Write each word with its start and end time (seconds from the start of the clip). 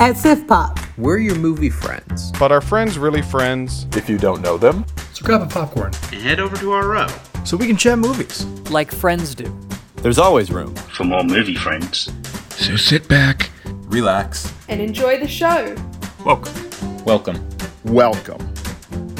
At 0.00 0.14
Siftpop. 0.14 0.82
We're 0.96 1.18
your 1.18 1.34
movie 1.34 1.68
friends. 1.68 2.32
But 2.38 2.50
are 2.52 2.62
friends 2.62 2.96
really 2.96 3.20
friends? 3.20 3.86
If 3.94 4.08
you 4.08 4.16
don't 4.16 4.40
know 4.40 4.56
them, 4.56 4.86
so 5.12 5.26
grab 5.26 5.42
a 5.42 5.46
popcorn 5.46 5.92
and 6.10 6.22
head 6.22 6.40
over 6.40 6.56
to 6.56 6.72
our 6.72 6.88
row 6.88 7.06
so 7.44 7.58
we 7.58 7.66
can 7.66 7.76
chat 7.76 7.98
movies 7.98 8.46
like 8.70 8.90
friends 8.90 9.34
do. 9.34 9.54
There's 9.96 10.18
always 10.18 10.50
room 10.50 10.74
for 10.74 11.04
more 11.04 11.22
movie 11.22 11.54
friends. 11.54 12.10
So 12.52 12.76
sit 12.76 13.08
back, 13.08 13.50
relax, 13.88 14.50
and 14.68 14.80
enjoy 14.80 15.20
the 15.20 15.28
show. 15.28 15.76
Welcome. 16.24 17.04
Welcome. 17.04 17.48
Welcome 17.84 18.54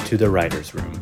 to 0.07 0.17
the 0.17 0.31
writer's 0.31 0.75
room. 0.75 1.00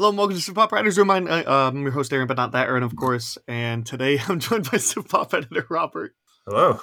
Hello 0.00 0.08
and 0.08 0.16
welcome 0.16 0.34
to 0.34 0.40
Siftpop 0.42 0.72
Writers 0.72 0.96
Room. 0.96 1.10
I'm, 1.10 1.28
uh, 1.28 1.42
um, 1.44 1.82
your 1.82 1.90
host 1.90 2.10
Aaron, 2.10 2.26
but 2.26 2.38
not 2.38 2.52
that 2.52 2.68
Aaron, 2.68 2.82
of 2.82 2.96
course. 2.96 3.36
And 3.46 3.84
today 3.84 4.18
I'm 4.28 4.40
joined 4.40 4.64
by 4.64 4.78
Siftpop 4.78 5.34
editor 5.34 5.66
Robert. 5.68 6.14
Hello. 6.46 6.80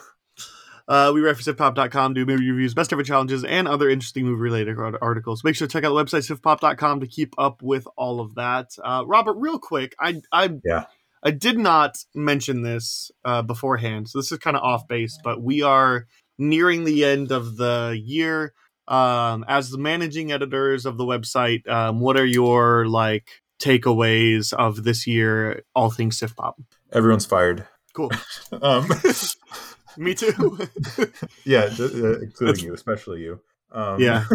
Uh, 0.87 1.09
we 1.11 1.21
write 1.21 1.35
for 1.35 1.41
Siftpop.com, 1.41 2.13
do 2.13 2.27
movie 2.27 2.51
reviews, 2.51 2.75
best 2.75 2.93
ever 2.93 3.01
challenges, 3.01 3.43
and 3.43 3.67
other 3.67 3.89
interesting 3.89 4.23
movie-related 4.23 4.77
articles. 5.01 5.43
Make 5.43 5.55
sure 5.55 5.67
to 5.67 5.71
check 5.71 5.83
out 5.83 5.95
the 5.95 5.95
website 5.95 6.29
Siftpop.com 6.29 6.99
to 6.99 7.07
keep 7.07 7.33
up 7.39 7.63
with 7.63 7.87
all 7.97 8.19
of 8.19 8.35
that. 8.35 8.75
Uh, 8.83 9.03
Robert, 9.07 9.37
real 9.39 9.57
quick, 9.57 9.95
I 9.99 10.21
I 10.31 10.51
yeah. 10.63 10.83
I 11.23 11.31
did 11.31 11.57
not 11.57 11.97
mention 12.13 12.61
this 12.61 13.09
uh, 13.25 13.41
beforehand, 13.41 14.09
so 14.09 14.19
this 14.19 14.31
is 14.31 14.37
kind 14.37 14.55
of 14.55 14.61
off 14.61 14.87
base, 14.87 15.17
but 15.23 15.41
we 15.41 15.63
are 15.63 16.05
nearing 16.37 16.83
the 16.83 17.03
end 17.03 17.31
of 17.31 17.57
the 17.57 17.99
year. 17.99 18.53
Um, 18.87 19.43
as 19.47 19.69
the 19.69 19.77
managing 19.77 20.31
editors 20.31 20.85
of 20.85 20.97
the 20.97 21.03
website, 21.03 21.67
um, 21.67 21.99
what 21.99 22.17
are 22.17 22.25
your 22.25 22.87
like 22.87 23.27
takeaways 23.59 24.53
of 24.53 24.83
this 24.83 25.05
year? 25.05 25.63
All 25.75 25.89
things 25.89 26.19
Siftpop. 26.19 26.53
Everyone's 26.91 27.25
fired. 27.25 27.67
Cool. 27.93 28.11
um, 28.61 28.87
Me 29.97 30.13
too. 30.13 30.59
yeah, 31.43 31.69
uh, 31.79 32.19
including 32.19 32.65
you, 32.65 32.73
especially 32.73 33.21
you. 33.21 33.41
Um, 33.71 33.99
yeah. 33.99 34.25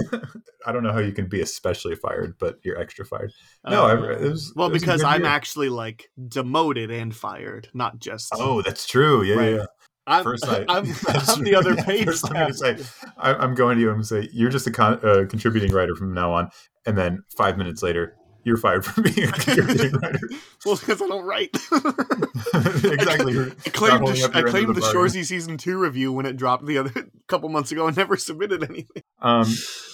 I 0.67 0.73
don't 0.73 0.83
know 0.83 0.93
how 0.93 0.99
you 0.99 1.13
can 1.13 1.27
be 1.27 1.41
especially 1.41 1.95
fired, 1.95 2.35
but 2.39 2.59
you're 2.65 2.79
extra 2.79 3.07
fired. 3.07 3.33
No, 3.67 3.87
uh, 3.87 3.95
it 3.95 4.21
was 4.21 4.53
well 4.57 4.69
because 4.71 5.03
I'm 5.03 5.23
year. 5.23 5.31
actually 5.31 5.69
like 5.69 6.11
demoted 6.29 6.91
and 6.91 7.15
fired, 7.15 7.69
not 7.73 7.99
just. 7.99 8.33
Oh, 8.35 8.61
that's 8.61 8.87
true. 8.87 9.23
Yeah, 9.23 9.37
right. 9.37 9.55
yeah. 9.55 9.67
I'm, 10.07 10.25
First, 10.25 10.47
I, 10.49 10.65
I'm, 10.69 10.87
I'm 11.29 11.45
the 11.45 11.55
other 11.57 11.77
page. 11.77 12.05
First, 12.05 12.31
I'm, 12.31 12.49
to 12.49 12.55
say, 12.55 12.77
I, 13.17 13.45
am 13.45 13.55
going 13.55 13.77
to 13.77 13.83
you 13.83 13.91
and 13.91 14.07
say 14.07 14.29
you're 14.33 14.51
just 14.51 14.67
a 14.67 14.71
con- 14.71 15.01
uh, 15.05 15.25
contributing 15.29 15.73
writer 15.73 15.95
from 15.95 16.15
now 16.15 16.33
on, 16.33 16.51
and 16.87 16.97
then 16.97 17.25
five 17.37 17.57
minutes 17.57 17.83
later, 17.83 18.17
you're 18.45 18.57
fired 18.57 18.85
from 18.85 19.05
being 19.15 19.29
a 19.29 19.33
contributing 19.33 19.93
writer. 20.01 20.29
well, 20.65 20.77
because 20.77 21.01
I 21.01 21.07
don't 21.07 21.25
write. 21.25 21.51
exactly. 21.55 23.39
I 23.39 23.71
claimed, 23.71 24.09
the, 24.09 24.31
I 24.35 24.43
claimed 24.43 24.71
the, 24.71 24.81
the 24.81 24.87
Shoresy 24.93 25.25
season 25.25 25.57
two 25.57 25.79
review 25.79 26.13
when 26.13 26.27
it 26.27 26.37
dropped 26.37 26.67
the 26.67 26.79
other 26.79 26.93
couple 27.29 27.49
months 27.49 27.71
ago 27.71 27.87
and 27.87 27.97
never 27.97 28.17
submitted 28.17 28.65
anything. 28.69 29.03
Um, 29.21 29.47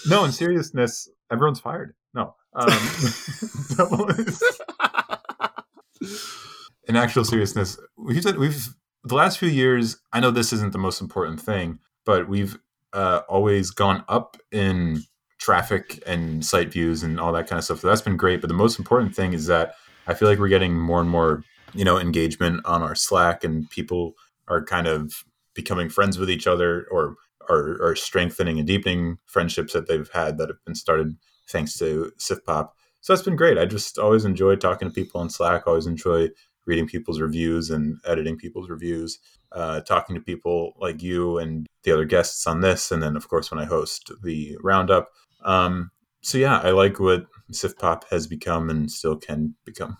no, 0.06 0.24
in 0.24 0.32
seriousness, 0.32 1.10
everyone's 1.30 1.60
fired. 1.60 1.94
No. 2.14 2.34
Um, 2.54 2.72
in 6.88 6.96
actual 6.96 7.24
seriousness, 7.24 7.78
we've 7.98 8.24
we've 8.36 8.74
the 9.04 9.14
last 9.14 9.38
few 9.38 9.48
years. 9.48 9.98
I 10.12 10.20
know 10.20 10.30
this 10.30 10.52
isn't 10.52 10.72
the 10.72 10.78
most 10.78 11.00
important 11.00 11.40
thing, 11.40 11.78
but 12.04 12.28
we've 12.28 12.58
uh, 12.92 13.20
always 13.28 13.70
gone 13.70 14.04
up 14.08 14.36
in 14.50 15.02
traffic 15.38 16.02
and 16.06 16.44
site 16.44 16.72
views 16.72 17.02
and 17.02 17.20
all 17.20 17.32
that 17.32 17.46
kind 17.46 17.58
of 17.58 17.64
stuff. 17.64 17.80
So 17.80 17.88
that's 17.88 18.02
been 18.02 18.16
great. 18.16 18.40
But 18.40 18.48
the 18.48 18.54
most 18.54 18.78
important 18.78 19.14
thing 19.14 19.32
is 19.32 19.46
that 19.46 19.74
I 20.06 20.14
feel 20.14 20.28
like 20.28 20.38
we're 20.38 20.48
getting 20.48 20.78
more 20.78 21.00
and 21.00 21.08
more, 21.10 21.44
you 21.74 21.84
know, 21.84 21.98
engagement 21.98 22.60
on 22.64 22.82
our 22.82 22.94
Slack 22.94 23.44
and 23.44 23.68
people 23.70 24.14
are 24.48 24.64
kind 24.64 24.86
of 24.86 25.24
becoming 25.54 25.88
friends 25.88 26.18
with 26.18 26.30
each 26.30 26.46
other 26.46 26.86
or 26.90 27.16
are, 27.48 27.80
are 27.82 27.96
strengthening 27.96 28.58
and 28.58 28.66
deepening 28.66 29.18
friendships 29.26 29.72
that 29.72 29.86
they've 29.86 30.10
had 30.12 30.38
that 30.38 30.48
have 30.48 30.64
been 30.64 30.74
started 30.74 31.16
thanks 31.48 31.78
to 31.78 32.12
Siftpop. 32.18 32.70
So 33.00 33.12
that's 33.12 33.24
been 33.24 33.36
great. 33.36 33.58
I 33.58 33.64
just 33.64 33.98
always 33.98 34.24
enjoy 34.24 34.56
talking 34.56 34.88
to 34.88 34.94
people 34.94 35.20
on 35.20 35.30
Slack, 35.30 35.66
always 35.66 35.86
enjoy 35.86 36.30
reading 36.68 36.86
people's 36.86 37.20
reviews 37.20 37.70
and 37.70 37.98
editing 38.06 38.36
people's 38.36 38.68
reviews, 38.68 39.18
uh, 39.52 39.80
talking 39.80 40.14
to 40.14 40.20
people 40.20 40.74
like 40.78 41.02
you 41.02 41.38
and 41.38 41.66
the 41.82 41.90
other 41.90 42.04
guests 42.04 42.46
on 42.46 42.60
this. 42.60 42.92
And 42.92 43.02
then, 43.02 43.16
of 43.16 43.26
course, 43.28 43.50
when 43.50 43.58
I 43.58 43.64
host 43.64 44.12
the 44.22 44.56
roundup, 44.62 45.08
um, 45.44 45.90
so 46.22 46.36
yeah, 46.38 46.58
I 46.58 46.70
like 46.70 47.00
what 47.00 47.26
Siftpop 47.52 48.02
has 48.10 48.26
become 48.26 48.68
and 48.70 48.90
still 48.90 49.16
can 49.16 49.54
become. 49.64 49.96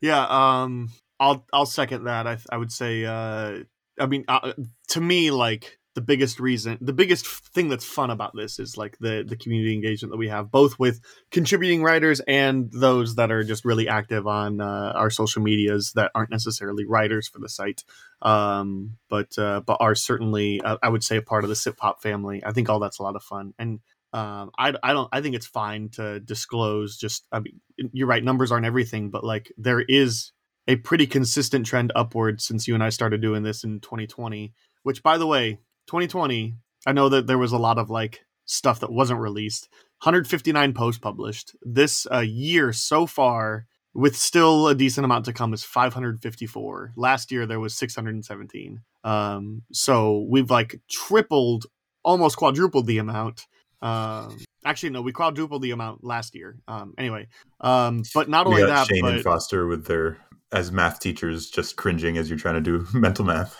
Yeah, 0.00 0.26
um, 0.28 0.90
I'll 1.18 1.44
I'll 1.52 1.66
second 1.66 2.04
that. 2.04 2.26
I 2.26 2.38
I 2.50 2.56
would 2.56 2.70
say, 2.70 3.04
uh, 3.04 3.64
I 3.98 4.06
mean, 4.06 4.24
uh, 4.28 4.52
to 4.88 5.00
me, 5.00 5.30
like 5.30 5.78
the 5.96 6.02
biggest 6.02 6.38
reason, 6.38 6.76
the 6.82 6.92
biggest 6.92 7.26
thing 7.26 7.70
that's 7.70 7.84
fun 7.84 8.10
about 8.10 8.36
this 8.36 8.58
is 8.58 8.76
like 8.76 8.98
the 8.98 9.24
the 9.26 9.34
community 9.34 9.72
engagement 9.72 10.12
that 10.12 10.18
we 10.18 10.28
have, 10.28 10.50
both 10.50 10.78
with 10.78 11.00
contributing 11.30 11.82
writers 11.82 12.20
and 12.20 12.70
those 12.70 13.14
that 13.14 13.32
are 13.32 13.42
just 13.42 13.64
really 13.64 13.88
active 13.88 14.26
on 14.26 14.60
uh, 14.60 14.92
our 14.94 15.08
social 15.08 15.42
medias 15.42 15.92
that 15.94 16.10
aren't 16.14 16.30
necessarily 16.30 16.84
writers 16.84 17.28
for 17.28 17.38
the 17.38 17.48
site, 17.48 17.82
um, 18.20 18.98
but 19.08 19.38
uh, 19.38 19.62
but 19.62 19.78
are 19.80 19.94
certainly, 19.94 20.60
uh, 20.60 20.76
I 20.82 20.90
would 20.90 21.02
say, 21.02 21.16
a 21.16 21.22
part 21.22 21.44
of 21.44 21.48
the 21.48 21.56
Siftpop 21.56 22.02
family. 22.02 22.42
I 22.44 22.52
think 22.52 22.68
all 22.68 22.78
that's 22.78 22.98
a 22.98 23.02
lot 23.02 23.16
of 23.16 23.22
fun, 23.22 23.54
and 23.58 23.80
um, 24.12 24.50
I, 24.58 24.74
I 24.82 24.92
don't 24.92 25.08
I 25.12 25.22
think 25.22 25.34
it's 25.34 25.46
fine 25.46 25.88
to 25.94 26.20
disclose 26.20 26.98
just 26.98 27.26
I 27.32 27.40
mean 27.40 27.60
you're 27.92 28.06
right 28.06 28.22
numbers 28.22 28.52
aren't 28.52 28.66
everything 28.66 29.10
but 29.10 29.24
like 29.24 29.50
there 29.56 29.80
is 29.80 30.32
a 30.68 30.76
pretty 30.76 31.06
consistent 31.06 31.64
trend 31.64 31.90
upward 31.96 32.40
since 32.40 32.68
you 32.68 32.74
and 32.74 32.84
I 32.84 32.90
started 32.90 33.20
doing 33.20 33.42
this 33.42 33.64
in 33.64 33.80
2020 33.80 34.52
which 34.84 35.02
by 35.02 35.18
the 35.18 35.26
way 35.26 35.58
2020 35.86 36.54
I 36.86 36.92
know 36.92 37.08
that 37.08 37.26
there 37.26 37.38
was 37.38 37.52
a 37.52 37.58
lot 37.58 37.78
of 37.78 37.90
like 37.90 38.24
stuff 38.44 38.78
that 38.78 38.92
wasn't 38.92 39.18
released. 39.18 39.68
159 40.02 40.72
posts 40.72 41.00
published. 41.00 41.56
This 41.62 42.06
uh, 42.12 42.20
year 42.20 42.72
so 42.72 43.06
far 43.06 43.66
with 43.92 44.14
still 44.14 44.68
a 44.68 44.74
decent 44.74 45.04
amount 45.04 45.24
to 45.24 45.32
come 45.32 45.52
is 45.52 45.64
554 45.64 46.92
last 46.96 47.32
year 47.32 47.46
there 47.46 47.58
was 47.58 47.74
617 47.74 48.82
um, 49.04 49.62
so 49.72 50.26
we've 50.28 50.50
like 50.50 50.80
tripled 50.90 51.64
almost 52.06 52.36
quadrupled 52.36 52.86
the 52.86 52.98
amount. 52.98 53.46
Um, 53.82 54.38
actually, 54.64 54.90
no, 54.90 55.02
we 55.02 55.12
quadrupled 55.12 55.60
the 55.60 55.70
amount 55.72 56.02
last 56.02 56.34
year. 56.34 56.58
Um, 56.66 56.94
anyway, 56.98 57.28
um, 57.60 58.02
but 58.14 58.28
not 58.28 58.46
only 58.46 58.62
that, 58.62 58.86
Shane 58.86 59.02
but, 59.02 59.14
and 59.14 59.22
Foster 59.22 59.66
with 59.66 59.86
their 59.86 60.18
as 60.52 60.72
math 60.72 61.00
teachers 61.00 61.50
just 61.50 61.76
cringing 61.76 62.16
as 62.16 62.30
you're 62.30 62.38
trying 62.38 62.54
to 62.54 62.60
do 62.60 62.86
mental 62.98 63.24
math. 63.24 63.56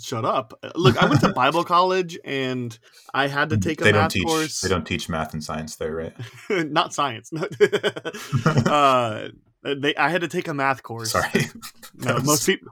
Shut 0.00 0.24
up! 0.24 0.58
Look, 0.74 0.96
I 0.96 1.06
went 1.06 1.20
to 1.20 1.32
Bible 1.32 1.64
college 1.76 2.18
and 2.24 2.76
I 3.14 3.28
had 3.28 3.50
to 3.50 3.58
take 3.58 3.80
a 3.80 3.84
they 3.84 3.92
math 3.92 4.12
teach, 4.12 4.24
course. 4.24 4.60
They 4.60 4.68
don't 4.68 4.84
teach 4.84 5.08
math 5.08 5.32
and 5.32 5.42
science 5.42 5.76
there, 5.76 5.94
right? 5.94 6.14
not 6.70 6.94
science. 6.94 7.32
uh, 8.66 9.28
they, 9.62 9.94
I 9.96 10.08
had 10.08 10.22
to 10.22 10.28
take 10.28 10.48
a 10.48 10.54
math 10.54 10.82
course. 10.82 11.12
Sorry, 11.12 11.46
no, 11.94 12.14
was... 12.14 12.24
most 12.24 12.46
people. 12.46 12.68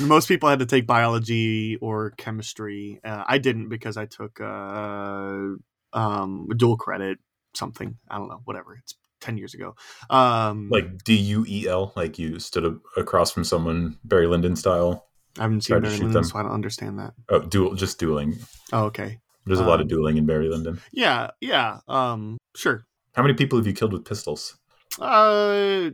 Most 0.00 0.28
people 0.28 0.48
had 0.48 0.60
to 0.60 0.66
take 0.66 0.86
biology 0.86 1.76
or 1.76 2.10
chemistry. 2.12 3.00
Uh, 3.02 3.24
I 3.26 3.38
didn't 3.38 3.68
because 3.68 3.96
I 3.96 4.06
took 4.06 4.40
uh, 4.40 5.54
um, 5.92 6.48
dual 6.56 6.76
credit 6.76 7.18
something. 7.54 7.96
I 8.08 8.18
don't 8.18 8.28
know, 8.28 8.40
whatever. 8.44 8.78
It's 8.80 8.94
10 9.20 9.38
years 9.38 9.54
ago. 9.54 9.74
Um, 10.10 10.68
like 10.70 11.02
D 11.04 11.14
U 11.16 11.44
E 11.48 11.66
L, 11.68 11.92
like 11.96 12.18
you 12.18 12.38
stood 12.38 12.80
across 12.96 13.30
from 13.30 13.44
someone 13.44 13.98
Barry 14.04 14.26
Lyndon 14.26 14.56
style. 14.56 15.06
I 15.38 15.42
haven't 15.42 15.62
seen 15.62 15.80
Barry 15.80 15.96
Lyndon, 15.96 16.24
so 16.24 16.38
I 16.38 16.42
don't 16.42 16.52
understand 16.52 16.98
that. 16.98 17.14
Oh, 17.28 17.40
duel, 17.40 17.74
just 17.74 17.98
dueling. 17.98 18.36
Oh, 18.72 18.84
okay. 18.84 19.18
There's 19.46 19.60
a 19.60 19.62
um, 19.62 19.68
lot 19.68 19.80
of 19.80 19.84
um, 19.84 19.88
dueling 19.88 20.16
in 20.16 20.26
Barry 20.26 20.48
Lyndon. 20.48 20.80
Yeah, 20.92 21.30
yeah. 21.40 21.78
Um, 21.88 22.38
sure. 22.56 22.84
How 23.14 23.22
many 23.22 23.34
people 23.34 23.58
have 23.58 23.66
you 23.66 23.72
killed 23.72 23.92
with 23.92 24.04
pistols? 24.04 24.56
Uh, 25.00 25.90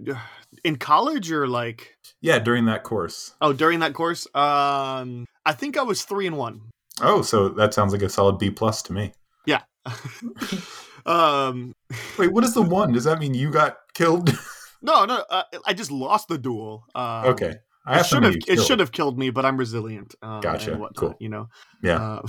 in 0.64 0.76
college 0.76 1.30
or 1.30 1.46
like? 1.46 1.96
Yeah, 2.20 2.38
during 2.38 2.66
that 2.66 2.84
course. 2.84 3.34
Oh, 3.40 3.52
during 3.52 3.80
that 3.80 3.94
course. 3.94 4.26
Um, 4.34 5.26
I 5.44 5.52
think 5.52 5.76
I 5.76 5.82
was 5.82 6.02
three 6.02 6.26
and 6.26 6.36
one. 6.36 6.60
Oh, 7.00 7.22
so 7.22 7.48
that 7.50 7.74
sounds 7.74 7.92
like 7.92 8.02
a 8.02 8.08
solid 8.08 8.38
B 8.38 8.50
plus 8.50 8.82
to 8.82 8.92
me. 8.92 9.12
Yeah. 9.46 9.62
um, 11.06 11.74
wait, 12.18 12.32
what 12.32 12.44
is 12.44 12.54
the 12.54 12.62
one? 12.80 12.92
Does 12.92 13.04
that 13.04 13.18
mean 13.18 13.34
you 13.34 13.50
got 13.50 13.76
killed? 13.94 14.30
no, 14.82 15.04
no. 15.04 15.24
Uh, 15.28 15.42
I 15.66 15.74
just 15.74 15.90
lost 15.90 16.28
the 16.28 16.38
duel. 16.38 16.84
Um, 16.94 17.26
okay. 17.26 17.56
I 17.86 18.00
it 18.00 18.06
should 18.06 18.22
have 18.22 18.36
it 18.48 18.62
should 18.62 18.80
have 18.80 18.92
killed 18.92 19.18
me, 19.18 19.30
but 19.30 19.44
I'm 19.44 19.56
resilient. 19.56 20.14
Uh, 20.22 20.40
gotcha. 20.40 20.72
And 20.72 20.80
whatnot, 20.80 20.96
cool. 20.96 21.16
You 21.20 21.28
know. 21.28 21.48
Yeah. 21.82 21.96
Uh, 21.96 22.22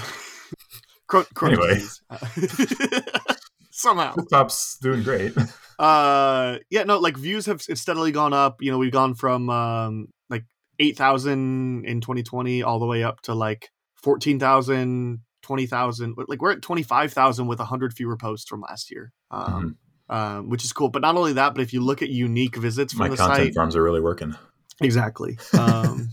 cro- 1.08 1.26
anyway. 1.44 1.82
Somehow. 3.72 4.16
Pop's 4.32 4.78
doing 4.80 5.04
great. 5.04 5.34
Uh, 5.78 6.60
yeah, 6.70 6.84
no, 6.84 7.00
like 7.00 7.18
views 7.18 7.48
have 7.48 7.62
steadily 7.62 8.14
gone 8.14 8.32
up. 8.32 8.62
You 8.62 8.72
know, 8.72 8.78
we've 8.78 8.94
gone 8.94 9.14
from 9.14 9.50
um 9.50 10.08
like 10.30 10.46
eight 10.80 10.96
thousand 10.96 11.84
in 11.84 12.00
2020 12.00 12.64
all 12.64 12.80
the 12.80 12.86
way 12.86 13.04
up 13.04 13.20
to 13.24 13.34
like 13.34 13.68
14,000, 14.06 15.20
20,000. 15.42 16.16
Like 16.30 16.42
we're 16.42 16.54
at 16.54 16.62
25,000 16.62 17.48
with 17.48 17.60
100 17.60 17.94
fewer 17.94 18.16
posts 18.16 18.48
from 18.48 18.62
last 18.62 18.90
year. 18.90 19.12
Um, 19.32 19.78
mm-hmm. 20.10 20.16
um, 20.16 20.50
which 20.50 20.64
is 20.64 20.72
cool. 20.72 20.88
But 20.88 21.02
not 21.02 21.18
only 21.18 21.34
that, 21.34 21.54
but 21.54 21.62
if 21.62 21.74
you 21.74 21.82
look 21.82 22.02
at 22.02 22.10
unique 22.10 22.56
visits 22.56 22.94
from 22.94 23.00
My 23.00 23.10
the 23.10 23.18
content 23.18 23.48
site, 23.48 23.56
farms 23.56 23.76
are 23.76 23.84
really 23.84 24.00
working. 24.00 24.34
Exactly. 24.82 25.38
Um, 25.58 26.10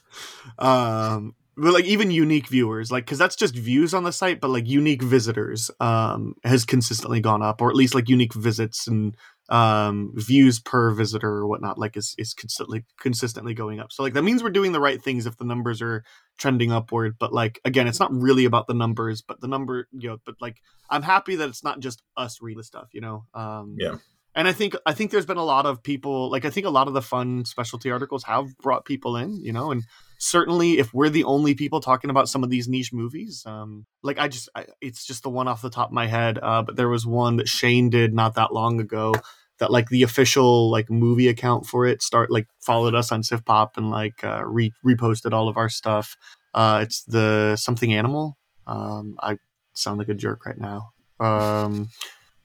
um, 0.58 1.34
but 1.56 1.72
like 1.72 1.86
even 1.86 2.10
unique 2.10 2.48
viewers, 2.48 2.92
like 2.92 3.06
because 3.06 3.18
that's 3.18 3.36
just 3.36 3.54
views 3.54 3.94
on 3.94 4.04
the 4.04 4.12
site, 4.12 4.40
but 4.40 4.50
like 4.50 4.66
unique 4.66 5.02
visitors 5.02 5.70
um, 5.80 6.34
has 6.44 6.64
consistently 6.66 7.20
gone 7.20 7.42
up, 7.42 7.62
or 7.62 7.70
at 7.70 7.76
least 7.76 7.94
like 7.94 8.10
unique 8.10 8.34
visits 8.34 8.86
and 8.86 9.16
um, 9.48 10.12
views 10.14 10.60
per 10.60 10.90
visitor 10.90 11.30
or 11.30 11.46
whatnot, 11.46 11.78
like 11.78 11.96
is 11.96 12.14
is 12.18 12.34
consistently 12.34 12.84
consistently 13.00 13.54
going 13.54 13.80
up. 13.80 13.90
So 13.90 14.02
like 14.02 14.12
that 14.12 14.22
means 14.22 14.42
we're 14.42 14.50
doing 14.50 14.72
the 14.72 14.80
right 14.80 15.02
things 15.02 15.24
if 15.24 15.38
the 15.38 15.46
numbers 15.46 15.80
are 15.80 16.04
trending 16.36 16.72
upward. 16.72 17.16
But 17.18 17.32
like 17.32 17.58
again, 17.64 17.88
it's 17.88 18.00
not 18.00 18.12
really 18.12 18.44
about 18.44 18.66
the 18.66 18.74
numbers, 18.74 19.22
but 19.22 19.40
the 19.40 19.48
number, 19.48 19.88
you 19.92 20.10
know. 20.10 20.18
But 20.26 20.34
like 20.42 20.58
I'm 20.90 21.02
happy 21.02 21.36
that 21.36 21.48
it's 21.48 21.64
not 21.64 21.80
just 21.80 22.02
us 22.18 22.42
reading 22.42 22.58
the 22.58 22.64
stuff, 22.64 22.88
you 22.92 23.00
know. 23.00 23.24
Um, 23.32 23.76
Yeah. 23.78 23.96
And 24.36 24.46
I 24.46 24.52
think 24.52 24.76
I 24.84 24.92
think 24.92 25.10
there's 25.10 25.24
been 25.24 25.38
a 25.38 25.44
lot 25.44 25.64
of 25.64 25.82
people 25.82 26.30
like 26.30 26.44
I 26.44 26.50
think 26.50 26.66
a 26.66 26.70
lot 26.70 26.88
of 26.88 26.94
the 26.94 27.00
fun 27.00 27.46
specialty 27.46 27.90
articles 27.90 28.22
have 28.24 28.56
brought 28.58 28.84
people 28.84 29.16
in, 29.16 29.42
you 29.42 29.50
know, 29.50 29.70
and 29.70 29.82
certainly 30.18 30.78
if 30.78 30.92
we're 30.92 31.08
the 31.08 31.24
only 31.24 31.54
people 31.54 31.80
talking 31.80 32.10
about 32.10 32.28
some 32.28 32.44
of 32.44 32.50
these 32.50 32.68
niche 32.68 32.92
movies, 32.92 33.42
um, 33.46 33.86
like 34.02 34.18
I 34.18 34.28
just 34.28 34.50
I, 34.54 34.66
it's 34.82 35.06
just 35.06 35.22
the 35.22 35.30
one 35.30 35.48
off 35.48 35.62
the 35.62 35.70
top 35.70 35.88
of 35.88 35.94
my 35.94 36.06
head. 36.06 36.38
Uh, 36.42 36.62
but 36.62 36.76
there 36.76 36.90
was 36.90 37.06
one 37.06 37.36
that 37.36 37.48
Shane 37.48 37.88
did 37.88 38.12
not 38.12 38.34
that 38.34 38.52
long 38.52 38.78
ago 38.78 39.14
that 39.58 39.70
like 39.70 39.88
the 39.88 40.02
official 40.02 40.70
like 40.70 40.90
movie 40.90 41.28
account 41.28 41.64
for 41.64 41.86
it 41.86 42.02
start 42.02 42.30
like 42.30 42.46
followed 42.60 42.94
us 42.94 43.10
on 43.10 43.22
Siftpop 43.22 43.78
and 43.78 43.90
like 43.90 44.22
uh, 44.22 44.44
re- 44.44 44.74
reposted 44.84 45.32
all 45.32 45.48
of 45.48 45.56
our 45.56 45.70
stuff. 45.70 46.14
Uh, 46.52 46.80
it's 46.82 47.04
the 47.04 47.56
something 47.56 47.94
animal. 47.94 48.36
Um, 48.66 49.16
I 49.22 49.38
sound 49.72 49.98
like 49.98 50.10
a 50.10 50.14
jerk 50.14 50.44
right 50.44 50.58
now. 50.58 50.90
Um, 51.20 51.88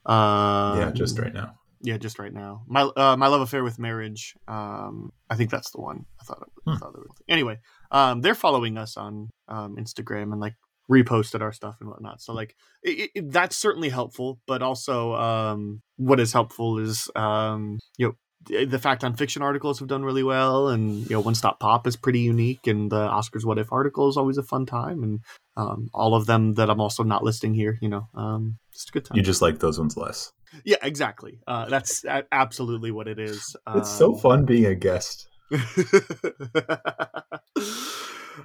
uh, 0.06 0.76
yeah, 0.78 0.90
just 0.94 1.18
right 1.18 1.34
now. 1.34 1.58
Yeah, 1.82 1.98
just 1.98 2.18
right 2.18 2.32
now. 2.32 2.62
My 2.66 2.82
uh, 2.82 3.16
my 3.16 3.26
love 3.26 3.40
affair 3.40 3.64
with 3.64 3.78
marriage. 3.78 4.34
Um, 4.48 5.12
I 5.28 5.34
think 5.36 5.50
that's 5.50 5.70
the 5.70 5.80
one. 5.80 6.06
I 6.20 6.24
thought. 6.24 6.42
It, 6.42 6.48
I 6.66 6.72
Hmm. 6.72 6.78
thought. 6.78 6.94
Anyway, 7.28 7.58
um, 7.90 8.20
they're 8.20 8.34
following 8.34 8.78
us 8.78 8.96
on 8.96 9.30
um, 9.48 9.76
Instagram 9.76 10.32
and 10.32 10.40
like 10.40 10.54
reposted 10.90 11.40
our 11.40 11.52
stuff 11.52 11.76
and 11.80 11.88
whatnot. 11.88 12.20
So 12.20 12.32
like 12.32 12.54
it, 12.82 13.10
it, 13.14 13.30
that's 13.32 13.56
certainly 13.56 13.88
helpful. 13.88 14.40
But 14.46 14.62
also, 14.62 15.14
um, 15.14 15.82
what 15.96 16.20
is 16.20 16.32
helpful 16.32 16.78
is 16.78 17.10
um, 17.16 17.78
you 17.98 18.06
know 18.08 18.66
the 18.66 18.78
fact 18.78 19.04
on 19.04 19.14
fiction 19.14 19.42
articles 19.42 19.78
have 19.78 19.88
done 19.88 20.04
really 20.04 20.22
well, 20.22 20.68
and 20.68 21.02
you 21.08 21.16
know 21.16 21.20
One 21.20 21.34
Stop 21.34 21.60
Pop 21.60 21.86
is 21.86 21.96
pretty 21.96 22.20
unique, 22.20 22.66
and 22.66 22.90
the 22.90 23.08
Oscars 23.08 23.44
What 23.44 23.58
If 23.58 23.72
article 23.72 24.08
is 24.08 24.16
always 24.16 24.38
a 24.38 24.42
fun 24.42 24.66
time, 24.66 25.02
and 25.02 25.20
um, 25.56 25.88
all 25.94 26.14
of 26.14 26.26
them 26.26 26.54
that 26.54 26.70
I'm 26.70 26.80
also 26.80 27.02
not 27.02 27.24
listing 27.24 27.54
here. 27.54 27.78
You 27.80 27.88
know, 27.88 28.08
um, 28.14 28.58
just 28.72 28.90
a 28.90 28.92
good 28.92 29.04
time. 29.04 29.16
You 29.16 29.22
just 29.22 29.42
like 29.42 29.58
those 29.58 29.78
ones 29.78 29.96
less. 29.96 30.32
Yeah, 30.64 30.76
exactly. 30.82 31.40
Uh, 31.46 31.66
that's 31.68 32.04
absolutely 32.30 32.90
what 32.90 33.08
it 33.08 33.18
is. 33.18 33.56
It's 33.74 33.90
so 33.90 34.12
Um, 34.12 34.18
fun 34.18 34.44
being 34.44 34.66
a 34.66 34.74
guest. 34.74 35.28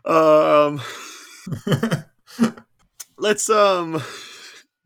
um, 0.06 0.81
let's 3.18 3.50
um, 3.50 4.01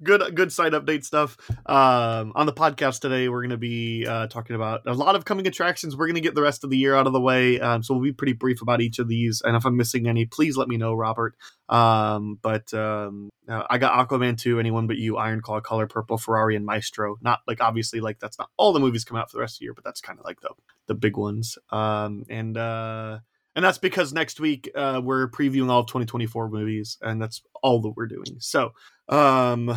good 0.04 0.36
good 0.36 0.52
side 0.52 0.74
update 0.74 1.04
stuff. 1.04 1.38
Um, 1.66 2.34
on 2.36 2.46
the 2.46 2.54
podcast 2.54 3.02
today, 3.02 3.30
we're 3.30 3.42
going 3.42 3.52
to 3.52 3.58
be 3.58 4.06
uh, 4.08 4.28
talking 4.28 4.56
about 4.56 4.82
a 4.86 4.94
lot 4.94 5.16
of 5.16 5.26
coming 5.26 5.48
attractions. 5.48 5.96
We're 5.96 6.08
going 6.08 6.16
to 6.16 6.22
get 6.22 6.36
the 6.36 6.42
rest 6.42 6.64
of 6.64 6.70
the 6.70 6.78
year 6.78 6.96
out 6.96 7.08
of 7.08 7.14
the 7.14 7.22
way, 7.22 7.60
um, 7.60 7.84
so 7.84 7.94
we'll 7.94 8.04
be 8.04 8.14
pretty 8.14 8.34
brief 8.34 8.62
about 8.62 8.82
each 8.82 9.00
of 9.00 9.08
these. 9.08 9.42
And 9.44 9.56
if 9.56 9.66
I'm 9.66 9.78
missing 9.78 10.08
any, 10.08 10.26
please 10.26 10.58
let 10.58 10.68
me 10.68 10.78
know, 10.78 10.94
Robert. 10.94 11.36
Um, 11.70 12.38
but 12.42 12.74
um, 12.74 13.30
uh, 13.48 13.64
I 13.70 13.78
got 13.78 14.08
Aquaman 14.08 14.38
2, 14.38 14.60
Anyone 14.60 14.88
But 14.88 14.98
You, 14.98 15.18
Iron 15.18 15.42
Claw, 15.42 15.62
Color 15.62 15.88
Purple, 15.88 16.18
Ferrari, 16.18 16.56
and 16.56 16.66
Maestro. 16.66 17.18
Not 17.22 17.40
like 17.48 17.62
obviously 17.62 18.00
like 18.00 18.20
that's 18.20 18.40
not 18.40 18.50
all 18.58 18.74
the 18.74 18.80
movies 18.80 19.04
come 19.06 19.18
out 19.18 19.30
for 19.30 19.38
the 19.38 19.42
rest 19.42 19.56
of 19.56 19.60
the 19.60 19.66
year, 19.66 19.74
but 19.74 19.84
that's 19.84 20.02
kind 20.02 20.20
of 20.20 20.26
like 20.26 20.42
the 20.42 20.52
the 20.88 20.96
big 20.96 21.18
ones. 21.18 21.58
Um, 21.70 22.26
and 22.30 22.58
uh, 22.58 23.20
and 23.56 23.66
that's 23.66 23.78
because 23.78 24.14
next 24.14 24.40
week 24.40 24.72
uh, 24.76 25.02
we're 25.04 25.30
previewing 25.30 25.70
all 25.70 25.82
of 25.82 25.88
2024 25.88 26.50
movies, 26.50 26.98
and 27.02 27.22
that's 27.22 27.42
all 27.62 27.82
that 27.82 27.94
we're 27.96 28.08
doing. 28.08 28.38
So 28.40 28.72
um, 29.12 29.76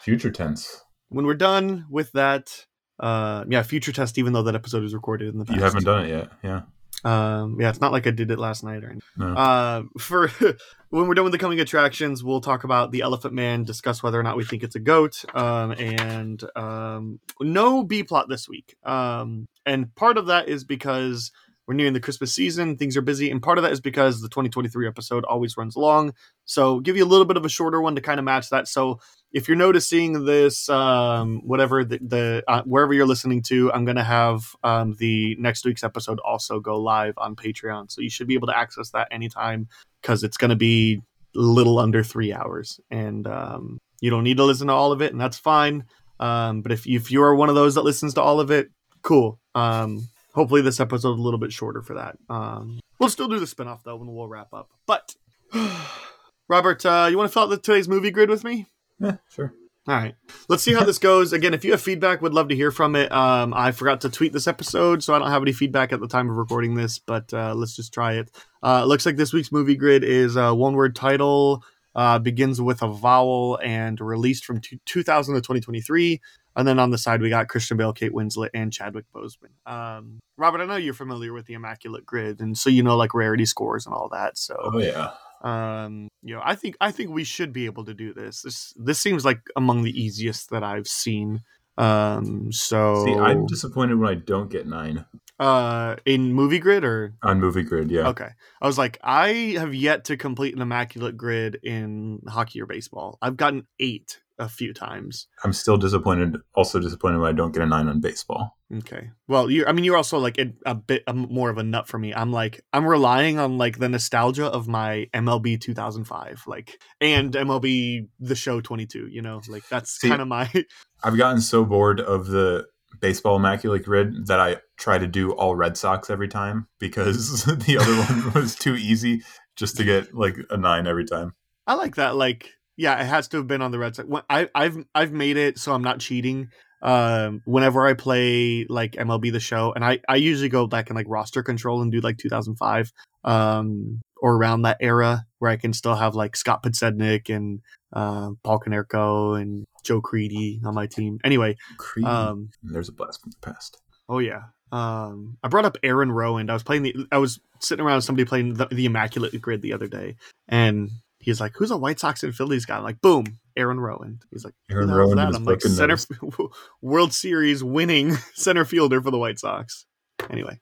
Future 0.00 0.30
tense. 0.30 0.82
when 1.08 1.26
we're 1.26 1.34
done 1.34 1.86
with 1.90 2.12
that, 2.12 2.66
uh, 3.00 3.44
yeah, 3.48 3.62
future 3.62 3.92
test. 3.92 4.18
Even 4.18 4.32
though 4.32 4.42
that 4.44 4.54
episode 4.54 4.84
is 4.84 4.94
recorded 4.94 5.32
in 5.32 5.38
the 5.38 5.44
past, 5.44 5.56
You 5.56 5.64
haven't 5.64 5.84
done 5.84 6.04
it 6.04 6.08
yet. 6.10 6.28
Yeah. 6.42 6.62
um, 7.04 7.56
yeah, 7.60 7.68
it's 7.70 7.80
not 7.80 7.92
like 7.92 8.06
I 8.06 8.10
did 8.10 8.30
it 8.30 8.38
last 8.38 8.62
night 8.64 8.82
or 8.84 8.90
anything. 8.90 9.02
No. 9.16 9.34
Uh, 9.34 9.82
for 9.98 10.28
when 10.90 11.06
we're 11.08 11.14
done 11.14 11.24
with 11.24 11.32
the 11.32 11.38
coming 11.38 11.60
attractions, 11.60 12.22
we'll 12.24 12.40
talk 12.40 12.64
about 12.64 12.90
the 12.92 13.02
Elephant 13.02 13.34
Man, 13.34 13.64
discuss 13.64 14.02
whether 14.02 14.18
or 14.18 14.22
not 14.22 14.36
we 14.36 14.44
think 14.44 14.62
it's 14.62 14.76
a 14.76 14.80
goat, 14.80 15.24
um, 15.34 15.72
and 15.72 16.42
um, 16.56 17.20
no 17.40 17.82
B 17.84 18.02
plot 18.02 18.28
this 18.28 18.48
week. 18.48 18.76
Um, 18.84 19.46
and 19.66 19.94
part 19.96 20.16
of 20.16 20.26
that 20.26 20.48
is 20.48 20.64
because 20.64 21.32
we're 21.66 21.74
nearing 21.74 21.92
the 21.92 22.00
Christmas 22.00 22.32
season, 22.32 22.76
things 22.76 22.96
are 22.96 23.02
busy, 23.02 23.30
and 23.30 23.42
part 23.42 23.58
of 23.58 23.62
that 23.62 23.72
is 23.72 23.80
because 23.80 24.20
the 24.20 24.28
2023 24.28 24.86
episode 24.86 25.24
always 25.24 25.56
runs 25.56 25.76
long. 25.76 26.14
So, 26.44 26.80
give 26.80 26.96
you 26.96 27.04
a 27.04 27.06
little 27.06 27.24
bit 27.24 27.36
of 27.36 27.44
a 27.44 27.48
shorter 27.48 27.80
one 27.80 27.96
to 27.96 28.00
kind 28.00 28.20
of 28.20 28.24
match 28.24 28.50
that. 28.50 28.68
So, 28.68 29.00
if 29.32 29.48
you're 29.48 29.56
noticing 29.56 30.24
this, 30.24 30.68
um, 30.68 31.40
whatever 31.44 31.84
the, 31.84 31.98
the 31.98 32.44
uh, 32.46 32.62
wherever 32.62 32.94
you're 32.94 33.06
listening 33.06 33.42
to, 33.42 33.72
I'm 33.72 33.84
gonna 33.84 34.04
have 34.04 34.54
um, 34.62 34.94
the 34.98 35.36
next 35.40 35.64
week's 35.64 35.82
episode 35.82 36.20
also 36.20 36.60
go 36.60 36.80
live 36.80 37.14
on 37.18 37.34
Patreon, 37.34 37.90
so 37.90 38.00
you 38.00 38.10
should 38.10 38.28
be 38.28 38.34
able 38.34 38.48
to 38.48 38.56
access 38.56 38.90
that 38.90 39.08
anytime 39.10 39.68
because 40.00 40.22
it's 40.22 40.36
gonna 40.36 40.56
be 40.56 41.02
a 41.34 41.38
little 41.38 41.78
under 41.80 42.04
three 42.04 42.32
hours, 42.32 42.80
and 42.90 43.26
um, 43.26 43.78
you 44.00 44.10
don't 44.10 44.24
need 44.24 44.36
to 44.36 44.44
listen 44.44 44.68
to 44.68 44.72
all 44.72 44.92
of 44.92 45.02
it, 45.02 45.10
and 45.10 45.20
that's 45.20 45.38
fine. 45.38 45.84
Um, 46.20 46.62
but 46.62 46.70
if 46.70 46.86
if 46.86 47.10
you 47.10 47.22
are 47.22 47.34
one 47.34 47.48
of 47.48 47.56
those 47.56 47.74
that 47.74 47.82
listens 47.82 48.14
to 48.14 48.22
all 48.22 48.38
of 48.38 48.52
it, 48.52 48.70
cool. 49.02 49.40
Um, 49.54 50.08
hopefully 50.36 50.60
this 50.60 50.78
episode 50.78 51.14
is 51.14 51.18
a 51.18 51.22
little 51.22 51.40
bit 51.40 51.52
shorter 51.52 51.82
for 51.82 51.94
that. 51.94 52.16
Um, 52.28 52.78
we'll 53.00 53.08
still 53.08 53.26
do 53.26 53.40
the 53.40 53.46
spinoff 53.46 53.82
though, 53.82 53.96
when 53.96 54.14
we'll 54.14 54.28
wrap 54.28 54.52
up. 54.52 54.70
But 54.86 55.16
Robert, 56.48 56.86
uh, 56.86 57.08
you 57.10 57.16
want 57.16 57.28
to 57.28 57.32
fill 57.32 57.44
out 57.44 57.50
the 57.50 57.56
today's 57.56 57.88
movie 57.88 58.12
grid 58.12 58.30
with 58.30 58.44
me? 58.44 58.66
Yeah, 59.00 59.16
sure. 59.28 59.52
All 59.88 59.94
right. 59.94 60.16
Let's 60.48 60.64
see 60.64 60.74
how 60.74 60.82
this 60.84 60.98
goes. 60.98 61.32
Again, 61.32 61.54
if 61.54 61.64
you 61.64 61.70
have 61.70 61.80
feedback, 61.80 62.20
would 62.20 62.34
love 62.34 62.48
to 62.48 62.56
hear 62.56 62.72
from 62.72 62.96
it. 62.96 63.10
Um, 63.12 63.54
I 63.54 63.70
forgot 63.70 64.00
to 64.00 64.10
tweet 64.10 64.32
this 64.32 64.48
episode, 64.48 65.02
so 65.04 65.14
I 65.14 65.18
don't 65.20 65.30
have 65.30 65.42
any 65.42 65.52
feedback 65.52 65.92
at 65.92 66.00
the 66.00 66.08
time 66.08 66.28
of 66.28 66.36
recording 66.36 66.74
this, 66.74 66.98
but 66.98 67.32
uh, 67.32 67.54
let's 67.54 67.76
just 67.76 67.94
try 67.94 68.14
it. 68.14 68.30
Uh, 68.64 68.84
looks 68.84 69.06
like 69.06 69.14
this 69.16 69.32
week's 69.32 69.52
movie 69.52 69.76
grid 69.76 70.02
is 70.02 70.34
a 70.34 70.52
one 70.52 70.74
word 70.74 70.96
title, 70.96 71.62
uh, 71.94 72.18
begins 72.18 72.60
with 72.60 72.82
a 72.82 72.88
vowel, 72.88 73.60
and 73.62 74.00
released 74.00 74.44
from 74.44 74.60
two- 74.60 74.80
2000 74.86 75.36
to 75.36 75.40
2023. 75.40 76.20
And 76.56 76.66
then 76.66 76.78
on 76.78 76.90
the 76.90 76.98
side, 76.98 77.20
we 77.20 77.28
got 77.28 77.48
Christian 77.48 77.76
Bale, 77.76 77.92
Kate 77.92 78.12
Winslet, 78.12 78.50
and 78.54 78.72
Chadwick 78.72 79.04
Boseman. 79.14 79.50
Um, 79.70 80.18
Robert, 80.38 80.60
I 80.60 80.64
know 80.64 80.76
you're 80.76 80.94
familiar 80.94 81.32
with 81.32 81.46
the 81.46 81.54
Immaculate 81.54 82.06
Grid, 82.06 82.40
and 82.40 82.56
so 82.56 82.70
you 82.70 82.82
know 82.82 82.96
like 82.96 83.14
rarity 83.14 83.44
scores 83.44 83.86
and 83.86 83.94
all 83.94 84.08
that. 84.12 84.38
So 84.38 84.56
Oh 84.58 84.78
yeah. 84.78 85.10
um 85.42 86.08
you 86.22 86.34
know 86.34 86.40
i 86.44 86.54
think 86.54 86.76
i 86.80 86.90
think 86.90 87.10
we 87.10 87.22
should 87.22 87.52
be 87.52 87.66
able 87.66 87.84
to 87.84 87.92
do 87.92 88.14
this 88.14 88.40
this 88.40 88.72
this 88.76 88.98
seems 88.98 89.22
like 89.22 89.40
among 89.54 89.82
the 89.82 89.90
easiest 89.90 90.48
that 90.50 90.64
i've 90.64 90.88
seen 90.88 91.42
um 91.76 92.50
so 92.50 93.04
See, 93.04 93.14
I'm 93.14 93.46
disappointed 93.46 93.98
when 93.98 94.08
I 94.08 94.14
don't 94.14 94.50
get 94.50 94.66
nine 94.66 95.04
uh 95.38 95.96
in 96.04 96.32
movie 96.32 96.58
grid 96.58 96.84
or 96.84 97.14
on 97.22 97.40
movie 97.40 97.62
grid. 97.62 97.90
Yeah. 97.90 98.08
okay 98.08 98.30
i 98.62 98.66
was 98.66 98.78
like 98.78 98.98
i 99.02 99.28
have 99.58 99.74
yet 99.74 100.04
to 100.04 100.16
complete 100.16 100.54
an 100.54 100.62
immaculate 100.62 101.16
grid 101.16 101.58
in 101.62 102.20
hockey 102.28 102.60
or 102.62 102.66
baseball 102.66 103.18
i've 103.20 103.36
gotten 103.36 103.66
eight 103.78 104.20
a 104.38 104.48
few 104.50 104.74
times 104.74 105.28
I'm 105.44 105.54
still 105.54 105.78
disappointed. 105.78 106.36
Also 106.54 106.78
disappointed 106.78 107.20
when 107.20 107.30
I 107.30 107.32
don't 107.32 107.52
get 107.52 107.62
a 107.62 107.66
nine 107.66 107.88
on 107.88 108.00
baseball. 108.02 108.50
okay 108.76 109.10
well 109.28 109.50
you 109.50 109.64
i 109.64 109.72
mean 109.72 109.82
you're 109.84 109.96
also 109.96 110.18
like 110.18 110.36
a, 110.38 110.52
a 110.66 110.74
bit 110.74 111.02
more 111.14 111.48
of 111.48 111.56
a 111.56 111.62
nut 111.62 111.88
for 111.88 111.98
me 111.98 112.12
i'm 112.14 112.32
like 112.32 112.60
i'm 112.74 112.84
relying 112.84 113.38
on 113.38 113.56
like 113.56 113.78
the 113.78 113.88
nostalgia 113.88 114.44
of 114.46 114.68
my 114.68 115.06
mlb 115.14 115.58
2005 115.60 116.42
like 116.46 116.78
and 117.00 117.32
mlb 117.32 118.08
the 118.20 118.34
show 118.34 118.60
22 118.60 119.06
you 119.06 119.22
know 119.22 119.40
like 119.48 119.66
that's 119.70 119.98
kind 119.98 120.20
of 120.20 120.28
my 120.28 120.50
I've 121.02 121.16
gotten 121.16 121.40
so 121.40 121.64
bored 121.64 122.00
of 122.00 122.26
the 122.26 122.66
baseball 123.00 123.36
immaculate 123.36 123.84
grid 123.84 124.26
that 124.26 124.40
I 124.40 124.56
try 124.76 124.98
to 124.98 125.06
do 125.06 125.32
all 125.32 125.56
Red 125.56 125.76
Sox 125.76 126.10
every 126.10 126.28
time 126.28 126.68
because 126.78 127.44
the 127.44 127.78
other 127.78 127.94
one 128.32 128.32
was 128.32 128.54
too 128.54 128.76
easy 128.76 129.22
just 129.56 129.76
to 129.76 129.84
get 129.84 130.14
like 130.14 130.36
a 130.50 130.56
nine 130.56 130.86
every 130.86 131.04
time. 131.04 131.32
I 131.66 131.74
like 131.74 131.96
that. 131.96 132.16
Like, 132.16 132.50
yeah, 132.76 133.00
it 133.00 133.06
has 133.06 133.28
to 133.28 133.38
have 133.38 133.46
been 133.46 133.62
on 133.62 133.70
the 133.70 133.78
red. 133.78 133.96
When- 133.96 134.22
I, 134.28 134.48
I've 134.54 134.76
I've 134.94 135.12
made 135.12 135.36
it 135.36 135.58
so 135.58 135.72
I'm 135.72 135.82
not 135.82 136.00
cheating. 136.00 136.48
Um, 136.82 137.40
whenever 137.46 137.86
I 137.86 137.94
play 137.94 138.66
like 138.68 138.92
MLB 138.92 139.32
the 139.32 139.40
Show, 139.40 139.72
and 139.74 139.84
I 139.84 140.00
I 140.08 140.16
usually 140.16 140.50
go 140.50 140.66
back 140.66 140.90
and 140.90 140.96
like 140.96 141.06
roster 141.08 141.42
control 141.42 141.82
and 141.82 141.90
do 141.90 142.00
like 142.00 142.18
2005, 142.18 142.92
um, 143.24 144.00
or 144.18 144.36
around 144.36 144.62
that 144.62 144.76
era 144.80 145.24
where 145.38 145.50
I 145.50 145.56
can 145.56 145.72
still 145.72 145.94
have 145.94 146.14
like 146.14 146.36
Scott 146.36 146.62
Podsednik 146.62 147.34
and 147.34 147.60
uh, 147.92 148.30
Paul 148.42 148.60
Konerko 148.60 149.40
and 149.40 149.64
Joe 149.84 150.00
Crede 150.00 150.60
on 150.64 150.74
my 150.74 150.86
team. 150.86 151.18
Anyway, 151.24 151.56
Crede. 151.78 152.06
um, 152.06 152.50
There's 152.62 152.88
a 152.88 152.92
blast 152.92 153.22
from 153.22 153.30
the 153.30 153.46
past. 153.52 153.80
Oh 154.08 154.18
yeah. 154.18 154.42
Um, 154.72 155.38
I 155.42 155.48
brought 155.48 155.64
up 155.64 155.76
Aaron 155.82 156.10
Rowand. 156.10 156.50
I 156.50 156.52
was 156.52 156.62
playing 156.62 156.82
the. 156.82 156.94
I 157.12 157.18
was 157.18 157.40
sitting 157.60 157.84
around 157.84 157.96
with 157.96 158.04
somebody 158.04 158.24
playing 158.26 158.54
the, 158.54 158.66
the 158.66 158.86
Immaculate 158.86 159.40
Grid 159.40 159.62
the 159.62 159.72
other 159.72 159.86
day, 159.86 160.16
and 160.48 160.90
he's 161.20 161.40
like, 161.40 161.52
"Who's 161.56 161.70
a 161.70 161.76
White 161.76 162.00
Sox 162.00 162.22
and 162.24 162.34
Phillies 162.34 162.66
guy?" 162.66 162.76
I'm 162.76 162.82
like, 162.82 163.00
"Boom, 163.00 163.26
Aaron 163.56 163.78
Rowand." 163.78 164.22
He's 164.32 164.44
like, 164.44 164.54
"Who 164.68 164.74
Aaron 164.74 164.88
the 164.88 164.94
hell's 164.94 165.14
Rowand 165.14 165.34
I'm 165.36 165.44
like, 165.44 165.60
"Center. 165.60 165.96
World 166.82 167.12
Series 167.12 167.62
winning 167.62 168.14
center 168.34 168.64
fielder 168.64 169.00
for 169.00 169.12
the 169.12 169.18
White 169.18 169.38
Sox." 169.38 169.86
Anyway, 170.30 170.58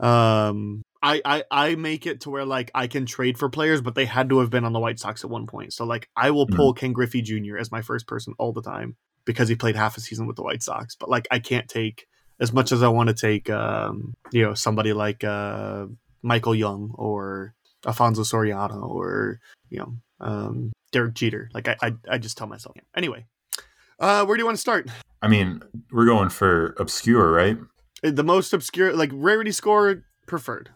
um, 0.00 0.82
I, 1.02 1.20
I 1.24 1.44
I 1.50 1.74
make 1.74 2.06
it 2.06 2.22
to 2.22 2.30
where 2.30 2.44
like 2.44 2.70
I 2.74 2.86
can 2.86 3.06
trade 3.06 3.38
for 3.38 3.48
players, 3.48 3.80
but 3.80 3.94
they 3.94 4.06
had 4.06 4.28
to 4.30 4.38
have 4.38 4.50
been 4.50 4.64
on 4.64 4.72
the 4.72 4.80
White 4.80 4.98
Sox 4.98 5.24
at 5.24 5.30
one 5.30 5.46
point. 5.46 5.72
So 5.72 5.84
like 5.84 6.08
I 6.16 6.30
will 6.30 6.46
pull 6.46 6.72
Ken 6.74 6.92
Griffey 6.92 7.22
Jr. 7.22 7.58
as 7.58 7.70
my 7.70 7.82
first 7.82 8.06
person 8.06 8.34
all 8.38 8.52
the 8.52 8.62
time 8.62 8.96
because 9.24 9.48
he 9.48 9.56
played 9.56 9.76
half 9.76 9.96
a 9.96 10.00
season 10.00 10.26
with 10.26 10.36
the 10.36 10.42
White 10.42 10.62
Sox. 10.62 10.94
But 10.94 11.08
like 11.08 11.28
I 11.30 11.38
can't 11.38 11.68
take 11.68 12.06
as 12.40 12.52
much 12.52 12.72
as 12.72 12.82
I 12.82 12.88
want 12.88 13.08
to 13.08 13.14
take 13.14 13.50
um, 13.50 14.14
you 14.32 14.42
know, 14.42 14.54
somebody 14.54 14.92
like 14.92 15.24
uh 15.24 15.86
Michael 16.22 16.54
Young 16.54 16.92
or 16.94 17.54
Alfonso 17.86 18.22
Soriano 18.22 18.88
or, 18.88 19.40
you 19.68 19.78
know, 19.78 19.96
um 20.20 20.72
Derek 20.92 21.14
Jeter. 21.14 21.50
Like 21.52 21.68
I 21.68 21.76
I, 21.82 21.94
I 22.10 22.18
just 22.18 22.38
tell 22.38 22.46
myself. 22.46 22.76
Anyway. 22.96 23.26
Uh 23.98 24.24
where 24.24 24.36
do 24.36 24.40
you 24.40 24.46
want 24.46 24.56
to 24.56 24.60
start? 24.60 24.88
I 25.22 25.28
mean, 25.28 25.62
we're 25.90 26.06
going 26.06 26.28
for 26.28 26.74
obscure, 26.78 27.30
right? 27.32 27.58
The 28.02 28.24
most 28.24 28.52
obscure 28.52 28.94
like 28.94 29.10
rarity 29.12 29.52
score 29.52 30.04
preferred. 30.26 30.70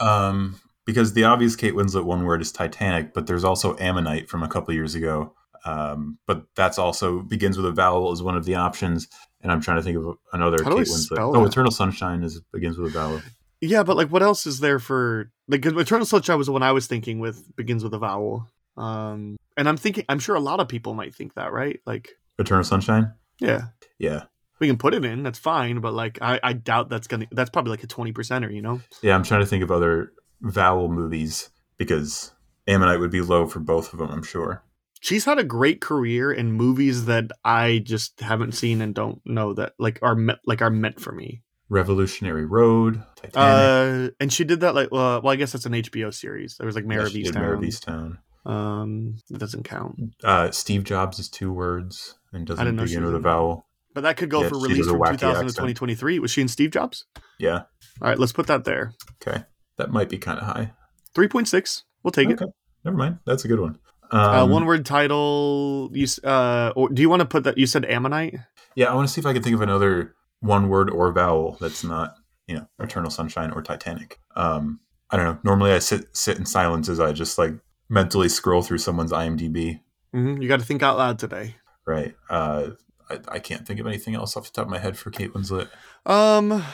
Um, 0.00 0.60
because 0.84 1.12
the 1.12 1.24
obvious 1.24 1.56
Kate 1.56 1.74
Winslet 1.74 2.04
one 2.04 2.24
word 2.24 2.42
is 2.42 2.52
Titanic, 2.52 3.14
but 3.14 3.26
there's 3.26 3.44
also 3.44 3.76
Ammonite 3.78 4.28
from 4.28 4.42
a 4.42 4.48
couple 4.48 4.74
years 4.74 4.94
ago. 4.94 5.34
Um, 5.64 6.18
but 6.26 6.44
that's 6.56 6.78
also 6.78 7.20
begins 7.20 7.56
with 7.56 7.66
a 7.66 7.72
vowel 7.72 8.10
as 8.10 8.22
one 8.22 8.36
of 8.36 8.44
the 8.44 8.56
options. 8.56 9.06
And 9.42 9.52
I'm 9.52 9.60
trying 9.60 9.76
to 9.76 9.82
think 9.82 9.96
of 9.96 10.16
another 10.32 10.62
How 10.64 10.76
Kate 10.76 10.86
Winslet. 10.86 11.18
Oh, 11.18 11.32
that? 11.32 11.48
Eternal 11.48 11.70
Sunshine 11.70 12.22
is 12.22 12.40
begins 12.52 12.78
with 12.78 12.94
a 12.94 12.98
vowel. 12.98 13.22
Yeah, 13.60 13.84
but 13.84 13.96
like, 13.96 14.08
what 14.08 14.22
else 14.22 14.44
is 14.46 14.58
there 14.58 14.80
for 14.80 15.30
like 15.46 15.64
Eternal 15.64 16.06
Sunshine 16.06 16.38
was 16.38 16.46
the 16.46 16.52
one 16.52 16.64
I 16.64 16.72
was 16.72 16.86
thinking 16.88 17.20
with 17.20 17.54
begins 17.54 17.84
with 17.84 17.94
a 17.94 17.98
vowel. 17.98 18.48
Um, 18.76 19.36
and 19.56 19.68
I'm 19.68 19.76
thinking, 19.76 20.04
I'm 20.08 20.18
sure 20.18 20.34
a 20.34 20.40
lot 20.40 20.60
of 20.60 20.68
people 20.68 20.94
might 20.94 21.14
think 21.14 21.34
that, 21.34 21.52
right? 21.52 21.78
Like, 21.86 22.10
Eternal 22.38 22.64
Sunshine. 22.64 23.12
yeah, 23.38 23.66
Yeah, 23.98 24.24
we 24.62 24.68
can 24.68 24.78
put 24.78 24.94
it 24.94 25.04
in, 25.04 25.22
that's 25.22 25.38
fine. 25.38 25.80
But 25.80 25.92
like, 25.92 26.18
I, 26.22 26.40
I 26.42 26.52
doubt 26.54 26.88
that's 26.88 27.06
gonna. 27.06 27.26
That's 27.30 27.50
probably 27.50 27.70
like 27.70 27.82
a 27.82 27.86
twenty 27.86 28.12
percenter, 28.12 28.52
you 28.54 28.62
know? 28.62 28.80
yeah. 29.02 29.14
I'm 29.14 29.22
trying 29.24 29.40
to 29.40 29.46
think 29.46 29.62
of 29.62 29.70
other 29.70 30.12
vowel 30.40 30.88
movies 30.88 31.50
because 31.76 32.32
Ammonite 32.66 33.00
would 33.00 33.10
be 33.10 33.20
low 33.20 33.46
for 33.46 33.60
both 33.60 33.92
of 33.92 33.98
them. 33.98 34.10
I'm 34.10 34.22
sure. 34.22 34.64
She's 35.00 35.24
had 35.24 35.38
a 35.38 35.44
great 35.44 35.80
career 35.80 36.30
in 36.32 36.52
movies 36.52 37.06
that 37.06 37.32
I 37.44 37.82
just 37.84 38.20
haven't 38.20 38.52
seen 38.52 38.80
and 38.80 38.94
don't 38.94 39.20
know 39.26 39.52
that 39.54 39.72
like 39.78 39.98
are 40.00 40.14
me- 40.14 40.36
like 40.46 40.62
are 40.62 40.70
meant 40.70 41.00
for 41.00 41.12
me. 41.12 41.42
Revolutionary 41.68 42.44
Road, 42.44 43.02
Titanic. 43.16 43.34
Uh, 43.36 44.14
and 44.20 44.32
she 44.32 44.44
did 44.44 44.60
that 44.60 44.74
like, 44.74 44.88
uh, 44.88 45.20
well, 45.24 45.28
I 45.28 45.36
guess 45.36 45.52
that's 45.52 45.66
an 45.66 45.72
HBO 45.72 46.12
series. 46.14 46.56
There 46.56 46.66
was 46.66 46.76
like 46.76 46.84
Mayor 46.84 47.00
Yeah, 47.00 47.06
of 47.06 47.12
did 47.12 47.34
Mayor 47.34 47.54
of 47.54 47.60
Easttown. 47.60 48.18
Easttown. 48.44 48.50
Um, 48.50 49.16
that 49.30 49.38
doesn't 49.38 49.62
count. 49.64 49.96
Uh, 50.22 50.50
Steve 50.50 50.84
Jobs 50.84 51.18
is 51.18 51.28
two 51.28 51.52
words 51.52 52.16
and 52.32 52.46
doesn't 52.46 52.64
didn't 52.64 52.76
know 52.76 52.86
she 52.86 52.96
begin 52.96 53.06
with 53.06 53.14
a 53.14 53.20
vowel. 53.20 53.66
But 53.94 54.02
that 54.02 54.16
could 54.16 54.30
go 54.30 54.42
Yeah, 54.42 54.48
for 54.48 54.58
release 54.58 54.86
from 54.86 55.00
wacky 55.00 55.18
2000 55.18 55.46
to 55.48 55.52
2023. 55.52 56.18
Was 56.18 56.30
she 56.30 56.40
in 56.40 56.48
Steve 56.48 56.70
Jobs? 56.70 57.04
Yeah. 57.38 57.62
All 58.00 58.08
right, 58.08 58.18
let's 58.18 58.32
put 58.32 58.46
that 58.46 58.64
there. 58.64 58.94
Okay. 59.26 59.44
That 59.78 59.90
might 59.90 60.08
be 60.08 60.18
kind 60.18 60.38
of 60.38 60.44
high. 60.46 60.72
3.6. 61.14 61.82
We'll 62.02 62.10
take 62.10 62.30
it. 62.30 62.40
Okay. 62.40 62.50
Never 62.84 62.96
mind. 62.96 63.18
That's 63.26 63.44
a 63.44 63.48
good 63.48 63.60
one. 63.60 63.78
Uh, 64.10 64.42
Um, 64.44 64.50
one 64.50 64.64
word 64.66 64.84
title. 64.86 65.90
You 65.92 66.06
uh, 66.24 66.72
or 66.76 66.88
do 66.88 67.00
you 67.02 67.08
want 67.08 67.20
to 67.20 67.26
put 67.26 67.44
that? 67.44 67.56
You 67.58 67.66
said 67.66 67.84
Ammonite. 67.84 68.36
Yeah, 68.74 68.90
I 68.90 68.94
want 68.94 69.08
to 69.08 69.12
see 69.12 69.20
if 69.20 69.26
I 69.26 69.32
can 69.32 69.42
think 69.42 69.54
of 69.54 69.60
another 69.62 70.14
one 70.40 70.68
word 70.68 70.90
or 70.90 71.12
vowel 71.12 71.56
that's 71.60 71.84
not, 71.84 72.16
you 72.46 72.56
know, 72.56 72.66
Eternal 72.78 73.10
Sunshine 73.10 73.50
or 73.52 73.62
Titanic. 73.62 74.18
Um, 74.36 74.80
I 75.10 75.16
don't 75.16 75.26
know. 75.26 75.38
Normally 75.44 75.72
I 75.72 75.78
sit 75.78 76.14
sit 76.16 76.38
in 76.38 76.46
silence 76.46 76.88
as 76.88 76.98
I 77.00 77.12
just 77.12 77.38
like 77.38 77.52
mentally 77.88 78.28
scroll 78.28 78.62
through 78.62 78.78
someone's 78.78 79.12
IMDb. 79.12 79.80
hmm 80.12 80.40
You 80.40 80.48
got 80.48 80.60
to 80.60 80.66
think 80.66 80.82
out 80.82 80.98
loud 80.98 81.18
today. 81.18 81.56
Right. 81.86 82.14
Uh, 82.28 82.70
I, 83.12 83.34
I 83.34 83.38
can't 83.38 83.66
think 83.66 83.80
of 83.80 83.86
anything 83.86 84.14
else 84.14 84.36
off 84.36 84.44
the 84.44 84.50
top 84.52 84.64
of 84.66 84.70
my 84.70 84.78
head 84.78 84.96
for 84.96 85.10
Kate 85.10 85.32
Winslet. 85.32 85.68
Um. 86.06 86.64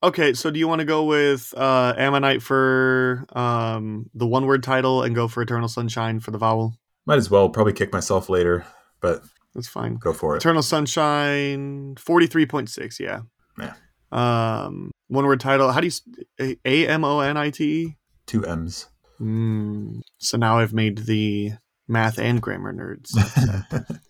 Okay, 0.00 0.32
so 0.32 0.48
do 0.52 0.60
you 0.60 0.68
want 0.68 0.78
to 0.78 0.84
go 0.84 1.02
with 1.02 1.52
uh, 1.56 1.92
Ammonite 1.98 2.40
for 2.40 3.26
um, 3.32 4.08
the 4.14 4.28
one 4.28 4.46
word 4.46 4.62
title 4.62 5.02
and 5.02 5.12
go 5.12 5.26
for 5.26 5.42
Eternal 5.42 5.66
Sunshine 5.66 6.20
for 6.20 6.30
the 6.30 6.38
vowel? 6.38 6.74
Might 7.04 7.18
as 7.18 7.30
well 7.30 7.48
probably 7.48 7.72
kick 7.72 7.92
myself 7.92 8.28
later, 8.28 8.64
but 9.00 9.22
That's 9.56 9.66
fine. 9.66 9.96
go 9.96 10.12
for 10.12 10.34
it. 10.34 10.38
Eternal 10.38 10.62
Sunshine, 10.62 11.96
forty 11.96 12.28
three 12.28 12.46
point 12.46 12.68
six. 12.70 13.00
Yeah. 13.00 13.22
Yeah. 13.58 13.72
Um. 14.12 14.92
One 15.08 15.26
word 15.26 15.40
title. 15.40 15.72
How 15.72 15.80
do 15.80 15.88
you 16.38 16.56
A 16.64 16.86
M 16.86 17.04
O 17.04 17.18
N 17.18 17.36
I 17.36 17.50
T 17.50 17.64
E? 17.64 17.96
Two 18.26 18.46
M's. 18.46 18.86
Mm, 19.20 20.02
so 20.18 20.36
now 20.36 20.58
I've 20.60 20.72
made 20.72 20.98
the 20.98 21.54
math 21.88 22.18
and 22.20 22.40
grammar 22.40 22.72
nerds. 22.72 23.10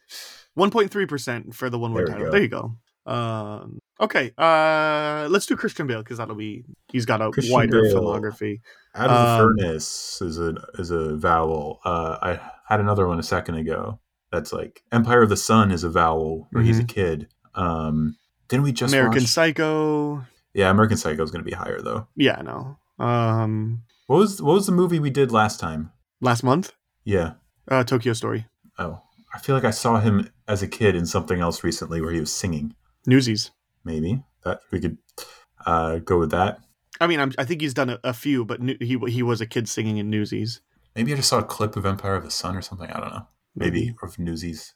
1.3% 0.58 1.54
for 1.54 1.70
the 1.70 1.78
one 1.78 1.92
word 1.94 2.08
title. 2.08 2.26
go. 2.26 2.30
There 2.32 2.42
you 2.42 2.48
go. 2.48 2.76
Um, 3.06 3.78
okay. 4.00 4.32
Uh, 4.36 5.28
let's 5.30 5.46
do 5.46 5.56
Christian 5.56 5.86
Bale 5.86 6.02
because 6.02 6.18
that'll 6.18 6.34
be, 6.34 6.64
he's 6.92 7.06
got 7.06 7.22
a 7.22 7.30
Christian 7.30 7.54
wider 7.54 7.82
Bale. 7.82 7.94
filmography. 8.02 8.60
Out 8.94 9.08
of 9.10 9.16
the 9.16 9.32
Um, 9.32 9.38
furnace 9.38 10.20
is 10.20 10.38
a 10.38 10.54
is 10.78 10.90
a 10.90 11.16
vowel. 11.16 11.80
Uh, 11.84 12.18
I 12.20 12.40
had 12.68 12.80
another 12.80 13.06
one 13.06 13.18
a 13.18 13.22
second 13.22 13.54
ago. 13.54 13.98
That's 14.32 14.52
like 14.52 14.82
Empire 14.92 15.22
of 15.22 15.28
the 15.30 15.36
Sun 15.36 15.70
is 15.70 15.84
a 15.84 15.88
vowel 15.88 16.48
where 16.50 16.62
he's 16.62 16.78
a 16.78 16.84
kid. 16.84 17.28
Um, 17.54 18.16
didn't 18.48 18.64
we 18.64 18.72
just 18.72 18.92
Mm-hmm. 18.92 18.98
American 19.00 19.22
watch? 19.22 19.30
Psycho. 19.30 20.24
Yeah, 20.52 20.70
American 20.70 20.96
Psycho 20.98 21.22
is 21.22 21.30
going 21.30 21.42
to 21.44 21.48
be 21.50 21.56
higher 21.56 21.80
though. 21.80 22.08
Yeah, 22.16 22.42
no. 22.42 22.76
Um, 23.02 23.82
What 24.06 24.16
was 24.18 24.42
what 24.42 24.54
was 24.54 24.66
the 24.66 24.72
movie 24.72 24.98
we 24.98 25.10
did 25.10 25.30
last 25.32 25.60
time? 25.60 25.92
last 26.20 26.42
month, 26.42 26.72
Yeah. 27.04 27.34
uh, 27.70 27.84
Tokyo 27.84 28.12
Story. 28.12 28.46
Oh, 28.78 29.00
I 29.32 29.38
feel 29.38 29.54
like 29.54 29.64
I 29.64 29.70
saw 29.70 30.00
him 30.00 30.30
as 30.46 30.62
a 30.62 30.68
kid 30.68 30.94
in 30.94 31.06
something 31.06 31.40
else 31.40 31.62
recently 31.62 32.00
where 32.00 32.12
he 32.12 32.20
was 32.20 32.32
singing. 32.32 32.74
Newsies. 33.06 33.50
Maybe 33.84 34.22
that 34.44 34.60
we 34.70 34.80
could 34.80 34.98
uh, 35.66 35.98
go 35.98 36.18
with 36.18 36.30
that. 36.30 36.58
I 37.00 37.06
mean, 37.06 37.20
I'm, 37.20 37.32
I 37.38 37.44
think 37.44 37.60
he's 37.60 37.74
done 37.74 37.90
a, 37.90 38.00
a 38.02 38.12
few, 38.12 38.44
but 38.44 38.60
new, 38.60 38.76
he 38.80 38.98
he 39.08 39.22
was 39.22 39.40
a 39.40 39.46
kid 39.46 39.68
singing 39.68 39.98
in 39.98 40.10
Newsies. 40.10 40.60
Maybe 40.96 41.12
I 41.12 41.16
just 41.16 41.28
saw 41.28 41.38
a 41.38 41.44
clip 41.44 41.76
of 41.76 41.86
Empire 41.86 42.16
of 42.16 42.24
the 42.24 42.30
Sun 42.30 42.56
or 42.56 42.62
something. 42.62 42.90
I 42.90 42.98
don't 42.98 43.12
know. 43.12 43.26
Maybe 43.54 43.86
Maybe. 43.86 43.96
of 44.02 44.18
Newsies. 44.18 44.74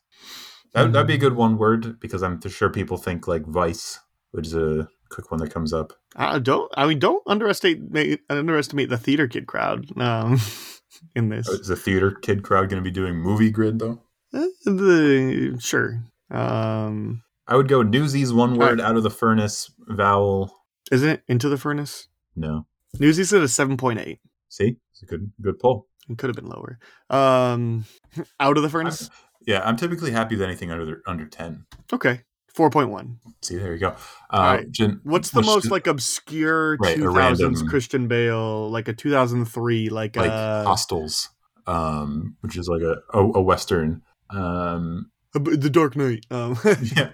That, 0.72 0.92
that'd 0.92 1.06
be 1.06 1.14
a 1.14 1.18
good 1.18 1.36
one 1.36 1.58
word 1.58 2.00
because 2.00 2.22
I'm 2.22 2.40
sure 2.48 2.70
people 2.70 2.96
think 2.96 3.28
like 3.28 3.44
Vice, 3.44 4.00
which 4.30 4.46
is 4.46 4.54
a 4.54 4.88
quick 5.10 5.30
one 5.30 5.40
that 5.40 5.52
comes 5.52 5.72
up. 5.72 5.92
I 6.16 6.38
don't. 6.38 6.70
I 6.76 6.86
mean, 6.86 6.98
don't 6.98 7.22
underestimate 7.26 8.20
underestimate 8.30 8.88
the 8.88 8.98
theater 8.98 9.26
kid 9.28 9.46
crowd. 9.46 9.86
Um, 9.98 10.40
in 11.16 11.28
this, 11.28 11.48
Is 11.48 11.68
the 11.68 11.76
theater 11.76 12.10
kid 12.10 12.42
crowd 12.42 12.70
going 12.70 12.82
to 12.82 12.88
be 12.88 12.92
doing 12.92 13.16
movie 13.16 13.50
grid 13.50 13.78
though? 13.78 14.00
Uh, 14.34 14.46
the 14.64 15.58
sure. 15.60 16.02
Um, 16.30 17.22
I 17.46 17.56
would 17.56 17.68
go 17.68 17.82
Newsies, 17.82 18.32
one 18.32 18.56
word 18.56 18.78
right. 18.78 18.88
out 18.88 18.96
of 18.96 19.02
the 19.02 19.10
furnace, 19.10 19.70
vowel. 19.78 20.56
isn't 20.90 21.08
it 21.08 21.22
into 21.28 21.48
the 21.48 21.58
furnace? 21.58 22.08
No. 22.34 22.66
Newsies 22.98 23.32
at 23.32 23.42
a 23.42 23.48
seven 23.48 23.76
point 23.76 24.00
eight. 24.00 24.20
See, 24.48 24.76
it's 24.92 25.02
a 25.02 25.06
good 25.06 25.32
good 25.40 25.58
pull. 25.58 25.88
It 26.08 26.18
could 26.18 26.28
have 26.28 26.36
been 26.36 26.48
lower. 26.48 26.78
Um, 27.10 27.84
out 28.40 28.56
of 28.56 28.62
the 28.62 28.68
furnace. 28.68 29.10
Yeah, 29.46 29.62
I'm 29.64 29.76
typically 29.76 30.12
happy 30.12 30.36
with 30.36 30.42
anything 30.42 30.70
under 30.70 31.02
under 31.06 31.26
ten. 31.26 31.66
Okay, 31.92 32.20
four 32.54 32.70
point 32.70 32.90
one. 32.90 33.18
See, 33.42 33.56
there 33.56 33.72
you 33.72 33.80
go. 33.80 33.96
Uh, 34.30 34.62
What's 35.02 35.30
the 35.30 35.42
most 35.42 35.70
like 35.70 35.86
obscure 35.86 36.76
Right, 36.76 36.96
a 36.96 37.00
two 37.00 37.12
thousands 37.12 37.62
Christian 37.62 38.08
Bale? 38.08 38.70
Like 38.70 38.88
a 38.88 38.92
two 38.92 39.10
thousand 39.10 39.46
three, 39.46 39.88
like, 39.88 40.16
like 40.16 40.30
uh, 40.30 40.64
Hostiles, 40.64 41.30
um, 41.66 42.36
which 42.40 42.56
is 42.56 42.68
like 42.68 42.82
a 42.82 42.96
a, 43.16 43.20
a 43.20 43.42
western. 43.42 44.02
Um, 44.32 45.10
the 45.34 45.70
Dark 45.70 45.96
Knight. 45.96 46.26
Um, 46.30 46.58
yeah, 46.64 47.12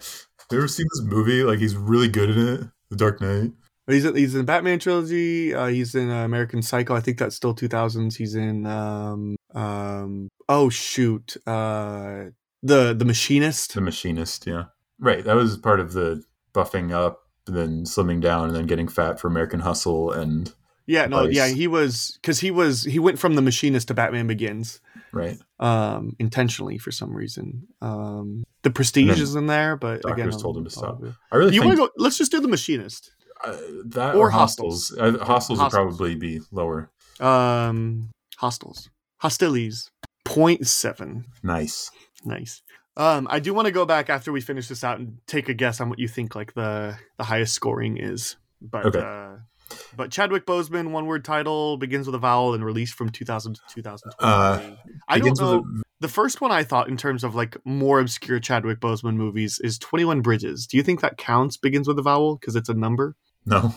you 0.51 0.59
ever 0.59 0.69
seen 0.69 0.87
this 0.93 1.03
movie? 1.05 1.43
Like 1.43 1.59
he's 1.59 1.77
really 1.77 2.09
good 2.09 2.31
in 2.31 2.49
it. 2.49 2.61
The 2.91 2.97
Dark 2.97 3.21
Knight. 3.21 3.53
He's 3.87 4.05
in, 4.05 4.17
he's 4.17 4.35
in 4.35 4.41
the 4.41 4.45
Batman 4.45 4.79
trilogy. 4.79 5.55
Uh, 5.55 5.67
he's 5.67 5.95
in 5.95 6.11
uh, 6.11 6.25
American 6.25 6.61
Psycho. 6.61 6.95
I 6.95 7.01
think 7.01 7.19
that's 7.19 7.35
still 7.37 7.55
two 7.55 7.69
thousands. 7.69 8.17
He's 8.17 8.35
in 8.35 8.67
um 8.67 9.37
um 9.55 10.29
oh 10.49 10.69
shoot 10.69 11.37
uh 11.47 12.25
the 12.63 12.95
the 12.95 13.05
Machinist. 13.05 13.75
The 13.75 13.81
Machinist. 13.81 14.47
Yeah, 14.47 14.65
right. 14.99 15.25
That 15.25 15.37
was 15.37 15.57
part 15.57 15.81
of 15.81 15.93
the 15.93 16.23
buffing 16.53 16.93
up, 16.93 17.21
and 17.47 17.57
then 17.57 17.85
slimming 17.85 18.21
down, 18.21 18.49
and 18.49 18.57
then 18.57 18.67
getting 18.67 18.89
fat 18.89 19.19
for 19.19 19.29
American 19.29 19.61
Hustle. 19.61 20.13
And 20.13 20.53
Yeah, 20.87 21.07
no, 21.07 21.25
Vice. 21.25 21.35
yeah, 21.35 21.49
he 21.49 21.67
was 21.67 22.19
because 22.21 22.41
he 22.41 22.51
was 22.51 22.85
he 22.85 22.99
went 22.99 23.19
from 23.19 23.37
the 23.37 23.43
Machinist 23.43 23.89
to 23.89 23.95
Batman 23.95 24.27
Begins 24.27 24.81
right, 25.13 25.39
um 25.61 26.15
intentionally 26.19 26.79
for 26.79 26.91
some 26.91 27.13
reason. 27.15 27.67
Um 27.81 28.45
The 28.63 28.71
Prestige 28.71 29.21
is 29.21 29.35
in 29.35 29.47
there, 29.47 29.77
but 29.77 30.03
doctors 30.03 30.27
again, 30.27 30.41
told 30.41 30.57
him 30.59 30.65
to 30.65 30.71
stop. 30.71 31.01
I 31.33 31.37
really 31.37 31.55
You 31.55 31.61
think 31.63 31.79
want 31.79 31.93
to 31.93 31.99
go? 31.99 32.03
Let's 32.05 32.19
just 32.19 32.31
do 32.31 32.41
the 32.41 32.49
Machinist. 32.49 33.11
uh, 33.45 33.57
that 33.87 34.15
or 34.15 34.27
or, 34.27 34.31
Hostiles. 34.31 34.93
Uh, 34.99 35.17
Hostiles 35.25 35.61
would 35.61 35.71
probably 35.71 36.15
be 36.15 36.41
lower. 36.51 36.91
Um, 37.21 38.11
Hostiles, 38.39 38.91
Hostilities, 39.19 39.91
point 40.25 40.67
seven. 40.67 41.25
Nice. 41.43 41.91
Nice. 42.25 42.63
Um, 42.97 43.29
I 43.31 43.39
do 43.39 43.55
want 43.55 43.67
to 43.67 43.73
go 43.73 43.85
back 43.85 44.11
after 44.11 44.33
we 44.33 44.41
finish 44.41 44.67
this 44.69 44.83
out 44.83 44.99
and 44.99 45.19
take 45.29 45.49
a 45.49 45.55
guess 45.55 45.81
on 45.81 45.89
what 45.89 45.99
you 46.01 46.09
think 46.09 46.35
like 46.35 46.55
the 46.55 46.97
the 47.17 47.25
highest 47.25 47.55
scoring 47.55 47.97
is. 47.97 48.37
But 48.61 48.87
Okay. 48.87 48.99
uh, 49.01 49.37
but 49.97 50.11
Chadwick 50.11 50.47
Boseman, 50.47 50.91
one 50.91 51.07
word 51.07 51.25
title, 51.25 51.77
begins 51.77 52.07
with 52.07 52.15
a 52.15 52.19
vowel 52.19 52.55
and 52.55 52.65
released 52.65 52.95
from 52.95 53.09
2000 53.11 53.55
to 53.55 53.61
2020. 53.75 54.15
Uh, 54.21 54.77
I 55.09 55.19
don't 55.19 55.39
know. 55.41 55.59
a- 55.61 55.83
The 56.01 56.09
first 56.09 56.41
one 56.41 56.53
I 56.53 56.63
thought 56.65 56.89
in 56.89 56.97
terms 56.97 57.25
of 57.25 57.35
like 57.35 57.57
more 57.65 58.01
obscure 58.01 58.39
Chadwick 58.41 58.81
Boseman 58.81 59.17
movies 59.17 59.61
is 59.63 59.79
21 59.79 60.21
Bridges. 60.23 60.67
Do 60.67 60.77
you 60.77 60.83
think 60.83 61.01
that 61.01 61.17
counts? 61.19 61.57
Begins 61.57 61.89
with 61.89 61.99
a 61.99 62.03
vowel 62.03 62.37
because 62.37 62.57
it's 62.57 62.69
a 62.69 62.75
number. 62.75 63.17
no. 63.45 63.75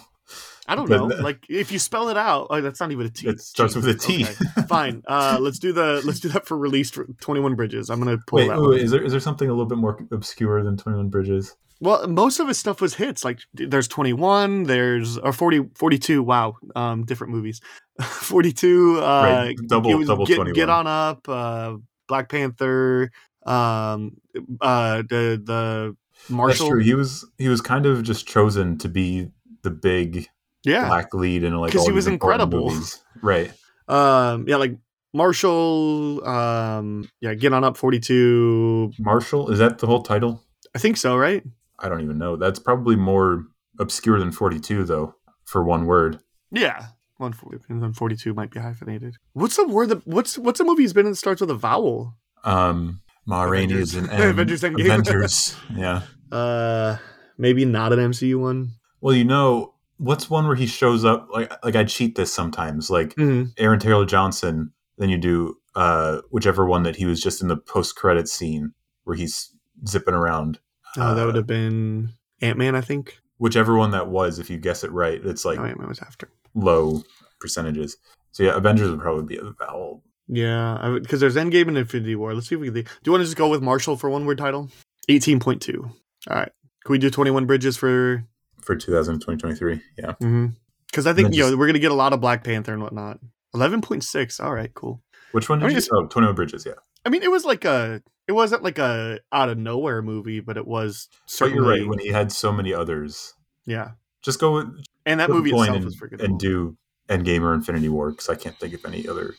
I 0.67 0.75
don't 0.75 0.87
know. 0.89 1.07
Like 1.07 1.43
if 1.49 1.71
you 1.73 1.79
spell 1.79 2.07
it 2.09 2.15
out, 2.15 2.47
oh, 2.51 2.61
that's 2.61 2.79
not 2.79 2.91
even 2.91 3.05
a 3.07 3.09
T. 3.09 3.27
It 3.27 3.41
starts 3.41 3.75
with 3.75 3.85
a 3.89 3.93
T. 3.95 4.23
Okay, 4.23 4.67
Fine. 4.67 5.01
Uh, 5.07 5.37
let's 5.41 5.59
do 5.59 5.73
the 5.73 6.01
let's 6.05 6.21
do 6.21 6.29
that 6.29 6.45
for 6.45 6.57
released 6.57 6.97
Twenty 7.19 7.41
One 7.41 7.55
Bridges. 7.55 7.89
I'm 7.89 7.99
gonna 7.99 8.19
pull 8.27 8.37
Wait, 8.37 8.47
that 8.47 8.61
wait, 8.61 8.81
is 8.81 8.91
there 8.91 9.03
is 9.03 9.11
there 9.11 9.19
something 9.19 9.49
a 9.49 9.51
little 9.51 9.65
bit 9.65 9.79
more 9.79 9.99
obscure 10.11 10.63
than 10.63 10.77
Twenty 10.77 10.97
One 10.99 11.09
Bridges? 11.09 11.57
Well, 11.81 12.07
most 12.07 12.39
of 12.39 12.47
his 12.47 12.57
stuff 12.59 12.79
was 12.79 12.93
hits. 12.93 13.25
Like 13.25 13.39
there's 13.53 13.87
21, 13.87 14.63
there's 14.63 15.17
or 15.17 15.33
40, 15.33 15.69
42. 15.75 16.21
Wow, 16.23 16.55
um, 16.75 17.03
different 17.05 17.33
movies. 17.33 17.59
42. 18.01 18.99
Uh, 18.99 19.01
Right, 19.01 19.55
double- 19.67 19.97
was 19.97 20.07
double 20.07 20.25
get, 20.25 20.35
21. 20.35 20.53
Get 20.53 20.69
on 20.69 20.87
up. 20.87 21.27
Uh, 21.27 21.77
Black 22.07 22.29
Panther. 22.29 23.11
Um, 23.45 24.17
uh, 24.61 24.97
the 25.09 25.41
the 25.43 25.95
Marshall. 26.29 26.67
That's 26.67 26.69
true. 26.69 26.83
He 26.83 26.93
was 26.93 27.25
he 27.39 27.47
was 27.47 27.61
kind 27.61 27.85
of 27.87 28.03
just 28.03 28.27
chosen 28.27 28.77
to 28.77 28.87
be 28.87 29.29
the 29.63 29.71
big 29.71 30.27
Yeah. 30.63 30.87
black 30.87 31.13
lead 31.15 31.43
in 31.43 31.55
like 31.57 31.71
'Cause 31.71 31.81
all 31.81 31.87
he 31.87 31.93
was 31.93 32.05
incredible. 32.05 32.69
movies. 32.69 33.03
Right. 33.23 33.51
Um, 33.87 34.45
yeah, 34.47 34.57
like 34.57 34.77
Marshall. 35.13 36.23
Um, 36.27 37.09
yeah, 37.21 37.33
Get 37.33 37.53
on 37.53 37.63
up. 37.63 37.77
42. 37.77 38.91
Marshall 38.99 39.49
is 39.49 39.57
that 39.59 39.79
the 39.79 39.87
whole 39.87 40.03
title? 40.03 40.43
I 40.75 40.79
think 40.79 40.97
so. 40.97 41.17
Right. 41.17 41.43
I 41.81 41.89
don't 41.89 42.01
even 42.01 42.17
know. 42.17 42.35
That's 42.35 42.59
probably 42.59 42.95
more 42.95 43.43
obscure 43.79 44.19
than 44.19 44.31
Forty 44.31 44.59
Two 44.59 44.83
though. 44.83 45.15
For 45.45 45.63
one 45.63 45.85
word, 45.85 46.19
Yeah. 46.51 46.85
142 47.17 48.33
might 48.33 48.49
be 48.51 48.59
hyphenated. 48.59 49.15
What's 49.33 49.55
the 49.57 49.67
word 49.67 49.89
that 49.89 50.07
what's 50.07 50.37
what's 50.37 50.59
a 50.59 50.63
movie 50.63 50.83
he's 50.83 50.93
been 50.93 51.05
in 51.05 51.11
that 51.11 51.17
starts 51.17 51.41
with 51.41 51.51
a 51.51 51.55
vowel? 51.55 52.15
um, 52.43 53.01
Ma 53.27 53.43
Rainey 53.43 53.73
Avengers. 53.73 53.93
is 53.95 53.95
an 54.03 54.09
M. 54.09 54.29
Avengers 54.29 54.61
Endgame. 54.63 54.85
Avengers. 54.85 55.55
yeah. 55.75 56.01
Uh, 56.31 56.95
maybe 57.37 57.65
not 57.65 57.91
an 57.91 57.99
MCU 57.99 58.39
one. 58.39 58.69
Well, 59.01 59.13
you 59.13 59.25
know, 59.25 59.73
what's 59.97 60.29
one 60.29 60.47
where 60.47 60.55
he 60.55 60.65
shows 60.65 61.03
up? 61.03 61.27
Like, 61.29 61.51
like 61.61 61.75
I 61.75 61.83
cheat 61.83 62.15
this 62.15 62.31
sometimes. 62.33 62.89
Like 62.89 63.09
Mm-hmm. 63.15 63.49
Aaron 63.57 63.79
Taylor 63.79 64.05
Johnson. 64.05 64.71
Then 64.97 65.09
you 65.09 65.17
do 65.17 65.55
uh, 65.75 66.21
whichever 66.29 66.65
one 66.65 66.83
that 66.83 66.95
he 66.95 67.05
was 67.05 67.19
just 67.21 67.41
in 67.41 67.49
the 67.49 67.57
post 67.57 67.97
credit 67.97 68.29
scene 68.29 68.71
where 69.03 69.17
he's 69.17 69.53
zipping 69.85 70.13
around. 70.13 70.59
Oh, 70.97 71.15
that 71.15 71.25
would 71.25 71.35
have 71.35 71.47
been 71.47 72.13
Ant 72.41 72.57
Man, 72.57 72.75
I 72.75 72.81
think. 72.81 73.17
Whichever 73.37 73.75
one 73.75 73.91
that 73.91 74.07
was, 74.07 74.39
if 74.39 74.49
you 74.49 74.57
guess 74.57 74.83
it 74.83 74.91
right, 74.91 75.19
it's 75.23 75.45
like 75.45 75.59
oh, 75.59 75.65
Ant 75.65 75.79
Man 75.79 75.87
was 75.87 75.99
after. 75.99 76.29
low 76.53 77.03
percentages. 77.39 77.97
So 78.31 78.43
yeah, 78.43 78.55
Avengers 78.55 78.89
would 78.89 78.99
probably 78.99 79.25
be 79.25 79.37
a 79.37 79.51
vowel. 79.51 80.03
Yeah, 80.27 80.97
because 81.01 81.19
there's 81.19 81.35
Endgame 81.35 81.67
and 81.67 81.77
Infinity 81.77 82.15
War. 82.15 82.33
Let's 82.33 82.47
see 82.47 82.55
if 82.55 82.61
we 82.61 82.67
can. 82.67 82.75
Do 82.75 82.89
you 83.05 83.11
want 83.11 83.21
to 83.21 83.25
just 83.25 83.37
go 83.37 83.49
with 83.49 83.61
Marshall 83.61 83.97
for 83.97 84.09
one 84.09 84.25
word 84.25 84.37
title? 84.37 84.69
Eighteen 85.09 85.39
point 85.39 85.61
two. 85.61 85.89
All 86.29 86.37
right. 86.37 86.51
Can 86.85 86.93
we 86.93 86.97
do 86.99 87.09
twenty 87.09 87.31
one 87.31 87.45
bridges 87.45 87.75
for? 87.77 88.23
for 88.61 88.75
2023. 88.75 89.81
Yeah. 89.97 90.05
Mm-hmm. 90.05 90.47
Because 90.87 91.07
I 91.07 91.13
think 91.13 91.33
you 91.33 91.41
know 91.41 91.57
we're 91.57 91.67
gonna 91.67 91.79
get 91.79 91.91
a 91.91 91.95
lot 91.95 92.13
of 92.13 92.21
Black 92.21 92.43
Panther 92.43 92.73
and 92.73 92.83
whatnot. 92.83 93.19
Eleven 93.53 93.81
point 93.81 94.03
six. 94.03 94.39
All 94.39 94.53
right, 94.53 94.73
cool. 94.73 95.01
Which 95.31 95.49
one 95.49 95.63
I 95.63 95.67
mean, 95.67 95.77
you? 95.77 95.81
Oh, 95.93 96.05
21 96.07 96.35
Bridges. 96.35 96.65
Yeah. 96.65 96.73
I 97.05 97.09
mean, 97.09 97.23
it 97.23 97.31
was 97.31 97.45
like 97.45 97.65
a. 97.65 98.01
It 98.27 98.33
wasn't 98.33 98.63
like 98.63 98.77
a 98.77 99.19
out 99.31 99.49
of 99.49 99.57
nowhere 99.57 100.01
movie, 100.01 100.39
but 100.39 100.55
it 100.55 100.65
was 100.67 101.09
But 101.39 101.51
you're 101.51 101.65
right. 101.67 101.85
When 101.87 101.99
he 101.99 102.09
had 102.09 102.31
so 102.31 102.51
many 102.51 102.73
others, 102.73 103.33
yeah, 103.65 103.91
just 104.21 104.39
go 104.39 104.53
with 104.53 104.67
and 105.05 105.19
that 105.19 105.29
movie 105.29 105.49
itself 105.49 105.75
and, 105.75 105.83
was 105.85 105.95
forgettable. 105.95 106.25
and 106.31 106.39
do 106.39 106.77
Endgame 107.09 107.41
or 107.41 107.53
Infinity 107.53 107.89
War 107.89 108.11
because 108.11 108.29
I 108.29 108.35
can't 108.35 108.57
think 108.57 108.73
of 108.73 108.85
any 108.85 109.07
other 109.07 109.35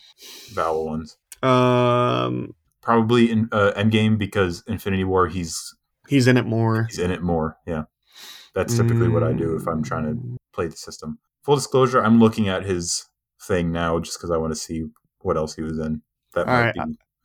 vowel 0.53 0.85
ones. 0.85 1.17
um, 1.43 2.55
Probably 2.83 3.31
in 3.31 3.49
uh, 3.53 3.73
Endgame 3.77 4.19
because 4.19 4.63
Infinity 4.67 5.05
War 5.05 5.29
he's 5.29 5.75
he's 6.09 6.27
in 6.27 6.37
it 6.37 6.45
more. 6.45 6.85
he's 6.91 6.99
in 6.99 7.11
it 7.13 7.23
more. 7.23 7.57
Yeah. 7.67 7.85
That's 8.55 8.77
typically 8.77 9.09
what 9.09 9.23
I 9.23 9.33
do 9.33 9.57
if 9.57 9.67
I'm 9.67 9.83
trying 9.83 10.05
Mm. 10.05 10.11
to 10.35 10.37
play 10.53 10.67
the 10.67 10.77
system. 10.77 11.19
Full 11.45 11.55
disclosure, 11.57 12.03
I'm 12.05 12.19
looking 12.21 12.49
at 12.49 12.65
his 12.65 13.07
thing 13.41 13.73
now 13.73 13.99
just 14.01 14.19
because 14.19 14.31
I 14.31 14.37
want 14.37 14.53
to 14.53 14.59
see 14.61 14.85
what 15.21 15.37
else 15.39 15.55
he 15.55 15.63
was 15.63 15.79
in. 15.79 16.03
That 16.35 16.47
All 16.49 16.53
might 16.55 16.61
right, 16.67 16.75
be 16.75 16.81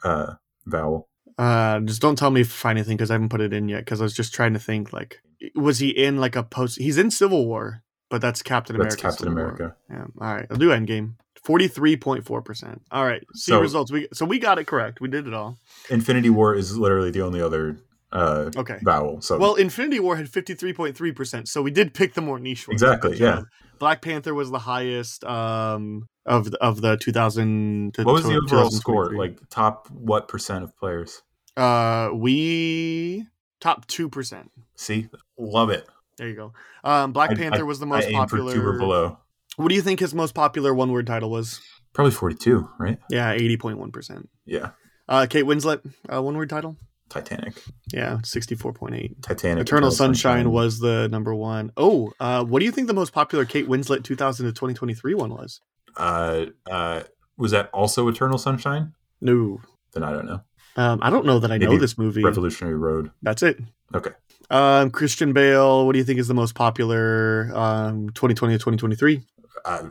uh, 0.08 0.36
vowel. 0.66 1.10
Uh, 1.38 1.80
just 1.82 2.02
don't 2.02 2.18
tell 2.18 2.32
me 2.32 2.42
if 2.42 2.48
you 2.48 2.52
find 2.54 2.78
anything 2.78 2.98
because 2.98 3.12
I 3.12 3.16
haven't 3.16 3.30
put 3.30 3.42
it 3.42 3.54
in 3.54 3.70
yet. 3.70 3.80
Because 3.86 4.02
I 4.02 4.04
was 4.04 4.16
just 4.16 4.34
trying 4.34 4.54
to 4.54 4.60
think, 4.60 4.92
like, 4.94 5.22
was 5.56 5.80
he 5.80 5.90
in 5.90 6.18
like 6.18 6.36
a 6.36 6.44
post? 6.44 6.80
He's 6.80 6.98
in 6.98 7.12
Civil 7.12 7.46
War, 7.46 7.84
but 8.10 8.22
that's 8.22 8.42
Captain 8.42 8.76
America. 8.76 8.96
That's. 8.96 9.02
Captain 9.02 9.28
Civil 9.28 9.36
War. 9.36 9.44
America. 9.52 9.76
Yeah. 9.90 10.06
All 10.20 10.34
right, 10.34 10.48
I'll 10.50 10.58
do 10.58 10.70
Endgame. 10.70 11.14
Forty-three 11.44 11.96
point 11.98 12.26
four 12.26 12.42
percent. 12.42 12.82
All 12.92 13.06
right. 13.06 13.24
See 13.36 13.52
So- 13.52 13.62
results. 13.62 13.92
We 13.92 14.08
so 14.14 14.26
we 14.26 14.40
got 14.40 14.58
it 14.60 14.66
correct. 14.66 15.00
We 15.00 15.08
did 15.08 15.28
it 15.28 15.34
all. 15.34 15.60
Infinity 15.90 16.30
War 16.30 16.56
is 16.56 16.76
literally 16.78 17.12
the 17.12 17.22
only 17.22 17.42
other 17.42 17.78
uh, 18.12 18.50
Okay. 18.56 18.80
vowel. 18.84 19.22
So 19.22 19.38
Well, 19.38 19.56
Infinity 19.56 20.00
War 20.00 20.16
had 20.16 20.30
fifty-three 20.30 20.74
point 20.74 20.96
three 20.96 21.12
percent, 21.12 21.48
so 21.48 21.62
we 21.62 21.72
did 21.72 21.94
pick 21.94 22.14
the 22.14 22.22
more 22.22 22.40
niche 22.40 22.68
one. 22.68 22.74
Exactly, 22.74 23.18
yeah. 23.18 23.42
Black 23.80 24.02
Panther 24.02 24.34
was 24.34 24.50
the 24.50 24.60
highest 24.60 25.24
um 25.24 26.08
of 26.26 26.52
the, 26.52 26.58
of 26.64 26.82
the 26.82 26.98
two 26.98 27.12
thousand. 27.12 27.96
what 27.98 28.14
was 28.14 28.24
the 28.24 28.36
overall 28.38 28.70
score? 28.72 29.14
Like 29.14 29.40
top 29.50 29.88
what 29.92 30.28
percent 30.28 30.64
of 30.64 30.76
players? 30.78 31.22
uh, 31.58 32.10
we 32.14 33.26
top 33.60 33.86
two 33.88 34.10
percent. 34.10 34.52
See, 34.76 35.10
love 35.38 35.70
it. 35.70 35.88
There 36.18 36.28
you 36.28 36.36
go. 36.36 36.54
Um, 36.84 37.12
Black 37.14 37.32
I- 37.32 37.36
Panther 37.36 37.60
I- 37.60 37.64
was 37.64 37.80
the 37.80 37.86
most 37.86 38.10
popular. 38.12 38.54
two 38.54 38.66
or 38.66 38.78
below. 38.78 39.18
What 39.58 39.70
do 39.70 39.76
you 39.76 39.82
think 39.82 40.00
his 40.00 40.14
most 40.14 40.34
popular 40.36 40.74
one 40.74 40.92
word 40.92 41.08
title 41.08 41.30
was? 41.32 41.60
Probably 41.94 42.12
forty-two, 42.12 42.70
right? 42.80 43.00
Yeah, 43.10 43.32
eighty 43.32 43.58
point 43.58 43.80
one 43.80 43.92
percent. 43.92 44.30
Yeah, 44.46 44.72
Uh, 45.10 45.26
Kate 45.30 45.46
Winslet, 45.46 45.82
uh, 46.14 46.22
one 46.22 46.38
word 46.38 46.50
title. 46.50 46.78
Titanic. 47.10 47.62
Yeah, 47.94 48.20
sixty 48.24 48.56
four 48.56 48.74
point 48.74 48.96
eight. 48.96 49.22
Titanic. 49.22 49.62
Eternal 49.62 49.92
Sunshine 49.92 50.52
was 50.52 50.80
the 50.80 51.08
number 51.10 51.34
one. 51.34 51.72
Oh, 51.78 52.12
uh, 52.20 52.44
what 52.44 52.60
do 52.60 52.66
you 52.66 52.72
think 52.72 52.88
the 52.88 52.94
most 52.94 53.14
popular 53.14 53.46
Kate 53.46 53.68
Winslet 53.68 54.04
2000 54.04 54.46
to 54.46 54.52
2023 54.52 55.14
one 55.16 55.30
was? 55.32 55.62
Uh, 55.96 56.48
uh, 56.70 57.04
was 57.38 57.52
that 57.52 57.70
also 57.72 58.08
Eternal 58.08 58.38
Sunshine? 58.38 58.94
No, 59.22 59.62
Then 59.94 60.04
I 60.04 60.12
don't 60.12 60.26
know. 60.26 60.42
um, 60.76 61.00
I 61.02 61.10
don't 61.10 61.26
know 61.26 61.40
that 61.40 61.52
I 61.52 61.58
know 61.58 61.78
this 61.78 61.98
movie. 61.98 62.24
Revolutionary 62.24 62.76
Road. 62.78 63.12
That's 63.22 63.42
it. 63.42 63.58
Okay. 63.96 64.12
Um, 64.50 64.92
Christian 64.92 65.34
Bale, 65.34 65.86
what 65.86 65.94
do 65.94 66.00
you 66.00 66.06
think 66.06 66.20
is 66.20 66.28
the 66.28 66.34
most 66.34 66.56
popular 66.56 67.50
um, 67.56 68.10
2020 68.12 68.54
to 68.54 68.58
2023? 68.60 69.22
Uh, 69.66 69.84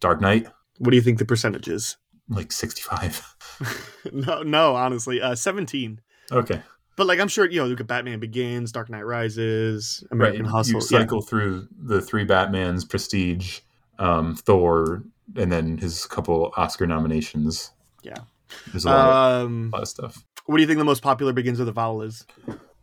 Dark 0.00 0.20
Knight, 0.20 0.46
What 0.78 0.90
do 0.90 0.96
you 0.96 1.02
think 1.02 1.18
the 1.18 1.24
percentage 1.24 1.68
is? 1.68 1.96
like 2.28 2.50
sixty-five. 2.52 3.22
no, 4.12 4.42
no, 4.42 4.74
honestly, 4.74 5.20
uh, 5.20 5.34
17. 5.34 6.00
Okay, 6.32 6.60
But 6.96 7.06
like 7.06 7.20
I'm 7.20 7.28
sure 7.28 7.48
you 7.48 7.60
know, 7.60 7.66
look 7.66 7.80
at 7.80 7.86
Batman 7.86 8.18
Begins, 8.20 8.72
Dark 8.72 8.90
Knight 8.90 9.04
Rises, 9.06 10.04
American 10.10 10.42
right. 10.44 10.50
Hustle. 10.50 10.80
You 10.80 10.86
yeah. 10.90 11.00
cycle 11.00 11.20
through 11.22 11.68
the 11.78 12.00
three 12.00 12.24
Batmans, 12.26 12.88
Prestige, 12.88 13.60
um, 13.98 14.34
Thor, 14.34 15.02
and 15.36 15.50
then 15.52 15.78
his 15.78 16.06
couple 16.06 16.52
Oscar 16.56 16.86
nominations. 16.86 17.70
Yeah. 18.02 18.14
there's 18.72 18.84
a 18.84 18.88
lot, 18.90 19.08
of, 19.40 19.46
Um, 19.46 19.70
a 19.72 19.76
lot 19.76 19.82
of 19.82 19.88
stuff. 19.88 20.24
what 20.46 20.56
do 20.56 20.62
you 20.62 20.66
think 20.66 20.78
the 20.78 20.84
most 20.84 21.02
popular 21.02 21.32
begins 21.32 21.58
with 21.58 21.68
a 21.68 21.72
vowel 21.72 22.02
is? 22.02 22.24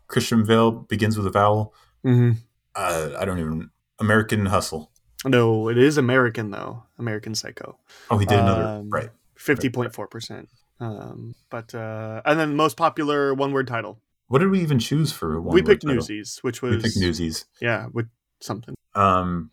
Christian 0.08 0.44
Bale 0.46 0.72
begins 0.72 1.18
with 1.18 1.26
a 1.26 1.32
vowel. 1.32 1.74
Mm-hmm. 2.06 2.32
Uh, 2.76 3.12
I 3.18 3.26
don't 3.26 3.40
even. 3.40 3.70
American 4.00 4.46
Hustle. 4.48 4.92
No, 5.26 5.70
it 5.70 5.78
is 5.78 5.98
American 5.98 6.52
though. 6.52 6.84
American 7.00 7.34
Psycho, 7.36 7.78
Oh, 8.10 8.18
he 8.18 8.26
did 8.26 8.40
another. 8.40 8.64
Um, 8.64 8.90
right. 8.90 9.10
fifty 9.38 9.70
point 9.70 9.94
four 9.94 10.08
percent. 10.08 10.50
Um, 10.80 11.36
but 11.50 11.74
uh, 11.74 12.22
and 12.26 12.40
then 12.40 12.56
most 12.56 12.78
popular 12.78 13.34
one 13.34 13.52
word 13.52 13.68
title. 13.68 14.00
What 14.28 14.40
did 14.40 14.50
we 14.50 14.62
even 14.62 14.80
choose 14.80 15.12
for 15.12 15.40
one? 15.42 15.54
we 15.54 15.62
picked 15.62 15.84
title? 15.84 15.96
Newsies, 15.96 16.40
which 16.42 16.62
was 16.62 16.78
We 16.78 16.82
picked 16.82 16.98
Newsies. 16.98 17.46
yeah, 17.62 17.88
with 17.92 18.08
something. 18.42 18.76
Um, 18.96 19.52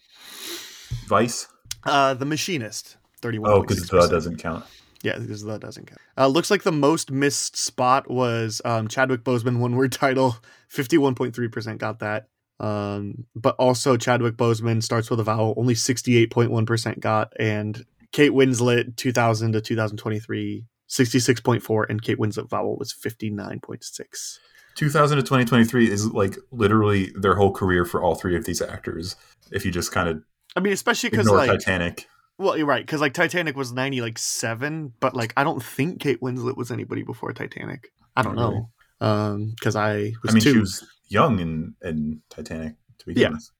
Vice. 1.06 1.48
Uh, 1.84 2.14
the 2.14 2.24
Machinist, 2.24 2.96
thirty 3.20 3.38
one. 3.38 3.50
Oh, 3.50 3.60
because 3.60 3.86
the 3.88 4.08
doesn't 4.08 4.38
count. 4.38 4.64
Yeah, 5.02 5.18
because 5.18 5.42
that 5.44 5.60
doesn't 5.60 5.86
count. 5.86 6.00
Uh, 6.16 6.26
looks 6.26 6.50
like 6.50 6.62
the 6.62 6.72
most 6.72 7.10
missed 7.10 7.56
spot 7.56 8.10
was 8.10 8.60
um, 8.64 8.88
Chadwick 8.88 9.24
Boseman, 9.24 9.58
one 9.58 9.74
word 9.74 9.92
title. 9.92 10.36
51.3% 10.70 11.78
got 11.78 11.98
that. 12.00 12.28
Um, 12.60 13.26
but 13.34 13.56
also, 13.56 13.96
Chadwick 13.96 14.36
Boseman 14.36 14.82
starts 14.82 15.10
with 15.10 15.18
a 15.18 15.24
vowel, 15.24 15.54
only 15.56 15.74
68.1% 15.74 17.00
got. 17.00 17.32
And 17.40 17.84
Kate 18.12 18.32
Winslet, 18.32 18.96
2000 18.96 19.52
to 19.52 19.60
2023, 19.60 20.64
66.4. 20.90 21.86
And 21.88 22.02
Kate 22.02 22.18
Winslet 22.18 22.48
vowel 22.50 22.76
was 22.76 22.92
59.6. 22.92 24.38
2000 24.76 25.16
to 25.16 25.22
2023 25.22 25.90
is 25.90 26.06
like 26.12 26.36
literally 26.52 27.12
their 27.14 27.34
whole 27.34 27.52
career 27.52 27.84
for 27.84 28.02
all 28.02 28.14
three 28.14 28.36
of 28.36 28.44
these 28.44 28.60
actors. 28.62 29.16
If 29.50 29.64
you 29.64 29.70
just 29.70 29.92
kind 29.92 30.08
of 30.08 30.22
I 30.56 30.60
mean, 30.60 30.72
especially 30.72 31.10
because, 31.10 31.28
like, 31.30 31.48
Titanic. 31.48 32.08
well, 32.36 32.56
you're 32.56 32.66
right. 32.66 32.84
Because, 32.84 33.00
like, 33.00 33.14
Titanic 33.14 33.56
was 33.56 33.72
90, 33.72 34.00
like, 34.00 34.18
seven. 34.18 34.92
But, 34.98 35.14
like, 35.14 35.32
I 35.36 35.44
don't 35.44 35.62
think 35.62 36.00
Kate 36.00 36.20
Winslet 36.20 36.56
was 36.56 36.72
anybody 36.72 37.02
before 37.02 37.32
Titanic. 37.32 37.92
I 38.16 38.22
don't 38.22 38.36
really. 38.36 38.54
know. 38.54 38.70
Um, 39.00 39.50
because 39.56 39.76
I 39.76 40.12
was 40.24 40.30
I 40.30 40.34
mean, 40.34 40.42
two. 40.42 40.52
she 40.54 40.58
was 40.58 40.84
young 41.08 41.38
in, 41.38 41.74
in 41.82 42.20
Titanic 42.30 42.74
to 42.98 43.06
begin 43.06 43.22
Yeah. 43.22 43.30
with. 43.30 43.50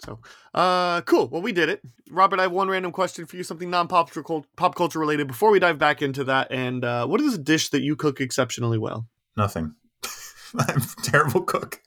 So, 0.00 0.20
uh, 0.52 1.00
cool. 1.02 1.28
Well, 1.28 1.40
we 1.40 1.52
did 1.52 1.68
it. 1.68 1.80
Robert, 2.10 2.38
I 2.38 2.42
have 2.42 2.52
one 2.52 2.68
random 2.68 2.92
question 2.92 3.26
for 3.26 3.36
you, 3.36 3.42
something 3.42 3.70
non-pop 3.70 4.10
cul- 4.10 4.46
pop 4.56 4.74
culture 4.74 4.98
related. 4.98 5.26
Before 5.26 5.50
we 5.50 5.58
dive 5.58 5.78
back 5.78 6.02
into 6.02 6.24
that, 6.24 6.48
and 6.50 6.84
uh, 6.84 7.06
what 7.06 7.20
is 7.20 7.34
a 7.34 7.38
dish 7.38 7.70
that 7.70 7.82
you 7.82 7.96
cook 7.96 8.20
exceptionally 8.20 8.78
well? 8.78 9.06
Nothing. 9.36 9.74
I'm 10.58 10.82
a 10.82 11.02
terrible 11.02 11.42
cook. 11.42 11.80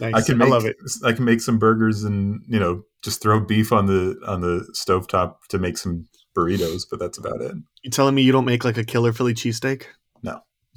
Nice. 0.00 0.14
I 0.14 0.22
can 0.22 0.38
make, 0.38 0.48
I 0.48 0.50
love 0.50 0.64
it. 0.64 0.76
I 1.04 1.12
can 1.12 1.24
make 1.24 1.40
some 1.40 1.58
burgers 1.58 2.02
and 2.02 2.42
you 2.48 2.58
know 2.58 2.82
just 3.02 3.22
throw 3.22 3.40
beef 3.40 3.72
on 3.72 3.86
the 3.86 4.18
on 4.26 4.40
the 4.40 4.66
stovetop 4.74 5.36
to 5.48 5.58
make 5.58 5.78
some 5.78 6.08
burritos, 6.36 6.82
but 6.90 6.98
that's 6.98 7.18
about 7.18 7.40
it. 7.40 7.54
You 7.82 7.90
telling 7.90 8.14
me 8.14 8.22
you 8.22 8.32
don't 8.32 8.44
make 8.44 8.64
like 8.64 8.76
a 8.76 8.84
killer 8.84 9.12
Philly 9.12 9.34
cheesesteak? 9.34 9.84
No. 10.22 10.40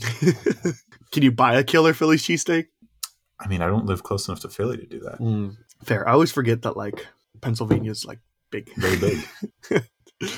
can 1.11 1.23
you 1.23 1.31
buy 1.31 1.55
a 1.55 1.63
killer 1.63 1.93
Philly 1.93 2.17
cheesesteak? 2.17 2.65
I 3.39 3.47
mean, 3.47 3.61
I 3.61 3.67
don't 3.67 3.85
live 3.85 4.03
close 4.03 4.27
enough 4.27 4.41
to 4.41 4.49
Philly 4.49 4.77
to 4.77 4.85
do 4.85 4.99
that. 5.01 5.19
Fair. 5.83 6.07
I 6.07 6.13
always 6.13 6.31
forget 6.31 6.61
that 6.63 6.77
like 6.77 7.05
Pennsylvania's 7.41 8.05
like 8.05 8.19
big. 8.51 8.69
Very 8.75 8.97
big. 8.97 9.83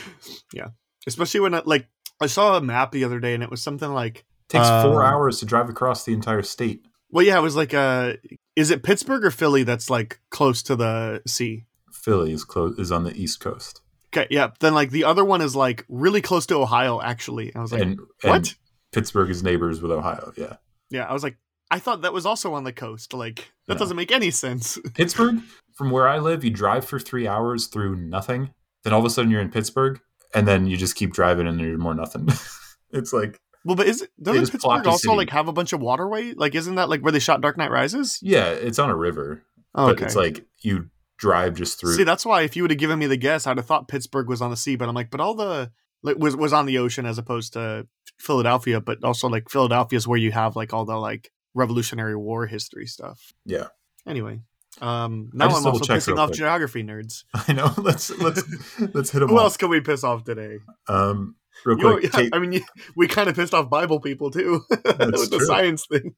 yeah. 0.54 0.69
Especially 1.06 1.39
when 1.39 1.54
I, 1.54 1.62
like 1.65 1.88
I 2.21 2.28
saw 2.28 2.58
a 2.58 2.62
map 2.62 2.91
the 2.91 3.04
other 3.04 3.19
day 3.19 3.34
and 3.34 3.43
it 3.43 3.50
was 3.52 3.62
something 3.62 3.93
like 3.93 4.26
takes 4.50 4.67
four 4.67 5.04
Um, 5.04 5.13
hours 5.13 5.39
to 5.39 5.45
drive 5.45 5.69
across 5.69 6.04
the 6.04 6.13
entire 6.13 6.41
state. 6.41 6.86
well 7.12 7.26
yeah, 7.26 7.38
it 7.38 7.41
was 7.41 7.56
like 7.56 7.73
uh 7.73 8.13
is 8.56 8.71
it 8.71 8.84
Pittsburgh 8.84 9.23
or 9.23 9.32
Philly 9.32 9.63
that's 9.63 9.89
like 9.89 10.19
close 10.32 10.63
to 10.63 10.76
the 10.76 11.21
sea? 11.28 11.65
Philly 11.93 12.32
is 12.34 12.43
close 12.43 12.78
is 12.80 12.91
on 12.91 13.04
the 13.04 13.15
east 13.15 13.39
coast, 13.39 13.82
Okay, 14.13 14.28
yeah. 14.30 14.52
Then 14.60 14.73
like 14.73 14.89
the 14.91 15.04
other 15.04 15.23
one 15.26 15.41
is 15.41 15.56
like 15.56 15.86
really 15.89 16.21
close 16.21 16.45
to 16.47 16.56
Ohio 16.56 17.02
actually. 17.02 17.54
I 17.56 17.62
was 17.62 17.71
like 17.71 17.82
and, 17.82 18.00
what? 18.23 18.36
and 18.36 18.56
Pittsburgh 18.93 19.30
is 19.30 19.43
neighbors 19.43 19.82
with 19.82 19.91
Ohio. 19.91 20.32
Yeah, 20.38 20.56
Yeah, 20.89 21.04
I 21.06 21.13
was 21.13 21.23
like 21.23 21.38
I 21.70 21.80
thought 21.80 22.02
that 22.04 22.14
was 22.14 22.26
also 22.26 22.54
on 22.54 22.64
the 22.64 22.74
coast. 22.74 23.14
Like 23.14 23.52
that 23.68 23.76
No. 23.76 23.80
doesn't 23.80 23.98
make 23.98 24.12
any 24.12 24.32
sense. 24.32 24.78
Pittsburgh, 24.94 25.42
from 25.74 25.92
where 25.92 26.08
I 26.08 26.20
live, 26.20 26.44
you 26.44 26.50
drive 26.50 26.86
for 26.86 27.00
three 27.00 27.28
hours 27.28 27.68
through 27.68 27.96
nothing. 27.98 28.52
Then 28.84 28.94
all 28.94 29.00
of 29.00 29.06
a 29.06 29.10
sudden 29.10 29.32
you're 29.32 29.42
in 29.42 29.52
Pittsburgh, 29.52 30.00
and 30.34 30.48
then 30.48 30.68
you 30.68 30.78
just 30.78 30.96
keep 30.96 31.12
driving 31.14 31.48
and 31.48 31.60
there's 31.60 31.78
more 31.80 31.94
nothing. 31.96 32.30
it's 32.92 33.12
like 33.14 33.40
well, 33.66 33.76
but 33.76 33.88
is 33.88 34.04
it 34.04 34.12
doesn't 34.22 34.50
Pittsburgh 34.52 34.88
also 34.88 35.14
like 35.14 35.30
have 35.32 35.48
a 35.50 35.54
bunch 35.54 35.74
of 35.74 35.82
waterway? 35.82 36.34
Like 36.34 36.56
isn't 36.56 36.76
that 36.76 36.88
like 36.90 37.02
where 37.02 37.12
they 37.12 37.20
shot 37.20 37.42
Dark 37.42 37.58
Knight 37.58 37.72
Rises? 37.72 38.20
yeah, 38.22 38.50
it's 38.52 38.80
on 38.80 38.90
a 38.90 38.96
river, 38.96 39.44
Oh, 39.76 39.88
but 39.94 40.02
it's 40.02 40.16
like 40.16 40.46
you 40.62 40.90
drive 41.18 41.56
just 41.56 41.80
through. 41.80 41.96
See, 41.96 42.04
that's 42.04 42.26
why 42.26 42.44
if 42.44 42.56
you 42.56 42.62
would 42.64 42.72
have 42.72 42.80
given 42.80 42.98
me 43.00 43.08
the 43.08 43.18
guess, 43.18 43.46
I'd 43.46 43.58
have 43.58 43.66
thought 43.66 43.88
Pittsburgh 43.90 44.30
was 44.30 44.42
on 44.42 44.52
the 44.52 44.58
sea, 44.58 44.76
but 44.78 44.88
I'm 44.88 44.96
like, 44.96 45.10
but 45.10 45.20
all 45.20 45.34
the 45.34 45.72
like 46.02 46.18
was 46.18 46.36
was 46.38 46.54
on 46.54 46.66
the 46.66 46.78
ocean 46.78 47.06
as 47.06 47.18
opposed 47.18 47.54
to 47.54 47.88
Philadelphia, 48.20 48.80
but 48.80 49.04
also 49.04 49.28
like 49.28 49.50
Philadelphia 49.50 49.98
is 49.98 50.08
where 50.08 50.20
you 50.20 50.32
have 50.32 50.56
like 50.56 50.74
all 50.74 50.86
the 50.86 50.96
like 50.96 51.32
Revolutionary 51.58 52.15
War 52.15 52.46
history 52.46 52.86
stuff. 52.86 53.34
Yeah. 53.46 53.67
Anyway, 54.06 54.39
um, 54.80 55.30
now 55.34 55.48
I'm 55.48 55.65
also 55.65 55.72
pissing 55.93 56.17
off 56.17 56.30
quick. 56.30 56.38
geography 56.38 56.84
nerds. 56.84 57.24
I 57.48 57.54
know. 57.54 57.74
Let's 57.78 58.10
let's 58.20 58.43
let's 58.93 59.12
hit 59.12 59.20
them 59.20 59.30
Who 59.30 59.38
all. 59.38 59.43
else 59.46 59.58
can 59.58 59.70
we 59.70 59.82
piss 59.82 60.04
off 60.04 60.24
today? 60.24 60.60
Um, 60.88 61.36
real 61.65 61.78
You 61.78 61.84
know, 61.84 61.98
quick, 62.00 62.12
Kate, 62.12 62.30
I 62.34 62.39
mean, 62.39 62.52
you- 62.54 62.65
we 62.96 63.08
kind 63.08 63.28
of 63.28 63.36
pissed 63.36 63.54
off 63.54 63.70
Bible 63.70 64.00
people 64.00 64.32
too 64.32 64.62
with 64.70 64.86
the 64.86 65.43
science 65.46 65.86
thing. 65.88 66.13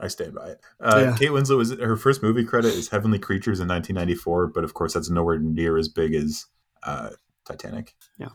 I 0.00 0.08
stand 0.08 0.34
by 0.34 0.48
it. 0.50 0.60
Uh, 0.80 1.00
Yeah. 1.04 1.16
Kate 1.16 1.30
Winslet 1.30 1.56
was 1.56 1.70
her 1.78 1.96
first 1.96 2.22
movie 2.22 2.44
credit 2.44 2.74
is 2.74 2.88
Heavenly 2.88 3.18
Creatures 3.18 3.60
in 3.60 3.68
1994, 3.68 4.48
but 4.48 4.64
of 4.64 4.74
course 4.74 4.94
that's 4.94 5.10
nowhere 5.10 5.38
near 5.38 5.76
as 5.78 5.88
big 5.88 6.14
as 6.14 6.46
uh, 6.82 7.10
Titanic. 7.46 7.94
Yeah. 8.18 8.28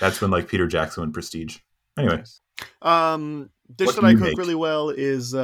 that's 0.00 0.20
when 0.20 0.30
like 0.30 0.48
Peter 0.48 0.66
Jackson 0.66 1.02
won 1.02 1.12
Prestige. 1.12 1.58
Anyway, 1.98 2.24
Um, 2.82 3.50
dish 3.74 3.86
What 3.88 3.96
that 3.96 4.04
I 4.04 4.12
cook 4.14 4.22
make? 4.22 4.38
really 4.38 4.54
well 4.54 4.90
is 4.90 5.34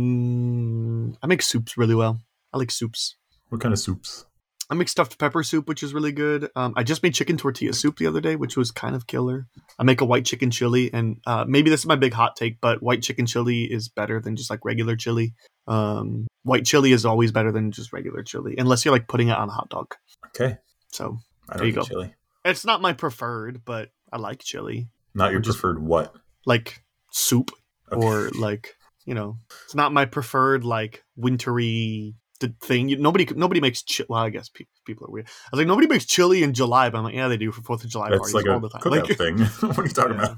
um, 0.00 1.16
I 1.22 1.26
make 1.26 1.42
soups 1.42 1.76
really 1.76 1.94
well. 1.94 2.20
I 2.52 2.58
like 2.58 2.70
soups. 2.70 3.16
what 3.48 3.60
kind 3.60 3.72
of 3.72 3.78
soups? 3.78 4.26
I 4.68 4.74
make 4.74 4.88
stuffed 4.88 5.18
pepper 5.18 5.42
soup, 5.42 5.66
which 5.66 5.82
is 5.82 5.92
really 5.92 6.12
good. 6.12 6.48
Um, 6.54 6.74
I 6.76 6.84
just 6.84 7.02
made 7.02 7.12
chicken 7.14 7.36
tortilla 7.36 7.72
soup 7.72 7.96
the 7.98 8.06
other 8.06 8.20
day, 8.20 8.36
which 8.36 8.56
was 8.56 8.70
kind 8.70 8.94
of 8.94 9.08
killer. 9.08 9.48
I 9.80 9.82
make 9.82 10.00
a 10.00 10.04
white 10.04 10.24
chicken 10.24 10.52
chili, 10.52 10.92
and 10.92 11.16
uh, 11.26 11.44
maybe 11.48 11.70
this 11.70 11.80
is 11.80 11.86
my 11.86 11.96
big 11.96 12.12
hot 12.12 12.36
take, 12.36 12.60
but 12.60 12.80
white 12.80 13.02
chicken 13.02 13.26
chili 13.26 13.64
is 13.64 13.88
better 13.88 14.20
than 14.20 14.36
just 14.36 14.48
like 14.48 14.64
regular 14.64 14.94
chili. 14.94 15.34
Um, 15.66 16.28
white 16.44 16.64
chili 16.64 16.92
is 16.92 17.04
always 17.04 17.32
better 17.32 17.50
than 17.50 17.72
just 17.72 17.92
regular 17.92 18.22
chili, 18.22 18.54
unless 18.58 18.84
you're 18.84 18.94
like 18.94 19.08
putting 19.08 19.28
it 19.28 19.36
on 19.36 19.48
a 19.48 19.52
hot 19.52 19.70
dog. 19.70 19.92
Okay, 20.28 20.58
So 20.92 21.18
I 21.48 21.54
There 21.56 21.58
don't 21.64 21.66
you 21.66 21.72
go. 21.74 21.82
chili. 21.82 22.14
it's 22.44 22.64
not 22.64 22.80
my 22.80 22.92
preferred, 22.92 23.64
but 23.64 23.90
I 24.12 24.18
like 24.18 24.38
chili, 24.38 24.86
Not 25.14 25.30
your 25.32 25.40
Or 25.40 25.42
just- 25.42 25.58
preferred 25.60 25.82
what? 25.82 26.14
like 26.46 26.82
soup 27.12 27.50
Okay. 27.92 28.06
or 28.06 28.30
like 28.30 28.74
you 29.04 29.14
know, 29.14 29.36
it's 29.64 29.74
not 29.74 29.92
my 29.92 30.04
preferred 30.04 30.64
like 30.64 31.02
wintry 31.16 32.14
thing. 32.62 32.88
You, 32.88 32.96
nobody 32.96 33.26
nobody 33.34 33.60
makes 33.60 33.82
chi- 33.82 34.04
well, 34.08 34.20
I 34.20 34.30
guess 34.30 34.48
pe- 34.48 34.64
people 34.86 35.06
are 35.06 35.10
weird. 35.10 35.26
I 35.26 35.48
was 35.52 35.58
like 35.58 35.66
nobody 35.66 35.86
makes 35.88 36.04
chili 36.06 36.42
in 36.42 36.54
July, 36.54 36.88
but 36.90 36.98
I'm 36.98 37.04
like 37.04 37.14
yeah, 37.14 37.28
they 37.28 37.36
do 37.36 37.50
for 37.52 37.62
Fourth 37.62 37.82
of 37.84 37.90
July 37.90 38.08
That's 38.10 38.18
parties 38.32 38.34
like 38.34 38.46
all 38.48 38.58
a 38.58 38.60
the 38.60 38.68
time. 38.68 38.90
Like, 38.92 39.16
thing. 39.16 39.38
what 39.68 39.78
are 39.78 39.82
you 39.84 39.88
talking 39.90 40.14
Yeah. 40.16 40.22
about? 40.24 40.36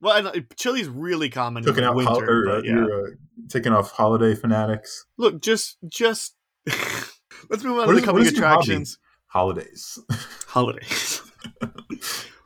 well, 0.00 0.26
I 0.26 0.44
chili's 0.56 0.88
really 0.88 1.30
common 1.30 1.64
Cooking 1.64 1.84
in 1.84 1.88
out, 1.90 1.96
winter. 1.96 2.10
hol- 2.12 2.22
or, 2.24 2.50
uh, 2.50 2.56
yeah. 2.62 2.72
you're 2.72 3.06
uh, 3.06 3.10
taking 3.48 3.72
off 3.72 3.92
holiday 3.92 4.34
fanatics. 4.34 5.06
Look, 5.16 5.40
just 5.40 5.76
just 5.88 6.34
let's 6.66 7.62
move 7.62 7.78
on 7.78 7.86
What 7.86 7.86
to 7.86 7.92
is- 7.92 8.00
the 8.00 8.06
coming 8.06 8.26
attractions. 8.26 8.98
Holidays. 9.28 9.98
Holidays. 10.48 11.22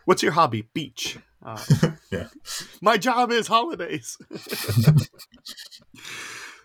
What's 0.05 0.23
your 0.23 0.33
hobby? 0.33 0.69
Beach. 0.75 1.19
Uh, 1.45 1.59
Yeah. 2.11 2.29
My 2.83 2.99
job 2.99 3.31
is 3.33 3.47
holidays. 3.47 4.19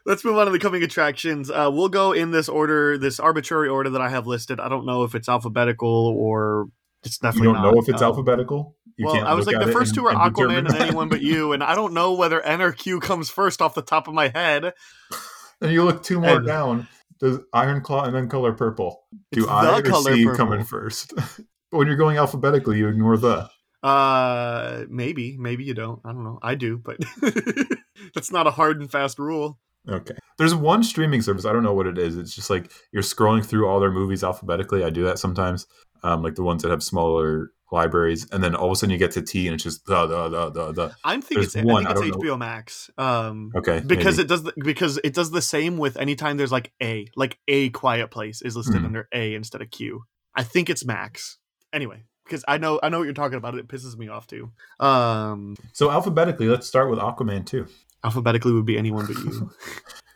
Let's 0.05 0.23
move 0.23 0.37
on 0.37 0.45
to 0.45 0.51
the 0.51 0.59
coming 0.59 0.83
attractions. 0.83 1.49
Uh, 1.49 1.69
we'll 1.71 1.89
go 1.89 2.13
in 2.13 2.31
this 2.31 2.47
order, 2.47 2.97
this 2.97 3.19
arbitrary 3.19 3.67
order 3.67 3.89
that 3.89 4.01
I 4.01 4.09
have 4.09 4.25
listed. 4.25 4.59
I 4.59 4.69
don't 4.69 4.85
know 4.85 5.03
if 5.03 5.15
it's 5.15 5.27
alphabetical 5.27 5.89
or 6.17 6.67
it's 7.03 7.17
definitely. 7.17 7.49
You 7.49 7.53
don't 7.55 7.63
not. 7.63 7.73
know 7.73 7.79
if 7.81 7.89
it's 7.89 8.01
Um, 8.01 8.07
alphabetical. 8.07 8.75
You 8.95 9.05
well, 9.05 9.25
I 9.25 9.33
was 9.33 9.45
like, 9.45 9.59
the 9.59 9.71
first 9.71 9.93
two 9.95 10.05
are 10.07 10.11
and 10.11 10.19
Aquaman 10.35 10.57
and 10.69 10.75
anyone 10.75 11.07
but 11.09 11.21
you, 11.21 11.51
and 11.53 11.61
I 11.63 11.75
don't 11.75 11.93
know 11.93 12.13
whether 12.13 12.41
N 12.41 12.61
or 12.61 12.71
Q 12.71 12.99
comes 12.99 13.29
first 13.29 13.61
off 13.61 13.75
the 13.75 13.81
top 13.81 14.07
of 14.07 14.13
my 14.13 14.29
head. 14.29 14.73
And 15.59 15.71
you 15.71 15.83
look 15.85 16.03
two 16.03 16.19
more 16.21 16.37
And- 16.37 16.45
down. 16.45 16.87
Does 17.19 17.39
Iron 17.51 17.81
Claw 17.81 18.03
and 18.03 18.13
then 18.15 18.29
color 18.29 18.53
purple? 18.53 19.05
Do 19.31 19.47
I 19.49 19.79
or 19.79 19.83
C 20.03 20.23
purple. 20.23 20.53
in 20.53 20.63
first? 20.63 21.13
but 21.15 21.39
when 21.71 21.87
you're 21.87 21.95
going 21.95 22.17
alphabetically, 22.17 22.77
you 22.77 22.87
ignore 22.87 23.17
the. 23.17 23.49
Uh, 23.87 24.85
maybe, 24.89 25.37
maybe 25.37 25.63
you 25.63 25.73
don't. 25.73 25.99
I 26.03 26.11
don't 26.11 26.23
know. 26.23 26.39
I 26.41 26.55
do, 26.55 26.77
but 26.77 26.97
that's 28.13 28.31
not 28.31 28.47
a 28.47 28.51
hard 28.51 28.79
and 28.81 28.91
fast 28.91 29.17
rule. 29.19 29.59
Okay. 29.89 30.15
There's 30.37 30.53
one 30.53 30.83
streaming 30.83 31.21
service. 31.21 31.45
I 31.45 31.53
don't 31.53 31.63
know 31.63 31.73
what 31.73 31.87
it 31.87 31.97
is. 31.97 32.17
It's 32.17 32.35
just 32.35 32.49
like 32.49 32.71
you're 32.91 33.03
scrolling 33.03 33.45
through 33.45 33.67
all 33.67 33.79
their 33.79 33.91
movies 33.91 34.23
alphabetically. 34.23 34.83
I 34.83 34.89
do 34.89 35.03
that 35.05 35.19
sometimes. 35.19 35.65
Um, 36.03 36.21
like 36.21 36.35
the 36.35 36.43
ones 36.43 36.61
that 36.63 36.69
have 36.71 36.83
smaller 36.83 37.51
libraries, 37.71 38.27
and 38.31 38.43
then 38.43 38.53
all 38.55 38.67
of 38.67 38.71
a 38.73 38.75
sudden 38.75 38.91
you 38.91 38.97
get 38.97 39.11
to 39.11 39.21
T, 39.21 39.47
and 39.47 39.55
it's 39.55 39.63
just 39.63 39.85
the 39.85 40.05
the 40.05 40.29
the 40.29 40.49
the. 40.51 40.71
the. 40.73 40.95
I'm 41.05 41.21
thinking 41.21 41.37
There's 41.43 41.55
it's, 41.55 41.65
one, 41.65 41.87
I 41.87 41.91
I 41.91 41.93
think 41.93 42.07
it's 42.07 42.17
know. 42.17 42.21
HBO 42.35 42.37
Max. 42.39 42.89
Um, 42.97 43.51
Okay. 43.55 43.81
because 43.85 44.17
maybe. 44.17 44.25
it 44.25 44.27
does 44.29 44.43
the, 44.43 44.53
because 44.63 44.99
it 45.03 45.13
does 45.13 45.31
the 45.31 45.41
same 45.41 45.77
with 45.77 45.95
anytime 45.97 46.35
there's 46.37 46.51
like 46.51 46.71
A, 46.83 47.07
like 47.15 47.39
A 47.47 47.69
Quiet 47.69 48.11
Place 48.11 48.41
is 48.41 48.55
listed 48.57 48.75
Mhm. 48.81 48.85
under 48.85 49.07
A 49.13 49.33
instead 49.33 49.61
of 49.61 49.71
Q. 49.71 50.03
I 50.35 50.43
think 50.43 50.69
it's 50.69 50.85
Max. 50.85 51.37
Anyway, 51.73 52.03
because 52.27 52.43
I 52.47 52.57
know 52.57 52.79
I 52.83 52.89
know 52.89 52.99
what 52.99 53.05
you're 53.05 53.13
talking 53.13 53.37
about. 53.37 53.55
It 53.55 53.67
pisses 53.67 53.97
me 53.97 54.07
off 54.07 54.27
too. 54.27 54.51
Um, 54.79 55.55
so 55.73 55.89
alphabetically, 55.89 56.47
let's 56.47 56.67
start 56.67 56.89
with 56.89 56.99
Aquaman 56.99 57.45
two. 57.45 57.67
alphabetically 58.03 58.51
would 58.51 58.65
be 58.65 58.77
anyone 58.77 59.05
but 59.05 59.15
you. 59.15 59.51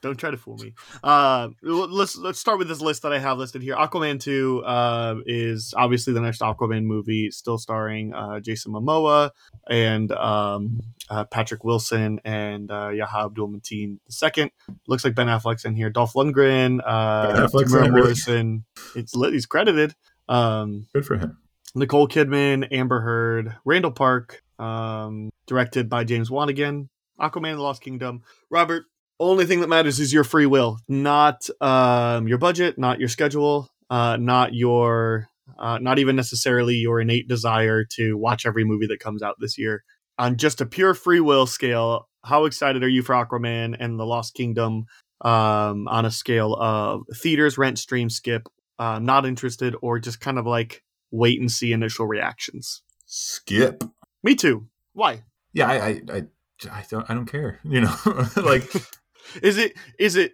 Don't 0.01 0.17
try 0.17 0.31
to 0.31 0.37
fool 0.37 0.57
me. 0.57 0.73
Uh, 1.03 1.49
let's 1.61 2.17
let's 2.17 2.39
start 2.39 2.57
with 2.57 2.67
this 2.67 2.81
list 2.81 3.03
that 3.03 3.13
I 3.13 3.19
have 3.19 3.37
listed 3.37 3.61
here. 3.61 3.75
Aquaman 3.75 4.19
two 4.19 4.63
uh, 4.65 5.17
is 5.27 5.75
obviously 5.77 6.11
the 6.11 6.21
next 6.21 6.41
Aquaman 6.41 6.85
movie, 6.85 7.29
still 7.29 7.59
starring 7.59 8.11
uh, 8.11 8.39
Jason 8.39 8.73
Momoa 8.73 9.29
and 9.69 10.11
um, 10.13 10.79
uh, 11.11 11.25
Patrick 11.25 11.63
Wilson 11.63 12.19
and 12.25 12.71
uh, 12.71 12.89
Yahya 12.89 13.25
Abdul 13.25 13.49
Mateen 13.49 13.99
II. 14.37 14.51
Looks 14.87 15.03
like 15.03 15.13
Ben 15.13 15.27
Affleck's 15.27 15.65
in 15.65 15.75
here. 15.75 15.91
Dolph 15.91 16.13
Lundgren, 16.13 16.79
uh, 16.83 17.33
Ben 17.33 17.43
Affleck's 17.43 17.71
Tamara 17.71 17.85
in 17.85 17.93
really? 17.93 18.61
It's 18.95 19.13
he's 19.13 19.45
credited. 19.45 19.93
Um, 20.27 20.87
Good 20.93 21.05
for 21.05 21.17
him. 21.17 21.37
Nicole 21.73 22.07
Kidman, 22.07 22.67
Amber 22.71 23.01
Heard, 23.01 23.55
Randall 23.65 23.91
Park, 23.91 24.43
um, 24.59 25.29
directed 25.47 25.89
by 25.89 26.03
James 26.03 26.29
Wan 26.29 26.49
again. 26.49 26.89
Aquaman: 27.19 27.55
The 27.55 27.61
Lost 27.61 27.81
Kingdom. 27.81 28.23
Robert, 28.49 28.85
only 29.19 29.45
thing 29.45 29.61
that 29.61 29.69
matters 29.69 29.99
is 29.99 30.11
your 30.11 30.23
free 30.23 30.45
will, 30.45 30.79
not 30.87 31.47
um, 31.61 32.27
your 32.27 32.37
budget, 32.37 32.77
not 32.77 32.99
your 32.99 33.09
schedule, 33.09 33.69
uh, 33.89 34.17
not 34.17 34.53
your, 34.53 35.27
uh, 35.59 35.77
not 35.79 35.99
even 35.99 36.15
necessarily 36.15 36.75
your 36.75 36.99
innate 36.99 37.27
desire 37.27 37.85
to 37.85 38.17
watch 38.17 38.45
every 38.45 38.63
movie 38.63 38.87
that 38.87 38.99
comes 38.99 39.21
out 39.21 39.35
this 39.39 39.57
year. 39.57 39.83
On 40.17 40.37
just 40.37 40.61
a 40.61 40.65
pure 40.65 40.93
free 40.93 41.19
will 41.19 41.45
scale, 41.45 42.07
how 42.23 42.45
excited 42.45 42.83
are 42.83 42.89
you 42.89 43.01
for 43.03 43.13
Aquaman 43.13 43.75
and 43.79 43.99
The 43.99 44.05
Lost 44.05 44.33
Kingdom? 44.33 44.85
Um, 45.23 45.87
on 45.87 46.05
a 46.05 46.11
scale 46.11 46.55
of 46.55 47.03
theaters, 47.15 47.55
rent, 47.55 47.77
stream, 47.77 48.09
skip, 48.09 48.49
um, 48.79 49.05
not 49.05 49.23
interested, 49.27 49.75
or 49.83 49.99
just 49.99 50.19
kind 50.19 50.39
of 50.39 50.47
like 50.47 50.83
wait 51.11 51.39
and 51.39 51.51
see 51.51 51.73
initial 51.73 52.07
reactions. 52.07 52.81
Skip. 53.05 53.83
Me 54.23 54.35
too. 54.35 54.67
Why? 54.93 55.23
Yeah, 55.53 55.67
I, 55.67 55.75
I, 55.75 56.01
I, 56.13 56.23
I 56.71 56.85
don't, 56.89 57.09
I 57.09 57.13
don't 57.13 57.25
care. 57.25 57.59
You 57.65 57.81
know, 57.81 57.95
like 58.37 58.63
Is 59.41 59.57
it 59.57 59.73
is 59.99 60.15
it 60.15 60.33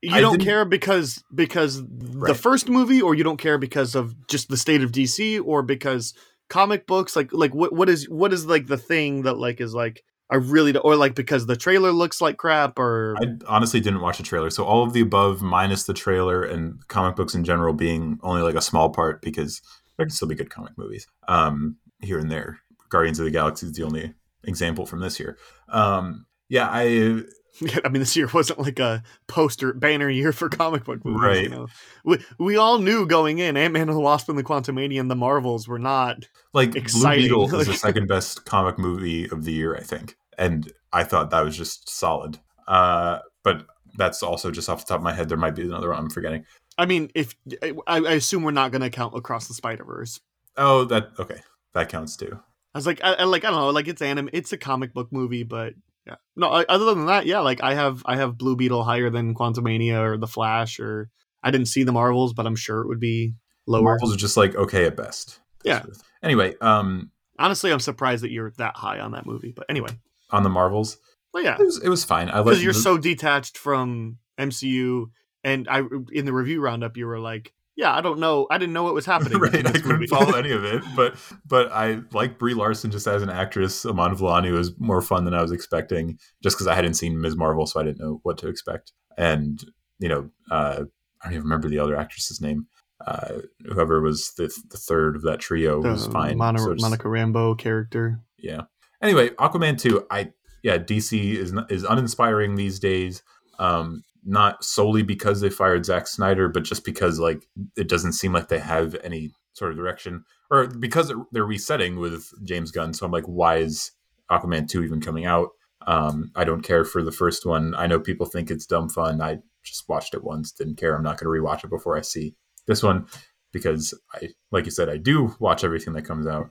you 0.00 0.14
I 0.14 0.20
don't 0.20 0.40
care 0.40 0.64
because 0.64 1.22
because 1.34 1.82
the 1.88 2.34
first 2.34 2.68
movie 2.68 3.02
or 3.02 3.14
you 3.14 3.24
don't 3.24 3.36
care 3.36 3.58
because 3.58 3.94
of 3.94 4.14
just 4.28 4.48
the 4.48 4.56
state 4.56 4.82
of 4.82 4.92
DC 4.92 5.42
or 5.44 5.62
because 5.62 6.14
comic 6.48 6.86
books 6.86 7.16
like 7.16 7.32
like 7.32 7.54
what 7.54 7.72
what 7.72 7.88
is 7.88 8.08
what 8.08 8.32
is 8.32 8.46
like 8.46 8.66
the 8.66 8.78
thing 8.78 9.22
that 9.22 9.38
like 9.38 9.60
is 9.60 9.74
like 9.74 10.04
I 10.30 10.36
really 10.36 10.72
don't, 10.72 10.84
or 10.84 10.94
like 10.94 11.14
because 11.14 11.46
the 11.46 11.56
trailer 11.56 11.90
looks 11.90 12.20
like 12.20 12.36
crap, 12.36 12.78
or 12.78 13.16
I 13.18 13.36
honestly 13.46 13.80
didn't 13.80 14.02
watch 14.02 14.18
the 14.18 14.22
trailer, 14.22 14.50
so 14.50 14.62
all 14.62 14.84
of 14.84 14.92
the 14.92 15.00
above 15.00 15.40
minus 15.40 15.84
the 15.84 15.94
trailer 15.94 16.42
and 16.42 16.86
comic 16.88 17.16
books 17.16 17.34
in 17.34 17.44
general 17.44 17.72
being 17.72 18.18
only 18.22 18.42
like 18.42 18.54
a 18.54 18.60
small 18.60 18.90
part 18.90 19.22
because 19.22 19.62
there 19.98 20.06
can 20.06 20.14
still 20.14 20.28
be 20.28 20.34
good 20.34 20.50
comic 20.50 20.72
movies 20.78 21.06
um, 21.26 21.76
here 22.00 22.18
and 22.18 22.30
there. 22.30 22.60
Guardians 22.88 23.18
of 23.18 23.26
the 23.26 23.30
Galaxy 23.30 23.66
is 23.66 23.72
the 23.72 23.82
only 23.82 24.14
example 24.44 24.86
from 24.86 25.00
this 25.00 25.20
year. 25.20 25.36
Um, 25.68 26.24
yeah, 26.48 26.68
I 26.70 27.24
I 27.84 27.88
mean, 27.88 28.00
this 28.00 28.16
year 28.16 28.28
wasn't 28.32 28.60
like 28.60 28.78
a 28.78 29.02
poster 29.26 29.72
banner 29.72 30.08
year 30.08 30.32
for 30.32 30.48
comic 30.48 30.84
book 30.84 31.04
movies. 31.04 31.20
Right. 31.20 31.42
You 31.42 31.48
know? 31.48 31.66
we, 32.04 32.18
we 32.38 32.56
all 32.56 32.78
knew 32.78 33.06
going 33.06 33.38
in 33.38 33.56
Ant 33.56 33.72
Man 33.72 33.88
and 33.88 33.96
the 33.96 34.00
Wasp 34.00 34.28
and 34.28 34.38
the 34.38 34.44
Quantumania, 34.44 35.00
and 35.00 35.10
the 35.10 35.16
Marvels 35.16 35.66
were 35.66 35.78
not. 35.78 36.26
like 36.54 36.76
Exciting. 36.76 37.28
Blue 37.28 37.44
Beetle 37.44 37.60
is 37.60 37.66
the 37.66 37.74
second 37.74 38.06
best 38.06 38.44
comic 38.44 38.78
movie 38.78 39.28
of 39.28 39.44
the 39.44 39.52
year, 39.52 39.76
I 39.76 39.82
think, 39.82 40.16
and 40.38 40.72
I 40.92 41.04
thought 41.04 41.30
that 41.30 41.44
was 41.44 41.56
just 41.56 41.90
solid. 41.90 42.38
Uh, 42.66 43.18
but 43.42 43.66
that's 43.96 44.22
also 44.22 44.50
just 44.50 44.68
off 44.68 44.84
the 44.84 44.90
top 44.90 45.00
of 45.00 45.04
my 45.04 45.12
head. 45.12 45.28
There 45.28 45.38
might 45.38 45.54
be 45.54 45.62
another 45.62 45.90
one 45.90 45.98
I'm 45.98 46.10
forgetting. 46.10 46.44
I 46.78 46.86
mean, 46.86 47.10
if 47.14 47.34
I, 47.62 47.74
I 47.86 48.12
assume 48.12 48.44
we're 48.44 48.52
not 48.52 48.70
going 48.70 48.82
to 48.82 48.90
count 48.90 49.16
Across 49.16 49.48
the 49.48 49.54
Spider 49.54 49.84
Verse. 49.84 50.20
Oh, 50.56 50.84
that 50.84 51.10
okay, 51.18 51.40
that 51.74 51.88
counts 51.88 52.16
too. 52.16 52.38
I 52.74 52.78
was 52.78 52.86
like, 52.86 53.00
I, 53.02 53.14
I 53.14 53.24
like 53.24 53.44
I 53.44 53.50
don't 53.50 53.58
know, 53.58 53.70
like 53.70 53.88
it's 53.88 54.00
anime, 54.00 54.30
it's 54.32 54.52
a 54.52 54.56
comic 54.56 54.94
book 54.94 55.08
movie, 55.10 55.42
but 55.42 55.74
yeah, 56.06 56.16
no. 56.36 56.48
I, 56.48 56.64
other 56.68 56.86
than 56.86 57.06
that, 57.06 57.26
yeah, 57.26 57.40
like 57.40 57.62
I 57.62 57.74
have 57.74 58.02
I 58.06 58.16
have 58.16 58.38
Blue 58.38 58.56
Beetle 58.56 58.84
higher 58.84 59.10
than 59.10 59.34
Quantumania 59.34 60.00
or 60.00 60.16
the 60.16 60.26
Flash, 60.26 60.78
or 60.78 61.10
I 61.42 61.50
didn't 61.50 61.66
see 61.66 61.82
the 61.82 61.92
Marvels, 61.92 62.32
but 62.32 62.46
I'm 62.46 62.56
sure 62.56 62.80
it 62.80 62.88
would 62.88 63.00
be 63.00 63.34
lower. 63.66 63.82
Marvels 63.82 64.14
are 64.14 64.18
just 64.18 64.36
like 64.36 64.54
okay 64.54 64.86
at 64.86 64.96
best. 64.96 65.40
Yeah. 65.64 65.82
Anyway, 66.22 66.54
um, 66.60 67.10
Honestly, 67.38 67.70
I'm 67.70 67.80
surprised 67.80 68.24
that 68.24 68.32
you're 68.32 68.52
that 68.58 68.76
high 68.76 68.98
on 68.98 69.12
that 69.12 69.24
movie, 69.24 69.52
but 69.54 69.66
anyway, 69.68 69.90
on 70.30 70.42
the 70.42 70.48
Marvels, 70.48 70.98
but 71.32 71.44
yeah, 71.44 71.56
it 71.58 71.64
was 71.64 71.80
it 71.82 71.88
was 71.88 72.04
fine. 72.04 72.28
I 72.28 72.42
because 72.42 72.62
you're 72.62 72.72
so 72.72 72.98
detached 72.98 73.56
from 73.56 74.18
MCU, 74.38 75.06
and 75.44 75.68
I 75.68 75.82
in 76.12 76.24
the 76.24 76.32
review 76.32 76.60
roundup 76.60 76.96
you 76.96 77.06
were 77.06 77.18
like, 77.20 77.52
yeah, 77.76 77.94
I 77.94 78.00
don't 78.00 78.18
know, 78.18 78.46
I 78.50 78.58
didn't 78.58 78.72
know 78.72 78.82
what 78.82 78.94
was 78.94 79.06
happening. 79.14 79.38
right. 79.38 79.54
I 79.66 79.72
couldn't 79.72 79.86
movie. 79.88 80.06
follow 80.06 80.32
any 80.36 80.50
of 80.50 80.64
it, 80.64 80.82
but 80.96 81.14
but 81.46 81.70
I 81.72 82.00
like 82.12 82.38
Brie 82.38 82.54
Larson 82.54 82.90
just 82.90 83.06
as 83.06 83.22
an 83.22 83.30
actress. 83.30 83.84
Iman 83.86 84.16
Vellani 84.16 84.52
was 84.52 84.72
more 84.78 85.00
fun 85.02 85.24
than 85.24 85.34
I 85.34 85.42
was 85.42 85.52
expecting, 85.52 86.18
just 86.42 86.56
because 86.56 86.66
I 86.66 86.74
hadn't 86.74 86.94
seen 86.94 87.20
Ms. 87.20 87.36
Marvel, 87.36 87.66
so 87.66 87.80
I 87.80 87.84
didn't 87.84 88.00
know 88.00 88.20
what 88.24 88.38
to 88.38 88.48
expect. 88.48 88.92
And 89.16 89.62
you 90.00 90.08
know, 90.08 90.30
uh, 90.50 90.82
I 91.22 91.24
don't 91.24 91.32
even 91.34 91.42
remember 91.44 91.68
the 91.68 91.78
other 91.80 91.96
actress's 91.96 92.40
name. 92.40 92.66
Uh, 93.06 93.38
whoever 93.72 94.00
was 94.00 94.32
the, 94.36 94.52
the 94.70 94.76
third 94.76 95.14
of 95.14 95.22
that 95.22 95.38
trio 95.38 95.80
the 95.80 95.90
was 95.90 96.08
fine. 96.08 96.36
Mono- 96.36 96.58
So 96.58 96.74
Monica 96.80 97.06
Rambeau 97.06 97.56
character. 97.56 98.20
yeah. 98.38 98.62
Anyway, 99.00 99.28
Aquaman 99.30 99.78
two. 99.80 100.04
I 100.10 100.32
yeah, 100.64 100.78
DC 100.78 101.34
is 101.34 101.54
is 101.70 101.84
uninspiring 101.84 102.56
these 102.56 102.80
days. 102.80 103.22
Um, 103.60 104.02
not 104.28 104.62
solely 104.62 105.02
because 105.02 105.40
they 105.40 105.48
fired 105.48 105.86
Zack 105.86 106.06
Snyder, 106.06 106.48
but 106.48 106.62
just 106.62 106.84
because 106.84 107.18
like 107.18 107.46
it 107.76 107.88
doesn't 107.88 108.12
seem 108.12 108.32
like 108.32 108.48
they 108.48 108.58
have 108.58 108.94
any 109.02 109.32
sort 109.54 109.70
of 109.70 109.78
direction, 109.78 110.24
or 110.50 110.66
because 110.66 111.12
they're 111.32 111.44
resetting 111.44 111.98
with 111.98 112.30
James 112.44 112.70
Gunn. 112.70 112.92
So 112.92 113.06
I'm 113.06 113.12
like, 113.12 113.24
why 113.24 113.56
is 113.56 113.90
Aquaman 114.30 114.68
two 114.68 114.84
even 114.84 115.00
coming 115.00 115.24
out? 115.24 115.48
Um, 115.86 116.30
I 116.36 116.44
don't 116.44 116.60
care 116.60 116.84
for 116.84 117.02
the 117.02 117.10
first 117.10 117.46
one. 117.46 117.74
I 117.74 117.86
know 117.86 117.98
people 117.98 118.26
think 118.26 118.50
it's 118.50 118.66
dumb 118.66 118.90
fun. 118.90 119.22
I 119.22 119.38
just 119.64 119.88
watched 119.88 120.12
it 120.12 120.22
once, 120.22 120.52
didn't 120.52 120.76
care. 120.76 120.94
I'm 120.94 121.02
not 121.02 121.18
going 121.18 121.34
to 121.34 121.42
rewatch 121.42 121.64
it 121.64 121.70
before 121.70 121.96
I 121.96 122.02
see 122.02 122.34
this 122.66 122.82
one 122.82 123.06
because 123.52 123.94
I, 124.12 124.28
like 124.52 124.66
you 124.66 124.70
said, 124.70 124.90
I 124.90 124.98
do 124.98 125.34
watch 125.40 125.64
everything 125.64 125.94
that 125.94 126.04
comes 126.04 126.26
out. 126.26 126.50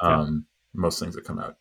Um, 0.00 0.46
most 0.74 0.98
things 0.98 1.14
that 1.14 1.24
come 1.24 1.38
out. 1.38 1.56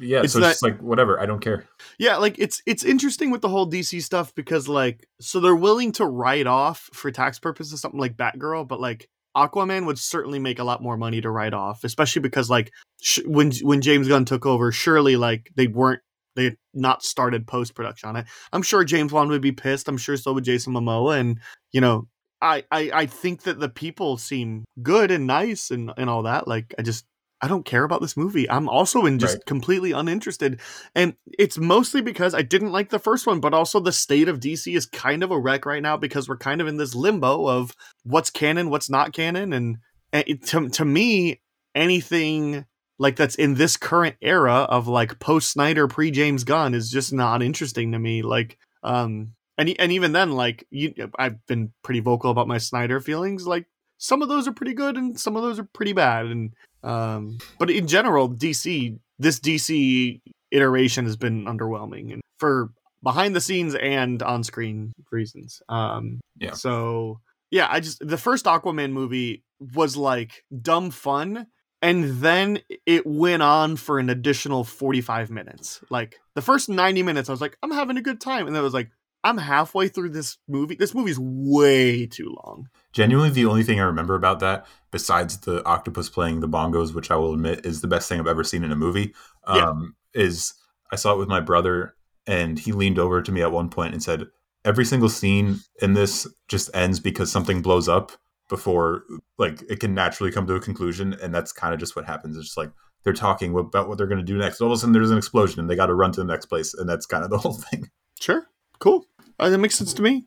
Yeah, 0.00 0.22
It's 0.22 0.32
so 0.32 0.40
that- 0.40 0.52
it's 0.52 0.62
like 0.62 0.80
whatever. 0.80 1.20
I 1.20 1.26
don't 1.26 1.40
care. 1.40 1.66
Yeah, 1.98 2.16
like 2.16 2.38
it's 2.38 2.60
it's 2.66 2.84
interesting 2.84 3.30
with 3.30 3.40
the 3.40 3.48
whole 3.48 3.70
DC 3.70 4.02
stuff 4.02 4.34
because 4.34 4.68
like 4.68 5.06
so 5.20 5.40
they're 5.40 5.54
willing 5.56 5.92
to 5.92 6.06
write 6.06 6.46
off 6.46 6.88
for 6.92 7.10
tax 7.10 7.38
purposes 7.38 7.80
something 7.80 8.00
like 8.00 8.16
Batgirl, 8.16 8.66
but 8.66 8.80
like 8.80 9.08
Aquaman 9.36 9.86
would 9.86 9.98
certainly 9.98 10.40
make 10.40 10.58
a 10.58 10.64
lot 10.64 10.82
more 10.82 10.96
money 10.96 11.20
to 11.20 11.30
write 11.30 11.54
off, 11.54 11.84
especially 11.84 12.20
because 12.22 12.50
like 12.50 12.72
sh- 13.00 13.20
when 13.26 13.52
when 13.62 13.80
James 13.80 14.08
Gunn 14.08 14.24
took 14.24 14.44
over, 14.44 14.72
surely 14.72 15.16
like 15.16 15.50
they 15.54 15.68
weren't 15.68 16.00
they 16.36 16.44
had 16.44 16.56
not 16.74 17.02
started 17.02 17.46
post 17.46 17.74
production 17.74 18.08
on 18.08 18.16
it. 18.16 18.26
I'm 18.52 18.62
sure 18.62 18.82
James 18.84 19.12
Wan 19.12 19.28
would 19.28 19.42
be 19.42 19.52
pissed. 19.52 19.88
I'm 19.88 19.98
sure 19.98 20.16
so 20.16 20.32
would 20.32 20.44
Jason 20.44 20.72
Momoa, 20.72 21.18
and 21.20 21.38
you 21.72 21.80
know. 21.80 22.08
I, 22.42 22.64
I, 22.70 22.90
I 22.94 23.04
think 23.04 23.42
that 23.42 23.60
the 23.60 23.68
people 23.68 24.16
seem 24.16 24.64
good 24.82 25.10
and 25.10 25.26
nice 25.26 25.70
and, 25.70 25.92
and 25.98 26.08
all 26.08 26.22
that. 26.22 26.48
Like 26.48 26.74
I 26.78 26.80
just 26.80 27.04
I 27.42 27.48
don't 27.48 27.64
care 27.64 27.84
about 27.84 28.00
this 28.02 28.16
movie. 28.16 28.48
I'm 28.50 28.68
also 28.68 29.06
in 29.06 29.18
just 29.18 29.36
Right. 29.38 29.46
completely 29.46 29.92
uninterested. 29.92 30.60
And 30.94 31.14
it's 31.38 31.56
mostly 31.58 32.02
because 32.02 32.34
I 32.34 32.42
didn't 32.42 32.72
like 32.72 32.90
the 32.90 32.98
first 32.98 33.26
one, 33.26 33.40
but 33.40 33.54
also 33.54 33.80
the 33.80 33.92
state 33.92 34.28
of 34.28 34.40
DC 34.40 34.74
is 34.76 34.84
kind 34.86 35.22
of 35.22 35.30
a 35.30 35.38
wreck 35.40 35.64
right 35.64 35.82
now 35.82 35.96
because 35.96 36.28
we're 36.28 36.36
kind 36.36 36.60
of 36.60 36.66
in 36.66 36.76
this 36.76 36.94
limbo 36.94 37.48
of 37.48 37.72
what's 38.04 38.28
canon, 38.30 38.68
what's 38.70 38.90
not 38.90 39.12
canon. 39.14 39.52
And, 39.54 39.78
and 40.12 40.24
it- 40.26 40.46
to, 40.48 40.68
to 40.68 40.84
me, 40.84 41.40
anything 41.74 42.66
like 42.98 43.16
that's 43.16 43.36
in 43.36 43.54
this 43.54 43.76
current 43.78 44.16
era 44.20 44.66
of 44.68 44.86
like 44.86 45.18
post 45.18 45.50
Snyder, 45.50 45.88
pre 45.88 46.10
James 46.10 46.44
Gunn 46.44 46.74
is 46.74 46.90
just 46.90 47.12
not 47.12 47.42
interesting 47.42 47.92
to 47.92 47.98
me. 47.98 48.20
Like, 48.22 48.58
um, 48.82 49.32
and, 49.56 49.74
and 49.78 49.92
even 49.92 50.12
then, 50.12 50.32
like 50.32 50.66
you, 50.70 50.92
I've 51.18 51.44
been 51.46 51.72
pretty 51.82 52.00
vocal 52.00 52.30
about 52.30 52.48
my 52.48 52.58
Snyder 52.58 53.00
feelings. 53.00 53.46
Like 53.46 53.64
some 53.96 54.20
of 54.22 54.28
those 54.28 54.46
are 54.46 54.52
pretty 54.52 54.74
good 54.74 54.96
and 54.96 55.18
some 55.18 55.36
of 55.36 55.42
those 55.42 55.58
are 55.58 55.68
pretty 55.72 55.92
bad. 55.94 56.26
And, 56.26 56.52
um, 56.82 57.38
but 57.58 57.70
in 57.70 57.86
general, 57.86 58.28
DC, 58.28 58.98
this 59.18 59.40
DC 59.40 60.20
iteration 60.50 61.04
has 61.04 61.16
been 61.16 61.44
underwhelming 61.44 62.12
and 62.12 62.22
for 62.38 62.70
behind 63.02 63.34
the 63.36 63.40
scenes 63.40 63.74
and 63.74 64.22
on 64.22 64.42
screen 64.44 64.92
reasons. 65.10 65.62
Um, 65.68 66.20
Yeah. 66.38 66.52
So 66.52 67.20
yeah, 67.50 67.68
I 67.70 67.80
just 67.80 68.06
the 68.06 68.18
first 68.18 68.44
Aquaman 68.46 68.92
movie 68.92 69.42
was 69.74 69.96
like 69.96 70.44
dumb 70.62 70.90
fun, 70.90 71.46
and 71.82 72.20
then 72.20 72.60
it 72.86 73.06
went 73.06 73.42
on 73.42 73.76
for 73.76 73.98
an 73.98 74.08
additional 74.08 74.64
forty 74.64 75.00
five 75.00 75.30
minutes. 75.30 75.80
Like 75.90 76.18
the 76.34 76.42
first 76.42 76.68
ninety 76.68 77.02
minutes, 77.02 77.28
I 77.28 77.32
was 77.32 77.40
like, 77.40 77.56
I'm 77.62 77.72
having 77.72 77.96
a 77.96 78.02
good 78.02 78.20
time, 78.20 78.46
and 78.46 78.54
then 78.54 78.60
it 78.60 78.64
was 78.64 78.74
like. 78.74 78.90
I'm 79.22 79.36
halfway 79.36 79.88
through 79.88 80.08
this 80.08 80.38
movie. 80.48 80.76
This 80.76 80.94
movie's 80.94 81.18
way 81.20 82.06
too 82.06 82.34
long. 82.42 82.68
Genuinely, 82.92 83.30
the 83.30 83.46
only 83.46 83.62
thing 83.62 83.80
I 83.80 83.84
remember 83.84 84.14
about 84.14 84.40
that, 84.40 84.66
besides 84.90 85.38
the 85.38 85.64
octopus 85.64 86.08
playing 86.08 86.40
the 86.40 86.48
bongos, 86.48 86.92
which 86.94 87.10
I 87.10 87.16
will 87.16 87.34
admit 87.34 87.64
is 87.64 87.80
the 87.80 87.86
best 87.88 88.08
thing 88.08 88.18
I've 88.18 88.26
ever 88.26 88.42
seen 88.44 88.64
in 88.64 88.72
a 88.72 88.76
movie, 88.76 89.14
Yeah. 89.48 89.68
um, 89.70 89.94
is 90.14 90.54
I 90.92 90.96
saw 90.96 91.12
it 91.14 91.18
with 91.18 91.28
my 91.28 91.40
brother, 91.40 91.94
and 92.26 92.58
he 92.58 92.72
leaned 92.72 92.98
over 92.98 93.22
to 93.22 93.30
me 93.32 93.42
at 93.42 93.52
one 93.52 93.68
point 93.70 93.92
and 93.94 94.02
said, 94.02 94.26
"Every 94.64 94.84
single 94.84 95.08
scene 95.08 95.60
in 95.80 95.94
this 95.94 96.26
just 96.48 96.68
ends 96.74 96.98
because 96.98 97.30
something 97.30 97.62
blows 97.62 97.88
up 97.88 98.10
before, 98.48 99.04
like, 99.38 99.62
it 99.70 99.78
can 99.78 99.94
naturally 99.94 100.32
come 100.32 100.46
to 100.48 100.54
a 100.56 100.60
conclusion." 100.60 101.14
And 101.22 101.32
that's 101.32 101.52
kind 101.52 101.72
of 101.72 101.78
just 101.78 101.94
what 101.94 102.06
happens. 102.06 102.36
It's 102.36 102.46
just 102.46 102.56
like 102.58 102.72
they're 103.04 103.12
talking 103.12 103.56
about 103.56 103.88
what 103.88 103.98
they're 103.98 104.08
going 104.08 104.18
to 104.18 104.24
do 104.24 104.36
next. 104.36 104.60
All 104.60 104.66
of 104.66 104.72
a 104.72 104.76
sudden, 104.78 104.92
there's 104.92 105.12
an 105.12 105.16
explosion, 105.18 105.60
and 105.60 105.70
they 105.70 105.76
got 105.76 105.86
to 105.86 105.94
run 105.94 106.10
to 106.12 106.20
the 106.20 106.26
next 106.26 106.46
place, 106.46 106.74
and 106.74 106.88
that's 106.88 107.06
kind 107.06 107.22
of 107.22 107.30
the 107.30 107.38
whole 107.44 107.54
thing. 107.54 107.88
Sure, 108.20 108.48
cool. 108.80 109.06
Uh, 109.38 109.48
that 109.48 109.58
makes 109.58 109.76
sense 109.76 109.94
to 109.94 110.02
me. 110.02 110.26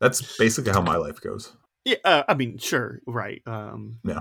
That's 0.00 0.36
basically 0.36 0.72
how 0.72 0.82
my 0.82 0.96
life 0.96 1.20
goes. 1.20 1.56
Yeah, 1.88 1.96
uh, 2.04 2.22
I 2.28 2.34
mean, 2.34 2.58
sure, 2.58 3.00
right. 3.06 3.40
Um, 3.46 3.98
Yeah. 4.04 4.20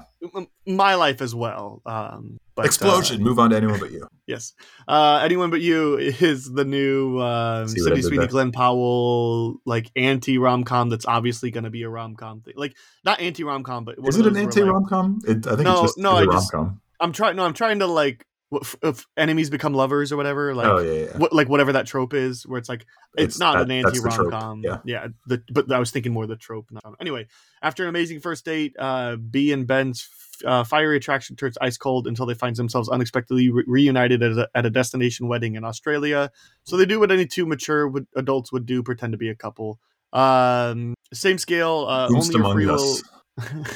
my 0.66 0.96
life 0.96 1.22
as 1.22 1.36
well. 1.36 1.82
Um, 1.86 2.38
but, 2.56 2.62
uh, 2.62 2.66
Explosion. 2.66 3.22
Move 3.22 3.40
on 3.40 3.50
to 3.50 3.58
anyone 3.58 3.80
but 3.80 3.92
you. 3.92 4.08
yes. 4.28 4.54
Uh, 4.88 5.20
anyone 5.22 5.50
but 5.50 5.60
you 5.60 5.98
is 5.98 6.50
the 6.52 6.64
new 6.64 7.20
um, 7.20 7.68
See 7.68 7.82
what 7.82 7.92
I 7.92 7.96
Sydney 7.96 8.02
did 8.02 8.04
Sweeney? 8.06 8.28
Glen 8.28 8.52
Powell 8.54 9.58
like 9.66 9.92
anti 9.96 10.38
rom 10.38 10.64
com. 10.64 10.90
That's 10.90 11.06
obviously 11.06 11.52
going 11.52 11.66
to 11.66 11.70
be 11.70 11.84
a 11.84 11.90
rom 11.90 12.16
com 12.16 12.40
thing. 12.42 12.54
Like 12.56 12.76
not 13.04 13.20
anti 13.20 13.44
rom 13.44 13.64
com, 13.64 13.84
but 13.84 13.96
Is 14.08 14.18
it 14.18 14.26
an 14.26 14.38
anti 14.38 14.62
rom 14.62 14.86
com? 14.86 15.20
I 15.28 15.34
think 15.34 15.46
No, 15.60 15.74
it's 15.74 15.82
just 15.82 15.98
no, 15.98 16.12
a 16.12 16.16
I 16.16 16.24
rom 16.24 16.32
just- 16.32 16.54
I'm 17.00 17.12
trying. 17.12 17.36
No, 17.36 17.44
I'm 17.44 17.54
trying 17.54 17.80
to 17.80 17.88
like 17.88 18.26
if 18.82 19.06
enemies 19.18 19.50
become 19.50 19.74
lovers 19.74 20.12
or 20.12 20.18
whatever. 20.18 20.56
Like. 20.56 20.68
oh 20.68 20.80
yeah, 20.80 21.06
yeah. 21.06 21.18
What, 21.18 21.34
like 21.34 21.50
whatever 21.50 21.74
that 21.74 21.86
trope 21.86 22.14
is, 22.14 22.46
where 22.48 22.58
it's 22.58 22.70
like 22.70 22.86
it's, 23.18 23.36
It's- 23.36 23.40
not 23.40 23.54
that- 23.56 23.64
an 23.64 23.72
anti 23.72 24.00
rom-com 24.00 24.62
yeah. 24.64 24.78
yeah. 24.86 25.08
The, 25.26 25.42
but 25.52 25.72
I 25.72 25.80
was 25.80 25.92
thinking 25.92 26.14
more 26.14 26.26
the 26.28 26.36
trope. 26.36 26.68
Not, 26.72 26.96
anyway, 27.02 27.28
after 27.62 27.84
an 27.84 27.90
amazing 27.90 28.20
first 28.22 28.46
date, 28.46 28.76
uh, 28.80 29.18
Bea 29.18 29.52
and 29.52 29.68
Ben's 29.68 30.08
uh, 30.46 30.64
fiery 30.64 30.98
attraction 30.98 31.36
turns 31.36 31.58
ice 31.60 31.78
cold 31.78 32.08
until 32.08 32.26
they 32.26 32.36
find 32.36 32.56
themselves 32.56 32.88
unexpectedly 32.90 33.50
re- 33.50 33.64
reunited 33.68 34.22
at 34.22 34.32
a, 34.34 34.50
at 34.54 34.66
a 34.66 34.70
destination 34.70 35.28
wedding 35.28 35.56
in 35.56 35.64
Australia. 35.64 36.32
So 36.64 36.78
they 36.78 36.86
do 36.86 37.00
what 37.00 37.12
any 37.12 37.26
two 37.26 37.46
mature 37.46 37.88
would, 37.88 38.08
adults 38.16 38.52
would 38.52 38.66
do: 38.66 38.84
pretend 38.84 39.14
to 39.14 39.18
be 39.18 39.30
a 39.30 39.36
couple. 39.36 39.80
Um, 40.14 40.94
same 41.14 41.38
scale, 41.38 41.86
uh, 41.90 42.08
only 42.10 42.54
free 42.54 42.66
will. 42.66 42.98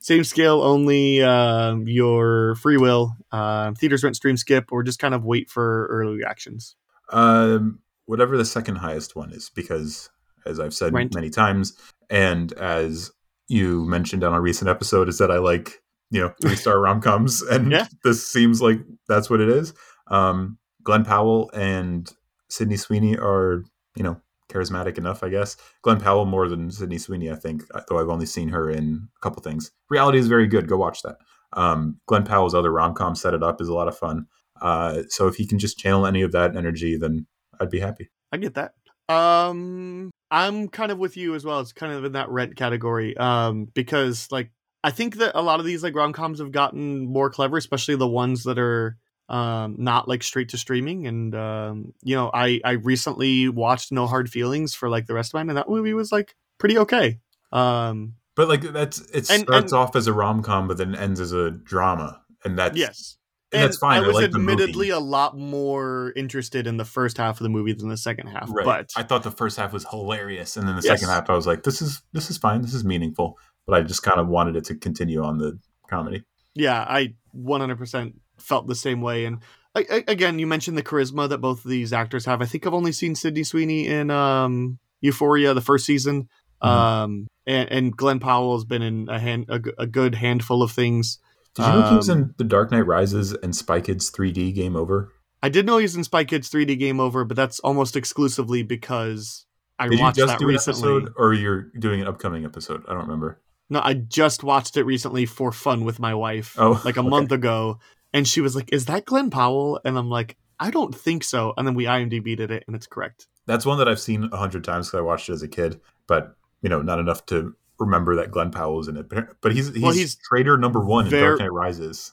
same 0.00 0.24
scale, 0.24 0.62
only 0.62 1.22
um, 1.22 1.86
your 1.88 2.54
free 2.56 2.76
will. 2.76 3.14
Um, 3.32 3.74
theaters 3.74 4.02
rent, 4.04 4.16
stream, 4.16 4.36
skip, 4.36 4.70
or 4.72 4.82
just 4.82 4.98
kind 4.98 5.14
of 5.14 5.24
wait 5.24 5.50
for 5.50 5.86
early 5.88 6.16
reactions. 6.16 6.76
Um, 7.10 7.80
whatever 8.06 8.36
the 8.36 8.44
second 8.44 8.76
highest 8.76 9.16
one 9.16 9.32
is, 9.32 9.50
because 9.54 10.08
as 10.46 10.60
I've 10.60 10.74
said 10.74 10.92
Rent. 10.92 11.14
many 11.14 11.30
times, 11.30 11.76
and 12.10 12.52
as 12.54 13.10
you 13.48 13.84
mentioned 13.86 14.24
on 14.24 14.34
a 14.34 14.40
recent 14.40 14.68
episode, 14.70 15.08
is 15.08 15.18
that 15.18 15.30
I 15.30 15.38
like 15.38 15.82
you 16.10 16.20
know 16.20 16.32
three 16.40 16.56
star 16.56 16.78
rom 16.80 17.00
coms, 17.00 17.42
and 17.42 17.70
Yeah. 17.70 17.86
this 18.04 18.26
seems 18.26 18.62
like 18.62 18.80
that's 19.08 19.28
what 19.28 19.40
it 19.40 19.48
is. 19.48 19.74
Um, 20.08 20.58
Glen 20.84 21.04
Powell 21.04 21.50
and 21.52 22.10
Sydney 22.48 22.76
Sweeney 22.76 23.16
are, 23.18 23.62
you 23.94 24.02
know, 24.02 24.18
charismatic 24.48 24.98
enough, 24.98 25.22
I 25.22 25.28
guess. 25.28 25.56
Glen 25.82 26.00
Powell 26.00 26.26
more 26.26 26.48
than 26.48 26.70
Sydney 26.70 26.98
Sweeney, 26.98 27.30
I 27.30 27.34
think, 27.34 27.64
though 27.88 27.98
I've 27.98 28.08
only 28.08 28.26
seen 28.26 28.48
her 28.48 28.70
in 28.70 29.08
a 29.16 29.20
couple 29.20 29.42
things. 29.42 29.70
Reality 29.90 30.18
is 30.18 30.28
very 30.28 30.46
good. 30.46 30.68
Go 30.68 30.76
watch 30.76 31.02
that. 31.02 31.16
Um, 31.52 32.00
Glen 32.06 32.24
Powell's 32.24 32.54
other 32.54 32.72
rom 32.72 32.94
com 32.94 33.14
Set 33.14 33.34
It 33.34 33.42
Up 33.42 33.60
is 33.60 33.68
a 33.68 33.74
lot 33.74 33.88
of 33.88 33.96
fun. 33.96 34.26
Uh, 34.60 35.02
so 35.08 35.26
if 35.26 35.36
he 35.36 35.46
can 35.46 35.58
just 35.58 35.78
channel 35.78 36.06
any 36.06 36.22
of 36.22 36.32
that 36.32 36.56
energy, 36.56 36.96
then 36.96 37.26
I'd 37.60 37.70
be 37.70 37.80
happy. 37.80 38.10
I 38.32 38.36
get 38.36 38.54
that. 38.54 38.72
Um, 39.08 40.10
I'm 40.30 40.68
kind 40.68 40.92
of 40.92 40.98
with 40.98 41.16
you 41.16 41.34
as 41.34 41.44
well. 41.44 41.60
It's 41.60 41.72
kind 41.72 41.92
of 41.92 42.04
in 42.04 42.12
that 42.12 42.28
rent 42.28 42.56
category. 42.56 43.16
Um, 43.16 43.68
because 43.74 44.28
like 44.30 44.50
I 44.84 44.90
think 44.90 45.16
that 45.16 45.32
a 45.34 45.42
lot 45.42 45.60
of 45.60 45.66
these 45.66 45.82
like 45.82 45.94
rom 45.94 46.12
coms 46.12 46.40
have 46.40 46.52
gotten 46.52 47.06
more 47.06 47.30
clever, 47.30 47.56
especially 47.56 47.96
the 47.96 48.08
ones 48.08 48.44
that 48.44 48.58
are 48.58 48.96
um 49.28 49.74
not 49.78 50.08
like 50.08 50.22
straight 50.22 50.48
to 50.50 50.56
streaming 50.58 51.06
and 51.06 51.34
um 51.34 51.92
you 52.02 52.14
know 52.16 52.30
i 52.32 52.60
i 52.64 52.72
recently 52.72 53.48
watched 53.48 53.92
no 53.92 54.06
hard 54.06 54.30
feelings 54.30 54.74
for 54.74 54.88
like 54.88 55.06
the 55.06 55.12
rest 55.14 55.30
of 55.30 55.34
mine 55.34 55.48
and 55.50 55.58
that 55.58 55.68
movie 55.68 55.92
was 55.94 56.10
like 56.10 56.34
pretty 56.58 56.78
okay 56.78 57.18
um 57.52 58.14
But 58.36 58.48
like 58.48 58.62
that's 58.62 59.00
it 59.00 59.28
And- 59.30 59.42
starts 59.42 59.72
and- 59.72 59.78
off 59.80 59.96
as 59.96 60.06
a 60.06 60.12
rom 60.12 60.42
com, 60.42 60.68
but 60.68 60.76
then 60.78 60.94
ends 60.94 61.20
as 61.20 61.32
a 61.32 61.50
drama, 61.50 62.20
and 62.44 62.58
that's 62.58 62.76
yes 62.76 63.16
and 63.52 63.62
that's 63.62 63.78
fine. 63.78 64.02
i 64.02 64.06
was 64.06 64.14
like 64.14 64.24
admittedly 64.26 64.90
a 64.90 64.98
lot 64.98 65.36
more 65.36 66.12
interested 66.16 66.66
in 66.66 66.76
the 66.76 66.84
first 66.84 67.16
half 67.16 67.40
of 67.40 67.42
the 67.44 67.48
movie 67.48 67.72
than 67.72 67.88
the 67.88 67.96
second 67.96 68.26
half 68.28 68.48
Right. 68.50 68.64
but 68.64 68.90
I 68.96 69.02
thought 69.02 69.22
the 69.22 69.30
first 69.30 69.56
half 69.56 69.72
was 69.72 69.86
hilarious, 69.88 70.56
and 70.56 70.68
then 70.68 70.76
the 70.76 70.82
Yes. 70.82 71.00
second 71.00 71.08
half, 71.14 71.28
I 71.30 71.34
was 71.34 71.46
like, 71.46 71.62
"This 71.64 71.80
is 71.82 72.02
this 72.12 72.30
is 72.30 72.36
fine. 72.38 72.60
This 72.62 72.74
is 72.74 72.84
meaningful." 72.84 73.38
But 73.66 73.74
I 73.78 73.82
just 73.82 74.02
kind 74.02 74.18
of 74.20 74.28
wanted 74.28 74.56
it 74.56 74.64
to 74.64 74.74
continue 74.74 75.22
on 75.22 75.36
the 75.38 75.58
comedy. 75.90 76.24
yeah 76.54 76.84
i 76.88 77.14
100% 77.34 78.12
felt 78.42 78.66
the 78.66 78.74
same 78.74 79.00
way 79.00 79.24
and 79.24 79.38
I, 79.74 79.86
I, 79.90 80.04
again 80.08 80.38
you 80.38 80.46
mentioned 80.46 80.76
the 80.78 80.82
charisma 80.82 81.28
that 81.28 81.38
both 81.38 81.64
of 81.64 81.70
these 81.70 81.92
actors 81.92 82.24
have 82.24 82.40
i 82.42 82.46
think 82.46 82.66
i've 82.66 82.74
only 82.74 82.92
seen 82.92 83.14
sydney 83.14 83.44
sweeney 83.44 83.86
in 83.86 84.10
um 84.10 84.78
euphoria 85.00 85.54
the 85.54 85.60
first 85.60 85.84
season 85.86 86.28
Mhm. 86.62 86.68
um 86.68 87.26
and, 87.46 87.70
and 87.70 87.96
glen 87.96 88.18
powell 88.18 88.56
has 88.56 88.64
been 88.64 88.82
in 88.82 89.08
a 89.08 89.18
hand 89.20 89.46
a, 89.48 89.60
a 89.78 89.86
good 89.86 90.16
handful 90.16 90.62
of 90.62 90.72
things 90.72 91.18
Did 91.54 91.66
you 91.66 91.72
know 91.72 91.90
he 91.90 91.96
was 91.96 92.10
Um, 92.10 92.18
in 92.18 92.34
The 92.36 92.44
Dark 92.44 92.72
Knight 92.72 92.86
Rises 92.86 93.32
and 93.32 93.54
Spy 93.54 93.80
Kids 93.80 94.10
3D 94.10 94.52
Game 94.54 94.74
Over? 94.74 95.12
i 95.42 95.48
did 95.48 95.66
know 95.66 95.78
he's 95.78 95.94
in 95.94 96.02
spy 96.02 96.24
kids 96.24 96.50
3d 96.50 96.76
game 96.80 96.98
over 96.98 97.24
but 97.24 97.36
that's 97.36 97.60
almost 97.60 97.94
exclusively 97.94 98.64
because 98.64 99.46
i 99.78 99.86
Did 99.88 100.00
watched 100.00 100.16
that 100.18 100.40
recently 100.40 100.96
episode, 100.96 101.12
or 101.16 101.32
you're 101.32 101.70
doing 101.78 102.00
an 102.00 102.08
upcoming 102.08 102.44
episode? 102.44 102.82
I 102.88 102.92
don't 102.94 103.02
remember. 103.02 103.40
no 103.70 103.80
i 103.84 103.94
just 103.94 104.42
watched 104.42 104.76
it 104.76 104.82
recently 104.82 105.26
for 105.26 105.52
fun 105.52 105.84
with 105.84 106.00
my 106.00 106.12
wife 106.12 106.56
Oh, 106.58 106.80
like 106.84 106.96
a 106.96 107.00
okay. 107.06 107.08
month 107.08 107.30
ago 107.30 107.78
and 108.12 108.26
she 108.26 108.40
was 108.40 108.54
like 108.56 108.72
is 108.72 108.86
that 108.86 109.04
glen 109.04 109.30
powell 109.30 109.80
and 109.84 109.98
i'm 109.98 110.10
like 110.10 110.36
i 110.60 110.70
don't 110.70 110.94
think 110.94 111.22
so 111.24 111.52
and 111.56 111.66
then 111.66 111.74
we 111.74 111.84
imdb'd 111.84 112.50
it 112.50 112.64
and 112.66 112.76
it's 112.76 112.86
correct 112.86 113.28
That's 113.48 113.64
one 113.64 113.78
that 113.78 113.88
I've 113.88 113.98
seen 113.98 114.28
a 114.30 114.36
hundred 114.36 114.62
times 114.62 114.88
because 114.88 114.98
I 114.98 115.00
watched 115.00 115.30
it 115.30 115.32
as 115.32 115.42
a 115.42 115.48
kid, 115.48 115.80
but 116.06 116.36
you 116.60 116.68
know, 116.68 116.82
not 116.82 116.98
enough 116.98 117.24
to 117.26 117.54
remember 117.78 118.14
that 118.16 118.30
Glen 118.30 118.50
Powell 118.50 118.76
was 118.76 118.88
in 118.88 118.98
it. 118.98 119.08
But, 119.08 119.52
he's 119.52 119.72
he's, 119.72 119.82
Well, 119.82 119.92
he's 119.92 120.16
trader 120.16 120.58
number 120.58 120.84
one 120.84 121.06
in 121.06 121.12
Dark 121.12 121.40
Knight 121.40 121.52
Rises. 121.52 122.12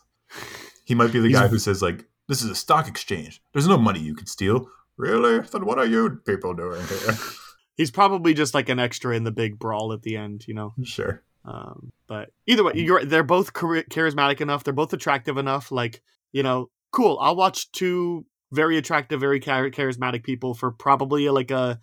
He 0.86 0.96
might 0.96 1.12
be 1.12 1.20
the 1.20 1.34
guy 1.34 1.50
who 1.50 1.60
says 1.60 1.82
like, 1.82 2.06
"This 2.30 2.42
is 2.42 2.50
a 2.50 2.56
stock 2.56 2.88
exchange. 2.88 3.42
There's 3.52 3.68
no 3.68 3.78
money 3.78 4.00
you 4.00 4.16
can 4.16 4.28
steal." 4.28 4.70
Really? 4.96 5.40
Then 5.40 5.66
what 5.66 5.78
are 5.78 5.86
you 5.86 6.22
people 6.26 6.54
doing 6.54 6.82
here? 6.88 7.16
he's 7.76 7.92
probably 7.92 8.34
just 8.34 8.54
like 8.54 8.70
an 8.70 8.80
extra 8.80 9.14
in 9.14 9.26
the 9.26 9.32
big 9.32 9.60
brawl 9.60 9.92
at 9.92 10.04
the 10.04 10.16
end 10.16 10.46
you 10.48 10.54
know 10.54 10.74
sure. 10.84 11.22
Um 11.48 11.92
but 12.08 12.30
either 12.48 12.64
way 12.64 12.74
you're 12.76 13.06
they're 13.06 13.24
both 13.24 13.54
charismatic 13.54 14.42
enough 14.42 14.64
they're 14.64 14.74
both 14.74 14.94
attractive 14.94 15.38
enough 15.38 15.72
like 15.72 16.02
you 16.32 16.44
know 16.44 16.70
cool 16.92 17.18
i'll 17.22 17.36
watch 17.36 17.72
two 17.72 18.26
very 18.52 18.78
attractive 18.78 19.20
very 19.20 19.40
char- 19.40 19.70
charismatic 19.70 20.24
people 20.24 20.54
for 20.54 20.72
probably 20.72 21.30
like 21.30 21.52
a 21.52 21.80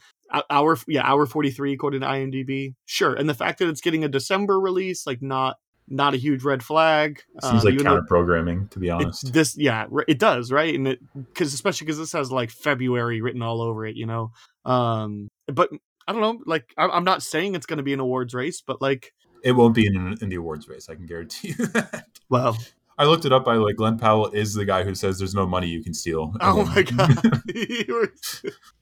hour 0.51 0.79
yeah 0.88 1.03
hour 1.05 1.27
43 1.27 1.75
according 1.75 2.01
to 2.01 2.07
imdb 2.07 2.75
sure 2.87 3.14
and 3.14 3.29
the 3.29 3.35
fact 3.35 3.59
that 3.59 3.68
it's 3.68 3.81
getting 3.81 4.05
a 4.05 4.09
december 4.09 4.59
release 4.59 5.07
like 5.07 5.20
not 5.20 5.57
not 5.88 6.14
a 6.14 6.16
huge 6.16 6.42
red 6.42 6.62
flag 6.62 7.20
Seems 7.42 7.61
um, 7.61 7.64
like 7.64 7.75
even 7.75 7.87
counter 7.87 8.05
programming, 8.07 8.68
to 8.68 8.79
be 8.79 8.88
it, 8.88 8.92
honest. 8.92 9.33
this 9.33 9.57
yeah 9.59 9.87
it 10.09 10.18
does 10.18 10.51
right? 10.51 10.75
And 10.75 10.88
it 10.88 11.01
because 11.14 11.53
especially 11.53 11.87
because 11.87 11.98
this 11.98 12.12
has 12.12 12.31
like 12.31 12.51
february 12.51 13.20
written 13.20 13.42
all 13.42 13.61
over 13.61 13.85
it 13.85 13.96
you 13.96 14.07
know? 14.07 14.31
Um 14.64 15.29
but 15.48 15.70
i 16.07 16.12
don't 16.12 16.22
know 16.22 16.40
like 16.46 16.72
i'm 16.79 17.05
not 17.05 17.22
saying 17.22 17.55
it's 17.55 17.66
going 17.66 17.77
to 17.79 17.83
be 17.83 17.92
an 17.92 18.01
awards 18.01 18.33
race 18.33 18.62
but 18.64 18.81
like 18.81 19.12
It 19.44 19.52
won't 19.52 19.74
be 19.74 19.87
in, 19.87 20.16
in 20.20 20.28
the 20.28 20.37
awards 20.37 20.68
race. 20.68 20.88
I 20.88 20.94
can 20.94 21.07
guarantee 21.07 21.55
you 21.59 21.66
that. 21.66 22.07
well 22.28 22.57
I 22.98 23.05
looked 23.07 23.24
it 23.24 23.33
up. 23.33 23.48
I 23.48 23.55
like 23.55 23.76
Glen 23.76 23.98
Powell 23.98 24.28
is 24.28 24.55
the 24.55 24.64
guy 24.64 24.85
who 24.85 24.94
says 24.94 25.18
there's 25.18 25.35
no 25.35 25.46
money 25.46 25.66
you 25.68 25.83
can 25.83 25.94
steal. 25.94 26.35
oh 26.40 26.64
my 26.66 26.83
god 26.83 27.18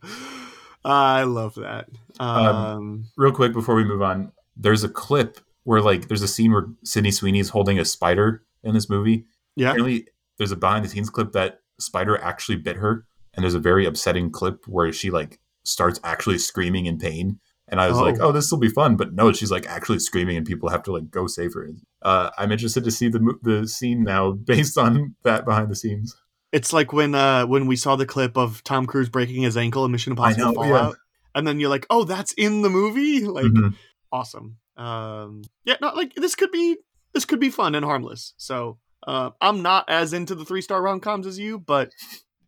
i 0.84 1.22
love 1.24 1.54
that 1.56 1.86
um, 2.18 3.04
Real 3.16 3.32
quick 3.32 3.52
before 3.52 3.74
we 3.74 3.84
move 3.84 4.02
on, 4.02 4.32
there's 4.56 4.84
a 4.84 4.88
clip 4.90 5.40
where 5.64 5.80
like 5.80 6.08
there's 6.08 6.20
a 6.22 6.28
scene 6.28 6.52
where 6.52 6.66
Sydney 6.84 7.10
Sweeney's 7.10 7.48
holding 7.50 7.78
a 7.78 7.84
spider 7.84 8.42
in 8.62 8.74
this 8.74 8.90
movie. 8.90 9.24
yeah 9.56 9.68
Apparently, 9.70 10.06
there's 10.36 10.52
a 10.52 10.56
behind 10.56 10.84
the 10.84 10.88
scenes 10.88 11.08
clip 11.08 11.32
that 11.32 11.60
spider 11.78 12.18
actually 12.22 12.56
bit 12.56 12.76
her, 12.76 13.06
and 13.34 13.42
there's 13.42 13.54
a 13.54 13.58
very 13.60 13.86
upsetting 13.86 14.30
clip 14.30 14.66
where 14.66 14.92
she 14.92 15.10
like 15.10 15.38
starts 15.64 15.98
actually 16.04 16.36
screaming 16.38 16.84
in 16.86 16.98
pain. 16.98 17.40
And 17.70 17.80
I 17.80 17.88
was 17.88 17.98
like, 17.98 18.16
Oh. 18.20 18.28
"Oh, 18.28 18.33
this 18.33 18.50
will 18.50 18.59
be 18.59 18.68
fun," 18.68 18.96
but 18.96 19.12
no, 19.14 19.33
she's 19.33 19.50
like 19.50 19.66
actually 19.66 20.00
screaming, 20.00 20.37
and 20.37 20.44
people 20.46 20.68
have 20.70 20.83
to 20.83 20.92
like 20.92 21.11
go 21.11 21.26
save 21.26 21.54
her. 21.54 21.68
Uh, 22.02 22.30
I'm 22.37 22.50
interested 22.52 22.85
to 22.85 22.90
see 22.90 23.09
the 23.09 23.35
the 23.42 23.66
scene 23.68 24.02
now 24.04 24.33
based 24.52 24.76
on 24.76 25.14
that 25.22 25.44
behind 25.44 25.70
the 25.70 25.76
scenes. 25.76 26.16
it's 26.52 26.72
like 26.72 26.92
when 26.92 27.14
uh 27.14 27.46
when 27.46 27.66
we 27.68 27.76
saw 27.76 27.94
the 27.94 28.06
clip 28.06 28.37
of 28.37 28.64
tom 28.64 28.85
cruise 28.87 29.09
breaking 29.09 29.42
his 29.42 29.56
ankle 29.56 29.85
in 29.85 29.92
mission 29.92 30.12
impossible 30.12 30.52
know, 30.52 30.64
yeah. 30.64 30.90
and 31.37 31.46
then 31.46 31.61
you're 31.61 31.70
like 31.70 31.87
oh 31.90 32.02
that's 32.02 32.33
in 32.33 32.62
the 32.62 32.68
movie 32.70 33.20
like 33.38 33.44
Mhm. 33.44 33.74
awesome. 34.11 34.56
Um, 34.76 35.42
yeah, 35.64 35.76
not 35.80 35.94
like 35.96 36.14
this 36.14 36.35
could 36.35 36.50
be 36.50 36.76
this 37.12 37.24
could 37.24 37.38
be 37.40 37.50
fun 37.50 37.74
and 37.76 37.85
harmless. 37.85 38.35
So 38.37 38.78
uh, 39.06 39.30
I'm 39.40 39.62
not 39.62 39.85
as 39.88 40.12
into 40.12 40.35
the 40.35 40.44
three 40.44 40.62
star 40.62 40.83
rom 40.83 40.98
coms 41.00 41.26
as 41.26 41.38
you, 41.38 41.59
but 41.59 41.92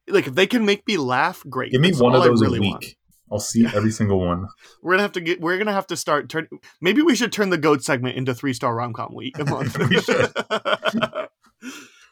like 0.09 0.27
if 0.27 0.35
they 0.35 0.47
can 0.49 0.65
make 0.65 0.87
me 0.89 0.97
laugh, 0.97 1.45
great. 1.49 1.71
Give 1.73 1.81
me 1.81 1.91
That's 1.91 2.01
one 2.03 2.15
of 2.15 2.25
those 2.25 2.41
really 2.43 2.59
a 2.59 2.61
week. 2.63 2.73
want. 2.73 2.85
I'll 3.33 3.41
see 3.41 3.67
every 3.75 3.91
single 3.91 4.21
one. 4.21 4.47
We're 4.83 4.93
gonna 4.93 5.03
have 5.03 5.13
to 5.13 5.21
get. 5.21 5.41
We're 5.41 5.57
gonna 5.57 5.73
have 5.73 5.87
to 5.89 5.97
start. 5.97 6.29
Turn. 6.29 6.49
Maybe 6.83 7.01
we 7.01 7.17
should 7.17 7.33
turn 7.33 7.49
the 7.49 7.59
goat 7.59 7.83
segment 7.83 8.17
into 8.17 8.35
three 8.35 8.53
star 8.53 8.75
rom 8.75 8.93
com 8.93 9.15
week 9.15 9.39
a 9.39 9.45
month. 9.45 9.79
We 9.79 10.01
should. 10.01 10.33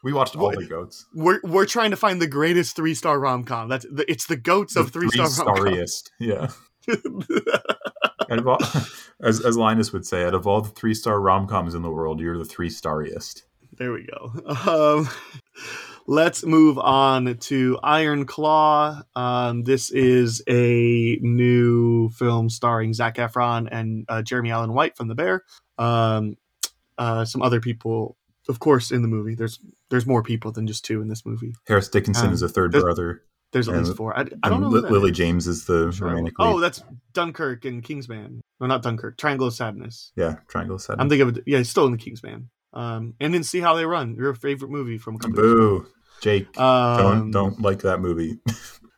We 0.02 0.14
watched 0.14 0.34
all 0.34 0.50
the 0.50 0.64
goats. 0.64 1.04
we're 1.14 1.40
we're 1.44 1.66
trying 1.66 1.90
to 1.90 1.96
find 1.96 2.22
the 2.22 2.26
greatest 2.26 2.74
three 2.74 2.94
star 2.94 3.20
rom 3.20 3.44
com. 3.44 3.68
That's 3.68 3.84
the, 3.84 4.10
it's 4.10 4.24
the 4.26 4.36
goats 4.36 4.74
of 4.74 4.90
three 4.90 5.08
star 5.08 5.26
rom 5.26 5.56
starriest. 5.56 6.10
Yeah. 6.18 6.48
All, 8.46 8.58
as 9.22 9.44
as 9.44 9.58
Linus 9.58 9.92
would 9.92 10.06
say, 10.06 10.24
out 10.24 10.34
of 10.34 10.46
all 10.46 10.60
the 10.60 10.70
three 10.70 10.94
star 10.94 11.20
rom 11.20 11.48
coms 11.48 11.74
in 11.74 11.82
the 11.82 11.90
world, 11.90 12.20
you're 12.20 12.38
the 12.38 12.44
three 12.44 12.70
starriest. 12.70 13.42
There 13.76 13.92
we 13.92 14.06
go. 14.06 14.32
Um, 14.46 15.08
let's 16.10 16.44
move 16.44 16.76
on 16.76 17.36
to 17.38 17.78
Iron 17.84 18.26
Claw. 18.26 19.00
Um, 19.14 19.62
this 19.62 19.90
is 19.92 20.42
a 20.48 21.16
new 21.22 22.08
film 22.10 22.50
starring 22.50 22.92
Zac 22.92 23.14
Efron 23.16 23.68
and 23.70 24.04
uh, 24.08 24.20
Jeremy 24.22 24.50
Allen 24.50 24.72
White 24.72 24.96
from 24.96 25.06
The 25.06 25.14
Bear. 25.14 25.44
Um, 25.78 26.36
uh, 26.98 27.24
some 27.24 27.42
other 27.42 27.60
people, 27.60 28.16
of 28.48 28.58
course, 28.58 28.90
in 28.90 29.02
the 29.02 29.08
movie. 29.08 29.36
There's 29.36 29.60
there's 29.88 30.04
more 30.06 30.22
people 30.24 30.50
than 30.50 30.66
just 30.66 30.84
two 30.84 31.00
in 31.00 31.06
this 31.08 31.24
movie. 31.24 31.54
Harris 31.68 31.88
Dickinson 31.88 32.26
Um, 32.26 32.32
is 32.34 32.42
a 32.42 32.48
third 32.48 32.72
there's- 32.72 32.82
brother. 32.84 33.22
There's 33.52 33.68
at 33.68 33.76
least 33.76 33.96
four. 33.96 34.16
I, 34.16 34.26
I 34.44 34.48
don't 34.48 34.60
know. 34.60 34.68
Li- 34.68 34.88
Lily 34.88 35.10
is. 35.10 35.16
James 35.16 35.48
is 35.48 35.64
the 35.64 35.90
romantic 36.00 36.38
lead. 36.38 36.46
Oh, 36.46 36.60
that's 36.60 36.84
Dunkirk 37.14 37.64
and 37.64 37.82
Kingsman. 37.82 38.40
No, 38.60 38.66
not 38.68 38.80
Dunkirk. 38.80 39.18
Triangle 39.18 39.48
of 39.48 39.54
Sadness. 39.54 40.12
yeah, 40.14 40.36
Triangle 40.46 40.76
of 40.76 40.82
Sadness. 40.82 41.02
I'm 41.02 41.08
thinking 41.08 41.28
of. 41.30 41.38
Yeah, 41.46 41.58
it's 41.58 41.68
still 41.68 41.84
in 41.86 41.90
the 41.90 41.98
Kingsman. 41.98 42.48
Um, 42.72 43.14
and 43.18 43.34
then 43.34 43.42
see 43.42 43.58
how 43.58 43.74
they 43.74 43.84
run. 43.84 44.14
Your 44.14 44.34
favorite 44.34 44.70
movie 44.70 44.98
from 44.98 45.16
a 45.16 45.18
couple 45.18 45.34
Boo, 45.34 45.86
Jake. 46.20 46.58
Um, 46.58 46.98
don't 46.98 47.30
don't 47.30 47.60
like 47.60 47.80
that 47.80 48.00
movie. 48.00 48.38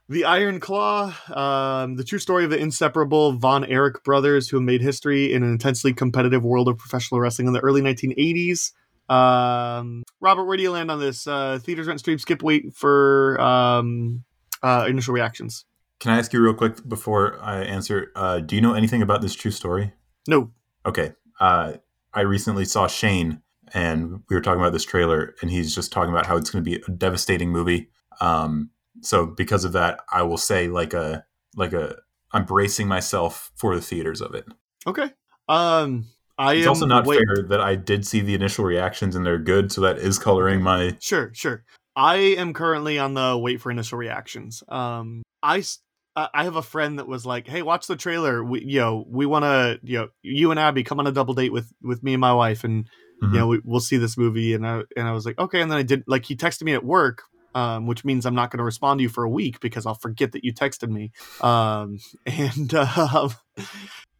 The 0.08 0.26
Iron 0.26 0.60
Claw, 0.60 1.14
um, 1.34 1.96
the 1.96 2.04
true 2.04 2.18
story 2.18 2.44
of 2.44 2.50
the 2.50 2.58
inseparable 2.58 3.32
Von 3.32 3.64
Erich 3.64 4.04
brothers 4.04 4.46
who 4.46 4.60
made 4.60 4.82
history 4.82 5.32
in 5.32 5.42
an 5.42 5.50
intensely 5.50 5.94
competitive 5.94 6.44
world 6.44 6.68
of 6.68 6.76
professional 6.76 7.18
wrestling 7.18 7.46
in 7.46 7.54
the 7.54 7.60
early 7.60 7.80
1980s. 7.80 8.72
Um, 9.08 10.02
Robert, 10.20 10.44
where 10.44 10.58
do 10.58 10.64
you 10.64 10.70
land 10.70 10.90
on 10.90 11.00
this? 11.00 11.26
Uh, 11.26 11.58
theaters 11.62 11.86
rent 11.86 12.00
stream 12.00 12.18
skip 12.18 12.42
wait 12.42 12.74
for 12.74 13.40
um, 13.40 14.24
uh, 14.62 14.84
initial 14.86 15.14
reactions. 15.14 15.64
Can 15.98 16.12
I 16.12 16.18
ask 16.18 16.32
you 16.34 16.42
real 16.42 16.52
quick 16.52 16.86
before 16.86 17.40
I 17.40 17.62
answer? 17.62 18.12
Uh, 18.14 18.40
do 18.40 18.54
you 18.54 18.60
know 18.60 18.74
anything 18.74 19.00
about 19.00 19.22
this 19.22 19.34
true 19.34 19.52
story? 19.52 19.94
No, 20.28 20.50
Okay. 20.84 21.12
Uh, 21.40 21.74
I 22.14 22.20
recently 22.20 22.64
saw 22.64 22.86
Shane, 22.86 23.41
and 23.74 24.22
we 24.28 24.36
were 24.36 24.40
talking 24.42 24.60
about 24.60 24.72
this 24.72 24.84
trailer, 24.84 25.34
and 25.40 25.50
he's 25.50 25.74
just 25.74 25.92
talking 25.92 26.12
about 26.12 26.26
how 26.26 26.36
it's 26.36 26.50
going 26.50 26.64
to 26.64 26.70
be 26.70 26.82
a 26.86 26.90
devastating 26.90 27.50
movie. 27.50 27.88
Um, 28.20 28.70
so 29.00 29.26
because 29.26 29.64
of 29.64 29.72
that, 29.72 30.00
I 30.12 30.22
will 30.22 30.36
say 30.36 30.68
like 30.68 30.94
a 30.94 31.24
like 31.56 31.72
a 31.72 31.96
I'm 32.32 32.44
bracing 32.44 32.88
myself 32.88 33.50
for 33.56 33.74
the 33.74 33.82
theaters 33.82 34.20
of 34.20 34.34
it. 34.34 34.46
okay. 34.86 35.10
Um, 35.48 36.06
I 36.38 36.54
It's 36.54 36.66
also 36.66 36.86
not 36.86 37.04
wait- 37.06 37.20
fair 37.26 37.44
that 37.48 37.60
I 37.60 37.74
did 37.76 38.06
see 38.06 38.20
the 38.20 38.34
initial 38.34 38.64
reactions 38.64 39.14
and 39.16 39.24
they're 39.26 39.38
good, 39.38 39.70
so 39.72 39.80
that 39.82 39.98
is 39.98 40.18
coloring 40.18 40.62
my. 40.62 40.96
Sure, 41.00 41.30
sure. 41.34 41.64
I 41.94 42.16
am 42.16 42.54
currently 42.54 42.98
on 42.98 43.12
the 43.14 43.36
wait 43.36 43.60
for 43.60 43.70
initial 43.70 43.98
reactions. 43.98 44.62
Um, 44.68 45.22
I 45.42 45.62
uh, 46.16 46.28
I 46.32 46.44
have 46.44 46.56
a 46.56 46.62
friend 46.62 46.98
that 46.98 47.06
was 47.06 47.26
like, 47.26 47.46
"Hey, 47.46 47.60
watch 47.62 47.86
the 47.86 47.96
trailer. 47.96 48.42
We, 48.42 48.64
you 48.64 48.80
know, 48.80 49.04
we 49.08 49.26
want 49.26 49.44
to, 49.44 49.78
you 49.82 49.98
know, 49.98 50.08
you 50.22 50.50
and 50.50 50.60
Abby 50.60 50.84
come 50.84 51.00
on 51.00 51.06
a 51.06 51.12
double 51.12 51.34
date 51.34 51.52
with 51.52 51.70
with 51.82 52.02
me 52.02 52.14
and 52.14 52.20
my 52.20 52.32
wife, 52.32 52.64
and 52.64 52.88
Mhm. 53.22 53.32
you 53.32 53.38
know, 53.38 53.46
we, 53.46 53.60
we'll 53.64 53.80
see 53.80 53.96
this 53.96 54.16
movie." 54.18 54.54
And 54.54 54.66
I 54.66 54.82
and 54.96 55.06
I 55.08 55.12
was 55.12 55.24
like, 55.24 55.38
"Okay." 55.38 55.60
And 55.62 55.70
then 55.70 55.78
I 55.78 55.82
did 55.82 56.02
like 56.06 56.24
he 56.24 56.36
texted 56.36 56.62
me 56.62 56.74
at 56.74 56.84
work, 56.84 57.22
um, 57.54 57.86
which 57.86 58.04
means 58.04 58.26
I'm 58.26 58.34
not 58.34 58.50
going 58.50 58.58
to 58.58 58.64
respond 58.64 58.98
to 58.98 59.02
you 59.02 59.08
for 59.08 59.24
a 59.24 59.30
week 59.30 59.60
because 59.60 59.86
I'll 59.86 59.94
forget 59.94 60.32
that 60.32 60.44
you 60.44 60.52
texted 60.52 60.88
me. 60.90 61.12
Um, 61.40 61.98
and 62.26 62.74
uh, 62.74 63.28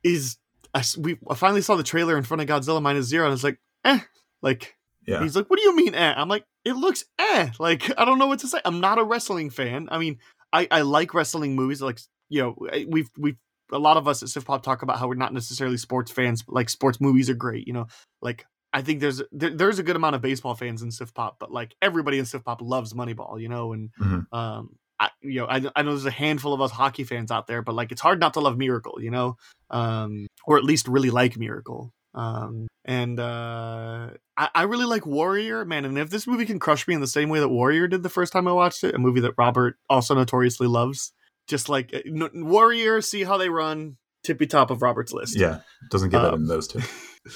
he's 0.03 0.39
I, 0.75 0.83
we 0.99 1.19
I 1.29 1.35
finally 1.35 1.63
saw 1.63 1.77
the 1.77 1.83
trailer 1.83 2.17
in 2.17 2.25
front 2.25 2.41
of 2.41 2.47
Godzilla 2.49 2.81
minus 2.83 3.07
zero, 3.07 3.25
and 3.25 3.31
I 3.31 3.35
was 3.35 3.45
like, 3.45 3.59
"Eh," 3.85 3.99
like 4.41 4.77
Yeah. 5.07 5.21
He's 5.23 5.37
like, 5.37 5.51
"What 5.51 5.59
do 5.59 5.63
you 5.65 5.77
mean, 5.77 5.95
eh?" 5.95 6.15
I'm 6.17 6.29
like, 6.29 6.45
"It 6.65 6.75
looks 6.75 7.05
eh." 7.19 7.51
Like, 7.59 7.91
I 7.99 8.05
don't 8.05 8.19
know 8.19 8.27
what 8.29 8.39
to 8.41 8.49
say. 8.49 8.59
I'm 8.65 8.81
not 8.81 8.99
a 8.99 9.05
wrestling 9.05 9.51
fan. 9.51 9.89
I 9.91 9.99
mean, 9.99 10.19
I 10.53 10.69
I 10.71 10.83
like 10.83 11.13
wrestling 11.15 11.55
movies. 11.57 11.83
Like, 11.83 11.99
you 12.29 12.41
know, 12.43 12.57
we've 12.89 13.11
we've 13.19 13.37
a 13.73 13.79
lot 13.79 13.97
of 13.97 14.07
us 14.07 14.23
at 14.23 14.29
Siftpop 14.29 14.63
talk 14.63 14.83
about 14.83 14.99
how 14.99 15.09
we're 15.09 15.15
not 15.15 15.33
necessarily 15.33 15.79
sports 15.79 16.11
fans, 16.11 16.43
but 16.43 16.55
like 16.55 16.69
sports 16.71 17.01
movies 17.01 17.29
are 17.31 17.35
great. 17.35 17.67
You 17.67 17.73
know, 17.73 17.87
like 18.21 18.47
I 18.73 18.83
think 18.83 19.01
there's 19.01 19.23
there, 19.33 19.51
there's 19.51 19.79
a 19.79 19.83
good 19.83 19.97
amount 19.97 20.17
of 20.17 20.23
baseball 20.23 20.55
fans 20.55 20.83
in 20.83 20.89
Siftpop, 20.91 21.35
but 21.39 21.51
like 21.53 21.75
everybody 21.83 22.19
in 22.19 22.25
Siftpop 22.25 22.59
loves 22.61 22.93
Moneyball. 22.95 23.41
You 23.41 23.49
know, 23.49 23.73
and 23.73 23.91
Mhm. 24.01 24.27
um. 24.33 24.77
I, 25.01 25.11
you 25.21 25.41
know, 25.41 25.47
I, 25.47 25.57
I 25.75 25.83
know 25.83 25.91
there's 25.91 26.05
a 26.05 26.13
handful 26.13 26.55
of 26.55 26.61
us 26.61 26.71
hockey 26.71 27.03
fans 27.03 27.33
out 27.33 27.49
there, 27.49 27.61
but 27.61 27.75
like 27.75 27.91
it's 27.91 28.01
hard 28.01 28.21
not 28.21 28.35
to 28.35 28.41
love 28.41 28.57
Miracle, 28.57 29.03
you 29.03 29.11
know, 29.11 29.37
um, 29.69 30.29
or 30.47 30.59
at 30.59 30.63
least 30.65 30.87
really 30.87 31.11
like 31.11 31.37
Miracle. 31.37 31.93
Um, 32.15 32.69
and 32.85 33.19
uh, 33.19 34.11
I, 34.37 34.49
I 34.55 34.63
really 34.63 34.85
like 34.85 35.05
Warrior, 35.05 35.65
man. 35.65 35.85
And 35.87 35.99
if 35.99 36.09
this 36.11 36.29
movie 36.29 36.47
can 36.47 36.61
crush 36.61 36.87
me 36.87 36.95
in 36.95 37.01
the 37.01 37.09
same 37.09 37.31
way 37.31 37.41
that 37.41 37.49
Warrior 37.49 37.89
did 37.89 38.05
the 38.05 38.09
first 38.11 38.33
time 38.33 38.47
I 38.47 38.53
watched 38.53 38.85
it, 38.85 38.95
a 38.95 38.99
movie 38.99 39.21
that 39.23 39.35
Robert 39.37 39.77
also 39.91 40.15
notoriously 40.15 40.69
loves, 40.69 41.13
just 41.49 41.69
like 41.69 41.93
n- 42.07 42.31
Warrior, 42.47 43.01
see 43.01 43.25
how 43.25 43.39
they 43.39 43.49
run, 43.49 43.97
tippy 44.23 44.47
top 44.47 44.71
of 44.71 44.83
Robert's 44.83 45.13
list. 45.13 45.37
Yeah, 45.37 45.61
doesn't 45.91 46.11
get 46.11 46.23
that 46.23 46.35
Um, 46.35 46.43
in 46.43 46.47
those 46.47 46.69
two. 46.69 46.81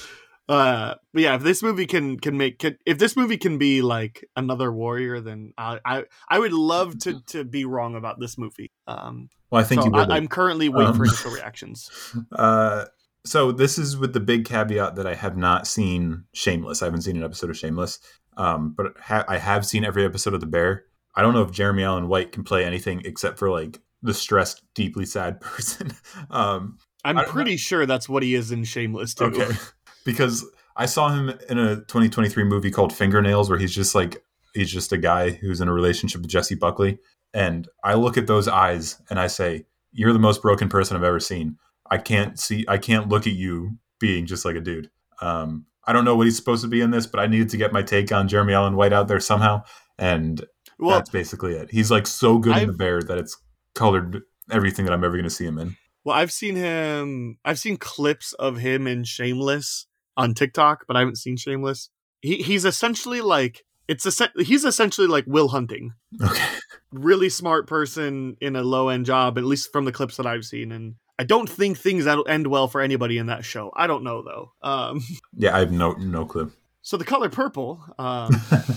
Uh, 0.49 0.95
but 1.13 1.23
yeah, 1.23 1.35
if 1.35 1.43
this 1.43 1.61
movie 1.61 1.85
can 1.85 2.17
can 2.19 2.37
make 2.37 2.59
can, 2.59 2.77
if 2.85 2.97
this 2.97 3.15
movie 3.17 3.37
can 3.37 3.57
be 3.57 3.81
like 3.81 4.25
another 4.35 4.71
Warrior, 4.71 5.19
then 5.19 5.53
I 5.57 5.79
I, 5.83 6.03
I 6.29 6.39
would 6.39 6.53
love 6.53 6.97
to 6.99 7.21
to 7.27 7.43
be 7.43 7.65
wrong 7.65 7.95
about 7.95 8.19
this 8.19 8.37
movie. 8.37 8.71
Um, 8.87 9.29
Well, 9.51 9.61
i 9.61 9.65
think 9.65 9.81
so 9.81 9.87
you 9.87 9.93
I, 9.95 10.15
i'm 10.15 10.27
currently 10.27 10.69
waiting 10.69 10.93
for 10.93 11.03
Um, 11.03 11.05
initial 11.09 11.31
reactions. 11.31 11.91
Uh, 12.31 12.85
so 13.25 13.51
this 13.51 13.77
is 13.77 13.97
with 13.97 14.13
the 14.13 14.21
big 14.21 14.45
caveat 14.45 14.95
that 14.95 15.05
I 15.05 15.15
have 15.15 15.35
not 15.35 15.67
seen 15.67 16.23
Shameless. 16.33 16.81
I 16.81 16.85
haven't 16.85 17.01
seen 17.01 17.17
an 17.17 17.23
episode 17.23 17.49
of 17.49 17.57
Shameless, 17.57 17.99
um, 18.37 18.73
but 18.77 18.97
ha- 19.01 19.25
I 19.27 19.37
have 19.37 19.65
seen 19.65 19.83
every 19.83 20.05
episode 20.05 20.33
of 20.33 20.39
The 20.39 20.47
Bear. 20.47 20.85
I 21.13 21.23
don't 21.23 21.33
know 21.33 21.41
if 21.41 21.51
Jeremy 21.51 21.83
Allen 21.83 22.07
White 22.07 22.31
can 22.31 22.43
play 22.45 22.63
anything 22.63 23.01
except 23.03 23.37
for 23.37 23.49
like 23.49 23.79
the 24.01 24.13
stressed, 24.13 24.61
deeply 24.75 25.05
sad 25.05 25.41
person. 25.41 25.91
um, 26.29 26.77
I'm 27.03 27.17
I 27.17 27.23
don't 27.23 27.31
pretty 27.33 27.57
sure 27.57 27.85
that's 27.85 28.07
what 28.07 28.23
he 28.23 28.33
is 28.33 28.51
in 28.51 28.63
Shameless 28.63 29.13
too. 29.13 29.25
okay, 29.25 29.49
because 30.07 30.43
I 30.75 30.87
saw 30.87 31.09
him 31.09 31.29
in 31.49 31.59
a 31.59 31.75
2023 31.75 32.43
movie 32.45 32.71
called 32.71 32.91
Fingernails, 32.93 33.49
where 33.49 33.59
he's 33.59 33.73
just 33.75 33.93
like 33.93 34.23
he's 34.55 34.71
just 34.71 34.91
a 34.91 34.97
guy 34.97 35.29
who's 35.31 35.61
in 35.61 35.67
a 35.67 35.73
relationship 35.73 36.21
with 36.21 36.31
Jessie 36.31 36.55
Buckley, 36.55 36.97
and 37.33 37.67
I 37.83 37.93
look 37.93 38.17
at 38.17 38.25
those 38.25 38.47
eyes 38.47 38.99
and 39.09 39.19
I 39.19 39.27
say, 39.27 39.65
"You're 39.91 40.13
the 40.13 40.19
most 40.19 40.41
broken 40.41 40.69
person 40.69 40.97
I've 40.97 41.03
ever 41.03 41.19
seen." 41.19 41.57
I 41.89 41.97
can't 41.97 42.37
see, 42.39 42.65
I 42.67 42.77
can't 42.79 43.07
look 43.07 43.27
at 43.27 43.33
you 43.33 43.77
being 43.99 44.25
just 44.25 44.43
like 44.43 44.55
a 44.57 44.59
dude. 44.61 44.89
Um, 45.21 45.65
I 45.85 45.93
don't 45.93 46.03
know 46.03 46.15
what 46.17 46.25
he's 46.27 46.35
supposed 46.35 46.61
to 46.63 46.67
be 46.67 46.81
in 46.81 46.91
this, 46.91 47.07
but 47.07 47.19
I 47.21 47.27
needed 47.27 47.49
to 47.51 47.57
get 47.57 47.71
my 47.71 47.81
take 47.81 48.11
on 48.11 48.27
Jeremy 48.27 48.53
Allen 48.53 48.75
White 48.75 48.91
out 48.93 49.07
there 49.07 49.21
somehow, 49.21 49.63
and 49.97 50.43
Well, 50.79 50.97
that's 50.97 51.09
basically 51.09 51.53
it. 51.53 51.71
He's 51.71 51.89
like 51.89 52.05
so 52.05 52.39
good 52.39 52.51
in 52.51 52.57
I've- 52.57 52.65
the 52.67 52.73
bear 52.73 53.01
that 53.01 53.17
it's 53.17 53.37
colored 53.73 54.21
everything 54.51 54.83
that 54.85 54.93
I'm 54.93 55.03
ever 55.03 55.15
going 55.15 55.23
to 55.23 55.29
see 55.29 55.45
him 55.45 55.57
in. 55.57 55.77
well, 56.03 56.15
I've 56.15 56.31
seen 56.31 56.55
him. 56.55 57.37
I've 57.45 57.59
seen 57.59 57.77
clips 57.77 58.31
of 58.33 58.57
him 58.57 58.85
in 58.87 59.03
Shameless 59.05 59.86
on 60.17 60.33
TikTok, 60.33 60.85
but 60.87 60.97
I 60.97 60.99
haven't 60.99 61.17
seen 61.17 61.37
Shameless. 61.37 61.89
He 62.21 62.37
he's 62.37 62.65
essentially 62.65 63.21
like 63.21 63.63
it's 63.87 64.05
a 64.19 64.29
he's 64.43 64.65
essentially 64.65 65.07
like 65.07 65.23
Will 65.27 65.47
Hunting, 65.47 65.93
Okay. 66.21 66.43
really 66.91 67.29
smart 67.29 67.67
person 67.67 68.35
in 68.41 68.55
a 68.57 68.63
low 68.63 68.89
end 68.89 69.05
job, 69.05 69.37
at 69.37 69.45
least 69.45 69.71
from 69.71 69.85
the 69.85 69.91
clips 69.93 70.17
that 70.17 70.25
I've 70.25 70.43
seen. 70.43 70.71
And 70.73 70.95
I 71.19 71.23
don't 71.23 71.47
think 71.49 71.77
things 71.77 72.03
that'll 72.05 72.27
end 72.27 72.47
well 72.47 72.67
for 72.67 72.81
anybody 72.81 73.17
in 73.17 73.27
that 73.27 73.45
show. 73.45 73.71
I 73.75 73.87
don't 73.87 74.03
know 74.03 74.21
though. 74.23 74.51
Um, 74.67 75.01
Yeah, 75.37 75.55
I 75.55 75.59
have 75.59 75.71
no 75.71 75.93
no 75.93 76.25
clue. 76.25 76.51
so 76.81 76.97
the 76.97 77.05
color 77.05 77.29
purple, 77.29 77.81
um, 77.97 78.31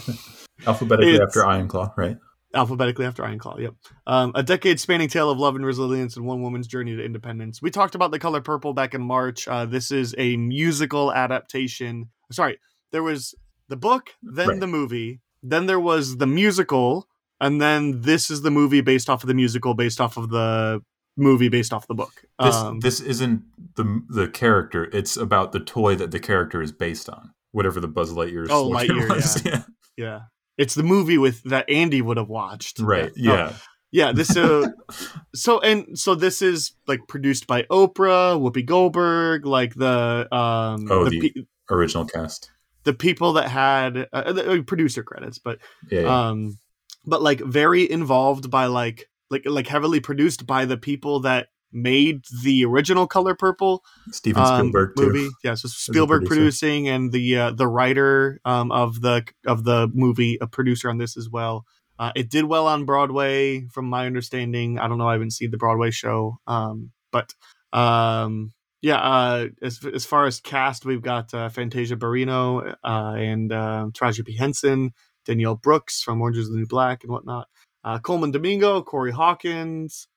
Alphabetically 0.66 1.20
after 1.20 1.44
Iron 1.46 1.68
Claw, 1.68 1.92
right? 1.96 2.18
Alphabetically 2.54 3.04
after 3.06 3.24
Iron 3.24 3.38
Claw. 3.38 3.56
Yep. 3.58 3.74
Um, 4.06 4.32
a 4.34 4.42
decade 4.42 4.80
spanning 4.80 5.08
tale 5.08 5.30
of 5.30 5.38
love 5.38 5.54
and 5.56 5.64
resilience 5.64 6.16
and 6.16 6.26
one 6.26 6.42
woman's 6.42 6.66
journey 6.66 6.96
to 6.96 7.04
independence. 7.04 7.62
We 7.62 7.70
talked 7.70 7.94
about 7.94 8.10
the 8.10 8.18
color 8.18 8.40
purple 8.40 8.72
back 8.74 8.94
in 8.94 9.02
March. 9.02 9.46
Uh, 9.48 9.66
this 9.66 9.90
is 9.90 10.14
a 10.18 10.36
musical 10.36 11.12
adaptation. 11.12 12.10
Sorry, 12.32 12.58
there 12.92 13.02
was 13.02 13.34
the 13.68 13.76
book, 13.76 14.10
then 14.22 14.48
Right. 14.48 14.60
the 14.60 14.66
movie, 14.66 15.20
then 15.42 15.66
there 15.66 15.80
was 15.80 16.16
the 16.16 16.26
musical, 16.26 17.06
and 17.40 17.60
then 17.60 18.00
this 18.02 18.30
is 18.30 18.42
the 18.42 18.50
movie 18.50 18.80
based 18.80 19.08
off 19.08 19.22
of 19.22 19.28
the 19.28 19.34
musical, 19.34 19.74
based 19.74 20.00
off 20.00 20.16
of 20.16 20.30
the 20.30 20.80
movie, 21.16 21.48
based 21.48 21.72
off 21.72 21.86
the 21.86 21.94
book. 21.94 22.24
This 22.42 22.54
Um, 22.56 22.80
this 22.80 23.00
isn't 23.00 23.42
the 23.76 24.02
the 24.08 24.28
character. 24.28 24.88
It's 24.92 25.16
about 25.16 25.52
the 25.52 25.60
toy 25.60 25.94
that 25.96 26.10
the 26.10 26.18
character 26.20 26.60
is 26.62 26.72
based 26.72 27.08
on. 27.08 27.30
Whatever 27.52 27.80
the 27.80 27.88
Buzz 27.88 28.12
Lightyear 28.12 28.46
Oh, 28.50 28.68
Lightyear, 28.70 29.08
was. 29.14 29.44
Yeah. 29.44 29.62
yeah. 29.96 30.20
It's 30.60 30.74
the 30.74 30.82
movie 30.82 31.18
with 31.18 31.42
that 31.44 31.68
Andy 31.70 32.02
would 32.02 32.16
have 32.18 32.28
watched. 32.28 32.78
Right. 32.80 33.10
Yeah. 33.16 33.50
Oh, 33.52 33.56
Yeah. 33.92 34.12
This 34.12 34.36
uh 34.36 34.68
so 35.34 35.60
and 35.60 35.98
so 35.98 36.14
this 36.14 36.42
is 36.42 36.72
like 36.86 37.00
produced 37.08 37.46
by 37.46 37.62
Oprah, 37.64 38.38
Whoopi 38.40 38.64
Goldberg, 38.66 39.46
like 39.46 39.74
the 39.74 40.28
um 40.34 40.86
Oh, 40.90 41.04
the, 41.04 41.10
the- 41.18 41.30
pe- 41.30 41.42
Original 41.70 42.04
cast. 42.04 42.50
the 42.84 42.92
people 42.92 43.34
that 43.34 43.48
had 43.48 44.08
uh, 44.12 44.32
the 44.32 44.52
uh, 44.58 44.62
producer 44.62 45.02
credits, 45.02 45.38
but 45.38 45.58
Yeah. 45.90 46.00
yeah. 46.02 46.28
um 46.28 46.58
but 47.06 47.22
like 47.22 47.40
very 47.40 47.90
involved 47.90 48.50
by 48.50 48.66
like 48.66 49.08
like 49.30 49.44
like 49.46 49.66
heavily 49.68 50.00
produced 50.00 50.46
by 50.46 50.64
the 50.66 50.76
people 50.76 51.20
that 51.20 51.48
made 51.72 52.24
the 52.42 52.64
original 52.64 53.06
Color 53.06 53.34
Purple 53.34 53.82
Steven 54.10 54.42
um, 54.42 54.58
Spielberg 54.58 54.92
too. 54.96 55.06
movie. 55.06 55.28
Yeah, 55.44 55.54
so 55.54 55.68
Spielberg 55.68 56.26
producing 56.26 56.88
and 56.88 57.12
the 57.12 57.36
uh, 57.36 57.50
the 57.52 57.66
writer 57.66 58.40
um, 58.44 58.72
of 58.72 59.00
the 59.00 59.26
of 59.46 59.64
the 59.64 59.90
movie, 59.92 60.38
a 60.40 60.46
producer 60.46 60.90
on 60.90 60.98
this 60.98 61.16
as 61.16 61.28
well. 61.28 61.64
Uh, 61.98 62.12
it 62.16 62.30
did 62.30 62.46
well 62.46 62.66
on 62.66 62.86
Broadway, 62.86 63.66
from 63.68 63.84
my 63.84 64.06
understanding. 64.06 64.78
I 64.78 64.88
don't 64.88 64.96
know. 64.96 65.06
I 65.06 65.12
haven't 65.12 65.32
seen 65.32 65.50
the 65.50 65.58
Broadway 65.58 65.90
show, 65.90 66.38
um, 66.46 66.92
but 67.12 67.34
um, 67.74 68.52
yeah. 68.80 68.96
Uh, 68.96 69.48
as 69.60 69.84
as 69.84 70.06
far 70.06 70.26
as 70.26 70.40
cast, 70.40 70.86
we've 70.86 71.02
got 71.02 71.34
uh, 71.34 71.50
Fantasia 71.50 71.96
Barrino 71.96 72.74
uh, 72.82 73.14
and 73.16 73.52
uh, 73.52 73.88
Taraji 73.92 74.24
P 74.24 74.34
Henson, 74.34 74.92
Danielle 75.26 75.56
Brooks 75.56 76.00
from 76.00 76.22
Orange 76.22 76.38
Is 76.38 76.48
the 76.48 76.56
New 76.56 76.66
Black 76.66 77.04
and 77.04 77.12
whatnot. 77.12 77.48
Uh, 77.84 77.98
Colman 77.98 78.30
Domingo, 78.30 78.82
Corey 78.82 79.12
Hawkins, 79.12 80.08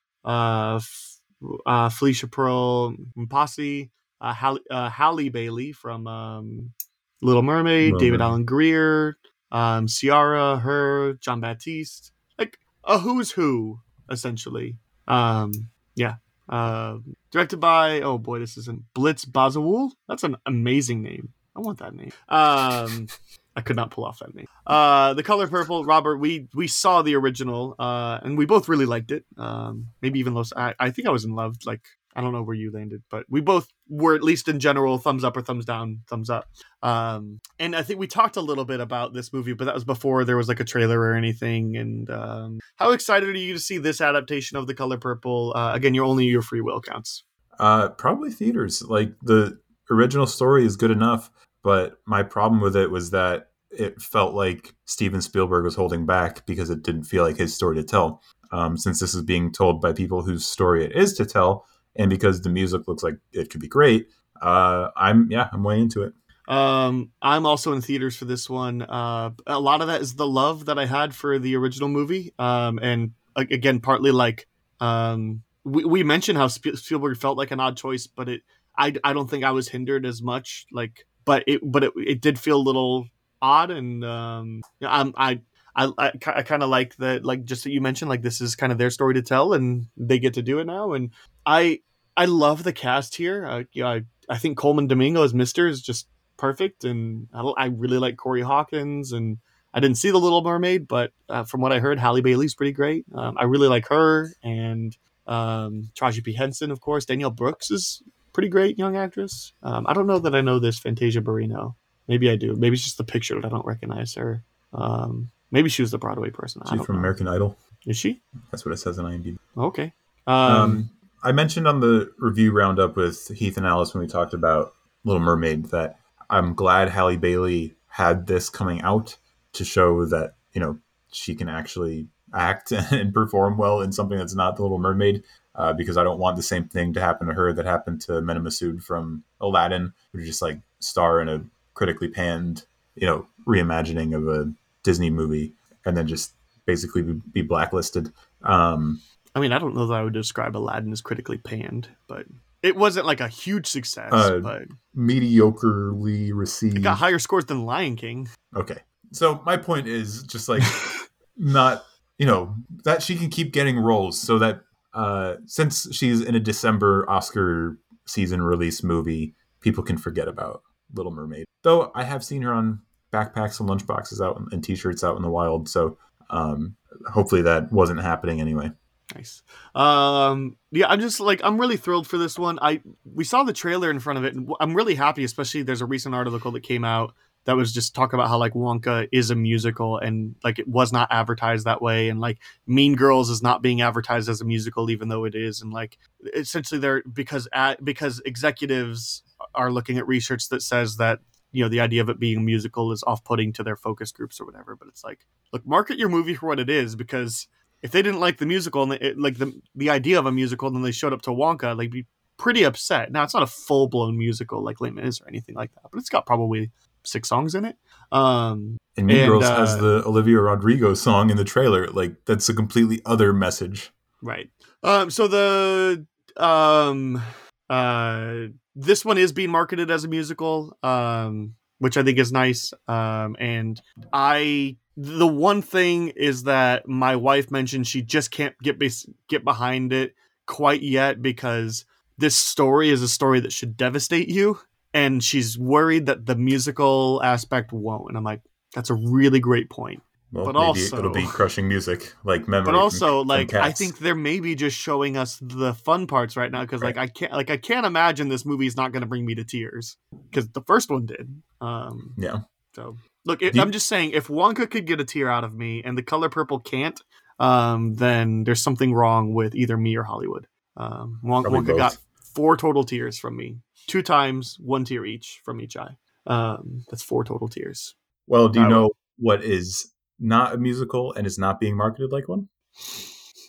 uh, 1.65 1.89
Phylicia 1.89 2.31
Pearl 2.31 2.95
Mpasi, 3.17 3.89
uh, 4.21 4.33
Halle, 4.33 4.59
uh, 4.69 4.89
Halle 4.89 5.29
Bailey 5.29 5.71
from 5.71 6.07
um, 6.07 6.73
Little 7.21 7.43
Mermaid, 7.43 7.93
Little 7.93 7.99
David 7.99 8.19
Mermaid. 8.19 8.29
Alan 8.29 8.45
Grier, 8.45 9.17
um, 9.51 9.87
Ciara, 9.87 10.57
her, 10.57 11.13
Jon 11.13 11.41
Batiste, 11.41 12.11
like 12.37 12.57
a 12.83 12.97
who's 12.99 13.31
who 13.31 13.79
essentially. 14.09 14.77
Um, 15.07 15.51
yeah. 15.95 16.15
Uh, 16.49 16.97
directed 17.31 17.57
by 17.57 18.01
oh 18.01 18.17
boy, 18.17 18.39
this 18.39 18.57
isn't 18.57 18.83
Blitz 18.93 19.25
Bazawule. 19.25 19.91
That's 20.07 20.23
an 20.23 20.35
amazing 20.45 21.01
name. 21.01 21.33
I 21.55 21.61
want 21.61 21.79
that 21.79 21.93
name. 21.93 22.11
Um, 22.27 23.07
I 23.55 23.61
could 23.61 23.75
not 23.75 23.91
pull 23.91 24.05
off 24.05 24.19
that 24.19 24.33
name. 24.33 24.47
Uh, 24.65 25.13
the 25.13 25.23
color 25.23 25.47
purple, 25.47 25.85
Robert. 25.85 26.17
We 26.17 26.47
we 26.55 26.67
saw 26.67 27.01
the 27.01 27.15
original, 27.15 27.75
uh, 27.77 28.19
and 28.23 28.37
we 28.37 28.45
both 28.45 28.67
really 28.67 28.85
liked 28.85 29.11
it. 29.11 29.25
Um, 29.37 29.87
maybe 30.01 30.19
even 30.19 30.33
those. 30.33 30.53
I, 30.55 30.73
I 30.79 30.89
think 30.89 31.07
I 31.07 31.11
was 31.11 31.25
in 31.25 31.35
love. 31.35 31.57
Like 31.65 31.81
I 32.15 32.21
don't 32.21 32.31
know 32.31 32.43
where 32.43 32.55
you 32.55 32.71
landed, 32.71 33.03
but 33.09 33.25
we 33.29 33.41
both 33.41 33.67
were 33.89 34.15
at 34.15 34.23
least 34.23 34.47
in 34.47 34.59
general 34.59 34.97
thumbs 34.97 35.23
up 35.23 35.35
or 35.35 35.41
thumbs 35.41 35.65
down, 35.65 36.01
thumbs 36.09 36.29
up. 36.29 36.45
Um, 36.81 37.39
and 37.59 37.75
I 37.75 37.83
think 37.83 37.99
we 37.99 38.07
talked 38.07 38.37
a 38.37 38.41
little 38.41 38.65
bit 38.65 38.79
about 38.79 39.13
this 39.13 39.33
movie, 39.33 39.53
but 39.53 39.65
that 39.65 39.73
was 39.73 39.83
before 39.83 40.23
there 40.25 40.37
was 40.37 40.47
like 40.47 40.59
a 40.59 40.65
trailer 40.65 40.99
or 40.99 41.13
anything. 41.13 41.75
And 41.75 42.09
um, 42.09 42.59
how 42.75 42.91
excited 42.91 43.29
are 43.29 43.37
you 43.37 43.53
to 43.53 43.59
see 43.59 43.77
this 43.77 44.01
adaptation 44.01 44.57
of 44.57 44.67
the 44.67 44.73
color 44.73 44.97
purple? 44.97 45.53
Uh, 45.55 45.73
again, 45.73 45.93
your 45.93 46.05
only 46.05 46.25
your 46.25 46.41
free 46.41 46.61
will 46.61 46.81
counts. 46.81 47.23
Uh, 47.59 47.89
probably 47.89 48.31
theaters. 48.31 48.81
Like 48.81 49.13
the 49.21 49.59
original 49.89 50.27
story 50.27 50.65
is 50.65 50.75
good 50.75 50.91
enough, 50.91 51.31
but 51.63 51.97
my 52.05 52.23
problem 52.23 52.61
with 52.61 52.75
it 52.75 52.91
was 52.91 53.11
that 53.11 53.49
it 53.71 54.01
felt 54.01 54.35
like 54.35 54.75
Steven 54.85 55.21
Spielberg 55.21 55.63
was 55.63 55.75
holding 55.75 56.05
back 56.05 56.45
because 56.45 56.69
it 56.69 56.83
didn't 56.83 57.05
feel 57.05 57.23
like 57.23 57.37
his 57.37 57.55
story 57.55 57.75
to 57.77 57.83
tell. 57.83 58.21
Um, 58.51 58.77
since 58.77 58.99
this 58.99 59.15
is 59.15 59.23
being 59.23 59.51
told 59.51 59.81
by 59.81 59.93
people 59.93 60.21
whose 60.21 60.45
story 60.45 60.85
it 60.85 60.95
is 60.95 61.13
to 61.15 61.25
tell, 61.25 61.65
and 61.95 62.09
because 62.09 62.41
the 62.41 62.49
music 62.49 62.87
looks 62.87 63.01
like 63.01 63.15
it 63.31 63.49
could 63.49 63.61
be 63.61 63.67
great, 63.67 64.07
uh, 64.41 64.89
I'm 64.95 65.31
yeah, 65.31 65.49
I'm 65.51 65.63
way 65.63 65.79
into 65.79 66.03
it. 66.03 66.13
Um, 66.47 67.11
I'm 67.21 67.45
also 67.45 67.73
in 67.73 67.81
theaters 67.81 68.15
for 68.15 68.25
this 68.25 68.49
one. 68.49 68.81
Uh, 68.83 69.31
a 69.47 69.59
lot 69.59 69.81
of 69.81 69.87
that 69.87 70.01
is 70.01 70.15
the 70.15 70.27
love 70.27 70.65
that 70.65 70.77
I 70.77 70.85
had 70.85 71.15
for 71.15 71.39
the 71.39 71.55
original 71.55 71.89
movie. 71.89 72.33
Um, 72.37 72.79
and 72.79 73.11
again, 73.35 73.79
partly 73.79 74.11
like 74.11 74.47
um, 74.79 75.43
we, 75.63 75.85
we 75.85 76.03
mentioned 76.03 76.37
how 76.37 76.47
Spielberg 76.47 77.17
felt 77.17 77.37
like 77.37 77.51
an 77.51 77.61
odd 77.61 77.77
choice, 77.77 78.05
but 78.05 78.27
it 78.29 78.41
I, 78.77 78.93
I 79.03 79.13
don't 79.13 79.29
think 79.29 79.43
I 79.43 79.51
was 79.51 79.69
hindered 79.69 80.05
as 80.05 80.21
much. 80.21 80.65
Like, 80.71 81.05
but 81.25 81.43
it 81.47 81.61
but 81.63 81.83
it, 81.83 81.93
it 81.97 82.21
did 82.21 82.39
feel 82.39 82.57
a 82.57 82.67
little 82.67 83.07
odd, 83.41 83.71
and 83.71 84.03
um, 84.03 84.61
I'm 84.81 85.13
I. 85.15 85.41
I, 85.75 85.91
I, 85.97 86.11
I 86.27 86.43
kind 86.43 86.61
of 86.61 86.69
like 86.69 86.95
that, 86.97 87.25
like 87.25 87.45
just 87.45 87.63
that 87.63 87.71
you 87.71 87.81
mentioned, 87.81 88.07
like 88.07 88.21
this 88.21 88.41
is 88.41 88.55
kind 88.55 88.71
of 88.71 88.77
their 88.77 88.91
story 88.91 89.15
to 89.15 89.23
tell, 89.23 89.53
and 89.53 89.87
they 89.97 90.19
get 90.19 90.35
to 90.35 90.43
do 90.43 90.59
it 90.59 90.65
now. 90.65 90.93
And 90.93 91.09
I, 91.47 91.79
I 92.15 92.25
love 92.25 92.61
the 92.61 92.71
cast 92.71 93.15
here. 93.15 93.43
Uh, 93.43 93.63
you 93.71 93.81
know, 93.81 93.89
I, 93.89 94.01
I 94.29 94.37
think 94.37 94.55
Colman 94.55 94.85
Domingo 94.85 95.23
as 95.23 95.33
Mister 95.33 95.67
is 95.67 95.81
just 95.81 96.07
perfect, 96.37 96.83
and 96.83 97.27
I, 97.33 97.41
I 97.41 97.65
really 97.65 97.97
like 97.97 98.17
Corey 98.17 98.43
Hawkins. 98.43 99.11
And 99.13 99.39
I 99.73 99.79
didn't 99.79 99.97
see 99.97 100.11
the 100.11 100.19
Little 100.19 100.43
Mermaid, 100.43 100.87
but 100.87 101.11
uh, 101.27 101.43
from 101.43 101.61
what 101.61 101.73
I 101.73 101.79
heard, 101.79 101.97
Halle 101.97 102.21
Bailey's 102.21 102.53
pretty 102.53 102.73
great. 102.73 103.05
Um, 103.11 103.35
I 103.39 103.45
really 103.45 103.67
like 103.67 103.87
her, 103.87 104.31
and 104.43 104.95
um, 105.25 105.89
Taraji 105.95 106.23
P 106.23 106.33
Henson, 106.33 106.69
of 106.69 106.81
course. 106.81 107.05
Danielle 107.05 107.31
Brooks 107.31 107.71
is 107.71 108.03
pretty 108.33 108.49
great 108.49 108.77
young 108.77 108.95
actress. 108.97 109.53
Um, 109.63 109.85
I 109.87 109.93
don't 109.93 110.07
know 110.07 110.19
that 110.19 110.35
I 110.35 110.41
know 110.41 110.59
this 110.59 110.79
Fantasia 110.79 111.21
Barrino. 111.21 111.75
Maybe 112.07 112.29
I 112.29 112.35
do. 112.35 112.55
Maybe 112.55 112.73
it's 112.73 112.83
just 112.83 112.97
the 112.97 113.03
picture 113.03 113.35
that 113.35 113.45
I 113.45 113.49
don't 113.49 113.65
recognize 113.65 114.15
her. 114.15 114.43
Um, 114.73 115.31
maybe 115.51 115.69
she 115.69 115.81
was 115.81 115.91
the 115.91 115.97
Broadway 115.97 116.31
person. 116.31 116.61
I 116.65 116.75
She's 116.75 116.85
from 116.85 116.95
know. 116.95 116.99
American 116.99 117.27
Idol. 117.27 117.57
Is 117.85 117.97
she? 117.97 118.21
That's 118.51 118.65
what 118.65 118.73
it 118.73 118.77
says 118.77 118.99
on 118.99 119.05
IMDb. 119.05 119.37
Okay. 119.57 119.93
Um, 120.27 120.35
Um, 120.35 120.89
I 121.23 121.31
mentioned 121.31 121.67
on 121.67 121.79
the 121.79 122.11
review 122.17 122.51
roundup 122.51 122.95
with 122.97 123.29
Heath 123.29 123.55
and 123.57 123.65
Alice 123.65 123.93
when 123.93 124.01
we 124.01 124.07
talked 124.07 124.33
about 124.33 124.73
Little 125.05 125.21
Mermaid 125.21 125.67
that 125.67 125.99
I'm 126.29 126.53
glad 126.53 126.89
Halle 126.89 127.17
Bailey 127.17 127.75
had 127.87 128.27
this 128.27 128.49
coming 128.49 128.81
out 128.81 129.17
to 129.53 129.63
show 129.63 130.05
that 130.05 130.35
you 130.53 130.59
know 130.59 130.79
she 131.11 131.35
can 131.35 131.47
actually 131.47 132.07
act 132.33 132.71
and 132.91 133.13
perform 133.13 133.57
well 133.57 133.81
in 133.81 133.91
something 133.91 134.17
that's 134.17 134.35
not 134.35 134.55
the 134.55 134.63
Little 134.63 134.79
Mermaid. 134.79 135.23
Uh, 135.55 135.71
because 135.71 135.97
I 135.97 136.03
don't 136.03 136.19
want 136.19 136.35
the 136.35 136.43
same 136.43 136.65
thing 136.65 136.93
to 136.93 136.99
happen 136.99 137.27
to 137.27 137.33
her 137.33 137.53
that 137.53 137.65
happened 137.65 138.01
to 138.01 138.21
Mena 138.21 138.49
from 138.81 139.23
Aladdin, 139.39 139.93
who 140.11 140.25
just 140.25 140.41
like 140.41 140.59
star 140.79 141.21
in 141.21 141.29
a 141.29 141.43
critically 141.75 142.07
panned, 142.07 142.65
you 142.95 143.05
know, 143.05 143.27
reimagining 143.45 144.15
of 144.15 144.27
a 144.27 144.51
Disney 144.83 145.09
movie, 145.09 145.53
and 145.85 145.95
then 145.95 146.07
just 146.07 146.33
basically 146.65 147.03
be, 147.03 147.21
be 147.31 147.41
blacklisted. 147.41 148.11
Um, 148.43 149.01
I 149.35 149.39
mean, 149.39 149.51
I 149.51 149.59
don't 149.59 149.75
know 149.75 149.87
that 149.87 149.93
I 149.93 150.03
would 150.03 150.13
describe 150.13 150.55
Aladdin 150.55 150.91
as 150.91 151.01
critically 151.01 151.37
panned, 151.37 151.89
but 152.07 152.25
it 152.61 152.75
wasn't 152.75 153.05
like 153.05 153.19
a 153.19 153.27
huge 153.27 153.67
success. 153.67 154.11
Uh, 154.11 154.39
but 154.39 154.63
mediocrely 154.97 156.31
received. 156.33 156.77
it 156.77 156.81
got 156.81 156.97
higher 156.97 157.19
scores 157.19 157.45
than 157.45 157.65
Lion 157.65 157.95
King. 157.95 158.29
Okay. 158.55 158.77
So 159.11 159.41
my 159.45 159.57
point 159.57 159.87
is 159.87 160.23
just 160.23 160.49
like 160.49 160.63
not, 161.37 161.83
you 162.17 162.25
know, 162.25 162.55
that 162.85 163.03
she 163.03 163.15
can 163.15 163.29
keep 163.29 163.53
getting 163.53 163.77
roles 163.77 164.19
so 164.19 164.39
that 164.39 164.61
uh 164.93 165.35
since 165.45 165.87
she's 165.95 166.21
in 166.21 166.35
a 166.35 166.39
December 166.39 167.09
Oscar 167.09 167.79
season 168.05 168.41
release 168.41 168.83
movie, 168.83 169.35
people 169.61 169.83
can 169.83 169.97
forget 169.97 170.27
about 170.27 170.61
Little 170.93 171.11
Mermaid. 171.11 171.45
Though 171.63 171.91
I 171.95 172.03
have 172.03 172.23
seen 172.23 172.41
her 172.41 172.53
on 172.53 172.81
backpacks 173.11 173.59
and 173.59 173.69
lunchboxes 173.69 174.23
out 174.25 174.41
and, 174.51 174.63
t-shirts 174.63 175.03
out 175.03 175.15
in 175.15 175.21
the 175.21 175.29
wild, 175.29 175.69
so 175.69 175.97
um 176.29 176.75
hopefully 177.11 177.41
that 177.43 177.71
wasn't 177.71 178.01
happening 178.01 178.41
anyway. 178.41 178.71
Nice. 179.15 179.43
Um, 179.75 180.57
yeah, 180.71 180.87
I'm 180.87 180.99
just 180.99 181.19
like 181.19 181.41
I'm 181.43 181.59
really 181.59 181.77
thrilled 181.77 182.07
for 182.07 182.17
this 182.17 182.39
one. 182.39 182.57
I 182.61 182.81
we 183.03 183.23
saw 183.23 183.43
the 183.43 183.53
trailer 183.53 183.91
in 183.91 183.99
front 183.99 184.17
of 184.17 184.25
it, 184.25 184.33
and 184.33 184.51
I'm 184.59 184.73
really 184.73 184.95
happy. 184.95 185.23
Especially 185.23 185.61
there's 185.61 185.81
a 185.81 185.85
recent 185.85 186.15
article 186.15 186.51
that 186.51 186.63
came 186.63 186.83
out 186.83 187.13
that 187.45 187.55
was 187.55 187.73
just 187.73 187.93
talking 187.93 188.17
about 188.17 188.29
how 188.29 188.37
like 188.37 188.53
Wonka 188.53 189.07
is 189.11 189.29
a 189.29 189.35
musical 189.35 189.97
and 189.97 190.35
like 190.43 190.59
it 190.59 190.67
was 190.67 190.93
not 190.93 191.09
advertised 191.11 191.65
that 191.65 191.81
way, 191.81 192.09
and 192.09 192.19
like 192.19 192.39
Mean 192.65 192.95
Girls 192.95 193.29
is 193.29 193.43
not 193.43 193.61
being 193.61 193.81
advertised 193.81 194.29
as 194.29 194.41
a 194.41 194.45
musical 194.45 194.89
even 194.89 195.09
though 195.09 195.25
it 195.25 195.35
is, 195.35 195.61
and 195.61 195.73
like 195.73 195.97
essentially 196.35 196.79
they're 196.79 197.03
because 197.03 197.47
at 197.53 197.83
because 197.83 198.21
executives 198.25 199.23
are 199.53 199.71
looking 199.71 199.97
at 199.97 200.07
research 200.07 200.49
that 200.49 200.61
says 200.61 200.97
that 200.97 201.19
you 201.51 201.63
know 201.63 201.69
the 201.69 201.81
idea 201.81 202.01
of 202.01 202.09
it 202.09 202.19
being 202.19 202.37
a 202.37 202.41
musical 202.41 202.91
is 202.91 203.03
off-putting 203.05 203.53
to 203.53 203.63
their 203.63 203.75
focus 203.75 204.11
groups 204.11 204.39
or 204.39 204.45
whatever. 204.45 204.75
But 204.75 204.87
it's 204.87 205.03
like 205.03 205.25
look, 205.51 205.65
market 205.65 205.99
your 205.99 206.09
movie 206.09 206.35
for 206.35 206.47
what 206.47 206.59
it 206.59 206.69
is 206.69 206.95
because 206.95 207.47
if 207.81 207.91
they 207.91 208.01
didn't 208.01 208.21
like 208.21 208.37
the 208.37 208.45
musical 208.45 208.83
and 208.83 208.93
they, 208.93 208.99
it, 208.99 209.19
like 209.19 209.37
the 209.37 209.53
the 209.75 209.89
idea 209.89 210.17
of 210.17 210.25
a 210.25 210.31
musical, 210.31 210.67
and 210.67 210.75
then 210.75 210.83
they 210.83 210.91
showed 210.91 211.13
up 211.13 211.21
to 211.23 211.31
Wonka, 211.31 211.77
they'd 211.77 211.91
be 211.91 212.05
pretty 212.37 212.63
upset. 212.63 213.11
Now 213.11 213.23
it's 213.23 213.33
not 213.33 213.43
a 213.43 213.47
full 213.47 213.87
blown 213.87 214.17
musical 214.17 214.63
like 214.63 214.81
Les 214.81 214.91
Mis 214.91 215.21
or 215.21 215.27
anything 215.27 215.55
like 215.55 215.73
that, 215.75 215.83
but 215.91 215.99
it's 215.99 216.09
got 216.09 216.25
probably 216.25 216.71
six 217.05 217.29
songs 217.29 217.55
in 217.55 217.65
it. 217.65 217.77
Um, 218.11 218.77
And 218.97 219.07
Mean 219.07 219.17
And, 219.17 219.29
Girls 219.29 219.45
uh, 219.45 219.55
has 219.55 219.77
the 219.77 220.03
Olivia 220.05 220.39
Rodrigo 220.39 220.93
song 220.93 221.29
in 221.29 221.37
the 221.37 221.43
trailer. 221.43 221.87
Like 221.87 222.25
that's 222.25 222.49
a 222.49 222.53
completely 222.53 223.01
other 223.05 223.33
message. 223.33 223.91
right. 224.21 224.49
Um, 224.83 225.09
so 225.09 225.27
the 225.27 226.05
um 226.37 227.21
uh 227.69 228.47
this 228.75 229.05
one 229.05 229.17
is 229.17 229.31
being 229.31 229.51
marketed 229.51 229.89
as 229.91 230.03
a 230.03 230.07
musical, 230.07 230.77
um, 230.83 231.55
which 231.79 231.95
I 231.95 232.03
think 232.03 232.17
is 232.17 232.31
nice. 232.31 232.73
Um, 232.87 233.35
and 233.39 233.81
I 234.11 234.77
the 234.97 235.27
one 235.27 235.61
thing 235.61 236.09
is 236.09 236.43
that 236.43 236.87
my 236.87 237.15
wife 237.15 237.49
mentioned 237.49 237.87
she 237.87 238.01
just 238.01 238.29
can't 238.29 238.57
get 238.61 238.77
bas- 238.77 239.07
get 239.27 239.43
behind 239.43 239.93
it 239.93 240.15
quite 240.45 240.81
yet 240.83 241.21
because 241.21 241.85
this 242.17 242.35
story 242.35 242.89
is 242.89 243.01
a 243.01 243.07
story 243.07 243.39
that 243.39 243.51
should 243.53 243.75
devastate 243.77 244.29
you 244.29 244.59
and 244.93 245.23
she's 245.23 245.57
worried 245.57 246.05
that 246.05 246.25
the 246.25 246.35
musical 246.35 247.21
aspect 247.23 247.71
won't 247.73 248.07
and 248.09 248.17
i'm 248.17 248.23
like 248.23 248.41
that's 248.73 248.89
a 248.89 248.93
really 248.95 249.39
great 249.39 249.69
point 249.69 250.01
Well, 250.31 250.45
But 250.45 250.55
also- 250.55 250.97
it'll 250.97 251.11
be 251.11 251.25
crushing 251.27 251.67
music 251.67 252.13
like 252.23 252.47
memory. 252.47 252.71
but 252.71 252.75
also 252.75 253.21
from 253.21 253.27
like 253.27 253.53
i 253.53 253.71
think 253.71 253.99
they're 253.99 254.15
maybe 254.15 254.55
just 254.55 254.77
showing 254.77 255.15
us 255.17 255.37
the 255.41 255.73
fun 255.73 256.07
parts 256.07 256.35
right 256.35 256.51
now 256.51 256.61
because 256.61 256.81
like 256.81 256.97
i 256.97 257.07
can't 257.07 257.31
like 257.33 257.49
i 257.51 257.57
can't 257.57 257.85
imagine 257.85 258.29
this 258.29 258.45
movie 258.45 258.65
is 258.67 258.75
not 258.75 258.91
going 258.91 259.01
to 259.01 259.07
bring 259.07 259.25
me 259.25 259.35
to 259.35 259.43
tears 259.43 259.97
because 260.29 260.49
the 260.49 260.61
first 260.61 260.89
one 260.89 261.05
did 261.05 261.27
um 261.61 262.13
yeah. 262.17 262.39
so 262.75 262.97
look 263.25 263.41
it, 263.41 263.55
you- 263.55 263.61
i'm 263.61 263.71
just 263.71 263.87
saying 263.87 264.11
if 264.11 264.27
wonka 264.27 264.69
could 264.69 264.85
get 264.87 264.99
a 264.99 265.05
tear 265.05 265.29
out 265.29 265.43
of 265.43 265.53
me 265.53 265.81
and 265.85 265.97
the 265.97 266.03
color 266.03 266.29
purple 266.29 266.59
can't 266.59 266.99
um 267.39 267.93
then 267.95 268.43
there's 268.43 268.61
something 268.61 268.93
wrong 268.93 269.33
with 269.33 269.55
either 269.55 269.77
me 269.77 269.95
or 269.95 270.03
hollywood 270.03 270.47
um 270.77 271.19
Won- 271.23 271.43
wonka 271.43 271.67
both. 271.67 271.77
got 271.77 271.97
four 272.35 272.57
total 272.57 272.83
tears 272.83 273.17
from 273.19 273.35
me 273.37 273.57
two 273.87 274.01
times 274.01 274.57
one 274.59 274.85
tear 274.85 275.05
each 275.05 275.41
from 275.43 275.61
each 275.61 275.75
eye 275.77 275.95
um 276.27 276.83
that's 276.89 277.03
four 277.03 277.23
total 277.23 277.47
tears 277.47 277.95
Well, 278.27 278.49
do 278.49 278.59
you 278.59 278.65
I 278.65 278.69
know 278.69 278.91
what 279.17 279.43
is 279.43 279.91
not 280.19 280.53
a 280.53 280.57
musical 280.57 281.13
and 281.13 281.27
is 281.27 281.37
not 281.37 281.59
being 281.59 281.75
marketed 281.75 282.11
like 282.11 282.27
one? 282.27 282.47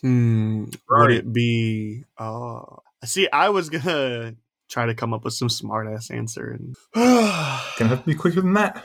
Hmm. 0.01 0.65
Would 0.89 1.11
it 1.11 1.33
be? 1.33 2.03
Oh, 2.19 2.79
see, 3.03 3.27
I 3.31 3.49
was 3.49 3.69
gonna 3.69 4.35
try 4.69 4.85
to 4.85 4.93
come 4.93 5.13
up 5.13 5.23
with 5.23 5.33
some 5.33 5.49
smart 5.49 5.87
ass 5.87 6.11
answer, 6.11 6.51
and 6.51 6.75
Gonna 6.95 7.89
have 7.89 8.01
to 8.01 8.05
be 8.05 8.15
quicker 8.15 8.41
than 8.41 8.53
that. 8.53 8.83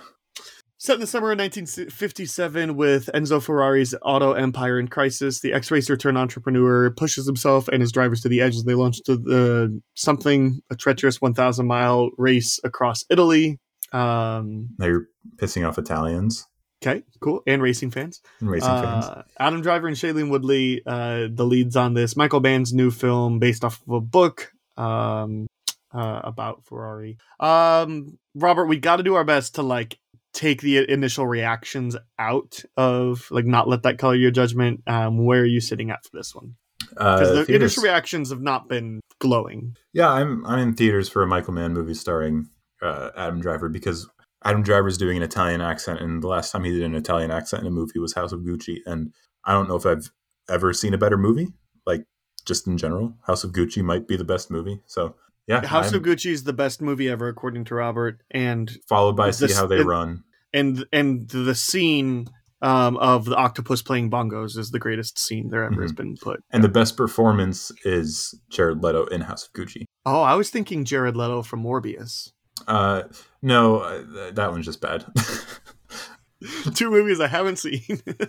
Set 0.81 0.95
in 0.95 1.01
the 1.01 1.07
summer 1.07 1.31
of 1.31 1.39
1957 1.39 2.75
with 2.75 3.11
Enzo 3.15 3.43
Ferrari's 3.43 3.95
auto 4.01 4.33
empire 4.33 4.81
in 4.81 4.89
crisis, 4.89 5.41
the 5.41 5.53
ex-racer 5.53 5.95
turned 5.95 6.17
entrepreneur 6.17 6.91
pushes 6.91 7.27
himself 7.27 7.69
and 7.69 7.83
his 7.83 7.93
drivers 7.93 8.23
to 8.23 8.31
the 8.31 8.41
edge 8.41 8.57
as 8.57 8.65
they 8.65 8.73
launch 8.73 9.03
to 9.03 9.19
the 9.19 9.79
something 9.95 10.63
a 10.71 10.77
treacherous 10.77 11.21
1,000 11.21 11.67
mile 11.67 12.11
race 12.17 12.59
across 12.65 13.05
Italy. 13.11 13.61
Um, 13.93 14.71
Now 14.79 14.87
you're 14.87 15.09
pissing 15.37 15.69
off 15.69 15.77
Italians 15.77 16.47
okay, 16.83 17.03
cool, 17.21 17.43
and 17.47 17.61
racing 17.61 17.91
fans. 17.91 18.23
and 18.41 18.51
racing 18.51 18.71
fans. 18.71 19.05
Uh, 19.05 19.23
Adam 19.39 19.61
Driver 19.61 19.87
and 19.87 19.97
Shailene 19.99 20.31
Woodley, 20.31 20.81
uh, 20.87 21.29
the 21.31 21.45
leads 21.45 21.77
on 21.77 21.93
this. 21.93 22.17
Michael 22.17 22.41
Mann's 22.41 22.73
new 22.73 22.91
film 22.91 23.39
based 23.39 23.65
off 23.65 23.83
of 23.87 23.93
a 23.93 24.01
book 24.01 24.51
um, 24.79 25.47
uh, 25.93 26.21
about 26.25 26.65
Ferrari. 26.65 27.19
Um, 27.39 28.19
Robert, 28.35 28.65
we 28.65 28.79
got 28.79 28.97
to 28.97 29.03
do 29.03 29.17
our 29.17 29.25
best 29.25 29.57
to 29.57 29.63
like 29.63 29.99
take 30.33 30.61
the 30.63 30.89
initial 30.91 31.27
reactions 31.27 31.97
out 32.19 32.63
of 32.77 33.27
like 33.31 33.47
not 33.47 33.69
let 33.69 33.83
that 33.83 33.99
color 33.99 34.15
your 34.15 34.31
judgment. 34.31 34.83
Um, 34.87 35.25
where 35.25 35.41
are 35.41 35.47
you 35.47 35.61
sitting 35.61 35.91
at 35.91 36.05
for 36.05 36.11
this 36.17 36.35
one? 36.35 36.55
Because 36.91 37.29
Uh, 37.29 37.35
the 37.35 37.45
theaters. 37.45 37.73
initial 37.77 37.83
reactions 37.85 38.31
have 38.31 38.41
not 38.41 38.69
been 38.69 39.01
glowing. 39.21 39.77
Yeah, 39.93 40.09
I'm 40.11 40.45
I'm 40.47 40.59
in 40.59 40.75
theaters 40.75 41.09
for 41.09 41.23
a 41.23 41.27
Michael 41.27 41.53
Mann 41.55 41.73
movie 41.73 41.95
starring 41.95 42.49
uh, 42.83 43.11
Adam 43.17 43.41
Driver 43.41 43.69
because 43.69 44.09
Adam 44.45 44.63
Driver's 44.63 44.97
doing 44.99 45.17
an 45.17 45.23
Italian 45.23 45.61
accent, 45.61 46.01
and 46.01 46.23
the 46.23 46.29
last 46.29 46.51
time 46.51 46.65
he 46.65 46.71
did 46.73 46.83
an 46.83 46.95
Italian 46.95 47.31
accent 47.31 47.61
in 47.63 47.67
a 47.67 47.71
movie 47.71 47.99
was 47.99 48.15
House 48.15 48.33
of 48.33 48.41
Gucci, 48.41 48.79
and 48.87 49.13
I 49.45 49.53
don't 49.53 49.69
know 49.69 49.77
if 49.77 49.85
I've 49.87 50.11
ever 50.49 50.73
seen 50.73 50.95
a 50.95 50.99
better 50.99 51.19
movie. 51.19 51.49
Like 51.87 52.05
just 52.47 52.67
in 52.67 52.79
general, 52.79 53.15
House 53.27 53.45
of 53.45 53.53
Gucci 53.53 53.83
might 53.83 54.09
be 54.09 54.17
the 54.17 54.25
best 54.25 54.51
movie. 54.51 54.81
So 54.87 55.15
yeah, 55.51 55.67
House 55.67 55.87
I'm- 55.93 55.97
of 55.97 56.03
Gucci 56.03 56.31
is 56.31 56.45
the 56.45 56.53
best 56.53 56.81
movie 56.81 57.09
ever, 57.09 57.29
according 57.29 57.65
to 57.67 57.75
Robert, 57.75 58.21
and 58.31 58.71
followed 58.89 59.17
by 59.17 59.31
See 59.31 59.53
How 59.53 59.67
They 59.67 59.83
Run. 59.83 60.25
and 60.53 60.85
and 60.93 61.29
the 61.29 61.55
scene 61.55 62.27
um, 62.63 62.97
of 62.99 63.25
the 63.25 63.37
octopus 63.37 63.81
playing 63.83 64.11
bongos 64.11 64.59
is 64.59 64.71
the 64.71 64.79
greatest 64.79 65.19
scene 65.19 65.49
there 65.49 65.65
ever 65.65 65.81
has 65.81 65.93
been 65.93 66.17
put. 66.17 66.43
And 66.51 66.63
the 66.63 66.69
best 66.69 66.95
performance 66.97 67.73
is 67.85 68.39
Jared 68.51 68.83
Leto 68.83 69.07
in 69.07 69.23
House 69.23 69.47
of 69.47 69.53
Gucci. 69.55 69.85
Oh, 70.05 70.21
I 70.21 70.35
was 70.35 70.51
thinking 70.51 70.85
Jared 70.85 71.17
Leto 71.17 71.43
from 71.43 71.63
Morbius. 71.63 72.33
Uh, 72.69 73.05
no, 73.41 73.79
uh, 73.79 74.31
that 74.33 74.51
one's 74.51 74.67
just 74.67 74.83
bad. 74.83 75.07
Two 76.75 76.91
movies 76.91 77.21
I 77.21 77.27
haven't 77.27 77.57
seen. 77.57 77.83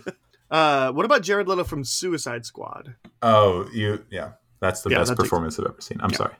uh, 0.50 0.92
what 0.92 1.04
about 1.04 1.22
Jared 1.22 1.48
Leto 1.48 1.64
from 1.64 1.84
Suicide 1.84 2.44
Squad? 2.44 2.94
oh, 3.22 3.68
you, 3.72 4.04
yeah, 4.10 4.32
that's 4.60 4.82
the 4.82 4.90
Yeah, 4.90 4.98
best 4.98 5.14
performance 5.16 5.58
I've 5.58 5.66
ever 5.66 5.80
seen. 5.80 5.98
I'm 6.00 6.10
Yeah. 6.10 6.16
sorry. 6.16 6.34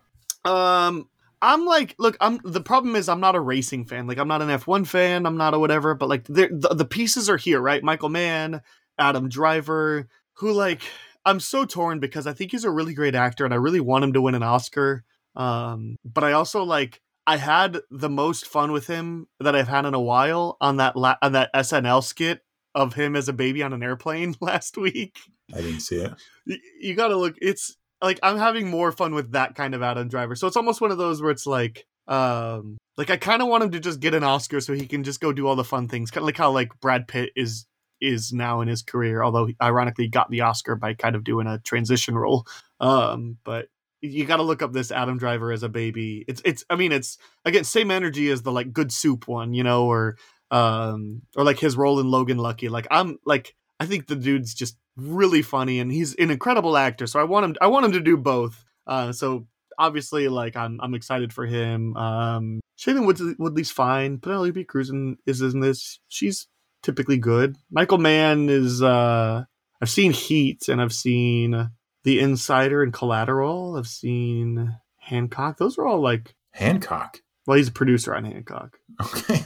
Um, 0.44 1.08
I'm 1.40 1.64
like, 1.64 1.94
look, 1.98 2.16
I'm 2.20 2.40
the 2.44 2.60
problem 2.60 2.94
is 2.94 3.08
I'm 3.08 3.20
not 3.20 3.34
a 3.34 3.40
racing 3.40 3.84
fan. 3.86 4.06
Like, 4.06 4.18
I'm 4.18 4.28
not 4.28 4.42
an 4.42 4.48
F1 4.48 4.86
fan. 4.86 5.26
I'm 5.26 5.36
not 5.36 5.54
a 5.54 5.58
whatever. 5.58 5.94
But 5.94 6.08
like, 6.08 6.24
the 6.24 6.48
the 6.72 6.84
pieces 6.84 7.28
are 7.28 7.36
here, 7.36 7.60
right? 7.60 7.82
Michael 7.82 8.08
Mann, 8.08 8.62
Adam 8.98 9.28
Driver, 9.28 10.08
who 10.34 10.52
like 10.52 10.82
I'm 11.24 11.40
so 11.40 11.64
torn 11.64 12.00
because 12.00 12.26
I 12.26 12.32
think 12.32 12.50
he's 12.50 12.64
a 12.64 12.70
really 12.70 12.94
great 12.94 13.14
actor 13.14 13.44
and 13.44 13.54
I 13.54 13.58
really 13.58 13.80
want 13.80 14.04
him 14.04 14.12
to 14.12 14.22
win 14.22 14.34
an 14.34 14.42
Oscar. 14.42 15.04
Um, 15.34 15.96
but 16.04 16.24
I 16.24 16.32
also 16.32 16.62
like 16.62 17.00
I 17.26 17.36
had 17.36 17.78
the 17.90 18.10
most 18.10 18.46
fun 18.46 18.72
with 18.72 18.86
him 18.86 19.28
that 19.40 19.54
I've 19.54 19.68
had 19.68 19.86
in 19.86 19.94
a 19.94 20.00
while 20.00 20.56
on 20.60 20.76
that 20.76 20.96
la- 20.96 21.16
on 21.22 21.32
that 21.32 21.52
SNL 21.54 22.02
skit 22.02 22.40
of 22.74 22.94
him 22.94 23.16
as 23.16 23.28
a 23.28 23.32
baby 23.32 23.62
on 23.62 23.72
an 23.72 23.82
airplane 23.82 24.34
last 24.40 24.76
week 24.76 25.18
I 25.54 25.58
didn't 25.60 25.80
see 25.80 25.96
it. 25.96 26.12
you, 26.46 26.58
you 26.80 26.94
gotta 26.94 27.16
look 27.16 27.36
it's 27.40 27.76
like 28.02 28.18
i'm 28.22 28.36
having 28.36 28.68
more 28.68 28.92
fun 28.92 29.14
with 29.14 29.32
that 29.32 29.54
kind 29.54 29.74
of 29.74 29.82
adam 29.82 30.08
driver. 30.08 30.34
So 30.34 30.46
it's 30.46 30.56
almost 30.56 30.80
one 30.80 30.90
of 30.90 30.98
those 30.98 31.22
where 31.22 31.30
it's 31.30 31.46
like 31.46 31.86
um 32.08 32.76
like 32.96 33.10
i 33.10 33.16
kind 33.16 33.40
of 33.40 33.48
want 33.48 33.62
him 33.62 33.70
to 33.70 33.80
just 33.80 34.00
get 34.00 34.12
an 34.12 34.24
oscar 34.24 34.60
so 34.60 34.72
he 34.72 34.86
can 34.86 35.04
just 35.04 35.20
go 35.20 35.32
do 35.32 35.46
all 35.46 35.54
the 35.54 35.62
fun 35.62 35.86
things 35.86 36.10
kind 36.10 36.22
of 36.22 36.26
like 36.26 36.36
how 36.36 36.50
like 36.50 36.68
brad 36.80 37.06
pitt 37.06 37.30
is 37.36 37.66
is 38.00 38.32
now 38.32 38.60
in 38.60 38.66
his 38.66 38.82
career 38.82 39.22
although 39.22 39.48
ironically 39.62 40.08
got 40.08 40.28
the 40.28 40.40
oscar 40.40 40.74
by 40.74 40.92
kind 40.92 41.14
of 41.14 41.24
doing 41.24 41.46
a 41.46 41.58
transition 41.60 42.16
role. 42.16 42.46
Um 42.80 43.38
but 43.44 43.68
you 44.00 44.24
got 44.24 44.38
to 44.38 44.42
look 44.42 44.62
up 44.62 44.72
this 44.72 44.90
adam 44.90 45.16
driver 45.16 45.52
as 45.52 45.62
a 45.62 45.68
baby. 45.68 46.24
It's 46.26 46.42
it's 46.44 46.64
i 46.68 46.74
mean 46.74 46.90
it's 46.90 47.18
again 47.44 47.62
same 47.62 47.92
energy 47.92 48.28
as 48.30 48.42
the 48.42 48.50
like 48.50 48.72
good 48.72 48.92
soup 48.92 49.28
one 49.28 49.54
you 49.54 49.62
know 49.62 49.86
or 49.86 50.16
um 50.50 51.22
or 51.36 51.44
like 51.44 51.60
his 51.60 51.76
role 51.76 52.00
in 52.00 52.10
logan 52.10 52.38
lucky. 52.38 52.68
Like 52.68 52.88
i'm 52.90 53.18
like 53.24 53.54
i 53.82 53.86
think 53.86 54.06
the 54.06 54.16
dude's 54.16 54.54
just 54.54 54.76
really 54.96 55.42
funny 55.42 55.80
and 55.80 55.90
he's 55.90 56.14
an 56.16 56.30
incredible 56.30 56.76
actor 56.76 57.06
so 57.06 57.18
i 57.18 57.24
want 57.24 57.44
him 57.44 57.56
i 57.60 57.66
want 57.66 57.84
him 57.86 57.92
to 57.92 58.00
do 58.00 58.16
both 58.16 58.64
uh 58.86 59.10
so 59.12 59.46
obviously 59.78 60.28
like 60.28 60.56
i'm 60.56 60.78
i'm 60.82 60.94
excited 60.94 61.32
for 61.32 61.46
him 61.46 61.96
um 61.96 62.60
Shailene 62.78 63.06
Woodley, 63.06 63.34
woodley's 63.38 63.70
fine 63.70 64.18
penelope 64.18 64.64
cruz 64.64 64.92
is 65.26 65.40
in 65.40 65.60
this 65.60 65.98
she's 66.08 66.46
typically 66.82 67.16
good 67.16 67.56
michael 67.70 67.98
mann 67.98 68.48
is 68.48 68.82
uh 68.82 69.44
i've 69.80 69.90
seen 69.90 70.12
heat 70.12 70.68
and 70.68 70.80
i've 70.82 70.92
seen 70.92 71.70
the 72.04 72.20
insider 72.20 72.82
and 72.82 72.92
collateral 72.92 73.76
i've 73.76 73.86
seen 73.86 74.76
hancock 74.98 75.56
those 75.58 75.78
are 75.78 75.86
all 75.86 76.00
like 76.00 76.34
Hancock. 76.54 77.18
well 77.46 77.56
he's 77.56 77.68
a 77.68 77.72
producer 77.72 78.14
on 78.14 78.24
hancock 78.24 78.76
Okay. 79.00 79.42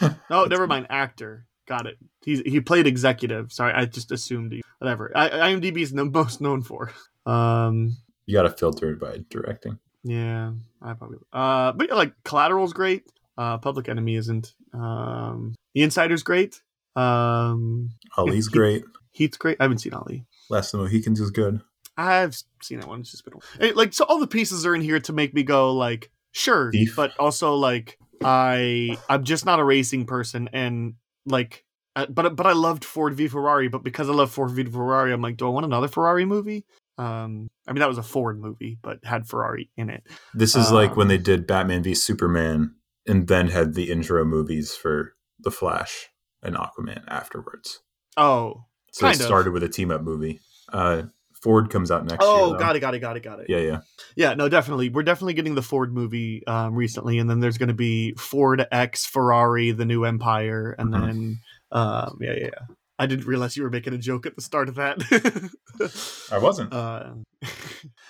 Oh, 0.30 0.44
never 0.44 0.66
mind. 0.66 0.86
Actor. 0.90 1.46
Got 1.70 1.86
it. 1.86 1.98
He's 2.24 2.40
he 2.40 2.60
played 2.60 2.88
executive. 2.88 3.52
Sorry, 3.52 3.72
I 3.72 3.84
just 3.84 4.10
assumed 4.10 4.50
he. 4.50 4.60
Whatever. 4.78 5.12
I, 5.14 5.28
IMDb 5.28 5.82
is 5.82 5.92
the 5.92 6.04
most 6.04 6.40
known 6.40 6.62
for. 6.62 6.90
Um. 7.26 7.96
You 8.26 8.34
got 8.34 8.42
to 8.42 8.50
filter 8.50 8.90
it 8.90 8.98
by 8.98 9.20
directing. 9.30 9.78
Yeah. 10.02 10.50
I 10.82 10.94
probably. 10.94 11.18
Uh. 11.32 11.70
But 11.70 11.90
yeah, 11.90 11.94
like 11.94 12.12
Collateral's 12.24 12.72
great. 12.72 13.04
Uh. 13.38 13.58
Public 13.58 13.88
Enemy 13.88 14.16
isn't. 14.16 14.52
Um. 14.72 15.54
The 15.74 15.82
Insider's 15.82 16.24
great. 16.24 16.60
Um. 16.96 17.90
Ali's 18.16 18.48
great. 18.48 18.82
Heat's 19.12 19.36
great. 19.36 19.56
I 19.60 19.62
haven't 19.62 19.78
seen 19.78 19.94
Ali. 19.94 20.24
Last 20.48 20.74
of 20.74 20.78
the 20.80 20.86
Mohicans 20.86 21.20
is 21.20 21.30
good. 21.30 21.60
I've 21.96 22.36
seen 22.60 22.80
that 22.80 22.88
one. 22.88 23.02
It's 23.02 23.12
just 23.12 23.24
been 23.24 23.34
and, 23.60 23.76
like 23.76 23.92
so. 23.92 24.04
All 24.06 24.18
the 24.18 24.26
pieces 24.26 24.66
are 24.66 24.74
in 24.74 24.80
here 24.80 24.98
to 24.98 25.12
make 25.12 25.34
me 25.34 25.44
go 25.44 25.72
like 25.72 26.10
sure, 26.32 26.72
Beef. 26.72 26.96
but 26.96 27.16
also 27.16 27.54
like 27.54 27.96
I 28.24 28.98
I'm 29.08 29.22
just 29.22 29.46
not 29.46 29.60
a 29.60 29.64
racing 29.64 30.06
person 30.06 30.48
and 30.52 30.94
like. 31.26 31.64
uh, 31.96 32.06
But 32.06 32.36
but 32.36 32.46
I 32.46 32.52
loved 32.52 32.84
Ford 32.84 33.14
v 33.14 33.28
Ferrari. 33.28 33.68
But 33.68 33.82
because 33.84 34.08
I 34.08 34.12
love 34.12 34.30
Ford 34.30 34.50
v 34.50 34.64
Ferrari, 34.64 35.12
I'm 35.12 35.22
like, 35.22 35.36
do 35.36 35.46
I 35.46 35.50
want 35.50 35.66
another 35.66 35.88
Ferrari 35.88 36.24
movie? 36.24 36.64
Um, 36.98 37.48
I 37.66 37.72
mean 37.72 37.80
that 37.80 37.88
was 37.88 37.98
a 37.98 38.02
Ford 38.02 38.38
movie, 38.40 38.78
but 38.82 38.98
had 39.04 39.26
Ferrari 39.26 39.70
in 39.76 39.88
it. 39.90 40.02
This 40.34 40.54
is 40.54 40.70
like 40.70 40.96
when 40.96 41.06
Um, 41.06 41.08
they 41.08 41.18
did 41.18 41.46
Batman 41.46 41.82
v 41.82 41.94
Superman 41.94 42.74
and 43.06 43.26
then 43.26 43.48
had 43.48 43.74
the 43.74 43.90
intro 43.90 44.24
movies 44.24 44.74
for 44.74 45.14
The 45.38 45.50
Flash 45.50 46.08
and 46.42 46.54
Aquaman 46.56 47.04
afterwards. 47.08 47.80
Oh, 48.16 48.64
So 48.92 49.06
it 49.06 49.20
of. 49.20 49.26
started 49.26 49.52
with 49.52 49.62
a 49.62 49.68
team 49.68 49.90
up 49.90 50.02
movie. 50.02 50.40
Uh, 50.72 51.04
Ford 51.42 51.70
comes 51.70 51.90
out 51.90 52.04
next 52.04 52.18
oh, 52.20 52.48
year. 52.48 52.52
though. 52.52 52.58
got 52.58 52.76
it, 52.76 52.80
got 52.80 52.94
it, 52.94 53.00
got 53.00 53.16
it, 53.16 53.22
got 53.22 53.40
it. 53.40 53.46
Yeah, 53.48 53.58
yeah. 53.58 53.80
Yeah, 54.14 54.34
no, 54.34 54.48
definitely. 54.48 54.90
We're 54.90 55.02
definitely 55.02 55.34
getting 55.34 55.54
the 55.54 55.62
Ford 55.62 55.92
movie 55.92 56.46
um, 56.46 56.74
recently, 56.74 57.18
and 57.18 57.30
then 57.30 57.40
there's 57.40 57.58
going 57.58 57.68
to 57.68 57.74
be 57.74 58.12
Ford 58.14 58.66
X 58.70 59.06
Ferrari, 59.06 59.70
the 59.72 59.86
new 59.86 60.04
Empire, 60.04 60.74
and 60.78 60.92
Mhm. 60.92 61.00
then 61.00 61.38
um, 61.72 62.18
yeah, 62.20 62.32
yeah, 62.32 62.44
yeah. 62.44 62.74
I 62.98 63.06
didn't 63.06 63.24
realize 63.24 63.56
you 63.56 63.62
were 63.62 63.70
making 63.70 63.94
a 63.94 63.98
joke 63.98 64.26
at 64.26 64.36
the 64.36 64.42
start 64.42 64.68
of 64.68 64.74
that. 64.74 64.98
I 66.30 66.36
wasn't. 66.36 66.70
uh, 66.74 67.12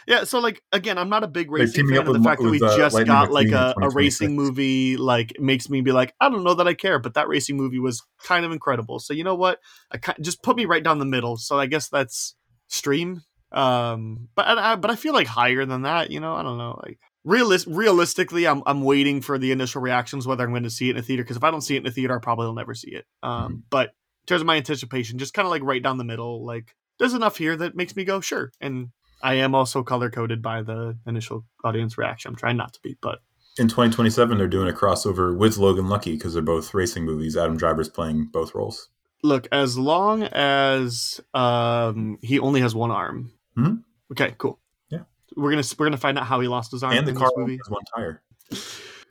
yeah, 0.09 0.25
so 0.25 0.41
like 0.41 0.61
again, 0.73 0.99
I'm 0.99 1.09
not 1.09 1.23
a 1.23 1.29
big 1.29 1.53
racing 1.53 1.89
fan, 1.89 2.05
the 2.05 2.19
fact 2.19 2.43
that 2.43 2.51
we 2.51 2.61
uh, 2.61 2.77
just 2.77 2.95
Lightning 2.95 3.15
got 3.15 3.31
like 3.31 3.53
a, 3.53 3.73
a 3.81 3.91
racing 3.91 4.35
movie 4.35 4.97
like 4.97 5.35
makes 5.39 5.71
me 5.71 5.81
be 5.81 5.93
like, 5.93 6.13
I 6.21 6.29
don't 6.29 6.43
know 6.43 6.55
that 6.55 6.67
I 6.67 6.75
care, 6.75 6.99
but 6.99 7.15
that 7.15 7.29
racing 7.29 7.57
movie 7.57 7.79
was 7.79 8.03
kind 8.25 8.45
of 8.45 8.51
incredible. 8.51 8.99
So 8.99 9.15
you 9.15 9.23
know 9.23 9.37
what? 9.37 9.61
I 9.93 10.15
just 10.21 10.43
put 10.43 10.57
me 10.57 10.65
right 10.65 10.83
down 10.83 10.99
the 10.99 11.05
middle. 11.05 11.37
So 11.37 11.57
I 11.61 11.67
guess 11.67 11.89
that's 11.89 12.35
stream 12.71 13.23
um 13.53 14.29
but 14.37 14.47
I, 14.47 14.77
but 14.77 14.91
i 14.91 14.97
feel 14.97 15.13
like 15.13 15.27
higher 15.27 15.65
than 15.67 15.83
that 15.83 16.11
you 16.11 16.21
know 16.21 16.35
i 16.35 16.43
don't 16.43 16.57
know 16.57 16.81
like 16.85 17.01
realist 17.25 17.67
realistically 17.67 18.47
i'm 18.47 18.63
i'm 18.65 18.83
waiting 18.83 19.21
for 19.21 19.39
the 19.39 19.51
initial 19.51 19.83
reactions 19.83 20.27
whether 20.27 20.45
i'm 20.45 20.51
going 20.51 20.63
to 20.63 20.71
see 20.71 20.89
it 20.89 20.93
in 20.93 20.99
a 20.99 21.03
theater 21.03 21.25
because 21.25 21.37
if 21.37 21.43
i 21.43 21.51
don't 21.51 21.63
see 21.63 21.75
it 21.75 21.81
in 21.81 21.87
a 21.87 21.91
theater 21.91 22.17
i 22.17 22.21
probably 22.23 22.47
will 22.47 22.55
never 22.55 22.75
see 22.75 22.93
it 22.93 23.07
um 23.25 23.65
but 23.71 23.89
in 23.89 24.27
terms 24.27 24.41
of 24.41 24.47
my 24.47 24.57
anticipation 24.57 25.19
just 25.19 25.35
kind 25.35 25.47
of 25.47 25.51
like 25.51 25.63
right 25.65 25.83
down 25.83 25.99
the 25.99 26.05
middle 26.05 26.47
like 26.47 26.77
there's 26.99 27.15
enough 27.15 27.37
here 27.37 27.57
that 27.57 27.75
makes 27.75 27.97
me 27.97 28.05
go 28.05 28.21
sure 28.21 28.53
and 28.61 28.91
i 29.21 29.35
am 29.35 29.53
also 29.55 29.83
color 29.83 30.09
coded 30.09 30.41
by 30.41 30.63
the 30.63 30.97
initial 31.05 31.45
audience 31.65 31.99
reaction 31.99 32.31
i'm 32.31 32.37
trying 32.37 32.57
not 32.57 32.73
to 32.73 32.81
be 32.83 32.97
but 33.03 33.19
In 33.59 33.67
2027, 33.67 34.39
they're 34.39 34.47
doing 34.47 34.69
a 34.69 34.73
crossover 34.73 35.37
with 35.37 35.59
Logan 35.59 35.89
Lucky 35.89 36.13
because 36.13 36.35
they're 36.35 36.43
both 36.43 36.73
racing 36.73 37.05
movies. 37.05 37.37
Adam 37.37 37.59
Driver's 37.59 37.89
playing 37.89 38.29
both 38.33 38.55
roles. 38.55 38.89
Look 39.23 39.47
as 39.53 39.77
long 39.79 40.23
as 40.25 41.21
um 41.35 42.19
he 42.23 42.39
only 42.39 42.61
has 42.61 42.75
one 42.75 42.91
arm 42.91 43.33
Mhm. 43.57 43.83
okay 44.13 44.35
cool 44.39 44.59
Yeah. 44.89 45.01
we're 45.37 45.51
gonna 45.51 45.63
we're 45.79 45.87
gonna 45.87 45.97
find 45.97 46.19
out 46.19 46.27
how 46.27 46.41
he 46.41 46.49
lost 46.49 46.73
his 46.73 46.83
arm 46.83 46.97
and 46.97 47.07
the 47.07 47.13
car 47.13 47.31
movie 47.37 47.57
has 47.59 47.69
one 47.71 47.83
tire. 47.95 48.23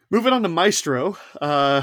moving 0.10 0.34
on 0.34 0.42
to 0.44 0.50
maestro 0.50 1.18
uh 1.42 1.82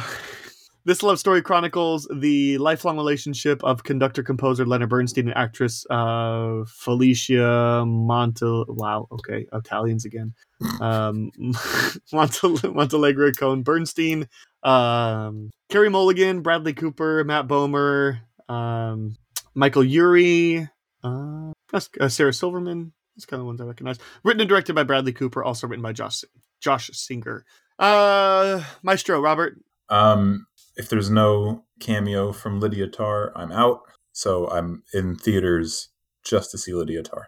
this 0.87 1.03
love 1.03 1.19
story 1.19 1.43
chronicles 1.43 2.09
the 2.15 2.57
lifelong 2.59 2.97
relationship 2.97 3.63
of 3.63 3.85
conductor 3.85 4.23
composer 4.23 4.65
leonard 4.65 4.89
bernstein 4.89 5.29
and 5.29 5.37
actress 5.37 5.85
uh 5.91 6.65
felicia 6.67 7.85
monte 7.87 8.65
wow 8.69 9.07
okay 9.13 9.47
italians 9.53 10.07
again 10.07 10.33
um 10.81 11.31
Monte- 12.13 12.73
montealegre 12.73 13.37
cohn 13.37 13.63
bernstein 13.63 14.27
um 14.63 15.51
Carey 15.69 15.89
Mulligan, 15.89 16.43
Bradley 16.43 16.73
Cooper, 16.73 17.25
Matt 17.25 17.49
Bomer, 17.49 18.21
um, 18.49 19.17
Michael 19.55 19.85
Urie, 19.85 20.69
uh, 21.03 21.53
uh, 21.73 22.09
Sarah 22.09 22.33
Silverman. 22.33 22.93
That's 23.17 23.27
kind 23.27 23.41
of 23.41 23.47
ones 23.47 23.61
I 23.61 23.65
recognize. 23.65 23.99
Written 24.23 24.41
and 24.41 24.49
directed 24.49 24.75
by 24.75 24.85
Bradley 24.85 25.13
Cooper, 25.13 25.43
also 25.43 25.67
written 25.67 25.83
by 25.83 25.93
Josh 25.93 26.23
Josh 26.61 26.91
Singer. 26.93 27.45
Uh, 27.79 28.63
Maestro 28.83 29.21
Robert. 29.21 29.59
Um, 29.89 30.46
if 30.77 30.89
there's 30.89 31.11
no 31.11 31.65
cameo 31.81 32.33
from 32.33 32.61
Lydia 32.61 32.87
Tár, 32.89 33.33
I'm 33.35 33.53
out. 33.53 33.81
So 34.13 34.49
I'm 34.49 34.83
in 34.95 35.17
theaters 35.17 35.89
just 36.25 36.51
to 36.53 36.59
see 36.59 36.73
Lydia 36.73 37.03
Tár, 37.03 37.25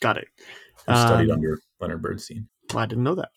Got 0.00 0.16
it. 0.18 0.28
who 0.86 0.94
studied 0.94 1.30
Um, 1.30 1.36
under 1.36 1.58
Leonard 1.80 2.02
Bernstein. 2.02 2.48
Well, 2.74 2.82
I 2.82 2.86
didn't 2.86 3.04
know 3.04 3.14
that. 3.14 3.30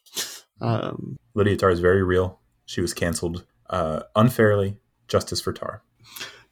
Um, 0.62 1.18
Lydia 1.36 1.58
Tár 1.58 1.72
is 1.72 1.80
very 1.80 2.02
real. 2.04 2.40
She 2.66 2.82
was 2.82 2.94
canceled 2.94 3.46
uh, 3.70 4.02
unfairly. 4.16 4.78
Justice 5.08 5.40
for 5.42 5.54
Tár. 5.54 5.82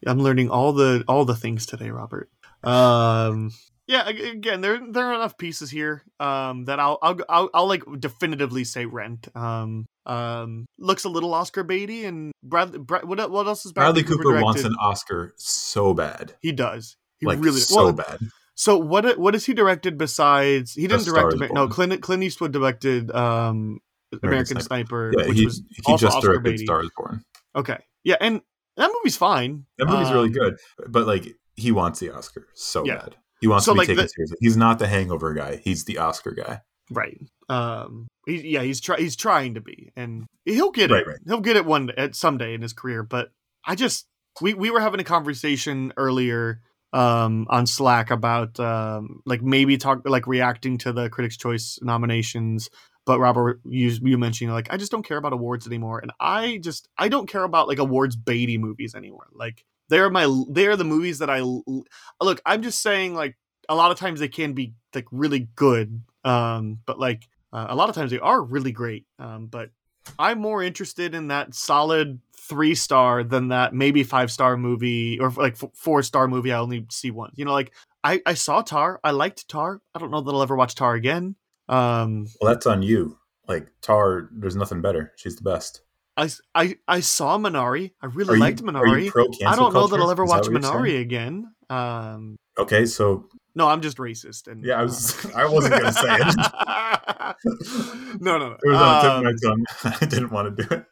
I'm 0.06 0.20
learning 0.20 0.50
all 0.50 0.72
the 0.72 1.02
all 1.08 1.24
the 1.24 1.34
things 1.34 1.66
today, 1.66 1.90
Robert. 1.90 2.30
Um, 2.62 3.50
yeah, 3.86 4.08
again, 4.08 4.60
there 4.60 4.80
there 4.90 5.06
are 5.06 5.14
enough 5.14 5.36
pieces 5.36 5.70
here 5.70 6.02
um, 6.20 6.64
that 6.66 6.80
I'll, 6.80 6.98
I'll 7.02 7.18
I'll 7.28 7.50
I'll 7.54 7.66
like 7.68 7.82
definitively 7.98 8.64
say 8.64 8.86
Rent. 8.86 9.28
Um, 9.34 9.86
um, 10.06 10.66
looks 10.78 11.04
a 11.04 11.08
little 11.08 11.34
Oscar 11.34 11.64
baity, 11.64 12.06
and 12.06 12.32
Bradley. 12.42 12.78
Brad, 12.78 13.04
what 13.04 13.30
what 13.30 13.46
else 13.46 13.64
is 13.66 13.72
Bradley, 13.72 14.02
Bradley, 14.02 14.24
Cooper, 14.24 14.42
wants 14.42 14.64
an 14.64 14.74
Oscar 14.80 15.34
so 15.36 15.94
bad, 15.94 16.34
He 16.40 16.52
does. 16.52 16.96
He 17.18 17.26
like 17.26 17.38
really 17.40 17.60
so 17.60 17.84
well, 17.84 17.92
bad. 17.92 18.18
So 18.54 18.78
what 18.78 19.18
what 19.18 19.34
has 19.34 19.44
he 19.46 19.52
directed 19.54 19.98
besides? 19.98 20.74
He 20.74 20.86
didn't 20.86 21.04
direct. 21.04 21.34
is 21.34 21.42
Amer- 21.42 21.52
no, 21.52 21.68
Clint 21.68 22.00
Clint 22.02 22.22
Eastwood 22.22 22.52
directed 22.52 23.10
um, 23.10 23.80
American, 24.22 24.60
Sniper, 24.60 25.12
Yeah, 25.16 25.26
which 25.28 25.38
he, 25.38 25.44
was 25.44 25.62
he 25.70 25.82
also 25.92 26.06
just 26.06 26.16
Oscar 26.18 26.32
directed 26.38 26.54
baity. 26.60 26.64
Star 26.64 26.82
is 26.82 26.90
Born. 26.96 27.22
Okay, 27.56 27.78
yeah, 28.04 28.16
and 28.20 28.40
that 28.76 28.90
movie's 28.94 29.16
fine. 29.16 29.66
That 29.78 29.86
movie's 29.88 30.10
really 30.10 30.28
Um, 30.28 30.32
good, 30.32 30.56
but 30.88 31.06
like 31.06 31.26
he 31.56 31.72
wants 31.72 32.00
the 32.00 32.10
Oscar 32.10 32.46
so 32.54 32.84
Yeah. 32.84 32.96
bad. 32.96 33.16
He 33.44 33.48
wants 33.48 33.66
So, 33.66 33.72
to 33.72 33.74
be 33.74 33.78
like, 33.80 33.88
taken 33.88 34.04
the- 34.04 34.08
seriously. 34.08 34.36
He's 34.40 34.56
not 34.56 34.78
the 34.78 34.86
Hangover 34.86 35.34
guy. 35.34 35.56
He's 35.62 35.84
the 35.84 35.98
Oscar 35.98 36.30
guy. 36.32 36.60
right. 36.90 37.20
Um, 37.50 38.06
he, 38.26 38.52
yeah, 38.52 38.62
he's 38.62 38.80
try 38.80 38.96
he's 38.96 39.16
trying 39.16 39.52
to 39.54 39.60
be, 39.60 39.92
and 39.96 40.24
he'll 40.46 40.70
get 40.70 40.90
Right, 40.90 41.02
it. 41.02 41.06
right. 41.06 41.18
He'll 41.26 41.42
get 41.42 41.56
it 41.56 41.66
one 41.66 41.90
at 41.98 42.14
someday 42.14 42.54
in 42.54 42.62
his 42.62 42.72
career. 42.72 43.02
But 43.02 43.28
I 43.66 43.74
just 43.74 44.06
we 44.40 44.54
we 44.54 44.70
were 44.70 44.80
having 44.80 44.98
a 45.00 45.04
conversation 45.04 45.92
earlier 45.98 46.62
um 46.94 47.46
on 47.50 47.66
Slack 47.66 48.10
about 48.10 48.58
um 48.60 49.20
like 49.26 49.42
maybe 49.42 49.76
talk 49.76 50.08
like 50.08 50.26
reacting 50.26 50.78
to 50.78 50.92
the 50.94 51.10
Critics' 51.10 51.36
Choice 51.36 51.78
nominations. 51.82 52.70
But 53.04 53.20
Robert, 53.20 53.60
you 53.66 53.90
you 54.00 54.16
mentioned 54.16 54.50
like 54.52 54.72
I 54.72 54.78
just 54.78 54.90
don't 54.90 55.02
care 55.06 55.18
about 55.18 55.34
awards 55.34 55.66
anymore, 55.66 55.98
and 55.98 56.12
I 56.18 56.58
just 56.62 56.88
I 56.96 57.08
don't 57.08 57.28
care 57.28 57.44
about 57.44 57.68
like 57.68 57.78
awards 57.78 58.16
baity 58.16 58.58
movies 58.58 58.94
anymore. 58.94 59.26
Like 59.34 59.66
they're 59.88 60.10
my 60.10 60.26
they're 60.50 60.76
the 60.76 60.84
movies 60.84 61.18
that 61.18 61.30
I 61.30 61.40
look. 61.40 62.40
I'm 62.46 62.62
just 62.62 62.80
saying 62.80 63.14
like 63.14 63.36
a 63.68 63.74
lot 63.74 63.90
of 63.90 63.98
times 63.98 64.20
they 64.20 64.28
can 64.28 64.52
be 64.52 64.74
like 64.94 65.06
really 65.10 65.48
good, 65.56 66.02
um, 66.24 66.78
but 66.86 66.98
like 66.98 67.28
uh, 67.52 67.66
a 67.68 67.76
lot 67.76 67.88
of 67.88 67.94
times 67.94 68.10
they 68.10 68.18
are 68.18 68.42
really 68.42 68.72
great. 68.72 69.06
Um, 69.18 69.46
but 69.46 69.70
I'm 70.18 70.38
more 70.38 70.62
interested 70.62 71.14
in 71.14 71.28
that 71.28 71.54
solid 71.54 72.20
three 72.36 72.74
star 72.74 73.24
than 73.24 73.48
that 73.48 73.72
maybe 73.72 74.02
five 74.02 74.30
star 74.30 74.56
movie 74.56 75.18
or 75.18 75.30
like 75.30 75.56
four 75.74 76.02
star 76.02 76.28
movie 76.28 76.52
I 76.52 76.58
only 76.58 76.86
see 76.90 77.10
one. 77.10 77.30
You 77.34 77.44
know, 77.44 77.52
like 77.52 77.72
I 78.02 78.20
I 78.26 78.34
saw 78.34 78.62
Tar, 78.62 79.00
I 79.02 79.12
liked 79.12 79.48
Tar. 79.48 79.80
I 79.94 79.98
don't 79.98 80.10
know 80.10 80.20
that 80.20 80.30
I'll 80.30 80.42
ever 80.42 80.56
watch 80.56 80.74
Tar 80.74 80.94
again. 80.94 81.36
Um, 81.68 82.26
Well, 82.40 82.52
that's 82.52 82.66
on 82.66 82.82
you. 82.82 83.18
Like 83.48 83.68
Tar, 83.80 84.28
there's 84.32 84.56
nothing 84.56 84.82
better. 84.82 85.12
She's 85.16 85.36
the 85.36 85.42
best. 85.42 85.80
I, 86.16 86.28
I, 86.54 86.76
I 86.86 87.00
saw 87.00 87.38
Minari. 87.38 87.92
I 88.00 88.06
really 88.06 88.34
you- 88.34 88.40
liked 88.40 88.62
Minari. 88.62 89.10
I 89.46 89.56
don't 89.56 89.74
know 89.74 89.86
that? 89.86 90.00
I'll 90.00 90.10
ever 90.10 90.24
watch 90.24 90.46
Minari 90.46 91.00
again. 91.00 91.52
Um, 91.70 92.36
Okay, 92.56 92.86
so 92.86 93.26
no, 93.56 93.66
I'm 93.68 93.80
just 93.80 93.96
racist. 93.98 94.46
And 94.46 94.64
yeah, 94.64 94.76
I 94.76 94.80
uh, 94.80 94.82
was 94.84 95.26
I 95.34 95.44
wasn't 95.46 95.74
gonna 95.74 95.92
say 95.92 96.16
it. 96.20 96.36
no, 98.20 98.38
no, 98.38 98.50
no. 98.50 98.56
It 98.62 98.68
was 98.68 98.76
on 98.76 98.94
the 98.94 99.00
tip 99.02 99.10
of 99.10 99.16
Um, 99.16 99.24
my 99.24 99.32
tongue. 99.42 99.64
I 100.00 100.06
didn't 100.06 100.30
want 100.30 100.56
to 100.56 100.62
do 100.64 100.74
it. 100.76 100.86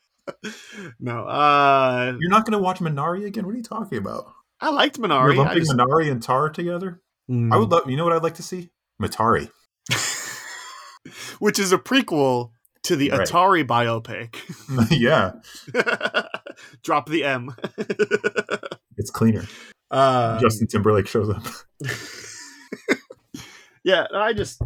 no, 0.98 1.24
uh, 1.24 2.16
You're 2.18 2.30
not 2.30 2.44
gonna 2.44 2.58
watch 2.58 2.78
Minari 2.80 3.26
again? 3.26 3.46
What 3.46 3.54
are 3.54 3.58
you 3.58 3.62
talking 3.62 3.98
about? 3.98 4.26
I 4.60 4.70
liked 4.70 4.98
Minari. 4.98 5.34
You're. 5.34 5.44
Lumping 5.44 5.58
just, 5.58 5.72
Minari 5.72 6.10
and 6.10 6.20
Tar 6.22 6.50
together? 6.50 7.00
Mm. 7.30 7.52
I 7.52 7.58
would 7.58 7.68
love. 7.70 7.88
You 7.88 7.96
know 7.96 8.04
what 8.04 8.12
I'd 8.12 8.22
like 8.24 8.34
to 8.36 8.42
see? 8.42 8.70
Matari. 9.00 9.48
which 11.38 11.58
is 11.58 11.72
a 11.72 11.78
prequel 11.78 12.50
to 12.84 12.96
the 12.96 13.10
Right. 13.10 13.26
Atari 13.28 13.66
biopic. 13.66 14.36
yeah, 14.90 15.32
Drop 16.82 17.08
the 17.08 17.24
M. 17.24 17.54
it's 18.96 19.10
cleaner. 19.10 19.44
um, 19.90 20.40
Justin 20.40 20.66
Timberlake 20.66 21.06
shows 21.06 21.28
up. 21.30 21.42
yeah, 23.84 24.06
I 24.14 24.32
just 24.32 24.60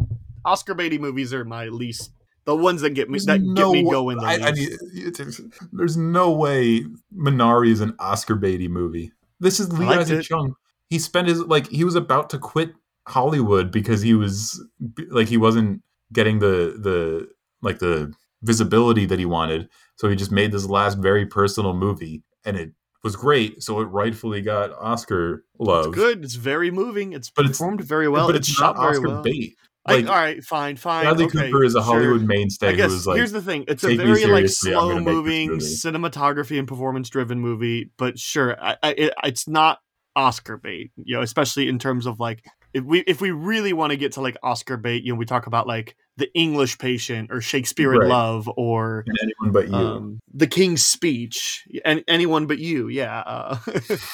Oscar 0.45 0.75
baity 0.75 0.99
movies 0.99 1.33
are 1.33 1.45
my 1.45 1.65
least. 1.67 2.11
The 2.45 2.55
ones 2.55 2.81
that 2.81 2.91
get 2.91 3.09
me 3.09 3.19
There's 3.19 3.25
that 3.25 3.41
no 3.41 3.73
get 3.73 3.83
me 3.83 3.91
going. 3.91 4.17
The 4.17 4.25
I, 4.25 4.33
I 4.35 4.51
least. 4.51 4.81
mean, 4.93 5.51
there's 5.73 5.97
no 5.97 6.31
way 6.31 6.85
Minari 7.15 7.71
is 7.71 7.81
an 7.81 7.93
Oscar 7.99 8.37
baity 8.37 8.69
movie. 8.69 9.11
This 9.39 9.59
is 9.59 9.71
Lee 9.73 9.85
Isaac. 9.85 10.23
Chung. 10.23 10.55
He 10.89 10.97
spent 10.99 11.27
his 11.27 11.41
like 11.41 11.67
he 11.67 11.83
was 11.83 11.95
about 11.95 12.29
to 12.29 12.39
quit 12.39 12.71
Hollywood 13.05 13.69
because 13.71 14.01
he 14.01 14.13
was 14.13 14.63
like 15.09 15.27
he 15.27 15.35
wasn't 15.37 15.81
getting 16.13 16.39
the 16.39 16.77
the 16.79 17.27
like 17.67 17.79
the 17.79 18.13
visibility 18.41 19.05
that 19.05 19.19
he 19.19 19.25
wanted. 19.25 19.69
So 19.97 20.09
he 20.09 20.15
just 20.15 20.31
made 20.31 20.51
this 20.51 20.65
last 20.65 20.97
very 20.97 21.25
personal 21.25 21.73
movie, 21.73 22.23
and 22.45 22.57
it 22.57 22.71
was 23.03 23.15
great. 23.15 23.61
So 23.63 23.79
it 23.81 23.85
rightfully 23.85 24.41
got 24.41 24.71
Oscar 24.73 25.43
love. 25.59 25.87
It's 25.87 25.95
good. 25.95 26.23
It's 26.23 26.35
very 26.35 26.71
moving. 26.71 27.13
It's 27.13 27.29
But 27.29 27.45
it's- 27.45 27.57
performed 27.57 27.81
very 27.81 28.07
well. 28.07 28.27
but 28.27 28.35
it's, 28.35 28.49
it's, 28.49 28.59
not 28.59 28.75
Oscar 28.77 29.07
well. 29.07 29.21
bait. 29.21 29.55
I- 29.85 30.03
all 30.03 30.15
right, 30.15 30.43
fine, 30.43 30.75
fine. 30.75 31.05
Bradley 31.05 31.25
okay, 31.25 31.49
Cooper 31.49 31.63
is 31.63 31.73
a 31.73 31.79
sure. 31.79 31.93
Hollywood 31.93 32.23
mainstay 32.23 32.69
I 32.69 32.75
guess 32.75 32.89
who 32.89 32.95
was 32.95 33.07
like 33.07 33.17
here's 33.17 33.31
the 33.31 33.41
thing: 33.41 33.63
it's 33.69 33.85
a 33.85 33.95
very 33.95 34.25
like 34.25 34.49
seriously, 34.49 34.75
I'm 34.75 34.79
gonna 34.89 35.01
make 35.01 35.03
this 35.03 35.03
slow-moving 35.05 35.49
movie." 35.51 35.65
cinematography 35.65 36.59
and 36.59 36.67
performance-driven 36.67 37.39
movie. 37.39 37.89
But 37.97 38.19
sure, 38.19 38.61
I, 38.61 38.75
I, 38.83 38.89
it, 38.91 39.13
it's 39.23 39.47
not 39.47 39.79
Oscar 40.15 40.57
bait. 40.57 40.91
You 40.97 41.15
know, 41.15 41.21
especially 41.21 41.69
in 41.69 41.79
terms 41.79 42.05
of 42.05 42.19
like 42.19 42.43
if 42.73 42.83
we 42.83 42.99
if 43.01 43.21
we 43.21 43.31
really 43.31 43.71
want 43.71 43.91
to 43.91 43.97
get 43.97 44.11
to 44.13 44.21
like 44.21 44.35
Oscar 44.43 44.75
bait, 44.75 45.03
you 45.03 45.13
know, 45.13 45.17
we 45.17 45.25
talk 45.25 45.47
about 45.47 45.67
like 45.67 45.95
the 46.17 46.31
English 46.33 46.77
Patient 46.79 47.29
or 47.31 47.41
Shakespeare 47.41 47.93
in 47.93 47.99
Right. 47.99 48.09
Love 48.09 48.49
or 48.57 49.03
and 49.07 49.17
anyone 49.21 49.51
but 49.53 49.67
you. 49.69 49.75
um, 49.75 50.19
the 50.33 50.47
King's 50.47 50.85
Speech 50.85 51.65
and 51.85 52.03
anyone 52.07 52.47
but 52.47 52.57
you. 52.59 52.87
Yeah, 52.89 53.19
uh, 53.19 53.55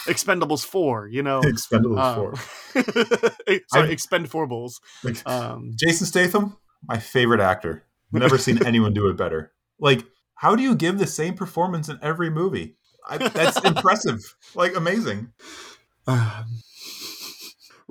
Expendables 0.06 0.66
four. 0.66 1.08
You 1.08 1.24
know, 1.24 1.42
Expendables 1.46 1.98
um, 2.00 2.16
four. 2.16 2.36
sorry, 3.70 3.84
I've- 3.86 3.92
Expend 3.94 4.30
four 4.30 4.48
bulls. 4.48 4.80
Like, 5.04 5.18
Um, 5.28 5.72
Jason 5.76 6.06
Statham, 6.06 6.58
my 6.88 7.00
favorite 7.00 7.40
actor. 7.42 7.84
Never 8.12 8.38
seen 8.38 8.64
anyone 8.66 8.94
do 8.94 9.08
it 9.08 9.18
better. 9.18 9.52
Like, 9.80 10.04
how 10.36 10.56
do 10.56 10.62
you 10.62 10.76
give 10.76 11.00
the 11.00 11.08
same 11.08 11.34
performance 11.34 11.90
in 11.90 11.98
every 12.02 12.30
movie? 12.30 12.76
I, 13.10 13.18
that's 13.18 13.60
impressive. 13.66 14.20
Like, 14.56 14.76
amazing. 14.76 15.32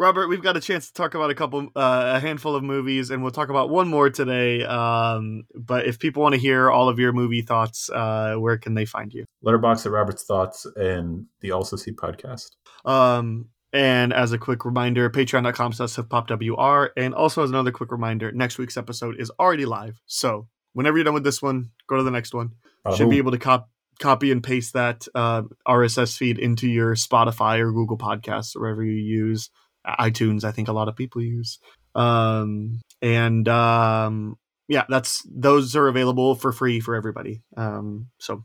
Robert, 0.03 0.27
we've 0.27 0.43
got 0.43 0.57
a 0.57 0.61
chance 0.61 0.89
to 0.89 0.93
talk 0.95 1.15
about 1.15 1.31
a 1.31 1.35
couple, 1.35 1.69
uh, 1.77 2.15
a 2.17 2.19
handful 2.19 2.57
of 2.57 2.65
movies, 2.65 3.11
and 3.11 3.23
we'll 3.23 3.31
talk 3.31 3.51
about 3.51 3.71
one 3.71 3.87
more 3.87 4.11
today. 4.11 4.65
Um, 4.65 5.45
but 5.55 5.87
if 5.87 6.01
people 6.01 6.25
want 6.25 6.35
to 6.35 6.41
hear 6.41 6.69
all 6.69 6.89
of 6.89 6.99
your 6.99 7.13
movie 7.13 7.43
thoughts, 7.43 7.89
uh, 7.89 8.35
where 8.35 8.59
can 8.59 8.75
they 8.75 8.85
find 8.85 9.15
you? 9.15 9.27
Letterboxd 9.47 9.87
at 9.87 9.93
Robert's 9.93 10.25
Thoughts 10.25 10.67
and 10.75 11.27
the 11.41 11.53
Also 11.53 11.77
See 11.77 11.93
podcast. 11.93 12.51
Um, 12.85 13.51
and 13.73 14.13
as 14.13 14.33
a 14.33 14.39
quick 14.39 14.65
reminder, 14.65 15.09
patreon.com 15.09 15.73
slash 15.73 15.91
siftpopwr. 15.91 16.89
And 16.97 17.15
also 17.15 17.45
as 17.45 17.51
another 17.51 17.71
quick 17.71 17.93
reminder, 17.93 18.33
next 18.33 18.59
week's 18.59 18.77
episode 18.77 19.21
is 19.21 19.31
already 19.39 19.67
live. 19.67 20.01
So 20.07 20.49
whenever 20.73 20.97
you're 20.97 21.05
done 21.05 21.15
with 21.15 21.23
this 21.23 21.41
one, 21.41 21.71
go 21.87 21.97
to 21.97 22.03
the 22.03 22.11
next 22.11 22.35
one. 22.35 22.57
Bada 22.85 22.97
Should 22.97 23.09
be 23.09 23.19
able 23.19 23.31
to 23.31 23.39
cop- 23.39 23.71
copy 24.01 24.33
and 24.33 24.43
paste 24.43 24.73
that 24.73 25.07
uh, 25.15 25.43
RSS 25.67 26.17
feed 26.17 26.41
into 26.41 26.69
your 26.69 26.97
Spotify 26.97 27.61
or 27.61 27.71
Google 27.71 27.97
Podcasts 27.97 28.57
or 28.57 28.63
wherever 28.63 28.85
you 28.85 29.01
use. 29.01 29.49
iTunes, 29.87 30.45
I 30.45 30.53
think 30.53 30.69
a 30.69 30.73
lot 30.73 30.89
of 30.89 30.97
people 30.97 31.21
use. 31.23 31.59
Um, 31.95 32.81
and 33.01 33.49
um, 33.49 34.37
yeah, 34.69 34.85
that's 34.89 35.27
those 35.31 35.77
are 35.77 35.89
available 35.89 36.35
for 36.35 36.53
free 36.53 36.81
for 36.81 36.95
everybody. 36.95 37.43
Um, 37.57 38.09
so 38.19 38.45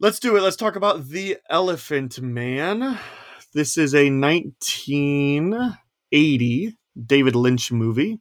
let's 0.00 0.20
do 0.20 0.36
it. 0.36 0.42
Let's 0.42 0.56
talk 0.56 0.76
about 0.76 1.08
The 1.08 1.38
Elephant 1.48 2.20
Man. 2.20 2.98
This 3.54 3.78
is 3.78 3.94
a 3.94 4.10
1980 4.10 6.76
David 7.06 7.34
Lynch 7.34 7.72
movie 7.72 8.20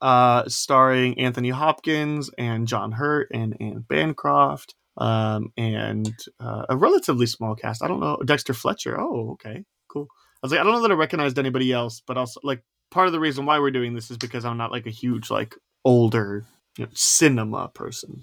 uh, 0.00 0.48
starring 0.48 1.16
Anthony 1.18 1.50
Hopkins 1.50 2.30
and 2.36 2.68
John 2.68 2.92
Hurt 2.92 3.28
and 3.32 3.56
Anne 3.60 3.84
Bancroft 3.88 4.74
um, 4.96 5.52
and 5.56 6.14
uh, 6.40 6.66
a 6.68 6.76
relatively 6.76 7.26
small 7.26 7.54
cast. 7.54 7.82
I 7.82 7.88
don't 7.88 8.00
know 8.00 8.18
Dexter 8.24 8.54
Fletcher. 8.54 9.00
Oh, 9.00 9.32
okay, 9.32 9.64
cool. 9.88 10.08
I 10.44 10.46
was 10.46 10.52
like, 10.52 10.60
I 10.60 10.64
don't 10.64 10.74
know 10.74 10.82
that 10.82 10.90
I 10.90 10.94
recognized 10.94 11.38
anybody 11.38 11.72
else, 11.72 12.02
but 12.06 12.18
also 12.18 12.38
like 12.42 12.62
part 12.90 13.06
of 13.06 13.14
the 13.14 13.20
reason 13.20 13.46
why 13.46 13.58
we're 13.60 13.70
doing 13.70 13.94
this 13.94 14.10
is 14.10 14.18
because 14.18 14.44
I'm 14.44 14.58
not 14.58 14.70
like 14.70 14.86
a 14.86 14.90
huge 14.90 15.30
like 15.30 15.54
older 15.86 16.44
you 16.76 16.84
know, 16.84 16.90
cinema 16.92 17.68
person. 17.68 18.20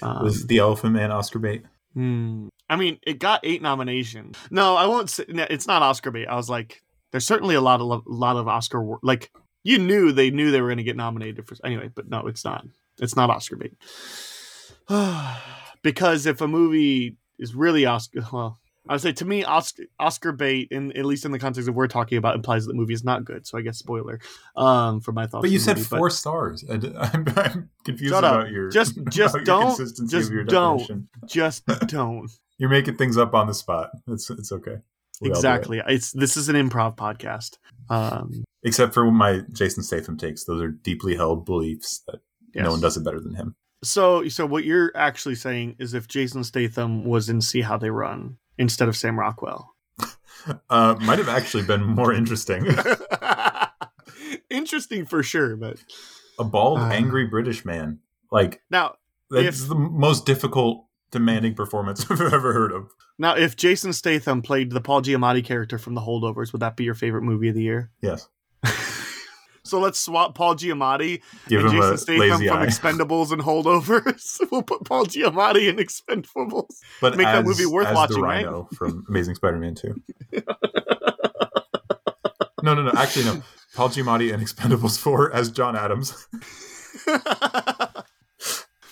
Um, 0.00 0.24
Was 0.24 0.46
the 0.46 0.56
Elephant 0.56 0.94
Man 0.94 1.12
Oscar 1.12 1.38
bait? 1.38 1.64
Hmm. 1.92 2.48
I 2.70 2.76
mean, 2.76 2.98
it 3.06 3.18
got 3.18 3.40
eight 3.44 3.60
nominations. 3.60 4.38
No, 4.50 4.74
I 4.74 4.86
won't 4.86 5.10
say 5.10 5.26
no, 5.28 5.46
it's 5.50 5.66
not 5.66 5.82
Oscar 5.82 6.10
bait. 6.10 6.28
I 6.28 6.34
was 6.34 6.48
like, 6.48 6.82
there's 7.10 7.26
certainly 7.26 7.56
a 7.56 7.60
lot 7.60 7.82
of 7.82 7.90
a 7.90 8.00
lot 8.06 8.36
of 8.36 8.48
Oscar 8.48 8.82
wor- 8.82 9.00
like 9.02 9.30
you 9.64 9.76
knew 9.76 10.12
they 10.12 10.30
knew 10.30 10.50
they 10.50 10.62
were 10.62 10.68
going 10.68 10.78
to 10.78 10.82
get 10.82 10.96
nominated 10.96 11.46
for 11.46 11.56
anyway, 11.62 11.90
but 11.94 12.08
no, 12.08 12.26
it's 12.26 12.46
not. 12.46 12.66
It's 13.02 13.16
not 13.16 13.28
Oscar 13.28 13.56
bait. 13.56 13.74
because 15.82 16.24
if 16.24 16.40
a 16.40 16.48
movie 16.48 17.18
is 17.38 17.54
really 17.54 17.84
Oscar, 17.84 18.26
well, 18.32 18.58
I 18.88 18.94
would 18.94 19.00
say 19.00 19.12
to 19.12 19.24
me, 19.24 19.44
Oscar 19.44 19.84
Oscar 19.98 20.32
bait, 20.32 20.68
in 20.70 20.92
at 20.96 21.06
least 21.06 21.24
in 21.24 21.32
the 21.32 21.38
context 21.38 21.68
of 21.68 21.74
what 21.74 21.78
we're 21.78 21.88
talking 21.88 22.18
about, 22.18 22.34
implies 22.34 22.66
that 22.66 22.72
the 22.72 22.76
movie 22.76 22.92
is 22.92 23.04
not 23.04 23.24
good. 23.24 23.46
So 23.46 23.56
I 23.56 23.62
guess 23.62 23.78
spoiler 23.78 24.20
um, 24.56 25.00
for 25.00 25.12
my 25.12 25.26
thoughts. 25.26 25.42
But 25.42 25.50
you 25.50 25.58
said 25.58 25.76
movie, 25.78 25.88
four 25.88 26.10
stars. 26.10 26.64
I, 26.70 26.74
am 26.74 27.24
I'm 27.36 27.70
confused 27.84 28.12
Shut 28.12 28.24
up. 28.24 28.34
about 28.40 28.50
your 28.50 28.68
Just- 28.68 28.98
just 29.08 29.36
don't- 29.44 29.76
consistency 29.76 30.16
just 30.16 30.28
of 30.28 30.34
your 30.34 30.44
don't. 30.44 30.78
definition. 30.78 31.08
just 31.26 31.66
don't. 31.86 32.30
You're 32.58 32.70
making 32.70 32.96
things 32.96 33.16
up 33.16 33.34
on 33.34 33.46
the 33.46 33.54
spot. 33.54 33.90
It's 34.06 34.28
it's 34.30 34.52
okay. 34.52 34.76
We 35.20 35.28
do 35.28 35.34
it. 35.34 35.36
exactly. 35.36 35.82
It's 35.86 36.12
this 36.12 36.36
is 36.36 36.48
an 36.48 36.56
improv 36.56 36.96
podcast. 36.96 37.58
Um, 37.88 38.44
Except 38.62 38.92
for 38.94 39.10
my 39.10 39.42
Jason 39.52 39.82
Statham 39.82 40.16
takes. 40.16 40.44
Those 40.44 40.62
are 40.62 40.68
deeply 40.68 41.16
held 41.16 41.44
beliefs 41.44 42.02
that 42.06 42.20
yes. 42.54 42.64
no 42.64 42.72
one 42.72 42.80
does 42.80 42.96
it 42.96 43.04
better 43.04 43.20
than 43.20 43.34
him. 43.34 43.54
So, 43.82 44.28
so 44.28 44.46
what 44.46 44.64
you're 44.64 44.92
actually 44.94 45.34
saying 45.34 45.76
is 45.78 45.92
if 45.92 46.08
Jason 46.08 46.42
Statham 46.42 47.04
was 47.04 47.28
in 47.28 47.40
See 47.42 47.60
How 47.60 47.76
They 47.76 47.90
Run 47.90 48.38
instead 48.58 48.88
of 48.88 48.96
Sam 48.96 49.18
Rockwell. 49.18 49.74
Uh, 50.68 50.94
might 51.00 51.18
have 51.18 51.28
actually 51.28 51.62
been 51.64 51.82
more 51.82 52.12
interesting. 52.12 52.66
Interesting 54.50 55.06
for 55.06 55.22
sure, 55.22 55.56
but 55.56 55.78
A 56.38 56.44
bald, 56.44 56.78
Uh. 56.80 56.88
angry 56.92 57.26
British 57.26 57.64
man. 57.64 58.00
Like 58.30 58.60
now, 58.70 58.96
that's 59.30 59.62
If- 59.62 59.68
the 59.68 59.74
most 59.74 60.26
difficult, 60.26 60.86
demanding 61.10 61.54
performance 61.54 62.04
I've 62.10 62.20
ever 62.20 62.52
heard 62.52 62.72
of. 62.72 62.90
now 63.18 63.36
if 63.36 63.56
Jason 63.56 63.92
Statham 63.92 64.42
played 64.42 64.70
the 64.72 64.80
Paul 64.80 65.02
Giamatti 65.02 65.44
character 65.44 65.78
from 65.78 65.94
The 65.94 66.00
Holdovers, 66.02 66.52
would 66.52 66.60
that 66.60 66.76
be 66.76 66.84
your 66.84 66.94
favorite 66.94 67.22
movie 67.22 67.48
of 67.48 67.54
the 67.54 67.62
year? 67.62 67.90
Yes. 68.02 68.28
So 69.64 69.80
let's 69.80 69.98
swap 69.98 70.34
Paul 70.34 70.56
Giamatti 70.56 71.22
Give 71.48 71.64
and 71.64 71.70
Jason 71.72 71.96
Statham 71.96 72.46
from 72.46 72.58
eye. 72.58 72.66
Expendables 72.66 73.32
and 73.32 73.40
Holdovers. 73.40 74.38
we'll 74.50 74.62
put 74.62 74.84
Paul 74.84 75.06
Giamatti 75.06 75.68
in 75.68 75.76
Expendables. 75.76 76.80
But 77.00 77.16
make 77.16 77.26
that 77.26 77.44
movie 77.44 77.64
worth 77.64 77.86
as 77.86 77.94
watching, 77.94 78.16
the 78.16 78.22
right? 78.22 78.46
From 78.74 79.04
Amazing 79.08 79.36
Spider-Man 79.36 79.74
2. 79.74 80.02
no, 82.62 82.74
no, 82.74 82.82
no. 82.82 82.92
Actually, 82.94 83.24
no. 83.24 83.42
Paul 83.74 83.88
Giamatti 83.88 84.32
in 84.32 84.40
Expendables 84.40 84.98
4 84.98 85.32
as 85.32 85.50
John 85.50 85.76
Adams. 85.76 86.28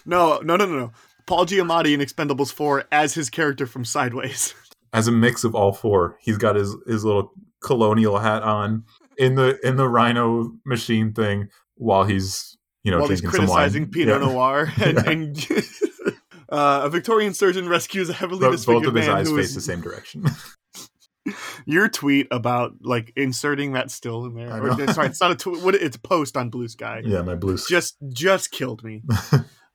no, 0.07 0.41
no, 0.41 0.57
no, 0.57 0.57
no, 0.57 0.67
no. 0.67 0.93
Paul 1.27 1.45
Giamatti 1.45 1.93
in 1.93 2.01
Expendables 2.01 2.53
4 2.53 2.85
as 2.91 3.13
his 3.15 3.29
character 3.29 3.67
from 3.67 3.85
Sideways. 3.85 4.55
as 4.93 5.07
a 5.07 5.13
mix 5.13 5.45
of 5.45 5.55
all 5.55 5.73
four. 5.73 6.17
He's 6.21 6.39
got 6.39 6.57
his 6.57 6.75
his 6.87 7.05
little 7.05 7.33
colonial 7.63 8.19
hat 8.19 8.43
on 8.43 8.85
in 9.19 9.35
the 9.35 9.59
in 9.67 9.77
the 9.77 9.89
Rhino 9.89 10.53
machine 10.65 11.13
thing 11.13 11.49
while 11.75 12.05
he's 12.05 12.57
you 12.85 12.91
know 12.91 13.01
while 13.01 13.09
he's 13.09 13.21
drinking 13.21 13.41
some 13.43 13.49
wine. 13.49 13.57
criticizing 13.71 13.91
Pinot 13.91 14.21
Yeah. 14.21 14.27
Noir 14.27 14.73
and, 14.83 14.97
Yeah. 15.05 15.11
and 15.11 15.49
uh, 16.49 16.81
a 16.85 16.91
Victorian 16.91 17.35
surgeon 17.35 17.69
rescues 17.69 18.09
a 18.09 18.13
heavily 18.13 18.41
But 18.41 18.47
both 18.51 18.57
disfigured 18.57 18.87
of 18.89 18.95
his 18.95 19.07
man 19.07 19.17
eyes 19.17 19.31
face 19.31 19.49
is 19.51 19.55
the 19.55 19.61
same 19.61 19.81
direction. 19.81 20.25
your 21.67 21.89
tweet 21.89 22.27
about 22.31 22.73
like 22.83 23.13
inserting 23.17 23.73
that 23.75 23.91
still 23.91 24.25
in 24.27 24.35
there. 24.35 24.61
Or, 24.63 24.93
sorry, 24.93 25.07
it's 25.09 25.21
not 25.21 25.31
a 25.31 25.37
tweet. 25.37 25.63
What 25.63 25.75
it's 25.77 25.97
a 25.97 26.01
post 26.01 26.37
on 26.37 26.51
Blue 26.51 26.67
Sky. 26.69 27.03
yeah, 27.05 27.23
my 27.23 27.35
blue. 27.37 27.57
Sky. 27.57 27.75
just 27.77 27.97
just 28.13 28.51
killed 28.51 28.83
me. 28.83 29.03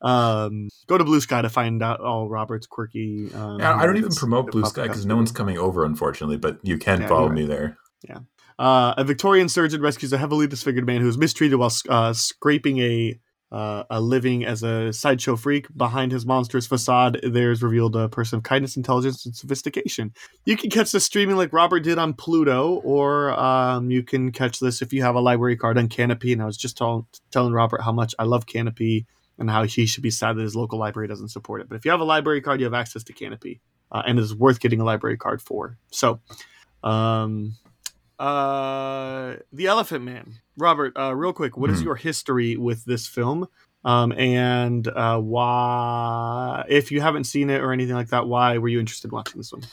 um, 0.02 0.68
go 0.88 0.98
to 0.98 1.04
Blue 1.06 1.22
Sky 1.22 1.42
to 1.42 1.50
find 1.50 1.82
out 1.82 2.02
all 2.02 2.28
Robert's 2.30 2.68
quirky. 2.68 3.32
Um, 3.34 3.60
Yeah, 3.60 3.76
I 3.76 3.86
don't 3.86 3.96
even 3.98 4.12
promote 4.14 4.52
Blue 4.52 4.66
Sky 4.66 4.84
because 4.84 5.06
no 5.06 5.16
one's 5.16 5.32
coming 5.32 5.58
over, 5.58 5.86
unfortunately. 5.86 6.38
But 6.38 6.60
you 6.64 6.78
can 6.78 7.02
Yeah, 7.02 7.08
follow 7.08 7.28
you're 7.28 7.34
me 7.34 7.46
there. 7.46 7.78
Uh, 8.60 8.94
a 8.98 9.04
Victorian 9.04 9.50
surgeon 9.50 9.82
rescues 9.82 10.12
a 10.14 10.18
heavily 10.18 10.48
disfigured 10.48 10.86
man 10.86 11.02
who 11.02 11.08
is 11.08 11.18
mistreated 11.18 11.60
while 11.60 11.72
uh, 11.90 12.14
scraping 12.14 12.80
a 12.80 13.20
uh, 13.52 13.84
a 13.90 14.02
living 14.02 14.46
as 14.46 14.62
a 14.64 14.92
sideshow 14.92 15.36
freak. 15.36 15.68
Behind 15.76 16.12
his 16.12 16.26
monstrous 16.26 16.68
facade, 16.68 17.20
there's 17.24 17.64
revealed 17.64 17.96
a 17.96 18.10
person 18.10 18.38
of 18.38 18.44
kindness, 18.44 18.76
intelligence, 18.76 19.26
and 19.26 19.36
sophistication. 19.36 20.14
You 20.46 20.58
can 20.58 20.70
catch 20.70 20.92
this 20.92 21.06
streaming 21.06 21.38
like 21.38 21.54
Robert 21.54 21.82
did 21.82 21.98
on 21.98 22.14
Pluto, 22.14 22.82
or 22.84 23.32
um, 23.40 23.90
you 23.90 24.04
can 24.04 24.32
catch 24.32 24.60
this 24.60 24.82
if 24.82 24.92
you 24.92 25.02
have 25.04 25.16
a 25.16 25.22
library 25.22 25.56
card 25.56 25.78
on 25.78 25.88
Kanopy. 25.88 26.34
And 26.34 26.42
I 26.42 26.46
was 26.46 26.58
just 26.58 26.78
tell- 26.78 27.08
telling 27.32 27.54
Robert 27.54 27.82
how 27.82 27.94
much 27.94 28.14
I 28.20 28.24
love 28.24 28.46
Kanopy 28.46 29.06
and 29.40 29.50
how 29.50 29.64
he 29.64 29.86
should 29.86 30.04
be 30.04 30.12
sad 30.12 30.36
that 30.36 30.42
his 30.42 30.56
local 30.56 30.80
library 30.80 31.08
doesn't 31.08 31.30
support 31.30 31.62
it. 31.62 31.70
But 31.70 31.76
if 31.76 31.86
you 31.86 31.92
have 31.92 32.00
a 32.00 32.06
library 32.06 32.42
card, 32.42 32.60
you 32.60 32.66
have 32.66 32.74
access 32.74 33.04
to 33.06 33.14
Kanopy, 33.14 33.60
uh, 33.92 34.04
and 34.06 34.20
it 34.20 34.24
is 34.24 34.36
worth 34.36 34.60
getting 34.60 34.82
a 34.82 34.84
library 34.84 35.16
card 35.16 35.42
for. 35.42 35.78
So, 35.92 36.20
um, 36.84 37.54
uh, 38.20 39.36
the 39.52 39.68
Elephant 39.68 40.04
Man, 40.04 40.34
Robert. 40.58 40.94
Uh, 40.98 41.14
real 41.16 41.34
quick, 41.34 41.58
what 41.58 41.70
is 41.70 41.82
Mhm. 41.82 41.86
your 41.86 41.96
history 41.96 42.58
with 42.58 42.86
this 42.86 43.08
film? 43.08 43.48
Um, 43.86 44.12
and 44.14 44.88
uh, 44.88 45.20
why, 45.20 46.66
if 46.68 46.92
you 46.92 47.02
haven't 47.02 47.26
seen 47.26 47.50
it 47.50 47.62
or 47.62 47.72
anything 47.72 47.96
like 47.96 48.10
that, 48.10 48.28
why 48.28 48.58
were 48.58 48.68
you 48.68 48.80
interested 48.80 49.08
in 49.10 49.16
watching 49.16 49.38
this 49.40 49.52
one? 49.54 49.64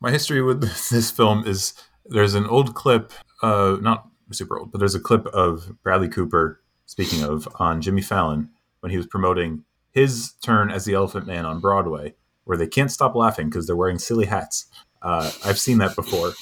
My 0.00 0.10
history 0.10 0.42
with 0.42 0.60
this 0.90 1.10
film 1.10 1.46
is 1.46 1.74
there's 2.06 2.34
an 2.34 2.46
old 2.46 2.74
clip, 2.74 3.12
uh, 3.42 3.76
not 3.80 4.08
super 4.32 4.58
old, 4.58 4.72
but 4.72 4.78
there's 4.78 4.94
a 4.94 5.00
clip 5.00 5.26
of 5.28 5.76
Bradley 5.82 6.08
Cooper 6.08 6.60
speaking 6.86 7.22
of 7.22 7.46
on 7.56 7.80
Jimmy 7.80 8.02
Fallon 8.02 8.50
when 8.80 8.90
he 8.90 8.96
was 8.96 9.06
promoting 9.06 9.64
his 9.92 10.32
turn 10.42 10.70
as 10.70 10.84
the 10.84 10.94
Elephant 10.94 11.26
Man 11.26 11.44
on 11.44 11.60
Broadway, 11.60 12.14
where 12.44 12.56
they 12.56 12.66
can't 12.66 12.90
stop 12.90 13.14
laughing 13.14 13.48
because 13.50 13.66
they're 13.66 13.76
wearing 13.76 13.98
silly 13.98 14.26
hats. 14.26 14.66
Uh, 15.02 15.30
I've 15.44 15.58
seen 15.58 15.78
that 15.78 15.94
before, 15.96 16.32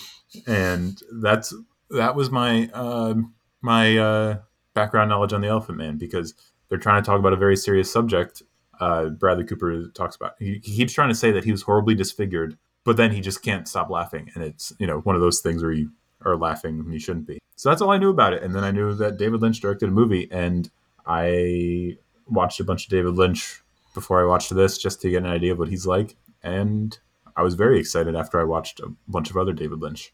and 0.47 1.01
that's 1.21 1.55
that 1.91 2.15
was 2.15 2.31
my 2.31 2.69
uh, 2.73 3.15
my 3.61 3.97
uh, 3.99 4.39
background 4.75 5.11
knowledge 5.11 5.33
on 5.33 5.41
the 5.41 5.49
Elephant 5.49 5.79
Man 5.79 5.97
because 5.97 6.35
they're 6.69 6.79
trying 6.79 7.03
to 7.03 7.07
talk 7.07 7.19
about 7.19 7.33
a 7.33 7.37
very 7.37 7.57
serious 7.57 7.91
subject. 7.91 8.43
Uh, 8.81 9.07
Bradley 9.07 9.45
Cooper 9.45 9.89
talks 9.89 10.17
about. 10.17 10.35
He, 10.39 10.61
he 10.63 10.77
keeps 10.77 10.93
trying 10.93 11.09
to 11.09 11.15
say 11.15 11.33
that 11.33 11.45
he 11.45 11.51
was 11.51 11.63
horribly 11.63 11.95
disfigured, 11.95 12.57
but 12.85 12.97
then 12.97 13.11
he 13.11 13.21
just 13.21 13.43
can't 13.43 13.67
stop 13.67 13.91
laughing, 13.91 14.31
and 14.35 14.45
it's 14.45 14.73
you 14.79 14.87
know 14.87 15.01
one 15.01 15.17
of 15.17 15.23
those 15.23 15.41
things 15.41 15.63
where 15.63 15.73
you 15.73 15.91
are 16.25 16.37
laughing 16.37 16.85
when 16.85 16.93
you 16.93 16.99
shouldn't 16.99 17.27
be. 17.27 17.39
So 17.57 17.69
that's 17.69 17.83
all 17.83 17.91
I 17.91 17.99
knew 17.99 18.11
about 18.11 18.35
it, 18.35 18.43
and 18.43 18.55
then 18.55 18.65
I 18.65 18.71
knew 18.71 18.95
that 18.95 19.17
David 19.17 19.43
Lynch 19.43 19.61
directed 19.61 19.89
a 19.89 19.93
movie, 19.93 20.29
and 20.31 20.71
I 21.07 21.97
watched 22.27 22.61
a 22.61 22.65
bunch 22.65 22.85
of 22.85 22.91
David 22.91 23.15
Lynch 23.15 23.63
before 23.95 24.21
I 24.21 24.27
watched 24.27 24.55
this 24.55 24.79
just 24.79 25.01
to 25.03 25.11
get 25.11 25.25
an 25.25 25.27
idea 25.27 25.53
of 25.53 25.59
what 25.59 25.69
he's 25.69 25.87
like, 25.87 26.17
and 26.43 26.97
I 27.37 27.43
was 27.43 27.55
very 27.55 27.81
excited 27.81 28.15
after 28.15 28.41
I 28.41 28.45
watched 28.45 28.81
a 28.81 28.93
bunch 29.09 29.31
of 29.31 29.37
other 29.37 29.53
David 29.53 29.81
Lynch. 29.81 30.13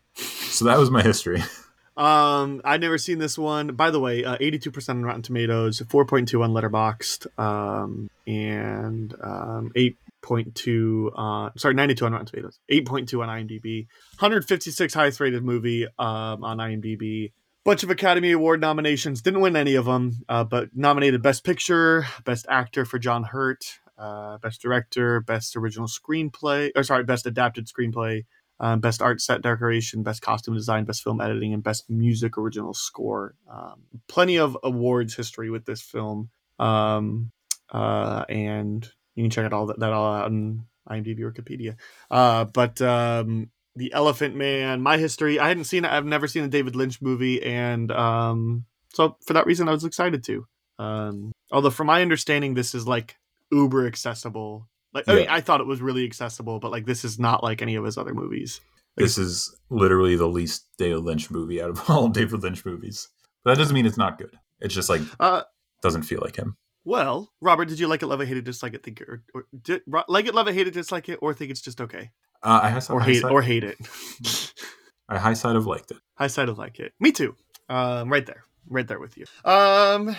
So 0.55 0.67
that 0.67 0.79
was 0.79 0.91
my 0.91 1.03
history. 1.03 1.43
Um, 1.97 2.61
I'd 2.65 2.81
never 2.81 2.99
seen 2.99 3.19
this 3.19 3.39
one. 3.39 3.77
By 3.77 3.93
the 3.93 4.01
way, 4.01 4.25
uh, 4.25 4.37
82% 4.39 4.89
on 4.89 5.05
Rotten 5.05 5.23
Tomatoes, 5.23 5.81
4.2 5.81 6.43
on 6.43 6.51
Letterboxd, 6.51 7.39
um, 7.39 8.11
and 8.27 9.15
um, 9.23 9.71
8.2 9.77 11.17
on 11.17 11.57
sorry, 11.57 11.75
92 11.75 12.05
on 12.05 12.11
Rotten 12.11 12.27
Tomatoes, 12.27 12.59
8.2 12.69 13.23
on 13.23 13.29
IMDb, 13.29 13.87
156 14.19 14.93
highest 14.93 15.21
rated 15.21 15.45
movie 15.45 15.87
um, 15.87 16.43
on 16.43 16.57
IMDb. 16.59 17.31
Bunch 17.65 17.85
of 17.85 17.91
Academy 17.91 18.33
Award 18.33 18.61
nominations. 18.61 19.23
Didn't 19.23 19.41
win 19.41 19.55
any 19.55 19.77
of 19.77 19.85
them, 19.85 20.25
uh, 20.29 20.43
but 20.43 20.71
nominated 20.75 21.23
Best 21.23 21.45
Picture, 21.45 22.09
Best 22.25 22.45
Actor 22.49 22.87
for 22.87 22.99
John 22.99 23.23
Hurt, 23.23 23.79
uh, 23.97 24.39
Best 24.39 24.61
Director, 24.61 25.21
Best 25.21 25.55
Original 25.55 25.87
Screenplay, 25.87 26.73
or 26.75 26.83
sorry, 26.83 27.05
Best 27.05 27.25
Adapted 27.25 27.69
Screenplay, 27.69 28.25
um, 28.61 28.81
best 28.81 29.03
art 29.03 29.21
set 29.21 29.43
decoration, 29.43 30.03
best 30.03 30.23
costume 30.23 30.55
design, 30.55 30.85
best 30.85 31.03
film 31.03 31.21
editing, 31.21 31.53
and 31.53 31.63
best 31.63 31.89
music 31.91 32.39
original 32.39 32.75
score. 32.75 33.35
Um, 33.51 33.83
plenty 34.09 34.39
of 34.39 34.57
awards 34.63 35.15
history 35.15 35.51
with 35.51 35.65
this 35.65 35.83
film, 35.83 36.31
um, 36.59 37.31
uh, 37.71 38.25
and 38.29 38.89
you 39.15 39.25
can 39.25 39.31
check 39.31 39.45
out 39.45 39.53
all 39.53 39.67
that, 39.67 39.81
that 39.81 39.93
all 39.93 40.15
out 40.15 40.27
on 40.27 40.67
IMDb 40.89 41.21
or 41.21 41.33
Wikipedia. 41.33 41.77
Uh, 42.11 42.45
but 42.45 42.81
um, 42.81 43.51
the 43.77 43.93
Elephant 43.93 44.37
Man, 44.37 44.81
my 44.81 44.99
history, 44.99 45.39
I 45.39 45.49
hadn't 45.49 45.65
seen 45.65 45.85
it. 45.85 45.91
I've 45.91 46.07
never 46.07 46.29
seen 46.29 46.45
a 46.45 46.49
David 46.49 46.77
Lynch 46.77 47.03
movie, 47.03 47.43
and 47.43 47.91
um, 47.91 48.65
so 48.93 49.17
for 49.27 49.33
that 49.33 49.47
reason, 49.47 49.69
I 49.69 49.73
was 49.73 49.85
excited 49.85 50.23
to. 50.25 50.47
Um, 50.79 51.33
although, 51.51 51.71
from 51.71 51.89
my 51.89 52.03
understanding, 52.03 52.55
this 52.55 52.75
is 52.75 52.87
like 52.87 53.17
uber 53.51 53.87
accessible. 53.87 54.69
Like, 54.95 55.05
I 55.09 55.15
mean, 55.17 55.27
I 55.29 55.41
thought 55.41 55.61
it 55.61 55.67
was 55.67 55.83
really 55.83 56.05
accessible, 56.05 56.61
but 56.61 56.71
like 56.71 56.87
this 56.87 57.05
is 57.05 57.19
not 57.19 57.43
like 57.43 57.61
any 57.61 57.75
of 57.75 57.85
his 57.85 57.99
other 57.99 58.15
movies. 58.15 58.61
this 58.97 59.19
is 59.19 59.55
literally 59.71 60.15
the 60.15 60.29
least 60.29 60.67
David 60.79 61.01
Lynch 61.03 61.31
movie 61.31 61.61
out 61.61 61.71
of 61.71 61.83
all 61.91 62.09
David 62.09 62.43
Lynch 62.43 62.65
movies. 62.65 63.09
But 63.45 63.53
that 63.53 63.59
doesn't 63.59 63.75
mean 63.75 63.87
it's 63.87 63.99
not 63.99 64.19
good. 64.19 64.39
It's 64.61 64.73
just 64.75 64.89
like 64.89 65.03
Uh, 65.21 65.43
doesn't 65.83 66.03
feel 66.05 66.21
like 66.23 66.37
him. 66.37 66.57
well, 66.85 67.33
Robert, 67.41 67.67
did 67.69 67.79
you 67.81 67.89
like 67.89 68.03
it, 68.03 68.07
love 68.07 68.21
it, 68.21 68.29
hate 68.29 68.37
it, 68.37 68.45
dislike 68.45 68.75
it, 68.75 68.83
think 68.85 69.01
it, 69.01 69.09
or, 69.09 69.23
or 69.35 69.47
did, 69.63 69.83
like 70.09 70.27
it, 70.27 70.35
love 70.35 70.47
it, 70.49 70.55
hate 70.55 70.69
it, 70.69 70.75
dislike 70.75 71.09
it, 71.09 71.19
or 71.21 71.35
think 71.35 71.51
it's 71.51 71.61
just 71.61 71.81
okay, 71.81 72.11
Uh, 72.43 72.61
I 72.63 72.69
have 72.69 72.89
or 72.89 73.01
high 73.01 73.07
hate 73.07 73.23
side, 73.23 73.33
or 73.33 73.43
hate 73.43 73.65
it? 73.65 73.77
I 75.09 75.19
high 75.19 75.35
side 75.35 75.57
of 75.57 75.67
liked 75.67 75.91
it. 75.91 75.99
High 76.17 76.29
side 76.29 76.49
of 76.49 76.57
like 76.57 76.79
it. 76.79 76.93
Me 77.01 77.11
too. 77.13 77.35
Um, 77.69 78.11
right 78.11 78.25
there, 78.25 78.45
right 78.69 78.87
there 78.87 79.01
with 79.01 79.17
you. 79.19 79.27
Um, 79.45 80.15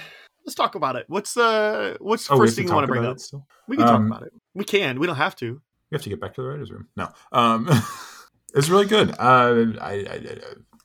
let's 0.45 0.55
talk 0.55 0.75
about 0.75 0.95
it. 0.95 1.05
What's 1.07 1.33
the 1.33 1.97
what's 1.99 2.27
the 2.27 2.33
Oh, 2.33 2.37
first 2.37 2.55
thing 2.55 2.67
you 2.67 2.73
want 2.73 2.85
to 2.85 2.91
bring 2.91 3.05
up? 3.05 3.19
still. 3.19 3.45
We 3.67 3.77
can 3.77 3.85
talk 3.85 3.95
Um, 3.95 4.07
about 4.11 4.23
it. 4.23 4.33
We 4.53 4.63
can. 4.63 4.99
We 4.99 5.07
don't 5.07 5.15
have 5.15 5.35
to. 5.37 5.61
We 5.91 5.95
have 5.95 6.01
to 6.03 6.09
get 6.09 6.19
back 6.19 6.33
to 6.35 6.41
the 6.41 6.47
writers' 6.47 6.71
room. 6.71 6.87
No, 6.95 7.09
um, 7.31 7.69
it's 8.55 8.69
really 8.69 8.85
good. 8.87 9.11
Uh, 9.11 9.73
I, 9.81 9.91
I, 9.91 10.15
I, 10.15 10.37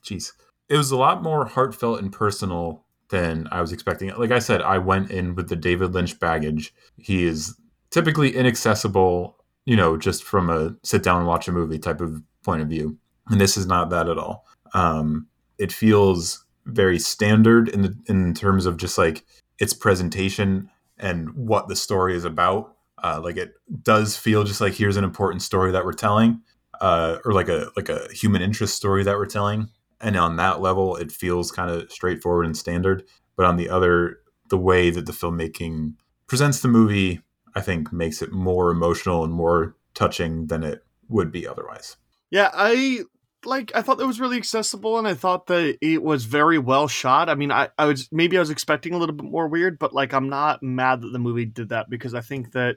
jeez, 0.05 0.33
it 0.69 0.77
was 0.77 0.91
a 0.91 0.97
lot 0.97 1.23
more 1.23 1.47
heartfelt 1.47 2.01
and 2.01 2.13
personal 2.13 2.85
than 3.09 3.49
I 3.51 3.61
was 3.61 3.73
expecting. 3.73 4.11
Like 4.17 4.31
I 4.31 4.39
said, 4.39 4.63
I 4.63 4.79
went 4.79 5.11
in 5.11 5.35
with 5.35 5.49
the 5.49 5.57
David 5.57 5.95
Lynch 5.95 6.19
baggage. 6.21 6.73
He 6.97 7.25
is 7.25 7.55
typically 7.91 8.37
inaccessible, 8.37 9.37
you 9.65 9.75
know, 9.77 9.97
just 9.97 10.23
from 10.23 10.49
a 10.49 10.77
sit 10.85 11.03
down 11.03 11.19
and 11.19 11.27
watch 11.27 11.49
a 11.49 11.53
movie 11.53 11.79
type 11.79 12.01
of 12.01 12.23
point 12.45 12.63
of 12.63 12.69
view, 12.69 12.97
and 13.29 13.41
this 13.41 13.57
is 13.57 13.67
not 13.67 13.91
that 13.91 14.09
at 14.09 14.17
all. 14.19 14.47
Um, 14.75 15.27
it 15.59 15.73
feels 15.73 16.45
very 16.67 16.99
standard 16.99 17.69
in 17.69 17.83
the 17.83 17.97
in 18.07 18.33
terms 18.35 18.67
of 18.67 18.77
just 18.77 18.97
like 18.99 19.25
its 19.61 19.73
presentation 19.73 20.71
and 20.99 21.31
what 21.35 21.69
the 21.69 21.77
story 21.77 22.17
is 22.17 22.25
about. 22.25 22.77
Uh, 23.03 23.21
like 23.23 23.37
it 23.37 23.55
does 23.83 24.17
feel 24.17 24.45
just 24.45 24.61
like 24.61 24.75
here's 24.75 24.97
an 24.97 25.05
important 25.05 25.43
story 25.43 25.71
that 25.73 25.85
we're 25.85 25.93
telling, 25.93 26.41
uh, 26.81 27.19
or 27.25 27.33
like 27.33 27.49
a 27.49 27.71
like 27.77 27.89
a 27.89 28.09
human 28.13 28.43
interest 28.43 28.75
story 28.75 29.05
that 29.05 29.17
we're 29.17 29.27
telling. 29.27 29.69
And 30.01 30.17
on 30.17 30.37
that 30.37 30.61
level, 30.61 30.97
it 30.97 31.13
feels 31.13 31.53
kind 31.53 31.71
of 31.71 31.91
straightforward 31.93 32.47
and 32.47 32.57
standard. 32.57 33.05
But 33.37 33.47
on 33.47 33.57
the 33.57 33.69
other, 33.69 34.19
the 34.49 34.59
way 34.59 34.91
that 34.91 35.07
the 35.07 35.13
filmmaking 35.13 35.95
presents 36.27 36.61
the 36.61 36.69
movie, 36.69 37.21
I 37.55 37.61
think 37.61 37.93
makes 37.93 38.23
it 38.23 38.33
more 38.33 38.71
emotional 38.71 39.25
and 39.25 39.33
more 39.33 39.77
touching 39.95 40.47
than 40.47 40.63
it 40.63 40.85
would 41.09 41.33
be 41.33 41.47
otherwise. 41.47 41.97
Yeah, 42.31 42.51
I 42.53 43.01
like 43.45 43.73
I 43.75 43.83
thought 43.83 43.99
that 43.99 44.07
was 44.07 44.21
really 44.21 44.37
accessible 44.37 44.99
and 44.99 45.09
I 45.09 45.15
thought 45.15 45.47
that 45.47 45.79
it 45.81 46.03
was 46.03 46.25
very 46.25 46.59
well 46.59 46.89
shot. 46.89 47.29
I 47.29 47.35
mean, 47.35 47.51
I, 47.51 47.69
I 47.79 47.87
was 47.87 48.09
maybe 48.13 48.37
I 48.37 48.41
was 48.41 48.51
expecting 48.51 48.95
a 48.95 48.99
little 48.99 49.15
bit 49.15 49.31
more 49.31 49.49
weird, 49.49 49.79
but 49.79 49.95
like 49.95 50.13
I'm 50.13 50.29
not 50.29 50.63
mad 50.63 51.01
that 51.03 51.13
the 51.13 51.19
movie 51.19 51.47
did 51.47 51.71
that 51.71 51.89
because 51.89 52.15
I 52.15 52.21
think 52.21 52.53
that 52.53 52.77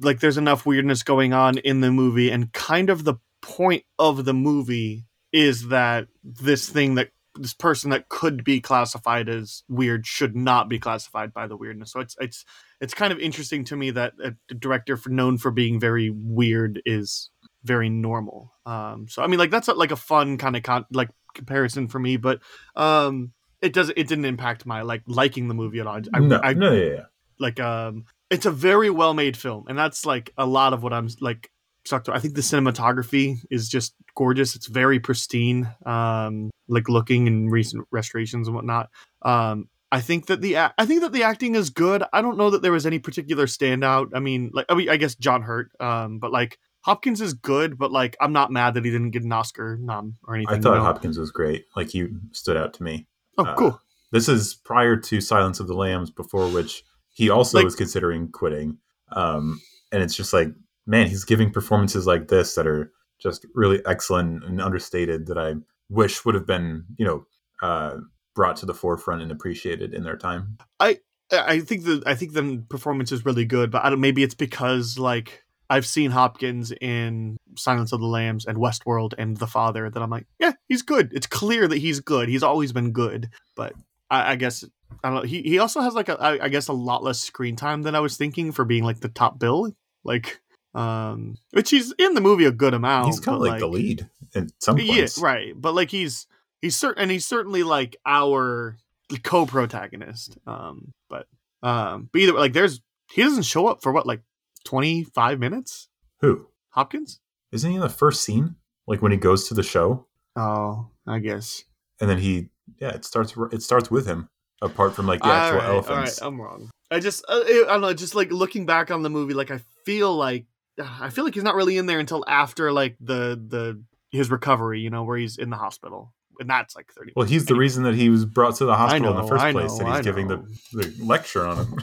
like 0.00 0.20
there's 0.20 0.38
enough 0.38 0.64
weirdness 0.64 1.02
going 1.02 1.32
on 1.32 1.58
in 1.58 1.80
the 1.80 1.90
movie 1.90 2.30
and 2.30 2.52
kind 2.52 2.90
of 2.90 3.04
the 3.04 3.16
point 3.42 3.84
of 3.98 4.24
the 4.24 4.34
movie 4.34 5.04
is 5.32 5.68
that 5.68 6.08
this 6.24 6.68
thing 6.68 6.94
that 6.96 7.10
this 7.36 7.54
person 7.54 7.90
that 7.90 8.08
could 8.08 8.42
be 8.42 8.60
classified 8.60 9.28
as 9.28 9.62
weird 9.68 10.06
should 10.06 10.34
not 10.34 10.68
be 10.68 10.78
classified 10.78 11.32
by 11.32 11.46
the 11.46 11.56
weirdness. 11.56 11.92
So 11.92 12.00
it's 12.00 12.16
it's 12.20 12.44
it's 12.80 12.94
kind 12.94 13.12
of 13.12 13.18
interesting 13.18 13.64
to 13.64 13.76
me 13.76 13.90
that 13.92 14.14
a 14.22 14.54
director 14.54 14.96
for, 14.96 15.10
known 15.10 15.38
for 15.38 15.50
being 15.50 15.78
very 15.78 16.10
weird 16.10 16.82
is 16.84 17.30
very 17.64 17.88
normal. 17.88 18.52
Um, 18.66 19.06
so 19.08 19.22
I 19.22 19.26
mean, 19.26 19.38
like 19.38 19.50
that's 19.50 19.68
a, 19.68 19.74
like 19.74 19.90
a 19.90 19.96
fun 19.96 20.38
kind 20.38 20.56
of 20.56 20.62
con- 20.62 20.86
like 20.92 21.10
comparison 21.34 21.88
for 21.88 21.98
me, 21.98 22.16
but 22.16 22.40
um, 22.76 23.32
it 23.60 23.72
doesn't 23.72 23.98
it 23.98 24.08
didn't 24.08 24.24
impact 24.24 24.66
my 24.66 24.82
like 24.82 25.02
liking 25.06 25.48
the 25.48 25.54
movie 25.54 25.80
at 25.80 25.86
all. 25.86 26.00
I, 26.12 26.18
no, 26.20 26.40
I, 26.42 26.54
no, 26.54 26.72
yeah, 26.72 26.84
yeah. 26.84 27.04
like 27.38 27.60
um, 27.60 28.04
it's 28.30 28.46
a 28.46 28.50
very 28.50 28.90
well 28.90 29.14
made 29.14 29.36
film, 29.36 29.66
and 29.68 29.78
that's 29.78 30.06
like 30.06 30.32
a 30.36 30.46
lot 30.46 30.72
of 30.72 30.82
what 30.82 30.92
I'm 30.92 31.08
like 31.20 31.50
stuck 31.84 32.04
to. 32.04 32.14
I 32.14 32.18
think 32.18 32.34
the 32.34 32.40
cinematography 32.40 33.38
is 33.50 33.68
just 33.68 33.94
gorgeous. 34.16 34.56
It's 34.56 34.66
very 34.66 35.00
pristine, 35.00 35.68
um, 35.84 36.50
like 36.68 36.88
looking 36.88 37.26
in 37.26 37.48
recent 37.48 37.86
restorations 37.90 38.48
and 38.48 38.54
whatnot. 38.54 38.88
Um, 39.22 39.68
I 39.92 40.00
think 40.00 40.26
that 40.26 40.40
the 40.40 40.56
I 40.56 40.86
think 40.86 41.00
that 41.00 41.12
the 41.12 41.24
acting 41.24 41.56
is 41.56 41.70
good. 41.70 42.04
I 42.12 42.22
don't 42.22 42.38
know 42.38 42.50
that 42.50 42.62
there 42.62 42.72
was 42.72 42.86
any 42.86 42.98
particular 43.00 43.46
standout. 43.46 44.10
I 44.14 44.20
mean, 44.20 44.50
like 44.52 44.66
I 44.68 44.74
mean, 44.74 44.88
I 44.88 44.96
guess 44.96 45.16
John 45.16 45.42
Hurt, 45.42 45.70
um, 45.80 46.18
but 46.18 46.30
like 46.30 46.58
Hopkins 46.82 47.20
is 47.20 47.34
good, 47.34 47.78
but 47.78 47.92
like 47.92 48.16
I'm 48.20 48.32
not 48.32 48.50
mad 48.50 48.74
that 48.74 48.84
he 48.84 48.90
didn't 48.90 49.10
get 49.10 49.22
an 49.22 49.32
Oscar 49.32 49.76
nom 49.80 50.16
or 50.26 50.34
anything. 50.34 50.56
I 50.56 50.60
thought? 50.60 50.78
Hopkins 50.78 51.18
was 51.18 51.30
great. 51.30 51.66
Like 51.76 51.90
he 51.90 52.08
stood 52.32 52.56
out 52.56 52.74
to 52.74 52.82
me. 52.82 53.06
Oh, 53.38 53.44
uh, 53.44 53.54
cool. 53.54 53.80
This 54.12 54.28
is 54.28 54.54
prior 54.54 54.96
to 54.96 55.20
Silence 55.20 55.60
of 55.60 55.66
the 55.68 55.74
Lambs, 55.74 56.10
before 56.10 56.48
which 56.48 56.84
he 57.12 57.30
also 57.30 57.58
Like- 57.58 57.64
was 57.64 57.76
considering 57.76 58.28
quitting. 58.30 58.78
Um, 59.12 59.60
and 59.92 60.02
it's 60.02 60.14
just 60.14 60.32
like, 60.32 60.48
man, 60.86 61.08
he's 61.08 61.24
giving 61.24 61.50
performances 61.52 62.06
like 62.06 62.28
this 62.28 62.54
that 62.54 62.66
are 62.66 62.92
just 63.18 63.44
really 63.54 63.84
excellent 63.86 64.44
and 64.44 64.60
understated 64.60 65.26
that 65.26 65.36
I 65.38 65.54
wish 65.88 66.24
would 66.24 66.34
have 66.34 66.46
been, 66.46 66.84
you 66.96 67.04
know, 67.04 67.26
uh, 67.60 67.98
brought 68.34 68.56
to 68.56 68.66
the 68.66 68.74
forefront 68.74 69.20
and 69.20 69.30
appreciated 69.30 69.92
in 69.92 70.04
their 70.04 70.16
time. 70.16 70.56
I 70.78 71.00
I 71.32 71.60
think 71.60 71.84
the 71.84 72.02
I 72.06 72.14
think 72.14 72.32
the 72.32 72.64
performance 72.68 73.12
is 73.12 73.24
really 73.24 73.44
good, 73.44 73.70
but 73.70 73.84
I 73.84 73.90
don't. 73.90 74.00
Maybe 74.00 74.22
it's 74.22 74.34
because 74.34 74.98
like 74.98 75.44
I've 75.70 75.86
seen 75.86 76.10
Hopkins 76.10 76.72
in 76.80 77.36
Silence 77.56 77.92
of 77.92 78.00
the 78.00 78.06
Lambs 78.06 78.44
and 78.44 78.58
Westworld 78.58 79.14
and 79.16 79.36
The 79.36 79.46
Father 79.46 79.88
that 79.88 80.02
I'm 80.02 80.10
like, 80.10 80.26
yeah, 80.40 80.52
he's 80.68 80.82
good. 80.82 81.12
It's 81.12 81.28
clear 81.28 81.68
that 81.68 81.78
he's 81.78 82.00
good. 82.00 82.28
He's 82.28 82.42
always 82.42 82.72
been 82.72 82.90
good, 82.90 83.30
but 83.54 83.72
I, 84.10 84.32
I 84.32 84.36
guess 84.36 84.64
I 85.04 85.08
don't 85.08 85.14
know. 85.14 85.22
He 85.22 85.42
he 85.42 85.60
also 85.60 85.80
has 85.80 85.94
like 85.94 86.08
a 86.08 86.20
I, 86.20 86.46
I 86.46 86.48
guess 86.48 86.66
a 86.66 86.72
lot 86.72 87.04
less 87.04 87.20
screen 87.20 87.54
time 87.54 87.82
than 87.82 87.94
I 87.94 88.00
was 88.00 88.16
thinking 88.16 88.50
for 88.50 88.64
being 88.64 88.82
like 88.82 88.98
the 88.98 89.08
top 89.08 89.38
bill. 89.38 89.72
Like, 90.02 90.40
um, 90.74 91.36
which 91.52 91.70
he's 91.70 91.92
in 91.98 92.14
the 92.14 92.20
movie 92.20 92.46
a 92.46 92.52
good 92.52 92.74
amount. 92.74 93.06
he's 93.06 93.20
kind 93.20 93.36
of 93.36 93.42
but, 93.42 93.50
like, 93.50 93.60
the 93.60 93.68
lead 93.68 94.08
in 94.34 94.48
some 94.58 94.76
yeah, 94.78 94.94
points. 94.94 95.18
right. 95.18 95.52
But 95.56 95.74
like 95.74 95.90
he's 95.90 96.26
he's 96.60 96.76
certain 96.76 97.02
and 97.02 97.10
he's 97.12 97.26
certainly 97.26 97.62
like 97.62 97.96
our 98.04 98.76
co-protagonist. 99.22 100.36
Um, 100.46 100.92
but 101.08 101.26
um, 101.62 102.08
but 102.12 102.22
either 102.22 102.32
like 102.32 102.54
there's 102.54 102.80
he 103.12 103.22
doesn't 103.22 103.44
show 103.44 103.68
up 103.68 103.82
for 103.82 103.92
what 103.92 104.06
like 104.06 104.22
twenty 104.64 105.04
five 105.04 105.38
minutes. 105.38 105.88
Who? 106.20 106.48
Hopkins. 106.70 107.20
Isn't 107.52 107.70
he 107.70 107.76
in 107.76 107.82
the 107.82 107.88
first 107.88 108.22
scene? 108.22 108.56
Like 108.86 109.02
when 109.02 109.12
he 109.12 109.18
goes 109.18 109.48
to 109.48 109.54
the 109.54 109.62
show 109.62 110.06
Oh, 110.36 110.88
I 111.06 111.18
guess. 111.18 111.64
and 112.00 112.08
then 112.08 112.18
he, 112.18 112.48
yeah, 112.80 112.90
it 112.90 113.04
starts, 113.04 113.34
it 113.52 113.62
starts 113.62 113.90
with 113.90 114.06
him 114.06 114.28
apart 114.62 114.94
from 114.94 115.06
like 115.06 115.20
the 115.20 115.28
actual 115.28 115.58
right, 115.58 115.68
elephants. 115.68 116.20
All 116.20 116.30
right, 116.30 116.34
I'm 116.34 116.40
wrong. 116.40 116.70
I 116.90 117.00
just 117.00 117.24
uh, 117.28 117.42
I 117.44 117.64
don't 117.68 117.80
know. 117.80 117.94
Just 117.94 118.14
like 118.14 118.32
looking 118.32 118.66
back 118.66 118.90
on 118.90 119.02
the 119.02 119.10
movie, 119.10 119.34
like 119.34 119.50
I 119.50 119.60
feel 119.84 120.14
like 120.14 120.46
I 120.78 121.10
feel 121.10 121.24
like 121.24 121.34
he's 121.34 121.44
not 121.44 121.54
really 121.54 121.78
in 121.78 121.86
there 121.86 121.98
until 122.00 122.24
after 122.26 122.72
like 122.72 122.96
the 123.00 123.40
the 123.48 123.82
his 124.10 124.30
recovery. 124.30 124.80
You 124.80 124.90
know, 124.90 125.04
where 125.04 125.16
he's 125.16 125.38
in 125.38 125.50
the 125.50 125.56
hospital, 125.56 126.12
and 126.40 126.50
that's 126.50 126.74
like 126.74 126.92
thirty. 126.92 127.12
Well, 127.14 127.26
he's 127.26 127.44
the 127.44 127.52
Anyway. 127.52 127.60
reason 127.60 127.84
that 127.84 127.94
he 127.94 128.10
was 128.10 128.24
brought 128.24 128.56
to 128.56 128.64
the 128.64 128.74
hospital 128.74 129.10
in 129.10 129.22
the 129.22 129.28
first 129.28 129.52
place, 129.52 129.78
know, 129.78 129.86
and 129.86 129.96
he's 129.96 130.04
giving 130.04 130.26
the, 130.28 130.38
the 130.72 130.94
lecture 131.04 131.46
on 131.46 131.58
him. 131.58 131.78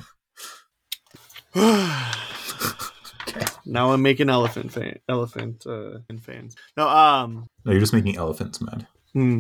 now 3.68 3.92
I'm 3.92 4.02
making 4.02 4.30
elephant 4.30 4.72
fan, 4.72 5.00
elephant 5.08 5.66
uh, 5.68 6.00
fans. 6.22 6.56
No, 6.76 6.88
um, 6.88 7.48
no, 7.66 7.72
you're 7.72 7.82
just 7.82 7.94
making 7.94 8.18
elephants 8.18 8.62
mad. 8.62 8.88
hmm. 9.14 9.40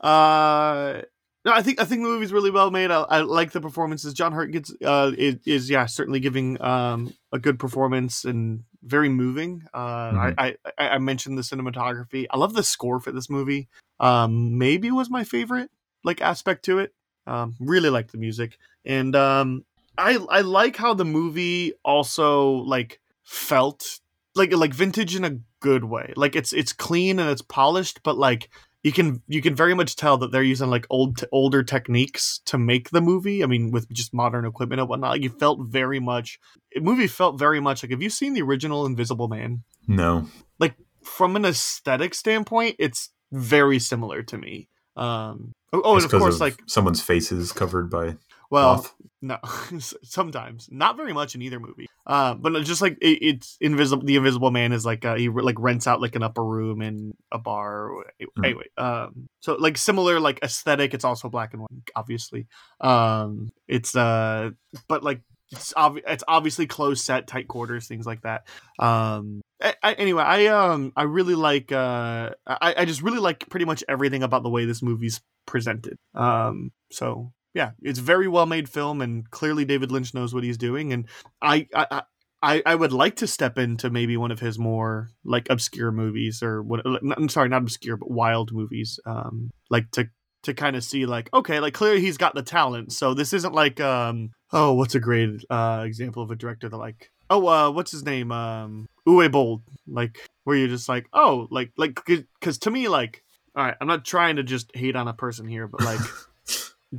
uh, 0.00 1.02
no, 1.44 1.52
I 1.52 1.62
think 1.62 1.80
I 1.80 1.84
think 1.84 2.02
the 2.02 2.08
movie's 2.08 2.32
really 2.32 2.50
well 2.52 2.70
made. 2.70 2.90
I, 2.90 3.00
I 3.02 3.20
like 3.22 3.50
the 3.50 3.60
performances. 3.60 4.14
John 4.14 4.32
Hurt 4.32 4.52
gets 4.52 4.72
uh 4.84 5.10
is, 5.18 5.36
is 5.44 5.70
yeah 5.70 5.86
certainly 5.86 6.20
giving 6.20 6.60
um 6.62 7.12
a 7.32 7.38
good 7.38 7.58
performance 7.58 8.24
and 8.24 8.62
very 8.84 9.08
moving. 9.08 9.64
Uh, 9.74 10.12
Mhm. 10.12 10.34
I, 10.38 10.56
I 10.78 10.88
I 10.90 10.98
mentioned 10.98 11.36
the 11.36 11.42
cinematography. 11.42 12.26
I 12.30 12.36
love 12.36 12.54
the 12.54 12.62
score 12.62 13.00
for 13.00 13.10
this 13.10 13.28
movie. 13.28 13.68
Um, 13.98 14.56
maybe 14.58 14.90
was 14.92 15.10
my 15.10 15.24
favorite 15.24 15.70
like 16.04 16.20
aspect 16.20 16.64
to 16.66 16.78
it. 16.78 16.94
Um, 17.26 17.54
really 17.60 17.90
like 17.90 18.10
the 18.10 18.18
music 18.18 18.58
and 18.84 19.14
um 19.14 19.64
I 19.96 20.16
I 20.30 20.40
like 20.40 20.76
how 20.76 20.94
the 20.94 21.04
movie 21.04 21.74
also 21.84 22.50
like 22.50 23.00
felt 23.24 24.00
like 24.34 24.52
like 24.52 24.74
vintage 24.74 25.14
in 25.16 25.24
a 25.24 25.38
good 25.60 25.84
way. 25.84 26.12
Like 26.16 26.36
it's 26.36 26.52
it's 26.52 26.72
clean 26.72 27.18
and 27.18 27.30
it's 27.30 27.42
polished, 27.42 28.00
but 28.02 28.16
like 28.16 28.48
you 28.82 28.92
can 28.92 29.22
you 29.28 29.40
can 29.40 29.54
very 29.54 29.74
much 29.74 29.96
tell 29.96 30.18
that 30.18 30.32
they're 30.32 30.42
using 30.42 30.68
like 30.68 30.86
old 30.90 31.18
t- 31.18 31.26
older 31.30 31.62
techniques 31.62 32.40
to 32.46 32.58
make 32.58 32.90
the 32.90 33.00
movie. 33.00 33.42
I 33.42 33.46
mean, 33.46 33.70
with 33.70 33.88
just 33.92 34.12
modern 34.12 34.44
equipment 34.44 34.80
and 34.80 34.88
whatnot. 34.88 35.12
Like, 35.12 35.22
you 35.22 35.30
felt 35.30 35.60
very 35.68 36.00
much. 36.00 36.38
The 36.74 36.80
movie 36.80 37.06
felt 37.06 37.38
very 37.38 37.60
much 37.60 37.82
like. 37.82 37.90
Have 37.90 38.02
you 38.02 38.10
seen 38.10 38.34
the 38.34 38.42
original 38.42 38.84
Invisible 38.84 39.28
Man? 39.28 39.62
No, 39.86 40.28
Like 40.58 40.74
From 41.02 41.36
an 41.36 41.44
aesthetic 41.44 42.14
standpoint, 42.14 42.76
it's 42.78 43.10
very 43.30 43.78
similar 43.78 44.22
to 44.24 44.38
me. 44.38 44.68
Um. 44.96 45.52
Oh, 45.72 45.82
oh 45.84 45.96
and 45.96 46.04
of 46.04 46.10
course, 46.10 46.40
like 46.40 46.60
someone's 46.66 47.00
face 47.00 47.30
is 47.30 47.52
covered 47.52 47.88
by 47.88 48.16
well, 48.52 48.86
no, 49.22 49.38
sometimes 49.78 50.68
not 50.70 50.96
very 50.96 51.12
much 51.12 51.34
in 51.34 51.42
either 51.42 51.58
movie. 51.58 51.86
Uh, 52.06 52.34
but 52.34 52.52
just 52.64 52.82
like 52.82 52.98
it, 53.00 53.18
it's 53.22 53.56
invisible. 53.60 54.04
The 54.04 54.16
Invisible 54.16 54.50
Man 54.50 54.72
is 54.72 54.84
like 54.84 55.04
uh, 55.04 55.14
he 55.14 55.28
like 55.28 55.56
rents 55.58 55.86
out 55.86 56.00
like 56.00 56.16
an 56.16 56.22
upper 56.22 56.44
room 56.44 56.82
in 56.82 57.14
a 57.30 57.38
bar. 57.38 57.90
Mhm. 58.20 58.44
Anyway, 58.44 58.64
um, 58.76 59.28
so 59.40 59.54
like 59.54 59.78
similar 59.78 60.20
like 60.20 60.40
aesthetic. 60.42 60.92
It's 60.94 61.04
also 61.04 61.28
black 61.28 61.52
and 61.52 61.62
white, 61.62 61.70
obviously. 61.96 62.46
Um, 62.80 63.50
it's 63.68 63.96
uh, 63.96 64.50
but 64.88 65.02
like 65.02 65.22
it's 65.52 65.72
obvi- 65.74 66.02
it's 66.06 66.24
obviously 66.26 66.66
closed 66.66 67.04
set, 67.04 67.26
tight 67.26 67.48
quarters, 67.48 67.86
things 67.86 68.06
like 68.06 68.22
that. 68.22 68.48
Um, 68.78 69.40
I, 69.62 69.74
I, 69.82 69.92
anyway, 69.94 70.24
I 70.24 70.46
um 70.46 70.92
I 70.96 71.04
really 71.04 71.36
like 71.36 71.70
uh 71.72 72.30
I, 72.46 72.74
I 72.78 72.84
just 72.84 73.02
really 73.02 73.20
like 73.20 73.48
pretty 73.48 73.66
much 73.66 73.84
everything 73.88 74.22
about 74.22 74.42
the 74.42 74.50
way 74.50 74.64
this 74.64 74.82
movie's 74.82 75.20
presented. 75.46 75.96
Um, 76.14 76.72
so 76.90 77.32
yeah, 77.54 77.72
it's 77.82 77.98
a 77.98 78.02
very 78.02 78.28
well 78.28 78.46
made 78.46 78.68
film, 78.68 79.00
and 79.00 79.30
clearly 79.30 79.64
David 79.64 79.92
Lynch 79.92 80.14
knows 80.14 80.34
what 80.34 80.44
he's 80.44 80.58
doing. 80.58 80.92
And 80.92 81.06
I, 81.40 81.68
I, 81.74 82.02
I, 82.42 82.62
I 82.64 82.74
would 82.74 82.92
like 82.92 83.16
to 83.16 83.26
step 83.26 83.58
into 83.58 83.90
maybe 83.90 84.16
one 84.16 84.30
of 84.30 84.40
his 84.40 84.58
more 84.58 85.10
like 85.24 85.48
obscure 85.50 85.92
movies, 85.92 86.42
or 86.42 86.62
what? 86.62 86.80
I'm 86.84 87.28
sorry, 87.28 87.48
not 87.48 87.62
obscure, 87.62 87.96
but 87.96 88.10
wild 88.10 88.52
movies. 88.52 88.98
Um, 89.04 89.50
like 89.70 89.90
to 89.92 90.08
to 90.42 90.54
kind 90.54 90.76
of 90.76 90.84
see 90.84 91.06
like 91.06 91.32
okay, 91.32 91.60
like 91.60 91.74
clearly 91.74 92.00
he's 92.00 92.16
got 92.16 92.34
the 92.34 92.42
talent. 92.42 92.92
So 92.92 93.14
this 93.14 93.32
isn't 93.32 93.54
like 93.54 93.80
um 93.80 94.30
oh 94.52 94.72
what's 94.72 94.94
a 94.94 95.00
great 95.00 95.44
uh 95.50 95.84
example 95.86 96.22
of 96.22 96.30
a 96.30 96.36
director 96.36 96.68
that 96.68 96.76
like 96.76 97.10
oh 97.30 97.46
uh 97.46 97.70
what's 97.70 97.92
his 97.92 98.04
name 98.04 98.32
um 98.32 98.88
Uwe 99.06 99.30
Boll 99.30 99.62
like 99.86 100.18
where 100.44 100.56
you're 100.56 100.68
just 100.68 100.88
like 100.88 101.06
oh 101.12 101.48
like 101.50 101.72
like 101.76 102.00
because 102.04 102.58
to 102.58 102.70
me 102.70 102.88
like 102.88 103.22
all 103.54 103.64
right 103.64 103.76
I'm 103.80 103.86
not 103.86 104.04
trying 104.04 104.36
to 104.36 104.42
just 104.42 104.74
hate 104.74 104.96
on 104.96 105.08
a 105.08 105.14
person 105.14 105.46
here 105.46 105.68
but 105.68 105.82
like 105.82 106.00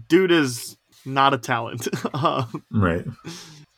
dude 0.08 0.32
is 0.32 0.78
not 1.06 1.34
a 1.34 1.38
talent. 1.38 1.88
Um, 2.14 2.64
right. 2.72 3.06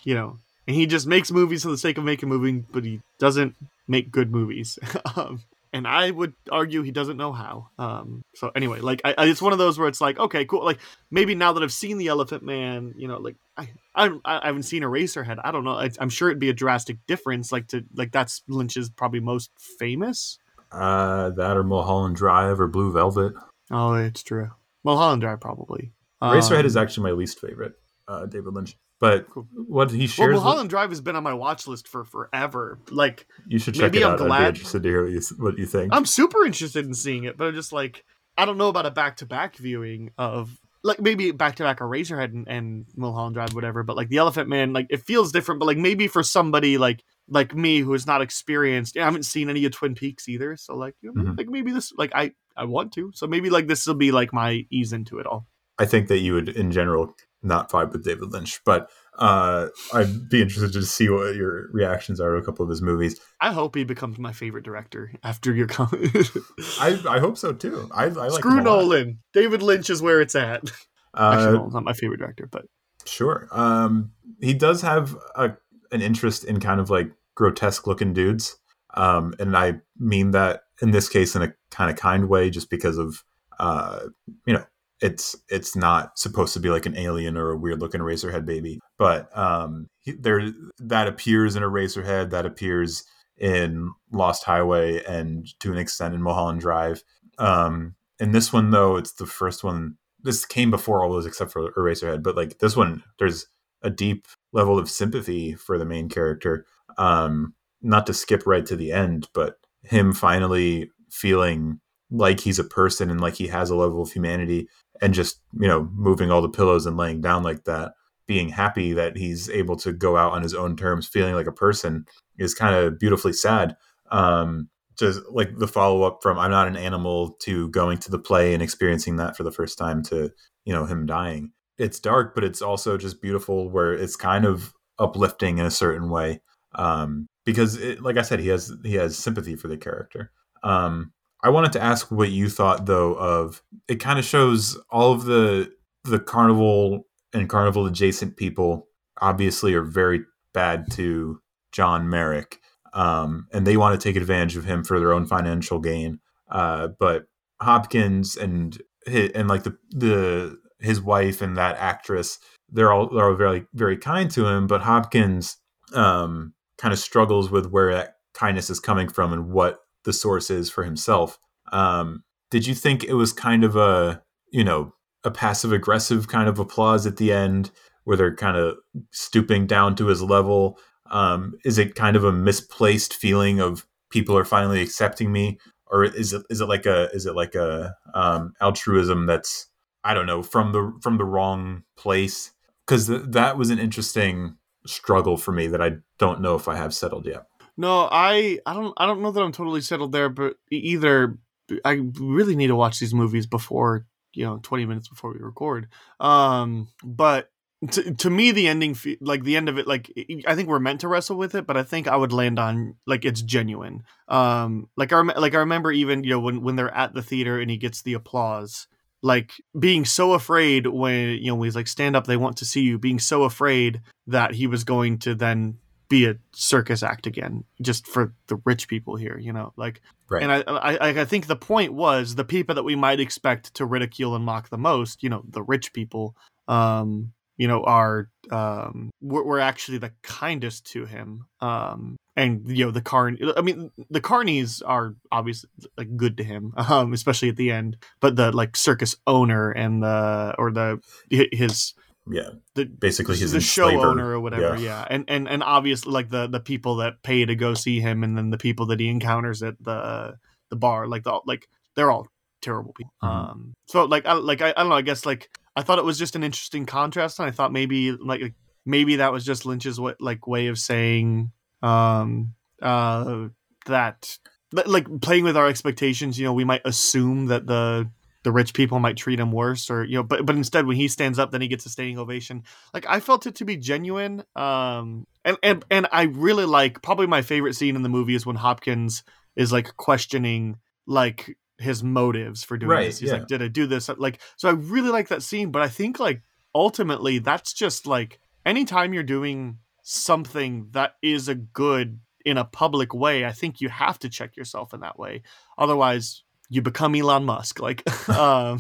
you 0.04 0.14
know 0.14 0.38
and 0.68 0.76
he 0.76 0.86
just 0.86 1.08
makes 1.08 1.32
movies 1.32 1.64
for 1.64 1.70
the 1.70 1.78
sake 1.78 1.98
of 1.98 2.04
making 2.04 2.30
movies 2.30 2.64
but 2.72 2.84
he 2.84 3.02
doesn't 3.20 3.56
make 3.88 4.12
good 4.12 4.32
movies. 4.32 4.78
Um, 5.16 5.42
and 5.74 5.86
i 5.88 6.10
would 6.10 6.34
argue 6.52 6.84
he 6.84 6.92
doesn't 6.92 7.18
know 7.18 7.34
how. 7.34 7.68
Um, 7.78 8.22
so 8.36 8.52
anyway 8.56 8.80
like 8.80 9.02
I, 9.04 9.14
I, 9.18 9.26
it's 9.26 9.42
one 9.42 9.52
of 9.52 9.60
those 9.60 9.78
where 9.78 9.88
it's 9.88 10.00
like 10.02 10.18
okay 10.20 10.46
cool. 10.46 10.64
Like 10.64 10.80
maybe 11.12 11.36
now 11.36 11.54
that 11.54 11.64
i've 11.64 11.74
seen 11.74 11.98
the 11.98 12.08
elephant 12.08 12.44
man 12.44 12.94
you 12.98 13.08
know 13.08 13.18
like 13.20 13.36
i 13.58 13.68
i, 13.96 14.10
I 14.26 14.48
haven't 14.48 14.64
seen 14.64 14.84
eraserhead. 14.84 15.40
I 15.44 15.52
don't 15.52 15.64
know. 15.64 15.76
I, 15.76 15.90
i'm 16.00 16.10
sure 16.10 16.30
it'd 16.30 16.40
be 16.40 16.50
a 16.50 16.54
drastic 16.54 16.98
difference 17.08 17.52
like 17.52 17.68
to 17.68 17.84
like 17.96 18.12
that's 18.12 18.42
lynch's 18.48 18.90
probably 18.90 19.20
most 19.22 19.52
famous. 19.80 20.38
Uh, 20.72 21.30
that 21.32 21.56
or 21.56 21.64
Mulholland 21.64 22.16
Drive 22.18 22.60
or 22.60 22.68
Blue 22.68 22.92
Velvet. 22.92 23.34
oh 23.72 23.94
it's 23.96 24.24
true. 24.24 24.52
Mulholland 24.84 25.22
drive 25.22 25.40
probably 25.40 25.92
Eraserhead 26.34 26.60
Um, 26.62 26.66
is 26.66 26.78
actually 26.78 27.04
my 27.04 27.12
least 27.12 27.40
favorite. 27.40 27.74
Uh, 28.08 28.28
David 28.28 28.54
Lynch, 28.54 28.78
but 29.00 29.28
Cool. 29.32 29.48
what 29.68 29.90
he 29.90 29.98
well, 30.02 30.08
shares, 30.08 30.28
with- 30.36 30.44
Mulholland 30.44 30.70
Drive 30.70 30.90
has 30.92 31.02
been 31.02 31.16
on 31.16 31.24
my 31.24 31.34
watch 31.34 31.66
list 31.68 31.88
for 31.88 32.04
forever. 32.04 32.78
Like, 32.92 33.26
you 33.48 33.58
should 33.58 33.74
check 33.74 33.94
maybe 33.94 34.04
it 34.04 34.06
I'm 34.06 34.14
out. 34.14 34.32
I'd 34.32 34.42
be 34.44 34.48
interested 34.60 34.84
to 34.84 34.90
hear 34.90 35.04
what 35.06 35.12
you, 35.12 35.22
what 35.40 35.58
you 35.58 35.66
think. 35.66 35.92
I'm 35.92 36.06
super 36.06 36.46
interested 36.46 36.86
in 36.86 36.94
seeing 36.94 37.24
it, 37.24 37.36
but 37.36 37.48
I'm 37.48 37.56
just 37.56 37.74
like, 37.74 38.04
I 38.38 38.46
don't 38.46 38.58
know 38.60 38.68
about 38.70 38.86
a 38.86 38.92
back 38.92 39.18
to 39.18 39.26
back 39.26 39.56
viewing 39.56 40.12
of 40.20 40.56
like 40.84 41.02
maybe 41.02 41.32
back 41.32 41.56
to 41.56 41.64
back 41.64 41.80
Eraserhead 41.80 42.26
and, 42.26 42.48
and 42.48 42.86
Mulholland 42.96 43.34
Drive, 43.34 43.54
whatever. 43.56 43.82
But 43.82 43.96
like 43.96 44.10
the 44.10 44.18
Elephant 44.18 44.50
Man, 44.50 44.72
like 44.72 44.86
it 44.92 45.02
feels 45.02 45.32
different. 45.32 45.60
But 45.60 45.66
like 45.66 45.78
maybe 45.80 46.08
for 46.08 46.22
somebody 46.22 46.78
like 46.78 47.04
like 47.28 47.56
me 47.56 47.80
who 47.80 47.92
is 47.96 48.06
not 48.06 48.22
experienced, 48.22 48.96
I 48.98 49.04
haven't 49.04 49.24
seen 49.24 49.50
any 49.50 49.66
of 49.66 49.72
Twin 49.72 49.96
Peaks 49.96 50.30
either. 50.30 50.56
So 50.58 50.76
like, 50.76 50.94
you 51.02 51.12
know, 51.12 51.24
Mhm. 51.24 51.38
like 51.40 51.48
maybe 51.48 51.72
this 51.72 51.92
like 51.98 52.12
I 52.14 52.34
I 52.56 52.66
want 52.66 52.94
to. 52.94 53.12
So 53.16 53.26
maybe 53.26 53.50
like 53.50 53.66
this 53.66 53.88
will 53.88 53.96
be 53.96 54.12
like 54.12 54.32
my 54.32 54.68
ease 54.70 54.94
into 54.94 55.18
it 55.18 55.26
all. 55.26 55.48
I 55.78 55.86
think 55.86 56.08
that 56.08 56.20
you 56.20 56.34
would, 56.34 56.50
in 56.50 56.72
general, 56.72 57.16
not 57.44 57.70
vibe 57.70 57.92
with 57.92 58.04
David 58.04 58.32
Lynch, 58.32 58.60
but 58.66 58.90
uh, 59.18 59.68
I'd 59.94 60.30
be 60.30 60.42
interested 60.42 60.74
to 60.74 60.84
see 60.84 61.10
what 61.10 61.36
your 61.36 61.70
reactions 61.72 62.20
are 62.20 62.32
to 62.32 62.38
a 62.38 62.44
couple 62.44 62.64
of 62.64 62.70
his 62.70 62.82
movies. 62.82 63.20
I 63.40 63.52
hope 63.52 63.76
he 63.76 63.84
becomes 63.84 64.18
my 64.18 64.32
favorite 64.32 64.64
director 64.64 65.12
after 65.24 65.54
your 65.54 65.68
comment. 65.68 66.12
I, 66.80 67.00
I 67.08 67.20
hope 67.20 67.38
so 67.38 67.54
too. 67.54 67.90
I, 67.94 68.06
I 68.06 68.08
like 68.08 68.40
Screw. 68.40 68.62
Nolan. 68.62 69.20
David 69.34 69.62
Lynch 69.62 69.90
is 69.90 70.02
where 70.02 70.22
it's 70.22 70.36
at. 70.36 70.70
Uh, 71.14 71.32
Actually, 71.34 71.54
Nolan's 71.54 71.74
not 71.74 71.84
my 71.84 71.94
favorite 71.94 72.18
director, 72.18 72.50
but 72.52 72.66
Sure. 73.06 73.48
Um, 73.52 74.12
he 74.42 74.54
does 74.54 74.82
have 74.82 75.16
a, 75.36 75.52
an 75.92 76.02
interest 76.02 76.44
in 76.44 76.60
kind 76.60 76.80
of 76.80 76.90
like 76.90 77.12
grotesque 77.36 77.88
looking 77.88 78.14
dudes. 78.14 78.58
Um, 78.96 79.34
and 79.40 79.56
I 79.56 79.82
mean 79.98 80.32
that 80.32 80.64
in 80.82 80.92
this 80.92 81.10
case 81.10 81.36
in 81.36 81.42
a 81.42 81.54
kind 81.72 81.92
of 81.92 81.98
kind 81.98 82.28
way, 82.28 82.50
just 82.50 82.70
because 82.70 82.98
of, 82.98 83.24
uh, 83.60 84.00
you 84.46 84.54
know, 84.54 84.66
it's 85.02 85.36
it's 85.50 85.76
not 85.76 86.18
supposed 86.18 86.54
to 86.54 86.60
be 86.60 86.70
like 86.70 86.86
an 86.86 86.98
alien 86.98 87.38
or 87.38 87.52
a 87.52 87.58
weird 87.58 87.82
looking 87.82 88.02
Eraserhead 88.02 88.46
baby, 88.46 88.80
but 88.98 89.36
um, 89.38 89.88
he, 90.02 90.14
there 90.14 90.52
that 90.80 91.08
appears 91.08 91.56
in 91.56 91.64
a 91.64 91.70
Eraserhead, 91.70 92.30
that 92.32 92.46
appears 92.46 93.04
in 93.38 93.92
Lost 94.12 94.44
Highway, 94.44 95.04
and 95.04 95.48
to 95.60 95.72
an 95.72 95.78
extent 95.78 96.16
in 96.16 96.22
Mulholland 96.22 96.62
Drive. 96.62 97.04
Um, 97.38 97.96
in 98.20 98.32
this 98.32 98.54
one 98.54 98.72
though, 98.72 98.96
it's 98.96 99.14
the 99.14 99.26
first 99.26 99.64
one 99.64 99.98
this 100.26 100.44
came 100.44 100.72
before 100.72 101.04
all 101.04 101.12
those 101.12 101.28
except 101.28 101.52
for 101.52 101.72
Eraserhead, 101.74 102.24
but 102.24 102.36
like 102.36 102.58
this 102.58 102.76
one, 102.76 103.04
there's 103.20 103.46
a 103.84 103.92
deep 103.92 104.28
level 104.54 104.80
of 104.80 104.90
sympathy 104.90 105.54
for 105.54 105.78
the 105.78 105.86
main 105.86 106.10
character. 106.10 106.66
Um, 106.98 107.54
not 107.82 108.08
to 108.08 108.14
skip 108.14 108.44
right 108.48 108.66
to 108.66 108.76
the 108.76 108.92
end, 108.92 109.28
but 109.34 109.58
him 109.84 110.14
finally 110.14 110.90
feeling 111.12 111.80
like 112.10 112.40
he's 112.40 112.58
a 112.58 112.64
person 112.64 113.12
and 113.12 113.22
like 113.22 113.36
he 113.36 113.48
has 113.48 113.70
a 113.70 113.76
level 113.76 114.02
of 114.02 114.12
humanity 114.12 114.68
and 115.02 115.14
just, 115.14 115.42
you 115.60 115.68
know, 115.68 115.90
moving 115.94 116.32
all 116.32 116.42
the 116.42 116.50
pillows 116.50 116.86
and 116.86 116.98
laying 116.98 117.22
down 117.22 117.44
like 117.44 117.64
that, 117.66 117.94
being 118.28 118.50
happy 118.50 118.94
that 118.94 119.18
he's 119.18 119.50
able 119.50 119.76
to 119.78 119.94
go 119.94 120.18
out 120.18 120.32
on 120.32 120.42
his 120.42 120.54
own 120.54 120.76
terms, 120.76 121.08
feeling 121.08 121.36
like 121.36 121.48
a 121.48 121.52
person 121.52 122.06
is 122.38 122.54
kind 122.54 122.76
of 122.76 123.00
beautifully 123.00 123.34
sad. 123.34 123.76
Um, 124.12 124.70
just 124.98 125.22
like 125.30 125.58
the 125.58 125.68
follow 125.68 126.04
up 126.04 126.20
from 126.22 126.40
I'm 126.40 126.52
not 126.52 126.68
an 126.68 126.78
animal 126.78 127.34
to 127.42 127.70
going 127.70 127.98
to 128.00 128.12
the 128.12 128.20
play 128.20 128.54
and 128.54 128.64
experiencing 128.64 129.18
that 129.18 129.36
for 129.36 129.44
the 129.44 129.52
first 129.52 129.78
time 129.78 130.02
to, 130.04 130.32
you 130.64 130.74
know, 130.74 130.86
him 130.86 131.06
dying. 131.06 131.52
It's 131.78 132.00
dark, 132.00 132.34
but 132.34 132.46
it's 132.46 132.62
also 132.62 132.98
just 132.98 133.22
beautiful 133.22 133.70
where 133.70 133.94
it's 133.94 134.16
kind 134.16 134.46
of 134.46 134.74
uplifting 134.98 135.58
in 135.58 135.66
a 135.66 135.72
certain 135.72 136.10
way. 136.10 136.42
Um, 136.76 137.28
because 137.46 137.76
it, 137.76 138.02
like 138.02 138.18
I 138.18 138.22
said, 138.22 138.40
he 138.40 138.48
has 138.50 138.72
he 138.84 138.96
has 138.96 139.18
sympathy 139.18 139.56
for 139.56 139.68
the 139.68 139.78
character. 139.78 140.32
Um, 140.64 141.12
I 141.46 141.50
wanted 141.50 141.74
to 141.74 141.84
ask 141.84 142.10
what 142.10 142.32
you 142.32 142.50
thought 142.50 142.88
though 142.88 143.14
of 143.14 143.62
it 143.88 144.00
kind 144.00 144.18
of 144.18 144.26
shows 144.26 144.78
all 144.90 145.14
of 145.14 145.26
the 145.26 145.72
the 146.04 146.20
carnival 146.20 147.06
and 147.34 147.48
carnival 147.48 147.86
adjacent 147.86 148.36
people 148.36 148.88
obviously 149.22 149.76
are 149.76 149.84
very 149.84 150.26
bad 150.54 150.92
to 150.94 151.40
John 151.72 152.10
Merrick 152.10 152.60
um, 152.96 153.48
and 153.54 153.68
they 153.68 153.78
want 153.78 154.00
to 154.00 154.04
take 154.04 154.16
advantage 154.16 154.56
of 154.56 154.66
him 154.66 154.84
for 154.84 155.00
their 155.00 155.14
own 155.14 155.28
financial 155.28 155.80
gain. 155.80 156.20
Uh, 156.50 156.88
but 157.00 157.26
Hopkins 157.62 158.38
and 158.38 158.82
his, 159.06 159.30
and 159.32 159.48
like 159.48 159.64
the 159.64 159.78
the 159.92 160.58
his 160.80 161.00
wife 161.00 161.44
and 161.44 161.58
that 161.58 161.78
actress, 161.78 162.40
they're 162.72 162.92
all 162.92 163.10
they're 163.10 163.30
all 163.30 163.36
very 163.36 163.68
very 163.76 163.98
kind 163.98 164.32
to 164.32 164.48
him. 164.48 164.66
But 164.66 164.82
Hopkins 164.82 165.58
um, 165.94 166.54
kind 166.80 166.92
of 166.92 167.00
struggles 167.00 167.52
with 167.52 167.68
where 167.68 167.94
that 167.94 168.16
kindness 168.34 168.70
is 168.70 168.80
coming 168.80 169.10
from 169.10 169.32
and 169.32 169.52
what 169.52 169.80
the 170.06 170.14
source 170.14 170.50
is 170.50 170.70
for 170.70 170.84
himself. 170.84 171.38
Um, 171.72 172.24
did 172.52 172.66
you 172.66 172.76
think 172.76 173.04
it 173.04 173.14
was 173.14 173.34
kind 173.34 173.64
of 173.64 173.76
a 173.76 174.22
you 174.52 174.64
know 174.64 174.94
a 175.24 175.32
passive 175.32 175.72
aggressive 175.72 176.28
kind 176.28 176.48
of 176.48 176.60
applause 176.60 177.06
at 177.06 177.18
the 177.18 177.34
end 177.34 177.72
where 178.04 178.16
they're 178.16 178.36
kind 178.36 178.56
of 178.56 178.78
stooping 179.12 179.66
down 179.66 179.96
to 179.96 180.06
his 180.08 180.22
level 180.22 180.78
um, 181.12 181.58
is 181.64 181.78
it 181.78 181.96
kind 181.96 182.16
of 182.16 182.24
a 182.24 182.32
misplaced 182.32 183.14
feeling 183.14 183.60
of 183.60 183.86
people 184.10 184.38
are 184.38 184.46
finally 184.46 184.82
accepting 184.82 185.32
me, 185.32 185.60
or 185.88 186.04
is 186.04 186.34
it 186.34 186.44
is 186.50 186.62
it 186.62 186.66
like 186.68 186.86
a 186.86 187.10
is 187.12 187.26
it 187.26 187.36
like 187.36 187.56
a 187.56 187.96
um, 188.14 188.54
altruism 188.62 189.26
that's 189.26 189.68
I 190.04 190.14
don't 190.14 190.26
know 190.26 190.42
from 190.42 190.72
the 190.72 190.98
from 191.02 191.18
the 191.18 191.26
wrong 191.26 191.84
place? 191.98 192.52
Because 192.86 193.08
th- 193.08 193.24
that 193.28 193.58
was 193.58 193.70
an 193.70 193.80
interesting 193.80 194.58
struggle 194.86 195.38
for 195.38 195.52
me 195.52 195.68
that 195.68 195.82
I 195.82 195.98
don't 196.20 196.42
know 196.42 196.56
if 196.56 196.68
I 196.68 196.76
have 196.76 196.94
settled 196.94 197.26
yet. 197.26 197.46
No, 197.78 198.08
I 198.12 198.60
I 198.66 198.74
don't 198.74 198.94
I 198.98 199.06
don't 199.06 199.22
know 199.22 199.32
that 199.32 199.42
I'm 199.42 199.52
totally 199.52 199.82
settled 199.82 200.12
there, 200.12 200.30
but 200.30 200.56
either 200.72 201.38
I 201.84 202.02
really 202.20 202.56
need 202.56 202.68
to 202.68 202.76
watch 202.76 203.00
these 203.00 203.14
movies 203.14 203.46
before 203.46 204.06
you 204.34 204.46
know 204.46 204.60
20 204.62 204.86
minutes 204.86 205.08
before 205.08 205.34
we 205.34 205.40
record. 205.40 205.88
Um, 206.20 206.90
but 207.04 207.50
to, 207.92 208.14
to 208.14 208.30
me 208.30 208.52
the 208.52 208.68
ending 208.68 208.98
like 209.22 209.44
the 209.44 209.58
end 209.58 209.70
of 209.70 209.78
it 209.78 209.86
like 209.86 210.12
i 210.48 210.56
think 210.56 210.70
we're 210.70 210.80
meant 210.80 211.02
to 211.02 211.08
wrestle 211.08 211.36
with 211.36 211.54
it 211.56 211.68
but 211.68 211.78
i 211.78 211.84
think 211.84 212.08
i 212.08 212.16
would 212.16 212.32
land 212.32 212.58
on 212.58 212.96
like 213.06 213.26
it's 213.26 213.42
genuine 213.42 214.02
um 214.28 214.88
like 214.96 215.12
i 215.12 215.22
like 215.22 215.54
i 215.54 215.60
remember 215.60 215.92
even 215.92 216.24
you 216.24 216.32
know 216.32 216.40
when 216.40 216.62
when 216.62 216.76
they're 216.76 216.94
at 216.96 217.14
the 217.14 217.22
theater 217.22 217.60
and 217.60 217.70
he 217.70 217.78
gets 217.78 218.02
the 218.02 218.14
applause 218.14 218.88
like 219.22 219.52
being 219.78 220.06
so 220.06 220.34
afraid 220.34 220.88
when 220.88 221.30
you 221.32 221.48
know 221.48 221.56
when 221.56 221.68
he's 221.68 221.76
like 221.76 221.88
stand 221.88 222.16
up 222.16 222.26
they 222.26 222.38
want 222.38 222.58
to 222.58 222.66
see 222.66 222.82
you 222.82 222.98
being 222.98 223.20
so 223.20 223.44
afraid 223.44 224.02
that 224.26 224.54
he 224.56 224.68
was 224.68 224.84
going 224.84 225.20
to 225.20 225.36
then 225.36 225.78
be 226.10 226.26
a 226.26 226.36
circus 226.52 227.04
act 227.04 227.28
again 227.28 227.64
just 227.82 228.08
for 228.08 228.34
the 228.48 228.58
rich 228.66 228.88
people 228.88 229.16
here 229.16 229.38
you 229.38 229.52
know 229.52 229.74
like 229.76 230.02
right. 230.30 230.44
and 230.44 230.52
I, 230.52 230.64
I 230.68 231.22
i 231.22 231.26
think 231.26 231.48
the 231.48 231.56
point 231.56 231.94
was 231.94 232.36
the 232.36 232.46
people 232.46 232.76
that 232.76 232.84
we 232.84 232.96
might 232.96 233.20
expect 233.20 233.74
to 233.76 233.86
ridicule 233.86 234.36
and 234.36 234.46
mock 234.46 234.70
the 234.70 234.78
most 234.78 235.24
you 235.24 235.30
know 235.30 235.44
the 235.48 235.64
rich 235.64 235.94
people 235.94 236.36
um 236.68 237.34
you 237.58 237.68
know 237.68 237.84
are 237.84 238.30
um 238.52 239.10
we're, 239.22 239.44
we're 239.44 239.60
actually 239.60 239.98
the 239.98 240.12
kindest 240.22 240.86
to 240.92 241.06
him 241.06 241.46
um 241.62 242.18
and 242.36 242.70
you 242.70 242.86
know 242.86 242.92
the 242.92 243.02
carn 243.02 243.38
i 243.58 243.62
mean 243.62 243.92
the 244.10 244.22
carnies 244.22 244.82
are 244.86 245.16
obviously 245.32 245.70
like 245.98 246.16
good 246.18 246.38
to 246.38 246.44
him 246.44 246.74
um 246.78 247.14
especially 247.14 247.50
at 247.50 247.56
the 247.56 247.72
end 247.72 247.98
but 248.20 248.36
the 248.36 248.52
like 248.52 248.76
circus 248.76 249.16
owner 249.26 249.72
and 249.72 250.04
the 250.04 250.54
or 250.58 250.72
the 250.72 251.00
his 251.30 251.94
yeah 252.28 252.50
the 252.74 252.86
basically 252.86 253.36
his 253.38 253.52
the 253.52 253.62
show 253.62 253.88
enslaver. 253.90 254.10
owner 254.10 254.30
or 254.32 254.40
whatever 254.40 254.76
yeah. 254.78 255.02
yeah. 255.02 255.08
and 255.10 255.26
and 255.28 255.48
and 255.48 255.62
obviously 255.62 256.12
like 256.12 256.30
the 256.30 256.48
the 256.48 256.60
people 256.60 256.96
that 256.98 257.22
pay 257.24 257.46
to 257.46 257.56
go 257.56 257.74
see 257.74 258.00
him 258.00 258.24
and 258.24 258.38
then 258.38 258.50
the 258.50 258.58
people 258.58 258.88
that 258.88 259.00
he 259.00 259.08
encounters 259.08 259.62
at 259.62 259.76
the 259.84 260.36
the 260.70 260.76
bar 260.76 261.08
like 261.08 261.24
the 261.24 261.40
like 261.46 261.68
they're 261.96 262.10
all 262.12 262.28
terrible 262.62 262.94
people 262.94 263.14
Mhm. 263.24 263.28
um 263.30 263.74
so 263.88 264.06
like 264.06 264.26
i 264.26 264.34
like 264.34 264.62
I, 264.62 264.70
I 264.70 264.74
don't 264.74 264.90
know 264.90 264.96
i 264.96 265.04
guess 265.04 265.24
like 265.26 265.50
i 265.76 265.84
thought 265.84 266.00
it 266.00 266.06
was 266.06 266.18
just 266.18 266.36
an 266.36 266.44
interesting 266.44 266.86
contrast 266.88 267.38
and 267.40 267.48
i 267.48 267.52
thought 267.52 267.72
maybe 267.72 268.12
like 268.12 268.54
maybe 268.88 269.18
that 269.18 269.32
was 269.32 269.46
just 269.46 269.66
lynch's 269.68 270.00
what 270.00 270.20
like 270.20 270.48
way 270.48 270.68
of 270.68 270.80
saying 270.80 271.52
um 271.84 272.56
uh 272.82 273.50
that, 273.86 274.40
like 274.72 275.06
playing 275.22 275.44
with 275.44 275.56
our 275.56 275.68
expectations 275.68 276.40
you 276.40 276.46
know 276.46 276.54
we 276.54 276.64
might 276.66 276.82
assume 276.86 277.46
that 277.48 277.68
the 277.68 278.10
the 278.46 278.52
rich 278.52 278.76
people 278.76 279.00
might 279.00 279.18
treat 279.18 279.40
him 279.40 279.52
worse 279.52 279.90
or 279.90 280.04
you 280.04 280.14
know 280.14 280.22
but 280.22 280.46
but 280.46 280.56
instead 280.56 280.86
when 280.86 280.96
he 280.96 281.08
stands 281.08 281.40
up 281.40 281.50
then 281.50 281.62
he 281.62 281.68
gets 281.68 281.86
a 281.88 281.90
standing 281.90 282.20
ovation. 282.20 282.64
Like 282.94 283.08
i 283.10 283.20
felt 283.20 283.48
it 283.48 283.56
to 283.56 283.66
be 283.66 283.76
genuine 283.76 284.44
um 284.56 285.26
and 285.44 285.58
and, 285.64 285.84
and 285.90 286.08
i 286.12 286.24
really 286.24 286.66
like 286.66 287.02
probably 287.02 287.26
my 287.26 287.42
favorite 287.42 287.74
scene 287.74 287.96
in 287.96 288.04
the 288.04 288.10
movie 288.10 288.36
is 288.36 288.46
when 288.46 288.56
hopkins 288.56 289.24
is 289.56 289.74
like 289.74 289.98
questioning 289.98 290.78
like 291.08 291.58
his 291.80 292.04
motives 292.04 292.64
for 292.64 292.78
doing 292.78 292.92
Right, 292.92 293.06
this. 293.08 293.18
He's 293.18 293.32
yeah. 293.32 293.40
like 293.40 293.48
did 293.48 293.64
i 293.64 293.68
do 293.68 293.88
this? 293.88 294.10
Like 294.10 294.40
so 294.58 294.70
i 294.70 294.74
really 294.74 295.10
like 295.10 295.30
that 295.30 295.42
scene 295.42 295.72
but 295.72 295.82
i 295.82 295.90
think 295.90 296.20
like 296.20 296.44
ultimately 296.76 297.40
that's 297.40 297.74
just 297.74 298.06
like 298.06 298.40
anytime 298.64 299.12
you're 299.14 299.24
doing 299.24 299.80
something 300.04 300.90
that 300.92 301.16
is 301.24 301.48
a 301.50 301.56
good 301.56 302.20
in 302.46 302.60
a 302.60 302.66
public 302.66 303.12
way 303.12 303.44
i 303.44 303.52
think 303.52 303.82
you 303.82 303.90
have 303.90 304.20
to 304.20 304.30
check 304.30 304.56
yourself 304.56 304.94
in 304.94 305.00
that 305.00 305.18
way. 305.18 305.42
Otherwise 305.80 306.44
you 306.70 306.82
become 306.82 307.16
elon 307.16 307.44
musk 307.46 307.80
like 307.80 308.04
um 308.30 308.80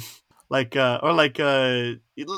like 0.49 0.75
uh 0.75 0.99
or 1.03 1.13
like 1.13 1.39
uh 1.39 1.91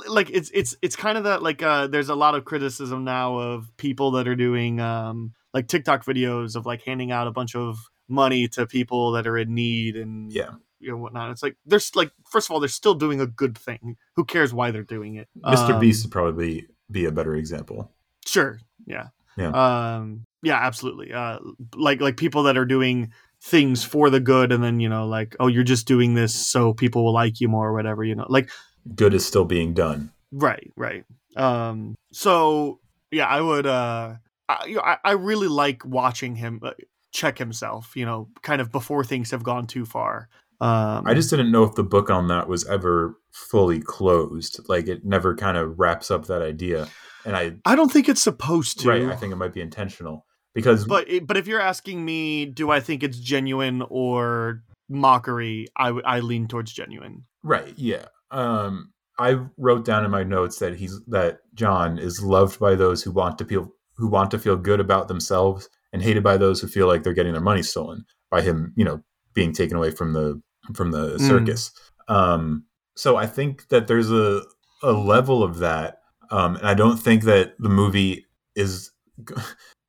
like 0.07 0.29
it's 0.29 0.49
it's 0.53 0.75
it's 0.81 0.95
kind 0.95 1.17
of 1.17 1.25
that 1.25 1.43
like 1.43 1.61
uh 1.61 1.87
there's 1.87 2.09
a 2.09 2.15
lot 2.15 2.35
of 2.35 2.45
criticism 2.45 3.03
now 3.03 3.37
of 3.37 3.69
people 3.77 4.11
that 4.11 4.27
are 4.27 4.35
doing 4.35 4.79
um 4.79 5.33
like 5.53 5.67
tiktok 5.67 6.03
videos 6.05 6.55
of 6.55 6.65
like 6.65 6.81
handing 6.83 7.11
out 7.11 7.27
a 7.27 7.31
bunch 7.31 7.55
of 7.55 7.77
money 8.07 8.47
to 8.47 8.65
people 8.65 9.11
that 9.11 9.27
are 9.27 9.37
in 9.37 9.53
need 9.53 9.95
and 9.97 10.31
Yeah. 10.31 10.51
you 10.79 10.91
know 10.91 10.97
whatnot 10.97 11.31
it's 11.31 11.43
like 11.43 11.57
there's 11.65 11.93
like 11.95 12.11
first 12.31 12.47
of 12.47 12.53
all 12.53 12.59
they're 12.61 12.69
still 12.69 12.95
doing 12.95 13.19
a 13.19 13.27
good 13.27 13.57
thing 13.57 13.97
who 14.15 14.23
cares 14.23 14.53
why 14.53 14.71
they're 14.71 14.83
doing 14.83 15.15
it 15.15 15.27
Mr. 15.43 15.71
Um, 15.73 15.79
Beast 15.79 16.05
would 16.05 16.11
probably 16.11 16.67
be 16.89 17.03
a 17.05 17.11
better 17.11 17.35
example. 17.35 17.91
Sure. 18.25 18.59
Yeah. 18.85 19.07
Yeah. 19.37 19.49
Um 19.95 20.25
yeah, 20.41 20.55
absolutely. 20.57 21.11
Uh 21.11 21.39
like 21.75 21.99
like 21.99 22.15
people 22.15 22.43
that 22.43 22.57
are 22.57 22.65
doing 22.65 23.11
things 23.41 23.83
for 23.83 24.09
the 24.09 24.19
good 24.19 24.51
and 24.51 24.63
then, 24.63 24.79
you 24.79 24.89
know, 24.89 25.07
like, 25.07 25.35
oh, 25.39 25.47
you're 25.47 25.63
just 25.63 25.87
doing 25.87 26.13
this 26.13 26.33
so 26.33 26.73
people 26.73 27.05
will 27.05 27.13
like 27.13 27.39
you 27.39 27.47
more 27.47 27.67
or 27.67 27.73
whatever, 27.73 28.03
you 28.03 28.15
know. 28.15 28.25
Like 28.29 28.49
Good 28.95 29.13
is 29.13 29.25
still 29.25 29.45
being 29.45 29.73
done. 29.73 30.11
right, 30.31 30.71
right. 30.75 31.05
Um 31.35 31.95
so 32.11 32.79
yeah, 33.11 33.27
I 33.27 33.41
would 33.41 33.65
uh 33.65 34.15
I 34.49 34.65
you 34.65 34.75
know, 34.75 34.81
I, 34.81 34.97
I 35.03 35.11
really 35.11 35.47
like 35.47 35.85
watching 35.85 36.35
him 36.35 36.59
uh, 36.63 36.71
check 37.11 37.37
himself, 37.37 37.95
you 37.95 38.05
know, 38.05 38.29
kind 38.41 38.61
of 38.61 38.71
before 38.71 39.03
things 39.03 39.31
have 39.31 39.43
gone 39.43 39.67
too 39.67 39.85
far. 39.85 40.29
Um, 40.59 41.05
I 41.05 41.13
just 41.13 41.29
didn't 41.29 41.51
know 41.51 41.63
if 41.63 41.75
the 41.75 41.83
book 41.83 42.09
on 42.09 42.29
that 42.29 42.47
was 42.47 42.65
ever 42.67 43.19
fully 43.31 43.79
closed. 43.79 44.59
Like 44.67 44.87
it 44.87 45.05
never 45.05 45.35
kind 45.35 45.55
of 45.55 45.77
wraps 45.77 46.09
up 46.09 46.25
that 46.27 46.41
idea. 46.41 46.87
And 47.25 47.35
I 47.35 47.53
I 47.65 47.75
don't 47.75 47.91
think 47.91 48.09
it's 48.09 48.21
supposed 48.21 48.79
to. 48.79 48.89
right, 48.89 49.03
I 49.03 49.15
think 49.15 49.31
it 49.31 49.35
might 49.35 49.53
be 49.53 49.61
intentional 49.61 50.25
because 50.53 50.85
but 50.85 51.07
but 51.23 51.37
if 51.37 51.47
you're 51.47 51.61
asking 51.61 52.03
me, 52.03 52.45
do 52.45 52.71
I 52.71 52.79
think 52.79 53.03
it's 53.03 53.19
genuine 53.19 53.83
or 53.89 54.63
mockery? 54.89 55.67
i 55.77 55.89
i 55.89 56.19
lean 56.19 56.47
towards 56.47 56.71
genuine. 56.73 57.25
right, 57.43 57.73
yeah. 57.77 58.05
Um 58.31 58.91
I 59.19 59.39
wrote 59.57 59.83
down 59.83 60.05
in 60.05 60.11
my 60.11 60.23
notes 60.23 60.59
that 60.59 60.75
he's 60.75 60.99
that 61.07 61.39
John 61.55 61.97
is 61.97 62.21
loved 62.21 62.59
by 62.59 62.75
those 62.75 63.01
who 63.03 63.11
want 63.11 63.37
to 63.39 63.45
feel 63.45 63.71
who 63.97 64.07
want 64.07 64.29
to 64.31 64.39
feel 64.39 64.55
good 64.55 64.79
about 64.79 65.07
themselves 65.07 65.67
and 65.91 66.03
hated 66.03 66.23
by 66.23 66.37
those 66.37 66.61
who 66.61 66.67
feel 66.67 66.85
like 66.87 67.01
they're 67.03 67.13
getting 67.13 67.33
their 67.33 67.41
money 67.41 67.63
stolen 67.63 68.05
by 68.29 68.41
him, 68.41 68.73
you 68.75 68.85
know, 68.85 69.01
being 69.33 69.53
taken 69.53 69.75
away 69.77 69.89
from 69.91 70.13
the 70.13 70.39
from 70.75 70.91
the 70.91 71.15
Mm. 71.17 71.27
circus. 71.27 71.71
Um 72.07 72.65
so 72.95 73.15
I 73.15 73.25
think 73.27 73.67
that 73.69 73.87
there's 73.87 74.11
a 74.11 74.41
a 74.83 74.91
level 74.91 75.41
of 75.43 75.57
that 75.59 75.97
um 76.29 76.55
and 76.57 76.67
I 76.67 76.73
don't 76.75 76.97
think 76.97 77.23
that 77.23 77.55
the 77.59 77.69
movie 77.69 78.25
is 78.55 78.91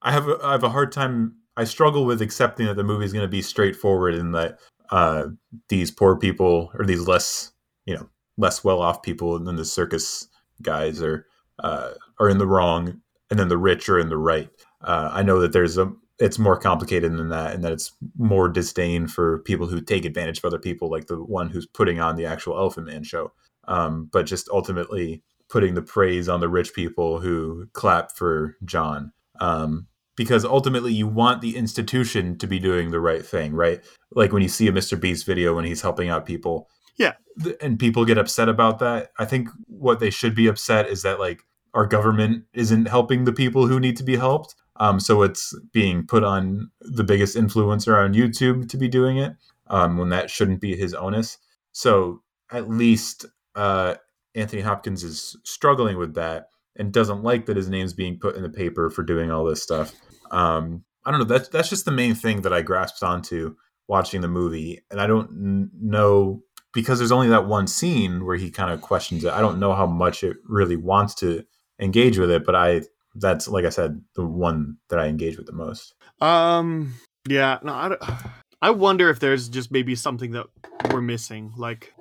I 0.09 0.13
have 0.13 0.29
a, 0.29 0.39
I 0.43 0.53
have 0.53 0.65
a 0.65 0.71
hard 0.71 0.93
time 0.93 1.35
I 1.57 1.65
struggle 1.65 2.05
with 2.05 2.23
accepting 2.23 2.67
that 2.67 2.77
the 2.77 2.85
movie 2.85 3.05
is 3.05 3.13
going 3.13 3.25
to 3.25 3.29
be 3.29 3.43
straightforward 3.43 4.15
and 4.15 4.35
that 4.35 4.59
uh 4.91 5.27
these 5.69 5.91
poor 5.91 6.17
people 6.17 6.71
or 6.79 6.87
these 6.87 7.07
less, 7.07 7.53
you 7.85 7.95
know, 7.95 8.09
less 8.37 8.65
well-off 8.65 9.03
people 9.03 9.39
than 9.39 9.57
the 9.57 9.65
circus 9.65 10.29
guys 10.63 11.03
are 11.03 11.27
uh 11.59 11.93
are 12.19 12.29
in 12.29 12.39
the 12.39 12.47
wrong 12.47 13.01
and 13.31 13.39
then 13.39 13.49
the 13.49 13.59
rich 13.59 13.89
are 13.89 13.99
in 13.99 14.09
the 14.09 14.17
right. 14.17 14.51
Uh, 14.81 15.11
I 15.13 15.23
know 15.23 15.41
that 15.41 15.53
there's 15.53 15.77
a 15.79 15.93
it's 16.19 16.39
more 16.39 16.59
complicated 16.59 17.13
than 17.13 17.29
that, 17.29 17.55
and 17.55 17.63
that 17.63 17.73
it's 17.73 17.93
more 18.17 18.49
disdain 18.49 19.07
for 19.07 19.39
people 19.41 19.69
who 19.69 19.81
take 19.81 20.05
advantage 20.05 20.39
of 20.39 20.45
other 20.45 20.59
people, 20.59 20.91
like 20.91 21.07
the 21.07 21.17
one 21.17 21.49
who's 21.49 21.67
putting 21.67 22.01
on 22.01 22.17
the 22.17 22.27
actual 22.27 22.57
Elephant 22.59 22.87
Man 22.87 23.05
show. 23.05 23.33
Um, 23.69 24.09
but 24.13 24.27
just 24.27 24.49
ultimately 24.49 25.23
putting 25.49 25.75
the 25.75 25.83
praise 25.83 26.29
on 26.29 26.41
the 26.41 26.49
rich 26.49 26.75
people 26.75 27.21
who 27.21 27.69
clap 27.73 28.13
for 28.13 28.57
John, 28.65 29.13
um, 29.41 29.87
because 30.19 30.45
ultimately 30.45 30.93
you 30.93 31.07
want 31.07 31.41
the 31.41 31.57
institution 31.57 32.37
to 32.37 32.47
be 32.47 32.59
doing 32.59 32.91
the 32.91 33.01
right 33.01 33.25
thing, 33.25 33.55
right? 33.55 33.83
Like 34.13 34.33
when 34.33 34.43
you 34.43 34.49
see 34.49 34.67
a 34.69 34.73
Mr. 34.73 35.01
Beast 35.01 35.25
video 35.25 35.55
when 35.55 35.65
he's 35.65 35.81
helping 35.81 36.11
out 36.11 36.27
people, 36.27 36.69
Yeah. 36.99 37.15
and 37.63 37.79
people 37.79 38.05
get 38.05 38.19
upset 38.19 38.49
about 38.49 38.81
that. 38.81 39.13
I 39.19 39.25
think 39.25 39.49
what 39.69 40.01
they 40.01 40.11
should 40.11 40.35
be 40.35 40.49
upset 40.49 40.89
is 40.89 41.03
that 41.03 41.21
like 41.21 41.45
our 41.73 41.87
government 41.87 42.45
isn't 42.53 42.89
helping 42.89 43.25
the 43.25 43.33
people 43.33 43.69
who 43.69 43.79
need 43.79 43.97
to 43.99 44.03
be 44.05 44.17
helped. 44.17 44.55
Um, 44.81 44.99
so 45.01 45.23
it's 45.23 45.57
being 45.73 46.05
put 46.07 46.25
on 46.25 46.71
the 46.81 47.05
biggest 47.05 47.37
influencer 47.37 47.97
on 47.97 48.13
YouTube 48.15 48.69
to 48.71 48.77
be 48.77 48.89
doing 48.89 49.19
it 49.19 49.35
um, 49.69 49.97
when 49.99 50.09
that 50.09 50.31
shouldn't 50.31 50.61
be 50.61 50.75
his 50.77 50.95
onus. 50.95 51.39
So 51.73 52.23
at 52.51 52.69
least 52.69 53.25
uh, 53.55 53.95
Anthony 54.35 54.63
Hopkins 54.63 55.05
is 55.05 55.37
struggling 55.45 55.97
with 55.97 56.15
that 56.15 56.49
and 56.77 56.93
doesn't 56.93 57.23
like 57.23 57.47
that 57.47 57.57
his 57.57 57.69
name's 57.69 57.93
being 57.93 58.19
put 58.19 58.37
in 58.37 58.43
the 58.43 58.49
paper 58.49 58.89
for 58.91 59.03
doing 59.03 59.31
all 59.31 59.45
this 59.45 59.63
stuff. 59.63 59.95
Um, 60.31 60.85
I 61.05 61.11
don't 61.11 61.21
know. 61.21 61.27
That's 61.27 61.49
that's 61.49 61.69
just 61.69 61.85
the 61.85 61.91
main 61.91 62.15
thing 62.15 62.43
that 62.43 62.53
I 62.53 62.63
grasped 62.63 63.03
onto 63.03 63.57
watching 63.87 64.21
the 64.21 64.29
movie, 64.29 64.83
and 64.91 65.01
I 65.01 65.07
don't 65.07 65.71
know 65.81 66.43
because 66.73 66.99
there's 66.99 67.13
only 67.13 67.29
that 67.29 67.47
one 67.47 67.67
scene 67.67 68.25
where 68.25 68.37
he 68.37 68.51
kind 68.51 68.71
of 68.71 68.83
questions 68.83 69.25
it. 69.25 69.33
I 69.33 69.41
don't 69.41 69.59
know 69.59 69.75
how 69.75 69.87
much 69.87 70.23
it 70.23 70.37
really 70.45 70.77
wants 70.77 71.15
to 71.17 71.45
engage 71.81 72.19
with 72.19 72.31
it, 72.31 72.45
but 72.45 72.55
I 72.55 72.83
that's 73.15 73.49
like 73.49 73.65
I 73.65 73.71
said, 73.71 74.03
the 74.15 74.27
one 74.27 74.77
that 74.91 74.99
I 74.99 75.07
engage 75.07 75.37
with 75.37 75.47
the 75.47 75.53
most. 75.53 75.95
Um. 76.21 76.95
Yeah. 77.29 77.59
No. 77.63 77.73
I, 77.73 78.31
I 78.61 78.71
wonder 78.71 79.09
if 79.11 79.21
there's 79.21 79.49
just 79.49 79.71
maybe 79.71 79.95
something 79.95 80.33
that 80.33 80.47
we're 80.91 81.01
missing. 81.01 81.53
Like 81.57 81.95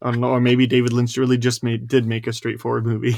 I 0.00 0.10
don't 0.10 0.20
know, 0.20 0.30
or 0.30 0.40
maybe 0.40 0.66
David 0.66 0.92
Lynch 0.92 1.16
really 1.16 1.38
just 1.38 1.62
made 1.62 1.88
did 1.88 2.06
make 2.06 2.26
a 2.26 2.32
straightforward 2.32 2.86
movie. 2.86 3.16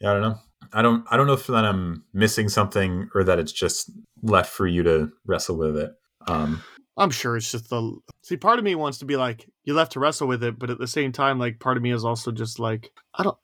Yeah, 0.00 0.10
I 0.10 0.12
don't 0.14 0.22
know. 0.22 0.38
I 0.74 0.82
don't 0.82 1.04
I 1.10 1.16
don't 1.16 1.26
know 1.26 1.32
if 1.34 1.46
that 1.46 1.64
I'm 1.64 2.04
missing 2.12 2.48
something 2.48 3.08
or 3.14 3.24
that 3.24 3.38
it's 3.38 3.52
just 3.52 3.90
left 4.22 4.50
for 4.52 4.66
you 4.66 4.82
to 4.82 5.10
wrestle 5.24 5.56
with 5.56 5.76
it. 5.76 5.92
Um, 6.26 6.62
I'm 6.96 7.10
sure 7.10 7.36
it's 7.36 7.50
just 7.50 7.70
the 7.70 7.96
see. 8.22 8.36
Part 8.36 8.58
of 8.58 8.64
me 8.64 8.74
wants 8.74 8.98
to 8.98 9.04
be 9.04 9.16
like 9.16 9.46
you 9.64 9.74
left 9.74 9.92
to 9.92 10.00
wrestle 10.00 10.28
with 10.28 10.42
it, 10.44 10.58
but 10.58 10.70
at 10.70 10.78
the 10.78 10.86
same 10.86 11.12
time, 11.12 11.38
like 11.38 11.60
part 11.60 11.76
of 11.76 11.82
me 11.82 11.92
is 11.92 12.04
also 12.04 12.32
just 12.32 12.58
like 12.58 12.90
I 13.14 13.22
don't. 13.22 13.38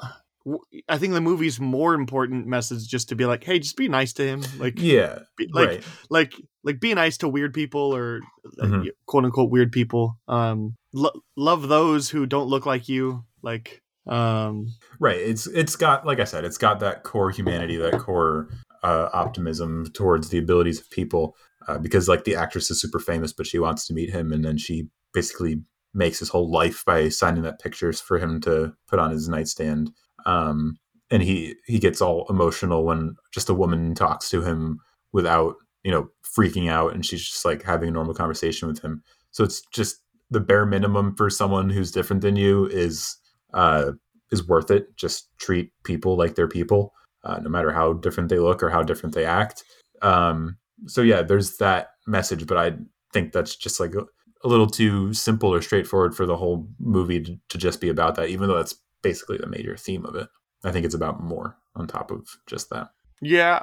I 0.89 0.97
think 0.97 1.13
the 1.13 1.21
movie's 1.21 1.61
more 1.61 1.93
important 1.93 2.47
message 2.47 2.89
just 2.89 3.11
to 3.11 3.15
be 3.15 3.27
like, 3.27 3.45
hey, 3.45 3.59
just 3.59 3.77
be 3.77 3.89
nice 3.89 4.15
to 4.15 4.23
him. 4.27 4.43
Like, 4.59 4.73
yeah, 4.81 5.19
be, 5.37 5.47
like, 5.53 5.69
right. 5.69 5.85
like, 6.09 6.33
like, 6.65 6.81
be 6.81 6.95
nice 6.95 7.19
to 7.19 7.29
weird 7.29 7.53
people 7.53 7.95
or 7.95 8.21
uh, 8.59 8.65
Mhm. 8.65 8.89
quote 9.05 9.27
unquote 9.27 9.51
weird 9.51 9.71
people. 9.71 10.19
Um, 10.29 10.77
lo- 10.95 11.21
love 11.37 11.69
those 11.69 12.09
who 12.09 12.25
don't 12.25 12.49
look 12.49 12.65
like 12.65 12.89
you. 12.89 13.27
Like, 13.43 13.83
um, 14.07 14.69
Right. 14.99 15.19
It's 15.19 15.47
it's 15.47 15.77
got 15.77 16.07
like 16.07 16.21
I 16.21 16.25
said, 16.25 16.45
it's 16.45 16.59
got 16.59 16.81
that 16.81 17.03
core 17.03 17.31
humanity, 17.31 17.77
that 17.77 17.99
core 18.01 18.49
uh, 18.83 19.09
optimism 19.13 19.87
towards 19.93 20.31
the 20.31 20.39
abilities 20.39 20.81
of 20.81 20.91
people. 20.91 21.37
Uh, 21.69 21.79
because 21.79 22.09
like 22.09 22.25
the 22.25 22.35
actress 22.35 22.71
is 22.71 22.81
super 22.81 22.99
famous, 22.99 23.33
but 23.33 23.47
she 23.47 23.59
wants 23.59 23.87
to 23.87 23.95
meet 23.95 24.11
him, 24.11 24.33
and 24.33 24.45
then 24.45 24.57
she 24.57 24.89
basically 25.13 25.63
makes 25.93 26.19
his 26.19 26.29
whole 26.29 26.51
life 26.51 26.85
by 26.85 27.09
signing 27.09 27.43
that 27.43 27.61
pictures 27.61 28.01
for 28.01 28.19
him 28.19 28.41
to 28.41 28.73
put 28.89 28.99
on 28.99 29.11
his 29.11 29.29
nightstand. 29.29 29.91
Um, 30.25 30.79
and 31.11 31.23
he 31.23 31.57
he 31.67 31.79
gets 31.79 32.01
all 32.01 32.27
emotional 32.31 32.85
when 32.85 33.17
just 33.33 33.51
a 33.51 33.55
woman 33.55 33.95
talks 33.95 34.31
to 34.31 34.43
him 34.43 34.81
without 35.13 35.57
you 35.83 35.91
know 35.91 36.09
freaking 36.25 36.71
out, 36.71 36.95
and 36.95 37.05
she's 37.05 37.25
just 37.25 37.45
like 37.45 37.63
having 37.63 37.89
a 37.89 37.93
normal 37.93 38.15
conversation 38.15 38.69
with 38.69 38.81
him. 38.81 39.03
So 39.31 39.45
it's 39.45 39.63
just 39.73 39.97
the 40.31 40.41
bare 40.41 40.67
minimum 40.67 41.15
for 41.17 41.29
someone 41.29 41.71
who's 41.71 41.91
different 41.91 42.23
than 42.23 42.37
you 42.37 42.67
is 42.67 43.17
uh, 43.55 43.93
is 44.31 44.47
worth 44.47 44.71
it. 44.71 44.97
Just 44.97 45.29
treat 45.39 45.73
people 45.85 46.17
like 46.17 46.35
they're 46.35 46.49
people, 46.49 46.93
uh, 47.25 47.39
no 47.41 47.51
matter 47.51 47.73
how 47.73 47.95
different 47.95 48.29
they 48.29 48.39
look 48.39 48.63
or 48.63 48.71
how 48.71 48.83
different 48.83 49.15
they 49.15 49.25
act. 49.25 49.65
Um, 50.03 50.59
so 50.87 51.03
yeah, 51.03 51.23
there's 51.23 51.57
that 51.59 51.91
message, 52.07 52.47
but 52.47 52.57
I 52.57 52.73
think 53.13 53.33
that's 53.33 53.57
just 53.57 53.81
like 53.81 53.95
a, 53.95 54.07
little 54.43 54.67
too 54.67 55.13
simple 55.13 55.53
or 55.53 55.61
straightforward 55.61 56.17
for 56.17 56.25
the 56.25 56.37
whole 56.37 56.67
movie 56.79 57.39
to, 57.51 57.59
just 57.59 57.79
be 57.79 57.91
about 57.91 58.15
that. 58.15 58.31
Even 58.31 58.49
though 58.49 58.57
that's 58.57 58.75
basically 59.03 59.37
the 59.37 59.47
major 59.47 59.77
theme 59.77 60.07
of 60.07 60.15
it, 60.15 60.29
I 60.65 60.73
think 60.73 60.87
it's 60.87 60.95
about 60.95 61.23
more 61.23 61.59
on 61.77 61.87
top 61.87 62.11
of 62.11 62.27
just 62.47 62.71
that. 62.71 62.89
yeah, 63.21 63.63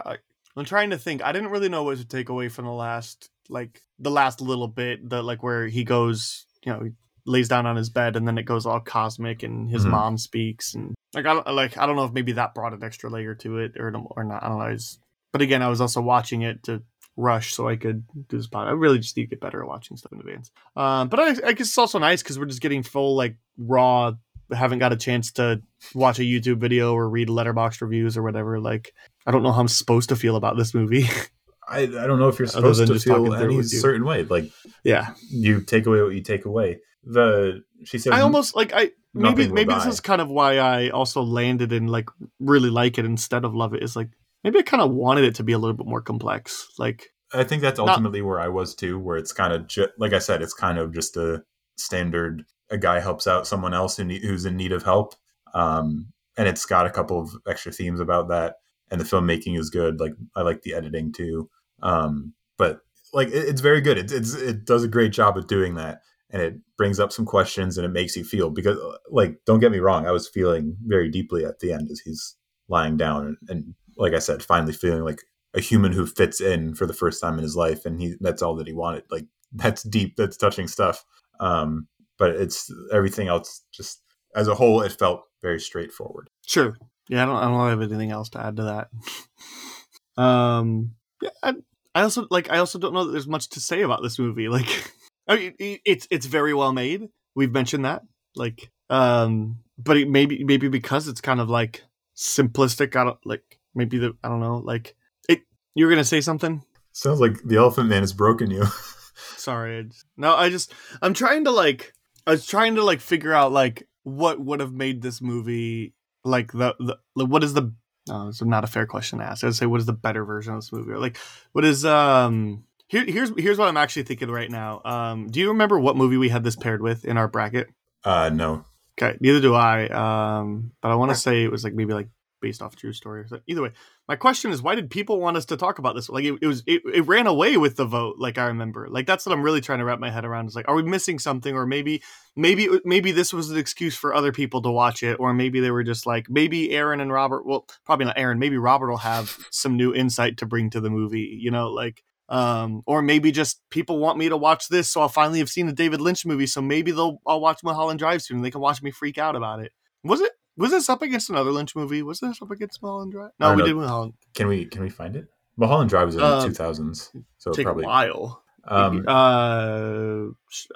I'm 0.55 0.65
trying 0.65 0.89
to 0.89 0.97
think. 0.97 1.23
I 1.23 1.31
didn't 1.31 1.49
really 1.49 1.69
know 1.69 1.84
what 1.84 1.97
to 1.99 2.05
take 2.05 2.30
away 2.30 2.49
from 2.49 2.65
the 2.65 2.72
last, 2.72 3.30
like 3.47 3.81
the 3.99 4.11
last 4.11 4.41
little 4.41 4.68
bit, 4.68 5.07
the 5.07 5.22
like 5.22 5.43
where 5.43 5.68
he 5.68 5.84
goes, 5.84 6.45
you 6.64 6.72
know, 6.72 6.89
lays 7.28 7.48
down 7.49 7.66
on 7.68 7.76
his 7.76 7.90
bed 7.90 8.16
and 8.16 8.28
then 8.28 8.38
it 8.38 8.44
goes 8.44 8.66
all 8.66 8.80
cosmic 8.80 9.44
and 9.44 9.70
his 9.70 9.86
Mhm. 9.86 9.91
mom 9.91 10.18
speaks 10.18 10.74
and 10.74 10.95
like 11.14 11.26
I 11.26 11.34
don't 11.34 11.48
like 11.54 11.78
I 11.78 11.86
don't 11.86 11.95
know 11.98 12.06
if 12.06 12.14
maybe 12.14 12.32
that 12.34 12.56
brought 12.56 12.74
an 12.74 12.84
extra 12.84 13.10
layer 13.10 13.36
to 13.36 13.58
it 13.60 13.74
or 13.78 13.94
or 14.16 14.24
not. 14.24 14.44
I 14.44 14.48
don't 14.49 14.58
know. 14.58 14.64
I 14.66 14.72
was, 14.72 14.98
but 15.34 15.41
again, 15.41 15.62
I 15.62 15.68
was 15.68 15.82
also 15.82 16.02
watching 16.02 16.41
it 16.41 16.64
to 16.64 16.82
rush 17.18 17.54
so 17.54 17.68
I 17.68 17.76
could 17.76 18.06
do 18.30 18.38
this 18.38 18.48
pod. 18.48 18.68
I 18.68 18.72
really 18.72 18.99
just 18.99 19.18
need 19.18 19.24
to 19.24 19.30
get 19.32 19.41
better 19.41 19.62
at 19.62 19.68
watching 19.68 19.98
stuff 19.98 20.12
in 20.14 20.20
advance. 20.20 20.52
Um, 20.76 21.10
but 21.10 21.20
I, 21.20 21.28
I 21.48 21.54
guess 21.54 21.68
it's 21.68 21.78
also 21.78 21.99
nice 21.99 22.22
because 22.24 22.40
we're 22.40 22.45
just 22.45 22.62
getting 22.62 22.82
full 22.84 23.16
like 23.16 23.36
raw. 23.58 24.14
Haven't 24.54 24.80
got 24.80 24.94
a 24.94 24.98
chance 24.98 25.34
to 25.34 25.62
watch 25.94 26.20
a 26.20 26.24
YouTube 26.24 26.60
video 26.60 26.94
or 26.94 27.10
read 27.10 27.28
Letterboxd 27.28 27.82
reviews 27.82 28.16
or 28.16 28.24
whatever. 28.24 28.62
Like 28.62 28.94
I 29.26 29.32
don't 29.32 29.44
know 29.44 29.52
how 29.52 29.60
I'm 29.60 29.68
supposed 29.68 30.10
to 30.10 30.16
feel 30.16 30.38
about 30.38 30.56
this 30.58 30.74
movie. 30.74 31.06
I, 31.70 31.80
I 31.82 32.08
don't 32.08 32.18
know 32.20 32.30
if 32.30 32.40
you're 32.40 32.48
supposed 32.48 32.88
to 32.88 32.98
feel 32.99 33.34
it 33.34 33.44
any 33.44 33.62
certain 33.64 34.06
way. 34.06 34.24
Like 34.24 34.49
yeah, 34.86 35.16
you 35.30 35.60
take 35.62 35.86
away 35.86 36.02
what 36.02 36.14
you 36.14 36.22
take 36.22 36.45
away. 36.45 36.80
The 37.10 37.64
she 37.86 37.98
said 38.00 38.12
I 38.12 38.22
almost 38.22 38.56
like 38.56 38.74
I 38.74 38.92
maybe 39.14 39.48
maybe 39.48 39.74
this 39.74 39.86
is 39.86 40.02
kind 40.02 40.20
of 40.22 40.30
why 40.30 40.58
I 40.58 40.90
also 40.90 41.22
landed 41.22 41.72
and 41.72 41.90
like 41.90 42.10
really 42.40 42.70
like 42.70 42.98
it 42.98 43.06
instead 43.06 43.46
of 43.46 43.56
love 43.56 43.74
it. 43.74 43.82
Is 43.82 43.96
like 43.96 44.10
maybe 44.44 44.60
I 44.60 44.64
kind 44.64 44.82
of 44.82 44.92
wanted 44.92 45.24
it 45.24 45.36
to 45.36 45.44
be 45.44 45.54
a 45.54 45.58
little 45.58 45.76
bit 45.76 45.88
more 45.88 46.02
complex. 46.02 46.68
Like 46.78 47.10
I 47.34 47.44
think 47.44 47.62
that's 47.62 47.80
Not- 47.80 47.90
ultimately 47.90 48.22
where 48.22 48.40
I 48.40 48.50
was 48.50 48.76
too, 48.76 49.00
where 49.00 49.18
it's 49.18 49.32
kind 49.32 49.54
of 49.54 49.68
ju- 49.68 49.88
like 49.98 50.14
I 50.14 50.20
said, 50.20 50.42
it's 50.42 50.54
kind 50.54 50.78
of 50.78 50.94
just 50.94 51.16
a 51.18 51.44
standard. 51.78 52.44
A 52.70 52.78
guy 52.78 53.00
helps 53.00 53.28
out 53.28 53.48
someone 53.48 53.74
else 53.74 54.00
in, 54.00 54.10
who's 54.10 54.46
in 54.46 54.58
need 54.58 54.74
of 54.74 54.84
help, 54.84 55.16
um, 55.54 56.08
and 56.38 56.46
it's 56.48 56.66
got 56.66 56.86
a 56.86 56.90
couple 56.90 57.22
of 57.22 57.30
extra 57.48 57.72
themes 57.72 58.02
about 58.02 58.28
that. 58.28 58.56
And 58.92 59.00
the 59.00 59.06
filmmaking 59.06 59.58
is 59.58 59.70
good. 59.70 60.00
Like 60.00 60.14
I 60.36 60.42
like 60.42 60.64
the 60.64 60.74
editing 60.74 61.14
too, 61.14 61.50
um, 61.82 62.34
but 62.58 62.82
like 63.14 63.30
it, 63.30 63.48
it's 63.50 63.62
very 63.62 63.80
good. 63.82 63.98
It, 63.98 64.12
it's 64.12 64.34
it 64.34 64.66
does 64.66 64.84
a 64.84 64.90
great 64.90 65.12
job 65.14 65.38
of 65.38 65.48
doing 65.48 65.76
that, 65.76 66.02
and 66.30 66.41
it 66.41 66.56
brings 66.78 66.99
up 66.99 67.12
some 67.12 67.26
questions 67.26 67.78
and 67.78 67.86
it 67.86 67.90
makes 67.90 68.16
you 68.16 68.24
feel 68.24 68.49
because 68.49 68.78
like 69.10 69.40
don't 69.45 69.60
get 69.60 69.72
me 69.72 69.80
wrong, 69.80 70.06
I 70.06 70.12
was 70.12 70.28
feeling 70.28 70.78
very 70.86 71.10
deeply 71.10 71.45
at 71.45 71.60
the 71.60 71.74
end 71.74 71.90
as 71.91 71.99
he's 71.99 72.36
lying 72.68 72.98
down 72.98 73.26
and, 73.26 73.38
and 73.49 73.76
like 73.98 74.14
I 74.14 74.20
said, 74.20 74.44
finally 74.44 74.74
feeling 74.74 75.04
like 75.04 75.22
a 75.54 75.62
human 75.62 75.91
who 75.91 76.06
fits 76.06 76.41
in 76.41 76.76
for 76.76 76.86
the 76.86 76.94
first 76.94 77.22
time 77.22 77.38
in 77.38 77.44
his 77.44 77.56
life 77.56 77.86
and 77.86 77.99
he 77.99 78.16
that's 78.20 78.41
all 78.41 78.56
that 78.56 78.68
he 78.68 78.74
wanted 78.74 79.04
like 79.10 79.26
that's 79.54 79.84
deep 79.84 80.16
that's 80.18 80.36
touching 80.38 80.68
stuff 80.68 81.06
um 81.40 81.88
but 82.20 82.32
it's 82.32 82.70
everything 82.91 83.30
else 83.30 83.64
just 83.72 84.02
as 84.36 84.48
a 84.48 84.56
whole 84.56 84.82
it 84.82 84.91
felt 84.91 85.24
very 85.41 85.60
straightforward 85.60 86.30
sure, 86.45 86.76
yeah. 87.10 87.24
I 87.24 87.26
don't 87.26 87.36
I 87.36 87.45
don't 87.45 87.70
have 87.70 87.82
anything 87.82 88.12
else 88.12 88.30
to 88.30 88.45
add 88.45 88.58
to 88.58 88.64
that. 88.64 90.22
um, 90.22 90.95
yeah. 91.22 91.30
I, 91.41 91.54
I 91.95 92.02
also 92.02 92.28
like 92.30 92.52
I 92.52 92.58
also 92.58 92.80
don't 92.80 92.94
know 92.94 93.06
that 93.06 93.12
there's 93.12 93.28
much 93.28 93.49
to 93.49 93.60
say 93.60 93.82
about 93.82 94.02
this 94.04 94.20
movie. 94.20 94.48
Like 94.58 94.91
I 95.28 95.36
mean, 95.36 95.80
it's 95.86 96.08
it's 96.10 96.26
very 96.26 96.54
well 96.54 96.72
made. 96.72 97.10
We've 97.36 97.52
mentioned 97.52 97.86
that, 97.86 98.04
like, 98.36 98.72
um, 98.90 99.60
but 99.78 99.98
it 99.98 100.10
maybe 100.10 100.44
maybe 100.44 100.70
because 100.70 101.08
it's 101.08 101.22
kind 101.22 101.40
of 101.40 101.49
like 101.49 101.84
simplistic. 102.16 102.95
I 102.95 103.04
don't 103.04 103.20
like 103.26 103.60
maybe 103.76 103.98
the 103.98 104.16
I 104.24 104.30
don't 104.30 104.40
know 104.40 104.58
like 104.58 104.95
it. 105.28 105.41
You're 105.76 105.90
gonna 105.90 106.04
say 106.04 106.22
something? 106.22 106.64
Sounds 106.94 107.20
like 107.20 107.44
the 107.44 107.58
Elephant 107.58 107.90
Man 107.90 108.02
has 108.02 108.14
broken 108.14 108.49
you. 108.49 108.66
Sorry, 109.38 109.80
I 109.80 109.82
just, 109.84 110.06
no. 110.16 110.36
I 110.36 110.49
just 110.49 110.74
I'm 111.02 111.14
trying 111.14 111.45
to 111.45 111.52
like 111.52 111.94
I 112.26 112.32
was 112.32 112.45
trying 112.45 112.76
to 112.76 112.84
like 112.84 113.02
figure 113.02 113.34
out 113.34 113.52
like 113.52 113.88
what 114.04 114.40
would 114.40 114.62
have 114.62 114.74
made 114.74 115.02
this 115.02 115.22
movie 115.22 115.94
like 116.24 116.52
the 116.52 116.76
the, 116.80 116.98
the 117.16 117.26
what 117.26 117.44
is 117.44 117.54
the 117.54 117.74
no, 118.08 118.30
it's 118.30 118.41
not 118.41 118.64
a 118.64 118.68
fair 118.68 118.86
question 118.86 119.20
to 119.20 119.26
ask. 119.26 119.44
I 119.44 119.48
would 119.48 119.56
say 119.56 119.66
what 119.66 119.80
is 119.80 119.86
the 119.86 119.94
better 119.94 120.24
version 120.24 120.54
of 120.54 120.62
this 120.62 120.72
movie? 120.72 120.91
Or, 120.91 120.99
like 120.99 121.18
what 121.52 121.66
is 121.66 121.86
um 121.86 122.64
here 122.88 123.05
here's 123.05 123.31
here's 123.38 123.57
what 123.57 123.68
I'm 123.68 123.77
actually 123.77 124.03
thinking 124.03 124.30
right 124.30 124.49
now. 124.49 124.81
Um, 124.84 125.27
do 125.27 125.39
you 125.39 125.49
remember 125.49 125.80
what 125.80 125.95
movie 125.95 126.18
we 126.18 126.30
had 126.30 126.43
this 126.43 126.55
paired 126.55 126.81
with 126.81 127.05
in 127.05 127.18
our 127.18 127.27
bracket? 127.27 127.68
Uh, 128.03 128.30
no. 128.30 128.65
Okay, 128.99 129.18
neither 129.19 129.41
do 129.41 129.53
I. 129.53 129.88
Um, 129.89 130.72
but 130.81 130.91
I 130.91 130.95
want 130.95 131.11
to 131.11 131.15
say 131.15 131.43
it 131.43 131.51
was 131.51 131.64
like 131.64 131.73
maybe 131.73 131.93
like 131.93 132.09
based 132.41 132.61
off 132.61 132.76
true 132.76 132.93
story. 132.93 133.22
or 133.22 133.27
something. 133.27 133.43
Either 133.47 133.61
way, 133.61 133.72
my 134.07 134.15
question 134.15 134.51
is, 134.51 134.61
why 134.61 134.76
did 134.76 134.89
people 134.89 135.19
want 135.19 135.38
us 135.38 135.45
to 135.45 135.57
talk 135.57 135.80
about 135.80 135.95
this? 135.95 136.09
Like, 136.09 136.23
it, 136.23 136.39
it 136.41 136.47
was 136.47 136.64
it, 136.65 136.81
it 136.93 137.07
ran 137.07 137.27
away 137.27 137.57
with 137.57 137.76
the 137.76 137.85
vote. 137.85 138.15
Like 138.18 138.38
I 138.38 138.45
remember, 138.45 138.88
like 138.89 139.05
that's 139.05 139.26
what 139.26 139.34
I'm 139.34 139.43
really 139.43 139.61
trying 139.61 139.80
to 139.80 139.85
wrap 139.85 139.99
my 139.99 140.09
head 140.09 140.26
around. 140.26 140.47
Is 140.47 140.55
like, 140.55 140.68
are 140.68 140.76
we 140.76 140.84
missing 140.84 141.19
something, 141.19 141.53
or 141.55 141.65
maybe 141.65 142.01
maybe 142.35 142.69
maybe 142.85 143.11
this 143.11 143.34
was 143.34 143.51
an 143.51 143.57
excuse 143.57 143.95
for 143.95 144.14
other 144.14 144.31
people 144.31 144.61
to 144.64 144.72
watch 144.72 145.03
it, 145.03 145.19
or 145.19 145.34
maybe 145.34 145.59
they 145.59 145.72
were 145.72 145.84
just 145.84 146.05
like, 146.05 146.30
maybe 146.30 146.72
Aaron 146.72 147.01
and 147.01 147.11
Robert. 147.11 147.45
Well, 147.45 147.65
probably 147.85 148.05
not 148.05 148.18
Aaron. 148.18 148.39
Maybe 148.39 148.57
Robert 148.57 148.89
will 148.89 148.97
have 148.97 149.38
some 149.51 149.76
new 149.77 149.93
insight 149.93 150.38
to 150.38 150.45
bring 150.45 150.69
to 150.72 150.80
the 150.80 150.89
movie. 150.89 151.38
You 151.39 151.51
know, 151.51 151.69
like. 151.69 152.03
Um, 152.30 152.82
or 152.86 153.02
maybe 153.02 153.32
just 153.32 153.62
people 153.70 153.99
want 153.99 154.18
me 154.18 154.28
to 154.30 154.36
watch 154.38 154.68
this, 154.68 154.90
so 154.90 155.02
I'll 155.02 155.08
finally 155.10 155.40
have 155.40 155.49
seen 155.49 155.66
the 155.68 155.74
David 155.74 156.02
Lynch 156.02 156.26
movie. 156.26 156.48
So 156.48 156.62
maybe 156.62 156.91
they'll 156.91 157.22
I'll 157.26 157.40
watch 157.40 157.60
Mulholland 157.64 157.99
Drive 157.99 158.22
soon, 158.22 158.38
and 158.38 158.45
they 158.45 158.52
can 158.52 158.60
watch 158.62 158.82
me 158.82 158.91
freak 158.91 159.18
out 159.18 159.36
about 159.36 159.60
it. 159.62 159.72
Was 160.04 160.20
it 160.22 160.32
was 160.58 160.72
this 160.72 160.90
up 160.90 161.02
against 161.02 161.30
another 161.30 161.52
Lynch 161.52 161.76
movie? 161.76 162.04
Was 162.04 162.20
this 162.20 162.41
up 162.41 162.52
against 162.52 162.82
Mulholland 162.84 163.14
Drive? 163.14 163.32
No, 163.40 163.52
we 163.52 163.58
know. 163.58 163.66
did 163.66 163.76
Mulholland. 163.76 164.14
Can 164.34 164.48
we 164.48 164.66
can 164.66 164.82
we 164.82 164.90
find 164.90 165.16
it? 165.16 165.28
Mulholland 165.56 165.90
Drive 165.90 166.08
was 166.08 166.16
in 166.16 166.22
Um, 166.22 166.40
the 166.41 166.48
two 166.48 166.54
thousands, 166.54 167.12
so 167.38 167.52
Take 167.52 167.66
probably. 167.66 167.86
a 167.86 167.88
while. 167.88 168.44
Um, 168.70 169.06
uh, 169.08 170.24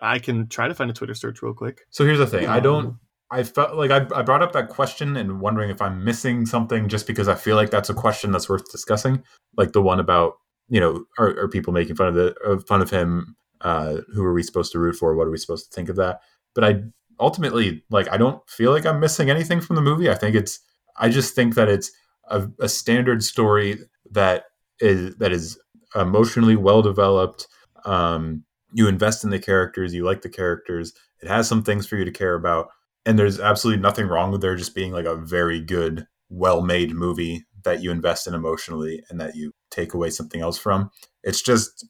I 0.02 0.20
can 0.20 0.48
try 0.48 0.68
to 0.68 0.74
find 0.74 0.90
a 0.90 0.94
Twitter 0.94 1.14
search 1.14 1.42
real 1.42 1.54
quick. 1.54 1.82
so 1.90 2.06
here's 2.06 2.20
the 2.20 2.28
thing: 2.28 2.48
I 2.48 2.58
Um, 2.58 2.64
don't. 2.64 2.96
I 3.34 3.44
felt 3.44 3.76
like 3.76 3.92
I, 3.92 4.06
I 4.14 4.22
brought 4.24 4.42
up 4.42 4.52
that 4.54 4.68
question 4.70 5.16
and 5.16 5.40
wondering 5.40 5.70
if 5.70 5.82
I'm 5.82 6.04
missing 6.04 6.46
something 6.46 6.90
just 6.90 7.08
because 7.08 7.28
I 7.30 7.36
feel 7.36 7.56
like 7.56 7.70
that's 7.70 7.90
a 7.90 7.94
question 7.94 8.32
that's 8.32 8.50
worth 8.50 8.70
discussing, 8.72 9.24
like 9.58 9.72
the 9.72 9.82
one 9.82 10.00
about 10.02 10.34
you 10.70 10.80
know 10.80 11.06
are, 11.18 11.40
are 11.40 11.48
people 11.50 11.74
making 11.74 11.96
fun 11.96 12.08
of 12.08 12.16
the 12.16 12.34
of 12.44 12.66
fun 12.68 12.82
of 12.82 12.90
him? 12.90 13.36
Uh, 13.62 13.98
who 14.14 14.24
are 14.24 14.34
we 14.34 14.44
supposed 14.44 14.72
to 14.72 14.80
root 14.80 14.96
for? 14.96 15.16
What 15.16 15.28
are 15.28 15.32
we 15.32 15.38
supposed 15.38 15.70
to 15.70 15.76
think 15.76 15.90
of 15.90 15.96
that? 15.98 16.22
But 16.56 16.64
I 16.64 16.82
ultimately 17.20 17.84
like 17.90 18.12
I 18.12 18.18
don't 18.18 18.42
feel 18.50 18.72
like 18.72 18.86
I'm 18.86 19.00
missing 19.00 19.30
anything 19.30 19.62
from 19.62 19.76
the 19.76 19.82
movie. 19.82 20.10
I 20.10 20.16
think 20.16 20.36
it's 20.36 20.60
I 20.98 21.10
just 21.10 21.36
think 21.36 21.56
that 21.56 21.70
it's 21.70 21.92
a, 22.30 22.48
a 22.60 22.68
standard 22.68 23.24
story 23.24 23.80
that 24.12 24.46
is 24.80 25.16
that 25.18 25.32
is 25.32 25.60
emotionally 25.96 26.56
well 26.56 26.82
developed. 26.82 27.48
Um, 27.86 28.44
you 28.74 28.88
invest 28.88 29.24
in 29.24 29.30
the 29.30 29.40
characters, 29.40 29.94
you 29.94 30.04
like 30.04 30.22
the 30.22 30.30
characters. 30.30 30.94
It 31.22 31.28
has 31.28 31.48
some 31.48 31.64
things 31.64 31.86
for 31.86 31.98
you 31.98 32.06
to 32.06 32.12
care 32.12 32.36
about, 32.36 32.70
and 33.06 33.18
there's 33.18 33.40
absolutely 33.40 33.82
nothing 33.82 34.08
wrong 34.08 34.32
with 34.32 34.42
there 34.42 34.56
just 34.56 34.76
being 34.76 34.92
like 34.92 35.06
a 35.06 35.16
very 35.16 35.60
good, 35.60 36.08
well-made 36.30 36.94
movie 36.94 37.46
that 37.64 37.84
you 37.84 37.92
invest 37.92 38.28
in 38.28 38.34
emotionally 38.34 39.04
and 39.10 39.20
that 39.20 39.36
you 39.36 39.54
take 39.72 39.94
away 39.94 40.10
something 40.12 40.42
else 40.42 40.58
from. 40.58 40.92
It's 41.24 41.42
just 41.42 41.88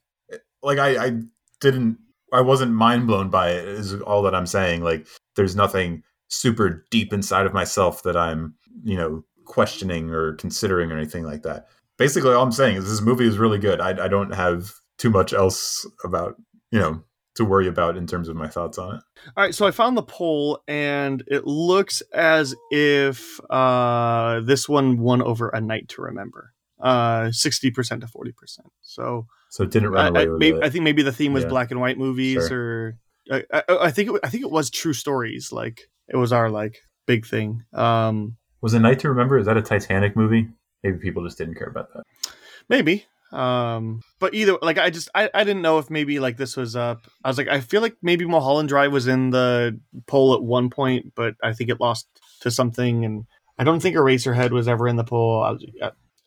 like 0.63 0.79
I, 0.79 1.05
I 1.05 1.11
didn't, 1.59 1.97
I 2.31 2.41
wasn't 2.41 2.71
mind 2.71 3.07
blown 3.07 3.29
by 3.29 3.49
it. 3.49 3.67
Is 3.67 3.93
all 4.01 4.21
that 4.23 4.35
I'm 4.35 4.47
saying. 4.47 4.81
Like 4.81 5.07
there's 5.35 5.55
nothing 5.55 6.03
super 6.29 6.85
deep 6.91 7.11
inside 7.11 7.45
of 7.45 7.53
myself 7.53 8.03
that 8.03 8.15
I'm, 8.15 8.55
you 8.83 8.95
know, 8.95 9.25
questioning 9.45 10.11
or 10.11 10.35
considering 10.35 10.91
or 10.91 10.97
anything 10.97 11.25
like 11.25 11.43
that. 11.43 11.67
Basically, 11.97 12.31
all 12.33 12.43
I'm 12.43 12.51
saying 12.51 12.77
is 12.77 12.89
this 12.89 13.01
movie 13.01 13.27
is 13.27 13.37
really 13.37 13.59
good. 13.59 13.81
I, 13.81 14.05
I 14.05 14.07
don't 14.07 14.33
have 14.33 14.71
too 14.97 15.09
much 15.09 15.33
else 15.33 15.85
about, 16.03 16.35
you 16.71 16.79
know, 16.79 17.03
to 17.35 17.45
worry 17.45 17.67
about 17.67 17.97
in 17.97 18.07
terms 18.07 18.27
of 18.27 18.35
my 18.35 18.47
thoughts 18.47 18.77
on 18.77 18.95
it. 18.95 19.01
All 19.35 19.43
right, 19.43 19.55
so 19.55 19.65
I 19.65 19.71
found 19.71 19.95
the 19.95 20.03
poll, 20.03 20.61
and 20.67 21.23
it 21.27 21.47
looks 21.47 22.01
as 22.13 22.55
if 22.71 23.39
uh, 23.49 24.41
this 24.41 24.67
one 24.67 24.99
won 24.99 25.21
over 25.21 25.49
A 25.49 25.61
Night 25.61 25.87
to 25.89 26.01
Remember, 26.01 26.53
uh, 26.81 27.31
sixty 27.31 27.71
percent 27.71 28.01
to 28.01 28.07
forty 28.07 28.31
percent. 28.31 28.67
So 28.81 29.27
So 29.49 29.63
it 29.63 29.71
didn't 29.71 29.89
run 29.89 30.05
I, 30.05 30.09
away 30.09 30.21
I, 30.21 30.27
with 30.31 30.39
maybe, 30.39 30.57
it. 30.57 30.63
I 30.63 30.69
think 30.69 30.83
maybe 30.83 31.01
the 31.03 31.11
theme 31.11 31.33
was 31.33 31.43
Yeah. 31.43 31.49
black 31.49 31.71
and 31.71 31.79
white 31.79 31.97
movies, 31.97 32.51
or 32.51 32.97
I, 33.31 33.43
I, 33.53 33.63
I 33.69 33.91
think 33.91 34.09
it, 34.09 34.19
I 34.23 34.29
think 34.29 34.43
it 34.43 34.51
was 34.51 34.69
true 34.69 34.93
stories. 34.93 35.51
Like 35.51 35.81
it 36.07 36.17
was 36.17 36.31
our 36.33 36.49
like 36.49 36.77
big 37.05 37.25
thing. 37.25 37.63
Um, 37.73 38.37
Was 38.61 38.73
a 38.73 38.79
Night 38.79 38.99
to 38.99 39.09
Remember? 39.09 39.37
Is 39.37 39.45
that 39.45 39.57
a 39.57 39.61
Titanic 39.61 40.15
movie? 40.15 40.49
Maybe 40.83 40.97
people 40.97 41.23
just 41.23 41.37
didn't 41.37 41.55
care 41.55 41.67
about 41.67 41.93
that. 41.93 42.03
maybe. 42.69 43.05
Um, 43.31 44.01
but 44.19 44.33
either 44.33 44.57
like 44.61 44.77
I 44.77 44.89
just 44.89 45.07
I, 45.15 45.29
I 45.33 45.45
didn't 45.45 45.61
know 45.61 45.77
if 45.77 45.89
maybe 45.89 46.19
like 46.19 46.35
this 46.35 46.57
was 46.57 46.75
up. 46.75 47.07
I 47.23 47.29
was 47.29 47.37
like 47.37 47.47
I 47.47 47.61
feel 47.61 47.81
like 47.81 47.95
maybe 48.01 48.25
Mulholland 48.25 48.67
Drive 48.67 48.91
was 48.91 49.07
in 49.07 49.29
the 49.29 49.79
poll 50.05 50.33
at 50.33 50.43
one 50.43 50.69
point, 50.69 51.13
but 51.15 51.35
I 51.41 51.53
think 51.53 51.69
it 51.69 51.79
lost 51.79 52.07
to 52.41 52.51
something, 52.51 53.05
and 53.05 53.25
I 53.57 53.63
don't 53.63 53.79
think 53.79 53.95
Eraserhead 53.95 54.51
was 54.51 54.67
ever 54.67 54.85
in 54.87 54.97
the 54.97 55.05
poll. 55.05 55.41
I 55.43 55.51
was, 55.51 55.65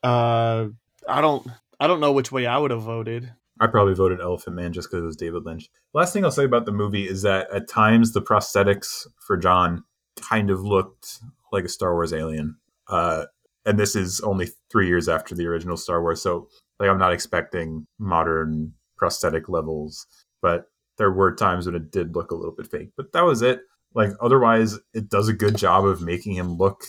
uh, 0.05 0.69
I 1.09 1.21
don't 1.21 1.47
I 1.81 1.87
don't 1.87 2.01
know 2.01 2.13
which 2.13 2.31
way 2.31 2.47
I 2.47 2.59
would 2.59 2.71
have 2.71 2.83
voted. 2.83 3.33
I 3.61 3.67
probably 3.67 3.95
voted 3.95 4.21
Elephant 4.21 4.57
Man 4.57 4.73
just 4.73 4.91
because 4.91 5.03
it 5.03 5.07
was 5.07 5.17
David 5.17 5.45
Lynch. 5.45 5.69
Last 5.93 6.13
thing 6.13 6.25
I'll 6.25 6.31
say 6.31 6.45
about 6.45 6.67
the 6.67 6.73
movie 6.73 7.09
is 7.09 7.23
that 7.23 7.49
at 7.53 7.69
times 7.69 8.13
the 8.13 8.23
prosthetics 8.23 9.07
for 9.21 9.37
John 9.37 9.85
kind 10.21 10.51
of 10.51 10.63
looked 10.63 11.21
like 11.53 11.65
a 11.65 11.69
Star 11.69 11.95
Wars 11.95 12.13
alien. 12.13 12.57
Uh, 12.89 13.25
and 13.65 13.79
this 13.79 13.97
is 13.97 14.21
only 14.21 14.49
three 14.71 14.89
years 14.89 15.09
after 15.09 15.35
the 15.35 15.47
original 15.47 15.77
Star 15.77 16.03
Wars, 16.03 16.21
so 16.21 16.49
like 16.79 16.91
I'm 16.91 16.99
not 16.99 17.13
expecting 17.13 17.87
modern 17.99 18.75
prosthetic 18.97 19.49
levels, 19.49 20.07
but 20.43 20.67
there 20.99 21.13
were 21.13 21.35
times 21.35 21.67
when 21.67 21.75
it 21.75 21.91
did 21.91 22.15
look 22.15 22.31
a 22.31 22.35
little 22.35 22.55
bit 22.55 22.71
fake. 22.71 22.91
But 22.97 23.13
that 23.13 23.25
was 23.25 23.41
it. 23.41 23.61
Like 23.95 24.11
otherwise, 24.21 24.79
it 24.93 25.09
does 25.09 25.29
a 25.29 25.33
good 25.33 25.57
job 25.57 25.87
of 25.87 26.03
making 26.03 26.35
him 26.35 26.59
look, 26.59 26.83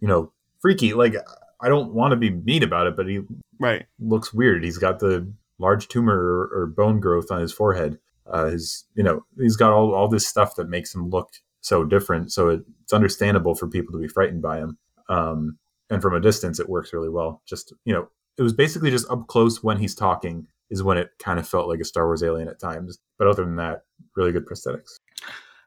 you 0.00 0.08
know, 0.08 0.32
freaky. 0.60 0.94
Like 0.94 1.14
I 1.62 1.68
don't 1.68 1.92
want 1.94 2.12
to 2.12 2.16
be 2.16 2.30
mean 2.30 2.62
about 2.62 2.86
it, 2.86 2.96
but 2.96 3.06
he 3.08 3.20
Right. 3.60 3.86
looks 4.00 4.34
weird. 4.34 4.64
He's 4.64 4.78
got 4.78 4.98
the 4.98 5.32
large 5.58 5.88
tumor 5.88 6.14
or, 6.16 6.62
or 6.62 6.66
bone 6.66 6.98
growth 7.00 7.30
on 7.30 7.40
his 7.40 7.52
forehead. 7.52 7.98
Uh, 8.26 8.46
his, 8.46 8.84
you 8.94 9.02
know, 9.02 9.24
he's 9.38 9.56
got 9.56 9.72
all, 9.72 9.94
all 9.94 10.08
this 10.08 10.26
stuff 10.26 10.56
that 10.56 10.68
makes 10.68 10.94
him 10.94 11.10
look 11.10 11.30
so 11.60 11.84
different. 11.84 12.32
So 12.32 12.48
it, 12.48 12.62
it's 12.82 12.92
understandable 12.92 13.54
for 13.54 13.68
people 13.68 13.92
to 13.92 13.98
be 13.98 14.08
frightened 14.08 14.42
by 14.42 14.58
him. 14.58 14.78
Um, 15.08 15.58
and 15.90 16.02
from 16.02 16.14
a 16.14 16.20
distance, 16.20 16.58
it 16.58 16.68
works 16.68 16.92
really 16.92 17.08
well. 17.08 17.42
Just, 17.46 17.72
you 17.84 17.92
know, 17.92 18.08
it 18.38 18.42
was 18.42 18.52
basically 18.52 18.90
just 18.90 19.08
up 19.10 19.26
close 19.28 19.62
when 19.62 19.78
he's 19.78 19.94
talking 19.94 20.46
is 20.70 20.82
when 20.82 20.96
it 20.96 21.10
kind 21.18 21.38
of 21.38 21.46
felt 21.46 21.68
like 21.68 21.80
a 21.80 21.84
Star 21.84 22.06
Wars 22.06 22.22
alien 22.22 22.48
at 22.48 22.58
times. 22.58 22.98
But 23.18 23.28
other 23.28 23.44
than 23.44 23.56
that, 23.56 23.82
really 24.16 24.32
good 24.32 24.46
prosthetics. 24.46 24.96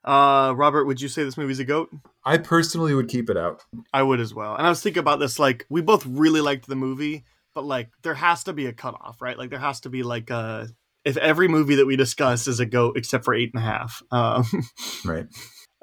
Uh, 0.06 0.54
Robert, 0.56 0.86
would 0.86 1.02
you 1.02 1.08
say 1.10 1.24
this 1.24 1.36
movie's 1.38 1.60
a 1.60 1.66
goat? 1.66 1.90
I 2.24 2.38
personally 2.38 2.94
would 2.94 3.10
keep 3.10 3.30
it 3.30 3.38
out. 3.38 3.64
I 3.92 4.04
would 4.04 4.20
as 4.20 4.34
well. 4.34 4.56
And 4.56 4.66
I 4.66 4.70
was 4.70 4.82
thinking 4.82 5.00
about 5.00 5.20
this, 5.20 5.40
like, 5.40 5.66
we 5.70 5.82
both 5.82 6.06
really 6.06 6.42
liked 6.42 6.68
the 6.68 6.76
movie, 6.76 7.26
but 7.56 7.66
like 7.66 7.90
there 8.04 8.14
has 8.14 8.44
to 8.44 8.54
be 8.54 8.68
a 8.68 8.74
cutoff, 8.74 9.22
right? 9.22 9.38
Like 9.38 9.50
there 9.50 9.60
has 9.60 9.80
to 9.82 9.90
be 9.90 10.04
like 10.04 10.30
a 10.30 10.70
if 11.04 11.18
every 11.18 11.48
movie 11.48 11.76
that 11.76 11.86
we 11.86 11.96
discuss 11.96 12.48
is 12.48 12.60
a 12.60 12.66
goat 12.66 12.98
except 12.98 13.26
for 13.26 13.34
eight 13.34 13.52
and 13.54 13.62
a 13.64 13.66
half, 13.66 14.02
um, 14.12 14.46
Right. 15.06 15.28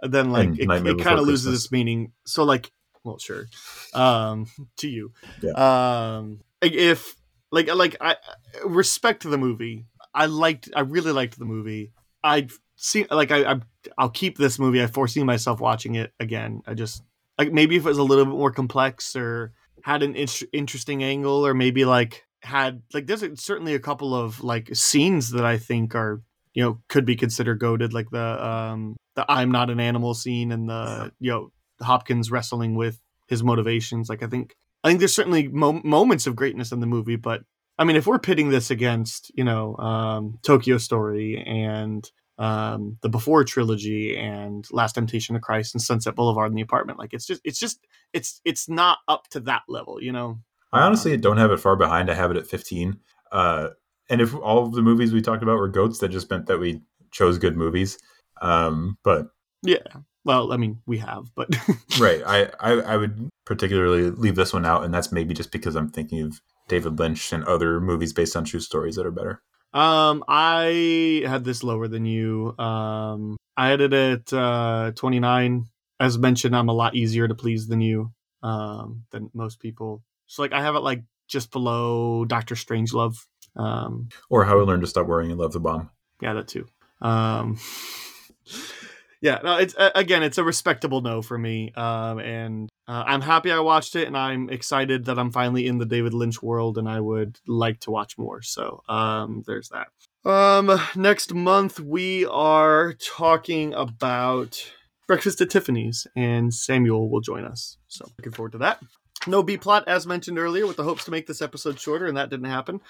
then 0.03 0.31
like 0.33 0.49
And 0.49 0.61
it, 0.61 0.69
it 0.87 0.99
kind 1.01 1.19
of 1.19 1.27
loses 1.27 1.55
its 1.55 1.73
meaning. 1.73 2.13
So 2.27 2.45
like, 2.45 2.71
well, 3.05 3.19
sure, 3.19 3.47
um, 3.95 4.47
to 4.79 4.89
you, 4.89 5.13
Yeah. 5.43 6.15
um, 6.17 6.41
if 6.61 7.17
like 7.51 7.73
like 7.75 7.97
I 8.01 8.17
respect 8.65 9.23
the 9.25 9.39
movie. 9.39 9.87
I 10.15 10.27
liked, 10.27 10.69
I 10.77 10.81
really 10.81 11.11
liked 11.13 11.39
the 11.39 11.47
movie. 11.47 11.93
I 12.23 12.49
see, 12.77 13.07
like 13.11 13.31
I, 13.31 13.51
I 13.51 13.61
I'll 13.99 14.11
keep 14.11 14.39
this 14.39 14.59
movie. 14.59 14.83
I 14.83 14.87
foresee 14.87 15.25
myself 15.25 15.61
watching 15.61 15.95
it 15.95 16.13
again. 16.21 16.63
I 16.67 16.75
just 16.75 17.03
like 17.39 17.53
maybe 17.53 17.77
if 17.77 17.85
it 17.85 17.89
was 17.89 17.99
a 17.99 18.03
little 18.03 18.25
bit 18.25 18.35
more 18.35 18.53
complex 18.53 19.17
or 19.17 19.53
had 19.83 20.03
an 20.03 20.15
in- 20.15 20.29
interesting 20.53 21.03
angle 21.03 21.47
or 21.47 21.55
maybe 21.55 21.85
like 21.85 22.25
had 22.43 22.83
like 22.93 23.07
there's 23.07 23.25
certainly 23.41 23.75
a 23.75 23.81
couple 23.81 24.15
of 24.15 24.43
like 24.43 24.75
scenes 24.75 25.31
that 25.31 25.45
I 25.45 25.59
think 25.59 25.95
are 25.95 26.23
you 26.55 26.63
know 26.63 26.81
could 26.89 27.05
be 27.05 27.17
considered 27.17 27.61
goaded 27.61 27.93
like 27.93 28.11
the 28.11 28.45
um 28.45 28.97
the 29.15 29.25
I'm 29.29 29.51
not 29.51 29.71
an 29.71 29.81
animal 29.81 30.15
scene 30.15 30.53
and 30.53 30.69
the 30.69 31.13
you 31.21 31.31
know 31.31 31.53
Hopkins 31.81 32.31
wrestling 32.31 32.75
with 32.75 33.01
his 33.29 33.43
motivations 33.43 34.09
like 34.09 34.23
I 34.23 34.27
think 34.27 34.55
I 34.85 34.89
think 34.89 34.99
there's 34.99 35.15
certainly 35.15 35.49
mo- 35.49 35.81
moments 35.85 36.27
of 36.27 36.37
greatness 36.37 36.73
in 36.73 36.81
the 36.81 36.87
movie 36.87 37.17
but 37.17 37.43
I 37.79 37.85
mean 37.85 37.97
if 37.97 38.07
we're 38.07 38.19
pitting 38.19 38.51
this 38.51 38.71
against 38.71 39.31
you 39.35 39.45
know 39.45 39.77
um 39.77 40.39
Tokyo 40.43 40.79
Story 40.79 41.43
and 41.47 42.09
um 42.39 42.97
the 43.03 43.09
before 43.09 43.45
trilogy 43.45 44.17
and 44.17 44.67
last 44.71 44.95
temptation 44.95 45.37
of 45.37 45.43
christ 45.43 45.75
and 45.75 45.83
sunset 45.83 46.15
boulevard 46.15 46.51
and 46.51 46.57
the 46.57 46.63
apartment 46.63 46.99
like 46.99 47.13
it's 47.13 47.27
just 47.27 47.41
it's 47.45 47.59
just 47.59 47.87
it's 48.13 48.41
it's 48.45 48.69
not 48.69 48.99
up 49.07 49.29
to 49.29 49.39
that 49.39 49.63
level 49.69 50.03
you 50.03 50.11
know 50.11 50.39
I 50.73 50.83
honestly 50.83 51.17
don't 51.17 51.37
have 51.37 51.51
it 51.51 51.61
far 51.61 51.77
behind. 51.77 52.11
I 52.11 52.15
have 52.15 52.31
it 52.31 52.37
at 52.37 52.47
15. 52.47 52.99
Uh, 53.31 53.69
and 54.09 54.21
if 54.21 54.35
all 54.35 54.65
of 54.65 54.73
the 54.73 54.83
movies 54.83 55.13
we 55.13 55.21
talked 55.21 55.43
about 55.43 55.59
were 55.59 55.69
goats, 55.69 55.99
that 55.99 56.09
just 56.09 56.31
meant 56.31 56.47
that 56.47 56.59
we 56.59 56.81
chose 57.11 57.39
good 57.39 57.57
movies. 57.57 57.99
Um, 58.41 58.99
but 59.05 59.29
Yeah. 59.63 59.79
Well, 60.25 60.53
I 60.53 60.57
mean, 60.57 60.81
we 60.87 60.99
have, 60.99 61.27
but 61.35 61.49
right, 62.01 62.23
I, 62.25 62.49
I 62.61 62.73
I 62.81 62.97
would 62.97 63.29
particularly 63.45 64.09
leave 64.11 64.37
this 64.37 64.53
one 64.53 64.65
out, 64.65 64.85
and 64.85 64.95
that's 64.95 65.11
maybe 65.11 65.35
just 65.35 65.51
because 65.51 65.75
I'm 65.75 65.91
thinking 65.91 66.23
of 66.23 66.41
David 66.69 66.97
Lynch 67.01 67.33
and 67.33 67.43
other 67.43 67.81
movies 67.81 68.13
based 68.13 68.37
on 68.37 68.45
true 68.45 68.61
stories 68.61 68.95
that 68.95 69.07
are 69.07 69.11
better. 69.11 69.43
Um, 69.75 70.25
I 70.29 71.23
had 71.27 71.45
this 71.45 71.63
lower 71.63 71.89
than 71.89 72.05
you. 72.05 72.55
Um, 72.59 73.37
I 73.57 73.69
had 73.69 73.81
it 73.81 73.93
at 73.93 74.33
uh, 74.33 74.93
29. 74.95 75.67
As 76.01 76.19
mentioned, 76.19 76.55
I'm 76.57 76.69
a 76.69 76.73
lot 76.75 76.95
easier 76.95 77.29
to 77.29 77.35
please 77.35 77.69
than 77.69 77.81
you, 77.81 78.13
um, 78.43 79.05
than 79.11 79.31
most 79.35 79.61
people. 79.61 80.03
So 80.27 80.43
like, 80.43 80.53
I 80.53 80.61
have 80.63 80.75
it 80.75 80.81
like 80.81 81.03
just 81.29 81.51
below 81.53 82.25
Doctor 82.25 82.55
Strangelove. 82.55 83.17
Um, 83.57 84.09
Or 84.31 84.45
How 84.45 84.59
I 84.61 84.63
Learned 84.65 84.83
to 84.83 84.89
Stop 84.89 85.07
Worrying 85.07 85.31
and 85.31 85.41
Love 85.41 85.53
the 85.53 85.61
Bomb. 85.61 85.91
yeah, 86.21 86.33
that 86.35 86.49
too. 86.49 86.67
Um, 87.01 87.59
yeah, 89.23 89.39
no, 89.45 89.57
it's 89.57 89.75
uh, 89.77 89.91
again, 89.95 90.25
it's 90.25 90.37
a 90.37 90.45
respectable 90.45 91.01
no 91.01 91.23
for 91.23 91.39
me. 91.39 91.73
Um, 91.77 92.19
and 92.19 92.69
uh, 92.89 93.05
I'm 93.07 93.21
happy 93.21 93.53
I 93.53 93.61
watched 93.61 93.95
it, 93.95 94.09
and 94.09 94.17
I'm 94.17 94.51
excited 94.51 95.05
that 95.05 95.17
I'm 95.17 95.31
finally 95.31 95.69
in 95.69 95.79
the 95.79 95.87
David 95.87 96.13
Lynch 96.13 96.43
world, 96.43 96.77
and 96.77 96.89
I 96.89 96.99
would 96.99 97.39
like 97.47 97.79
to 97.81 97.93
watch 97.93 98.19
more. 98.19 98.43
So, 98.43 98.83
um, 98.89 99.45
there's 99.47 99.71
that. 99.71 99.89
Um, 100.29 100.79
next 100.97 101.33
month 101.33 101.79
we 101.79 102.27
are 102.27 102.95
talking 102.95 103.73
about 103.75 104.73
Breakfast 105.07 105.41
at 105.41 105.51
Tiffany's, 105.51 106.05
and 106.17 106.53
Samuel 106.53 107.09
will 107.09 107.21
join 107.21 107.45
us. 107.45 107.79
So, 107.87 108.05
looking 108.19 108.33
forward 108.33 108.53
to 108.53 108.59
that. 108.59 108.83
No 109.27 109.43
B 109.43 109.57
plot, 109.57 109.85
as 109.87 110.07
mentioned 110.07 110.39
earlier, 110.39 110.67
with 110.67 110.77
the 110.77 110.85
hopes 110.85 111.05
to 111.05 111.11
make 111.11 111.27
this 111.27 111.43
episode 111.43 111.79
shorter, 111.79 112.07
and 112.07 112.17
that 112.17 112.31
didn't 112.31 112.47
happen. 112.47 112.81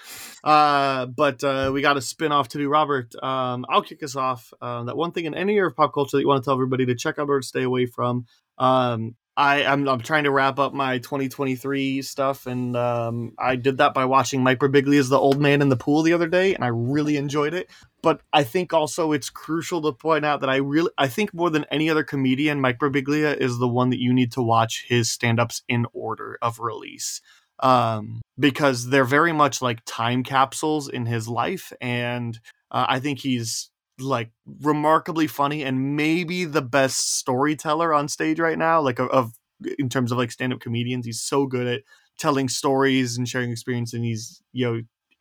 Uh, 0.43 1.05
but 1.05 1.43
uh, 1.43 1.71
we 1.73 1.81
got 1.81 1.97
a 1.97 2.01
spin 2.01 2.31
off 2.31 2.49
to 2.49 2.57
do. 2.57 2.67
Robert, 2.69 3.13
um, 3.21 3.65
I'll 3.69 3.83
kick 3.83 4.01
us 4.03 4.15
off. 4.15 4.53
Uh, 4.61 4.83
that 4.85 4.97
one 4.97 5.11
thing 5.11 5.25
in 5.25 5.35
any 5.35 5.53
area 5.57 5.67
of 5.67 5.75
pop 5.75 5.93
culture 5.93 6.17
that 6.17 6.21
you 6.21 6.27
want 6.27 6.43
to 6.43 6.45
tell 6.45 6.55
everybody 6.55 6.85
to 6.87 6.95
check 6.95 7.19
out 7.19 7.29
or 7.29 7.41
stay 7.41 7.63
away 7.63 7.85
from. 7.85 8.25
Um, 8.57 9.15
I, 9.35 9.65
I'm, 9.65 9.87
I'm 9.87 10.01
trying 10.01 10.25
to 10.25 10.31
wrap 10.31 10.59
up 10.59 10.73
my 10.73 10.99
2023 10.99 12.01
stuff, 12.03 12.45
and 12.45 12.75
um, 12.75 13.33
I 13.39 13.55
did 13.55 13.77
that 13.77 13.93
by 13.93 14.05
watching 14.05 14.43
Mike 14.43 14.59
Birbiglia 14.59 14.99
as 14.99 15.09
The 15.09 15.17
Old 15.17 15.41
Man 15.41 15.61
in 15.61 15.69
the 15.69 15.75
Pool 15.75 16.03
the 16.03 16.13
other 16.13 16.27
day, 16.27 16.53
and 16.53 16.63
I 16.63 16.67
really 16.67 17.17
enjoyed 17.17 17.53
it. 17.53 17.69
But 18.03 18.21
I 18.31 18.43
think 18.43 18.73
also 18.73 19.11
it's 19.11 19.29
crucial 19.29 19.81
to 19.81 19.91
point 19.91 20.25
out 20.25 20.41
that 20.41 20.49
I 20.49 20.57
really, 20.57 20.91
I 20.97 21.07
think 21.07 21.33
more 21.33 21.49
than 21.49 21.65
any 21.71 21.89
other 21.89 22.03
comedian, 22.03 22.61
Mike 22.61 22.77
Birbiglia 22.77 23.35
is 23.35 23.57
the 23.57 23.67
one 23.67 23.89
that 23.89 23.99
you 23.99 24.13
need 24.13 24.31
to 24.33 24.43
watch 24.43 24.85
his 24.87 25.09
stand-ups 25.09 25.63
in 25.67 25.87
order 25.93 26.37
of 26.41 26.59
release 26.59 27.21
um, 27.59 28.21
because 28.37 28.89
they're 28.89 29.05
very 29.05 29.33
much 29.33 29.61
like 29.61 29.79
time 29.85 30.23
capsules 30.23 30.87
in 30.89 31.05
his 31.05 31.27
life, 31.27 31.71
and 31.81 32.39
uh, 32.69 32.85
I 32.87 32.99
think 32.99 33.19
he's 33.19 33.71
like 33.99 34.31
remarkably 34.61 35.27
funny 35.27 35.63
and 35.63 35.95
maybe 35.95 36.45
the 36.45 36.61
best 36.61 37.17
storyteller 37.17 37.93
on 37.93 38.07
stage 38.07 38.39
right 38.39 38.57
now. 38.57 38.81
Like 38.81 38.99
of, 38.99 39.09
of 39.09 39.33
in 39.77 39.89
terms 39.89 40.11
of 40.11 40.17
like 40.17 40.31
stand-up 40.31 40.59
comedians, 40.59 41.05
he's 41.05 41.21
so 41.21 41.45
good 41.45 41.67
at 41.67 41.81
telling 42.17 42.49
stories 42.49 43.17
and 43.17 43.27
sharing 43.27 43.51
experience, 43.51 43.93
and 43.93 44.03
he's 44.03 44.41
you 44.51 44.65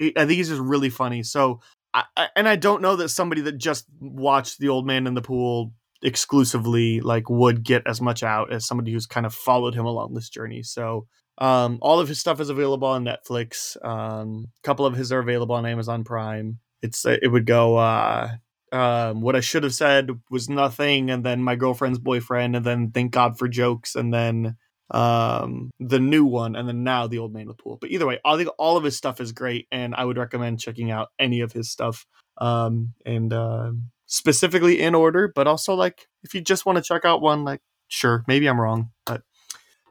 know 0.00 0.10
I 0.16 0.26
think 0.26 0.32
he's 0.32 0.48
just 0.48 0.62
really 0.62 0.90
funny. 0.90 1.22
So. 1.22 1.60
I, 1.94 2.04
I, 2.16 2.28
and 2.36 2.48
I 2.48 2.56
don't 2.56 2.80
know 2.80 2.96
that 2.96 3.10
somebody 3.10 3.42
that 3.42 3.58
just 3.58 3.84
watched 4.00 4.58
The 4.58 4.70
Old 4.70 4.86
Man 4.86 5.06
in 5.06 5.12
the 5.12 5.20
Pool 5.20 5.74
exclusively 6.02 7.00
like 7.00 7.30
would 7.30 7.62
get 7.62 7.86
as 7.86 8.00
much 8.00 8.22
out 8.22 8.52
as 8.52 8.66
somebody 8.66 8.92
who's 8.92 9.06
kind 9.06 9.26
of 9.26 9.34
followed 9.34 9.74
him 9.74 9.84
along 9.84 10.14
this 10.14 10.28
journey. 10.28 10.62
So 10.62 11.06
um, 11.38 11.78
all 11.80 12.00
of 12.00 12.08
his 12.08 12.20
stuff 12.20 12.40
is 12.40 12.50
available 12.50 12.88
on 12.88 13.04
Netflix. 13.04 13.82
Um, 13.84 14.48
a 14.62 14.66
couple 14.66 14.86
of 14.86 14.94
his 14.94 15.12
are 15.12 15.20
available 15.20 15.54
on 15.54 15.66
Amazon 15.66 16.04
Prime. 16.04 16.58
It's 16.82 17.04
it 17.04 17.30
would 17.30 17.46
go. 17.46 17.76
Uh, 17.76 18.32
um, 18.72 19.20
what 19.20 19.36
I 19.36 19.40
should 19.40 19.62
have 19.64 19.74
said 19.74 20.10
was 20.30 20.48
nothing, 20.48 21.10
and 21.10 21.24
then 21.24 21.42
my 21.42 21.56
girlfriend's 21.56 21.98
boyfriend, 21.98 22.56
and 22.56 22.64
then 22.64 22.90
thank 22.90 23.12
God 23.12 23.38
for 23.38 23.48
jokes, 23.48 23.94
and 23.94 24.12
then 24.12 24.56
um, 24.90 25.70
the 25.78 26.00
new 26.00 26.24
one, 26.24 26.56
and 26.56 26.68
then 26.68 26.84
now 26.84 27.06
the 27.06 27.18
old 27.18 27.32
man 27.32 27.42
in 27.42 27.48
the 27.48 27.54
pool. 27.54 27.78
But 27.80 27.90
either 27.90 28.06
way, 28.06 28.18
I 28.24 28.36
think 28.36 28.50
all 28.58 28.76
of 28.76 28.84
his 28.84 28.96
stuff 28.96 29.20
is 29.20 29.32
great, 29.32 29.66
and 29.70 29.94
I 29.94 30.04
would 30.04 30.18
recommend 30.18 30.60
checking 30.60 30.90
out 30.90 31.08
any 31.18 31.40
of 31.40 31.52
his 31.52 31.70
stuff. 31.70 32.06
Um, 32.38 32.94
and 33.04 33.32
uh, 33.32 33.72
specifically 34.06 34.80
in 34.80 34.94
order, 34.94 35.32
but 35.34 35.46
also 35.46 35.74
like 35.74 36.06
if 36.22 36.34
you 36.34 36.40
just 36.40 36.66
want 36.66 36.76
to 36.76 36.82
check 36.82 37.04
out 37.04 37.22
one, 37.22 37.44
like 37.44 37.60
sure, 37.88 38.24
maybe 38.26 38.46
I'm 38.46 38.60
wrong, 38.60 38.90
but 39.06 39.22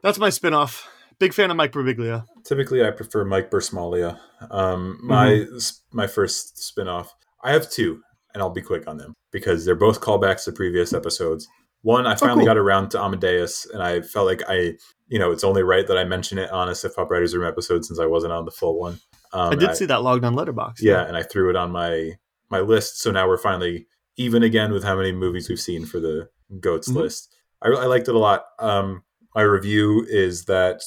that's 0.02 0.18
my 0.18 0.28
spinoff. 0.28 0.84
Big 1.18 1.34
fan 1.34 1.50
of 1.50 1.56
Mike 1.56 1.72
Birbiglia. 1.72 2.24
Typically, 2.44 2.84
I 2.84 2.90
prefer 2.90 3.24
Mike 3.24 3.50
Bursmalia. 3.50 4.18
Um, 4.50 4.98
my 5.02 5.44
my 5.92 6.06
first 6.06 6.56
spinoff. 6.56 7.08
I 7.44 7.52
have 7.52 7.70
two, 7.70 8.02
and 8.34 8.42
I'll 8.42 8.50
be 8.50 8.62
quick 8.62 8.86
on 8.88 8.96
them 8.96 9.14
because 9.30 9.64
they're 9.64 9.74
both 9.74 10.00
callbacks 10.00 10.44
to 10.44 10.52
previous 10.52 10.92
episodes. 10.92 11.48
One, 11.82 12.06
I 12.06 12.14
finally 12.14 12.40
cool. 12.40 12.46
got 12.46 12.58
around 12.58 12.90
to 12.90 13.02
Amadeus, 13.02 13.66
and 13.72 13.82
I 13.82 14.02
felt 14.02 14.26
like 14.26 14.42
I, 14.48 14.74
you 15.08 15.18
know, 15.18 15.32
it's 15.32 15.42
only 15.42 15.62
right 15.64 15.86
that 15.88 15.98
I 15.98 16.04
mention 16.04 16.38
it 16.38 16.50
on 16.52 16.68
a 16.68 16.72
Siftpop 16.72 17.10
Writers 17.10 17.34
Room 17.34 17.46
episode 17.46 17.84
since 17.84 17.98
I 17.98 18.06
wasn't 18.06 18.32
on 18.32 18.44
the 18.44 18.52
full 18.52 18.78
one. 18.78 19.00
Um, 19.32 19.52
I 19.52 19.56
did 19.56 19.68
and 19.70 19.76
see 19.78 19.86
that 19.86 20.02
logged 20.02 20.24
on 20.24 20.34
Letterboxd. 20.36 20.80
yeah, 20.80 21.04
and 21.06 21.16
I 21.16 21.22
threw 21.24 21.50
it 21.50 21.56
on 21.56 21.72
my 21.72 22.12
my 22.50 22.60
list. 22.60 23.00
So 23.00 23.10
now 23.10 23.26
we're 23.26 23.38
finally 23.38 23.86
even 24.16 24.42
again 24.42 24.72
with 24.72 24.84
how 24.84 24.94
many 24.96 25.10
movies 25.10 25.48
we've 25.48 25.58
seen 25.60 25.84
for 25.86 25.98
the 25.98 26.28
goats 26.60 26.88
Mhm. 26.88 26.96
list. 26.96 27.34
I, 27.62 27.68
I 27.70 27.86
liked 27.86 28.08
it 28.08 28.14
a 28.14 28.18
lot. 28.18 28.44
Um, 28.58 29.02
my 29.34 29.42
review 29.42 30.04
is 30.08 30.44
that 30.44 30.82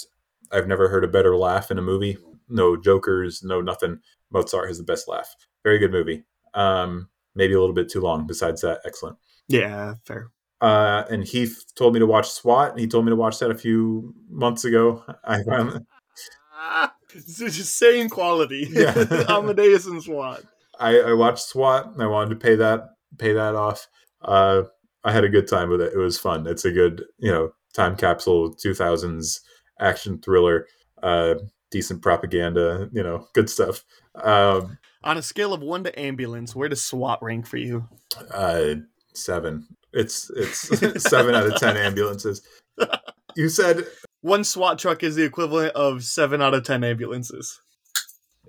I've 0.52 0.68
never 0.68 0.88
heard 0.90 1.04
a 1.04 1.08
better 1.08 1.36
laugh 1.36 1.72
in 1.72 1.78
a 1.80 1.82
movie. 1.82 2.18
No 2.48 2.78
jokers, 2.78 3.42
no 3.44 3.60
nothing. 3.62 4.00
Mozart 4.32 4.68
has 4.70 4.78
the 4.78 4.84
best 4.84 5.08
laugh. 5.08 5.36
Very 5.64 5.80
good 5.80 5.92
movie. 5.92 6.24
Um, 6.54 7.10
maybe 7.36 7.54
a 7.54 7.60
little 7.60 7.76
bit 7.76 7.90
too 7.90 8.02
long. 8.02 8.26
Besides 8.28 8.62
that, 8.62 8.82
excellent. 8.86 9.18
yeah, 9.48 9.96
fair. 10.06 10.32
Uh, 10.62 11.04
and 11.10 11.24
Heath 11.24 11.64
told 11.76 11.94
me 11.94 12.00
to 12.00 12.08
watch 12.08 12.30
SWAT. 12.30 12.80
He 12.80 12.88
told 12.88 13.06
me 13.06 13.12
to 13.12 13.16
watch 13.16 13.40
that 13.40 13.52
a 13.52 13.56
few 13.56 14.16
months 14.30 14.66
ago. 14.66 15.04
I 15.24 15.44
finally, 15.44 15.82
same 17.20 18.10
quality. 18.10 18.68
Yeah. 18.72 19.26
Amadeus 19.30 19.86
and 19.86 20.02
SWAT. 20.02 20.44
I, 20.80 21.00
I 21.00 21.14
watched 21.14 21.44
SWAT. 21.44 21.94
And 21.94 22.02
I 22.02 22.08
wanted 22.08 22.32
to 22.32 22.36
pay 22.38 22.56
that 22.56 22.90
pay 23.18 23.34
that 23.34 23.56
off. 23.56 23.88
Uh, 24.22 24.64
I 25.04 25.12
had 25.12 25.24
a 25.24 25.30
good 25.30 25.48
time 25.48 25.70
with 25.70 25.82
it. 25.82 25.94
It 25.94 25.98
was 25.98 26.18
fun. 26.18 26.48
It's 26.48 26.66
a 26.66 26.72
good 26.72 27.04
you 27.20 27.32
know 27.32 27.52
time 27.74 27.96
capsule, 27.96 28.54
two 28.54 28.74
thousands 28.74 29.42
action 29.80 30.20
thriller, 30.20 30.68
uh, 31.04 31.36
decent 31.72 32.02
propaganda. 32.02 32.90
You 32.92 33.04
know, 33.04 33.28
good 33.34 33.50
stuff. 33.50 33.84
Um, 34.16 34.78
On 35.06 35.18
a 35.18 35.22
scale 35.22 35.54
of 35.54 35.62
one 35.62 35.84
to 35.84 35.98
ambulance, 36.00 36.56
where 36.56 36.68
does 36.68 36.82
SWAT 36.84 37.20
rank 37.22 37.46
for 37.48 37.58
you? 37.58 37.88
uh, 38.32 38.76
seven. 39.14 39.68
It's 39.94 40.30
it's 40.36 41.04
seven 41.10 41.36
out 41.36 41.46
of 41.46 41.56
ten 41.58 41.78
ambulances. 41.78 42.42
You 43.36 43.50
said 43.50 43.86
One 44.22 44.44
SWAT 44.44 44.80
truck 44.80 45.04
is 45.04 45.16
the 45.16 45.24
equivalent 45.24 45.74
of 45.76 46.04
seven 46.04 46.42
out 46.42 46.54
of 46.54 46.64
ten 46.64 46.84
ambulances. 46.84 47.60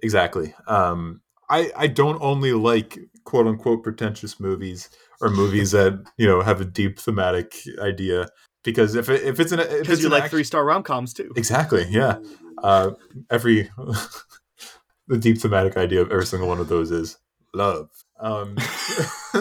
exactly. 0.03 0.55
Um, 0.67 1.21
I 1.51 1.71
I 1.77 1.87
don't 1.89 2.21
only 2.23 2.53
like 2.53 2.99
quote 3.25 3.47
unquote 3.47 3.83
pretentious 3.83 4.41
movies 4.41 4.89
or 5.21 5.29
movies 5.31 5.71
that 5.73 6.03
you 6.17 6.27
know 6.27 6.41
have 6.43 6.61
a 6.61 6.65
deep 6.65 6.99
thematic 6.99 7.55
idea 7.81 8.29
because 8.65 8.95
if 8.95 9.09
it, 9.09 9.23
if 9.23 9.39
it's 9.41 9.53
an 9.53 9.61
if 9.61 9.69
Because 9.71 9.89
it's 9.91 10.03
you 10.03 10.09
like 10.09 10.25
act- 10.25 10.31
three 10.33 10.43
star 10.45 10.65
rom 10.65 10.83
coms 10.83 11.13
too. 11.13 11.31
exactly 11.37 11.85
yeah 11.91 12.19
uh, 12.65 12.91
every 13.31 13.71
the 15.09 15.19
deep 15.19 15.39
thematic 15.39 15.77
idea 15.77 16.01
of 16.01 16.11
every 16.11 16.27
single 16.27 16.49
one 16.49 16.61
of 16.61 16.69
those 16.69 16.91
is 16.91 17.19
love. 17.55 17.89
Um, 18.21 18.57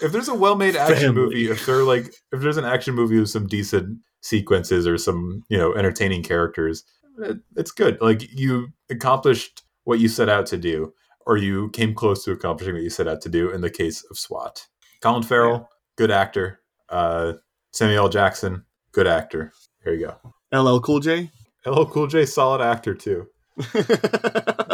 if 0.00 0.12
there's 0.12 0.28
a 0.28 0.34
well-made 0.34 0.76
action 0.76 1.14
Family. 1.14 1.22
movie, 1.22 1.50
if 1.50 1.66
they're 1.66 1.84
like, 1.84 2.06
if 2.32 2.40
there's 2.40 2.56
an 2.56 2.64
action 2.64 2.94
movie 2.94 3.18
with 3.18 3.30
some 3.30 3.46
decent 3.46 3.98
sequences 4.20 4.86
or 4.86 4.98
some, 4.98 5.42
you 5.48 5.58
know, 5.58 5.74
entertaining 5.74 6.22
characters, 6.22 6.84
it, 7.18 7.38
it's 7.56 7.70
good. 7.70 7.98
Like 8.00 8.22
you 8.32 8.68
accomplished 8.90 9.62
what 9.84 10.00
you 10.00 10.08
set 10.08 10.28
out 10.28 10.46
to 10.46 10.56
do, 10.56 10.92
or 11.26 11.36
you 11.36 11.70
came 11.70 11.94
close 11.94 12.24
to 12.24 12.32
accomplishing 12.32 12.74
what 12.74 12.82
you 12.82 12.90
set 12.90 13.08
out 13.08 13.20
to 13.22 13.28
do. 13.28 13.50
In 13.50 13.60
the 13.60 13.70
case 13.70 14.04
of 14.10 14.18
SWAT, 14.18 14.66
Colin 15.00 15.22
Farrell, 15.22 15.68
good 15.96 16.10
actor. 16.10 16.60
Uh, 16.88 17.34
Samuel 17.72 18.08
Jackson, 18.08 18.64
good 18.92 19.06
actor. 19.06 19.52
Here 19.84 19.94
you 19.94 20.06
go. 20.06 20.32
LL 20.58 20.80
Cool 20.80 21.00
J. 21.00 21.30
LL 21.66 21.84
Cool 21.84 22.06
J, 22.06 22.26
solid 22.26 22.60
actor 22.60 22.94
too. 22.94 23.26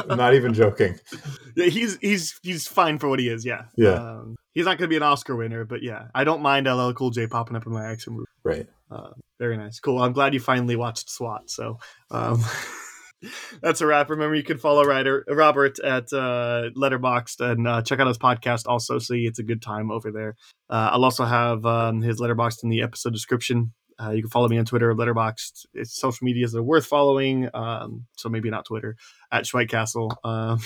Not 0.09 0.35
even 0.35 0.55
joking. 0.55 0.99
Yeah, 1.57 1.67
he's 1.67 1.99
he's 2.01 2.39
he's 2.43 2.67
fine 2.67 2.99
for 2.99 3.09
what 3.09 3.19
he 3.19 3.29
is. 3.29 3.45
Yeah, 3.45 3.65
Yeah. 3.77 3.95
Um, 3.95 4.37
he's 4.55 4.65
not 4.65 4.79
going 4.79 4.89
to 4.89 4.93
be 4.93 4.97
an 4.97 5.03
Oscar 5.03 5.37
winner, 5.37 5.65
but 5.65 5.83
yeah, 5.83 6.09
I 6.15 6.25
don't 6.25 6.43
mind 6.43 6.67
LL 6.67 6.93
Cool 6.93 7.11
J 7.11 7.27
popping 7.27 7.57
up 7.57 7.67
in 7.67 7.73
my 7.73 7.87
action 7.87 8.15
movie. 8.15 8.27
Right. 8.43 8.67
Uh, 8.91 9.11
very 9.39 9.57
nice, 9.57 9.81
cool. 9.81 10.03
I'm 10.03 10.13
glad 10.13 10.35
you 10.35 10.41
finally 10.41 10.77
watched 10.77 11.09
SWAT. 11.09 11.49
So 11.51 11.79
um, 12.11 12.45
that's 13.63 13.81
a 13.81 13.87
wrap. 13.87 14.11
Remember, 14.11 14.35
you 14.35 14.43
can 14.43 14.59
follow 14.59 14.85
Ryder, 14.85 15.25
Robert 15.29 15.79
at 15.81 16.13
uh, 16.13 16.71
Letterboxd 16.77 17.41
and 17.41 17.69
uh, 17.69 17.83
check 17.83 18.01
out 18.01 18.07
his 18.07 18.19
podcast. 18.19 18.65
Also, 18.67 18.99
see 18.99 19.27
it's 19.27 19.39
a 19.39 19.45
good 19.45 19.63
time 19.63 19.91
over 19.91 20.11
there. 20.11 20.37
Uh, 20.69 20.91
I'll 20.93 21.05
also 21.05 21.25
have 21.25 21.65
um, 21.65 22.03
his 22.03 22.21
Letterboxd 22.21 22.65
in 22.65 22.69
the 22.69 22.83
episode 22.83 23.13
description. 23.13 23.73
Uh, 24.03 24.11
you 24.11 24.23
can 24.23 24.31
follow 24.31 24.49
me 24.49 24.59
on 24.59 24.65
Twitter, 24.65 24.93
Letterboxd. 24.95 25.67
It's 25.75 25.95
social 25.95 26.25
medias 26.25 26.53
that 26.53 26.59
are 26.59 26.63
worth 26.63 26.87
following. 26.87 27.49
Um, 27.55 28.07
so 28.17 28.29
maybe 28.29 28.51
not 28.51 28.65
Twitter 28.65 28.97
at 29.31 29.45
schwhitecastle. 29.45 30.17
Um, 30.25 30.61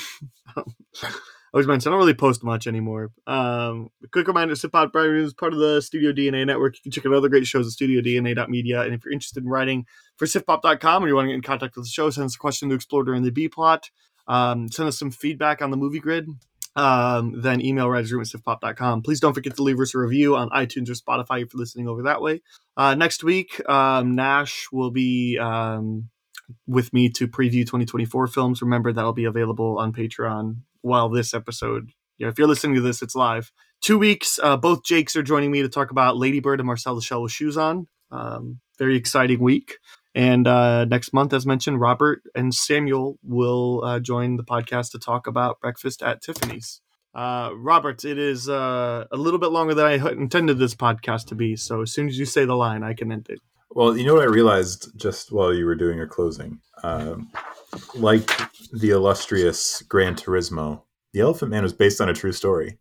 always 1.52 1.66
mentioned, 1.66 1.92
I 1.92 1.94
don't 1.94 1.98
really 1.98 2.14
post 2.14 2.42
much 2.42 2.66
anymore. 2.66 3.10
Um, 3.26 3.90
quick 4.12 4.28
reminder: 4.28 4.54
Siftpop 4.54 5.22
is 5.22 5.34
part 5.34 5.52
of 5.52 5.58
the 5.58 5.82
Studio 5.82 6.12
DNA 6.12 6.46
network. 6.46 6.76
You 6.76 6.82
can 6.84 6.92
check 6.92 7.04
out 7.06 7.12
other 7.12 7.28
great 7.28 7.46
shows 7.46 7.66
at 7.66 7.78
StudioDNA.media. 7.78 8.82
And 8.82 8.94
if 8.94 9.04
you're 9.04 9.12
interested 9.12 9.42
in 9.42 9.48
writing 9.48 9.86
for 10.16 10.26
Siftpop.com 10.26 11.04
or 11.04 11.08
you 11.08 11.14
want 11.14 11.26
to 11.26 11.30
get 11.30 11.36
in 11.36 11.42
contact 11.42 11.76
with 11.76 11.84
the 11.84 11.90
show, 11.90 12.08
send 12.10 12.26
us 12.26 12.36
a 12.36 12.38
question 12.38 12.68
to 12.70 12.74
explore 12.74 13.04
during 13.04 13.22
the 13.22 13.32
B 13.32 13.48
plot. 13.48 13.90
Um, 14.28 14.68
send 14.68 14.88
us 14.88 14.98
some 14.98 15.10
feedback 15.10 15.62
on 15.62 15.70
the 15.70 15.76
movie 15.76 16.00
grid. 16.00 16.28
Um, 16.76 17.40
then 17.40 17.64
email 17.64 17.88
siftpop.com. 17.88 19.02
Please 19.02 19.18
don't 19.18 19.32
forget 19.32 19.56
to 19.56 19.62
leave 19.62 19.80
us 19.80 19.94
a 19.94 19.98
review 19.98 20.36
on 20.36 20.50
iTunes 20.50 20.90
or 20.90 20.92
Spotify 20.92 21.42
if 21.42 21.52
you're 21.52 21.58
listening 21.60 21.88
over 21.88 22.02
that 22.02 22.20
way. 22.20 22.42
Uh, 22.76 22.94
next 22.94 23.24
week, 23.24 23.66
um, 23.68 24.14
Nash 24.14 24.68
will 24.70 24.90
be 24.90 25.38
um, 25.38 26.10
with 26.66 26.92
me 26.92 27.08
to 27.10 27.26
preview 27.26 27.62
2024 27.62 28.26
films. 28.26 28.60
Remember, 28.60 28.92
that'll 28.92 29.14
be 29.14 29.24
available 29.24 29.78
on 29.78 29.92
Patreon 29.92 30.58
while 30.82 31.08
this 31.08 31.34
episode, 31.34 31.90
yeah, 32.18 32.28
if 32.28 32.38
you're 32.38 32.46
listening 32.46 32.76
to 32.76 32.80
this, 32.80 33.02
it's 33.02 33.16
live. 33.16 33.52
Two 33.80 33.98
weeks, 33.98 34.38
uh, 34.42 34.56
both 34.56 34.84
Jakes 34.84 35.16
are 35.16 35.22
joining 35.22 35.50
me 35.50 35.62
to 35.62 35.68
talk 35.68 35.90
about 35.90 36.16
Ladybird 36.16 36.60
and 36.60 36.66
Marcel 36.66 36.94
the 36.94 37.02
Shell 37.02 37.22
with 37.22 37.32
Shoes 37.32 37.56
On. 37.56 37.88
Um, 38.10 38.60
very 38.78 38.96
exciting 38.96 39.40
week. 39.40 39.78
And 40.16 40.48
uh, 40.48 40.86
next 40.86 41.12
month, 41.12 41.34
as 41.34 41.44
mentioned, 41.44 41.78
Robert 41.78 42.22
and 42.34 42.54
Samuel 42.54 43.18
will 43.22 43.84
uh, 43.84 44.00
join 44.00 44.36
the 44.36 44.42
podcast 44.42 44.92
to 44.92 44.98
talk 44.98 45.26
about 45.26 45.60
Breakfast 45.60 46.02
at 46.02 46.22
Tiffany's. 46.22 46.80
Uh, 47.14 47.50
Robert, 47.54 48.02
it 48.02 48.16
is 48.16 48.48
uh, 48.48 49.04
a 49.12 49.16
little 49.16 49.38
bit 49.38 49.50
longer 49.50 49.74
than 49.74 49.84
I 49.84 49.96
intended 50.12 50.58
this 50.58 50.74
podcast 50.74 51.26
to 51.26 51.34
be. 51.34 51.54
So 51.54 51.82
as 51.82 51.92
soon 51.92 52.08
as 52.08 52.18
you 52.18 52.24
say 52.24 52.46
the 52.46 52.56
line, 52.56 52.82
I 52.82 52.94
can 52.94 53.12
end 53.12 53.26
it. 53.28 53.40
Well, 53.72 53.94
you 53.94 54.06
know 54.06 54.14
what 54.14 54.22
I 54.22 54.26
realized 54.26 54.98
just 54.98 55.32
while 55.32 55.52
you 55.52 55.66
were 55.66 55.74
doing 55.74 55.98
your 55.98 56.06
closing? 56.06 56.60
Um, 56.82 57.30
like 57.94 58.30
the 58.72 58.90
illustrious 58.90 59.82
Gran 59.82 60.14
Turismo, 60.14 60.80
the 61.12 61.20
Elephant 61.20 61.50
Man 61.50 61.62
was 61.62 61.74
based 61.74 62.00
on 62.00 62.08
a 62.08 62.14
true 62.14 62.32
story. 62.32 62.78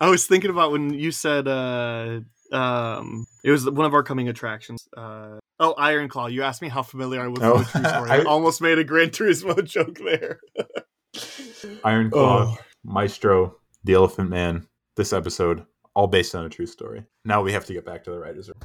I 0.00 0.10
was 0.10 0.26
thinking 0.26 0.50
about 0.50 0.70
when 0.70 0.92
you 0.92 1.12
said 1.12 1.48
uh, 1.48 2.20
um, 2.52 3.26
it 3.44 3.50
was 3.50 3.68
one 3.68 3.86
of 3.86 3.94
our 3.94 4.02
coming 4.02 4.28
attractions. 4.28 4.86
Uh, 4.96 5.38
oh, 5.60 5.74
Iron 5.78 6.08
Claw. 6.08 6.26
You 6.26 6.42
asked 6.42 6.62
me 6.62 6.68
how 6.68 6.82
familiar 6.82 7.20
I 7.22 7.28
was 7.28 7.40
Oh, 7.42 7.58
with 7.58 7.72
the 7.72 7.78
true 7.80 7.88
story. 7.90 8.10
I, 8.10 8.16
I- 8.18 8.24
almost 8.24 8.60
made 8.60 8.78
a 8.78 8.84
Gran 8.84 9.10
Turismo 9.10 9.64
joke 9.64 9.98
there. 9.98 10.40
Iron 11.84 12.10
Claw, 12.10 12.56
Oh. 12.56 12.64
Maestro, 12.84 13.56
the 13.84 13.94
Elephant 13.94 14.30
Man, 14.30 14.66
this 14.96 15.12
episode, 15.12 15.64
all 15.94 16.06
based 16.06 16.34
on 16.34 16.44
a 16.44 16.48
true 16.48 16.66
story. 16.66 17.04
Now 17.24 17.42
we 17.42 17.52
have 17.52 17.64
to 17.66 17.72
get 17.72 17.84
back 17.84 18.04
to 18.04 18.10
the 18.10 18.18
writer's 18.18 18.48
room. 18.48 18.60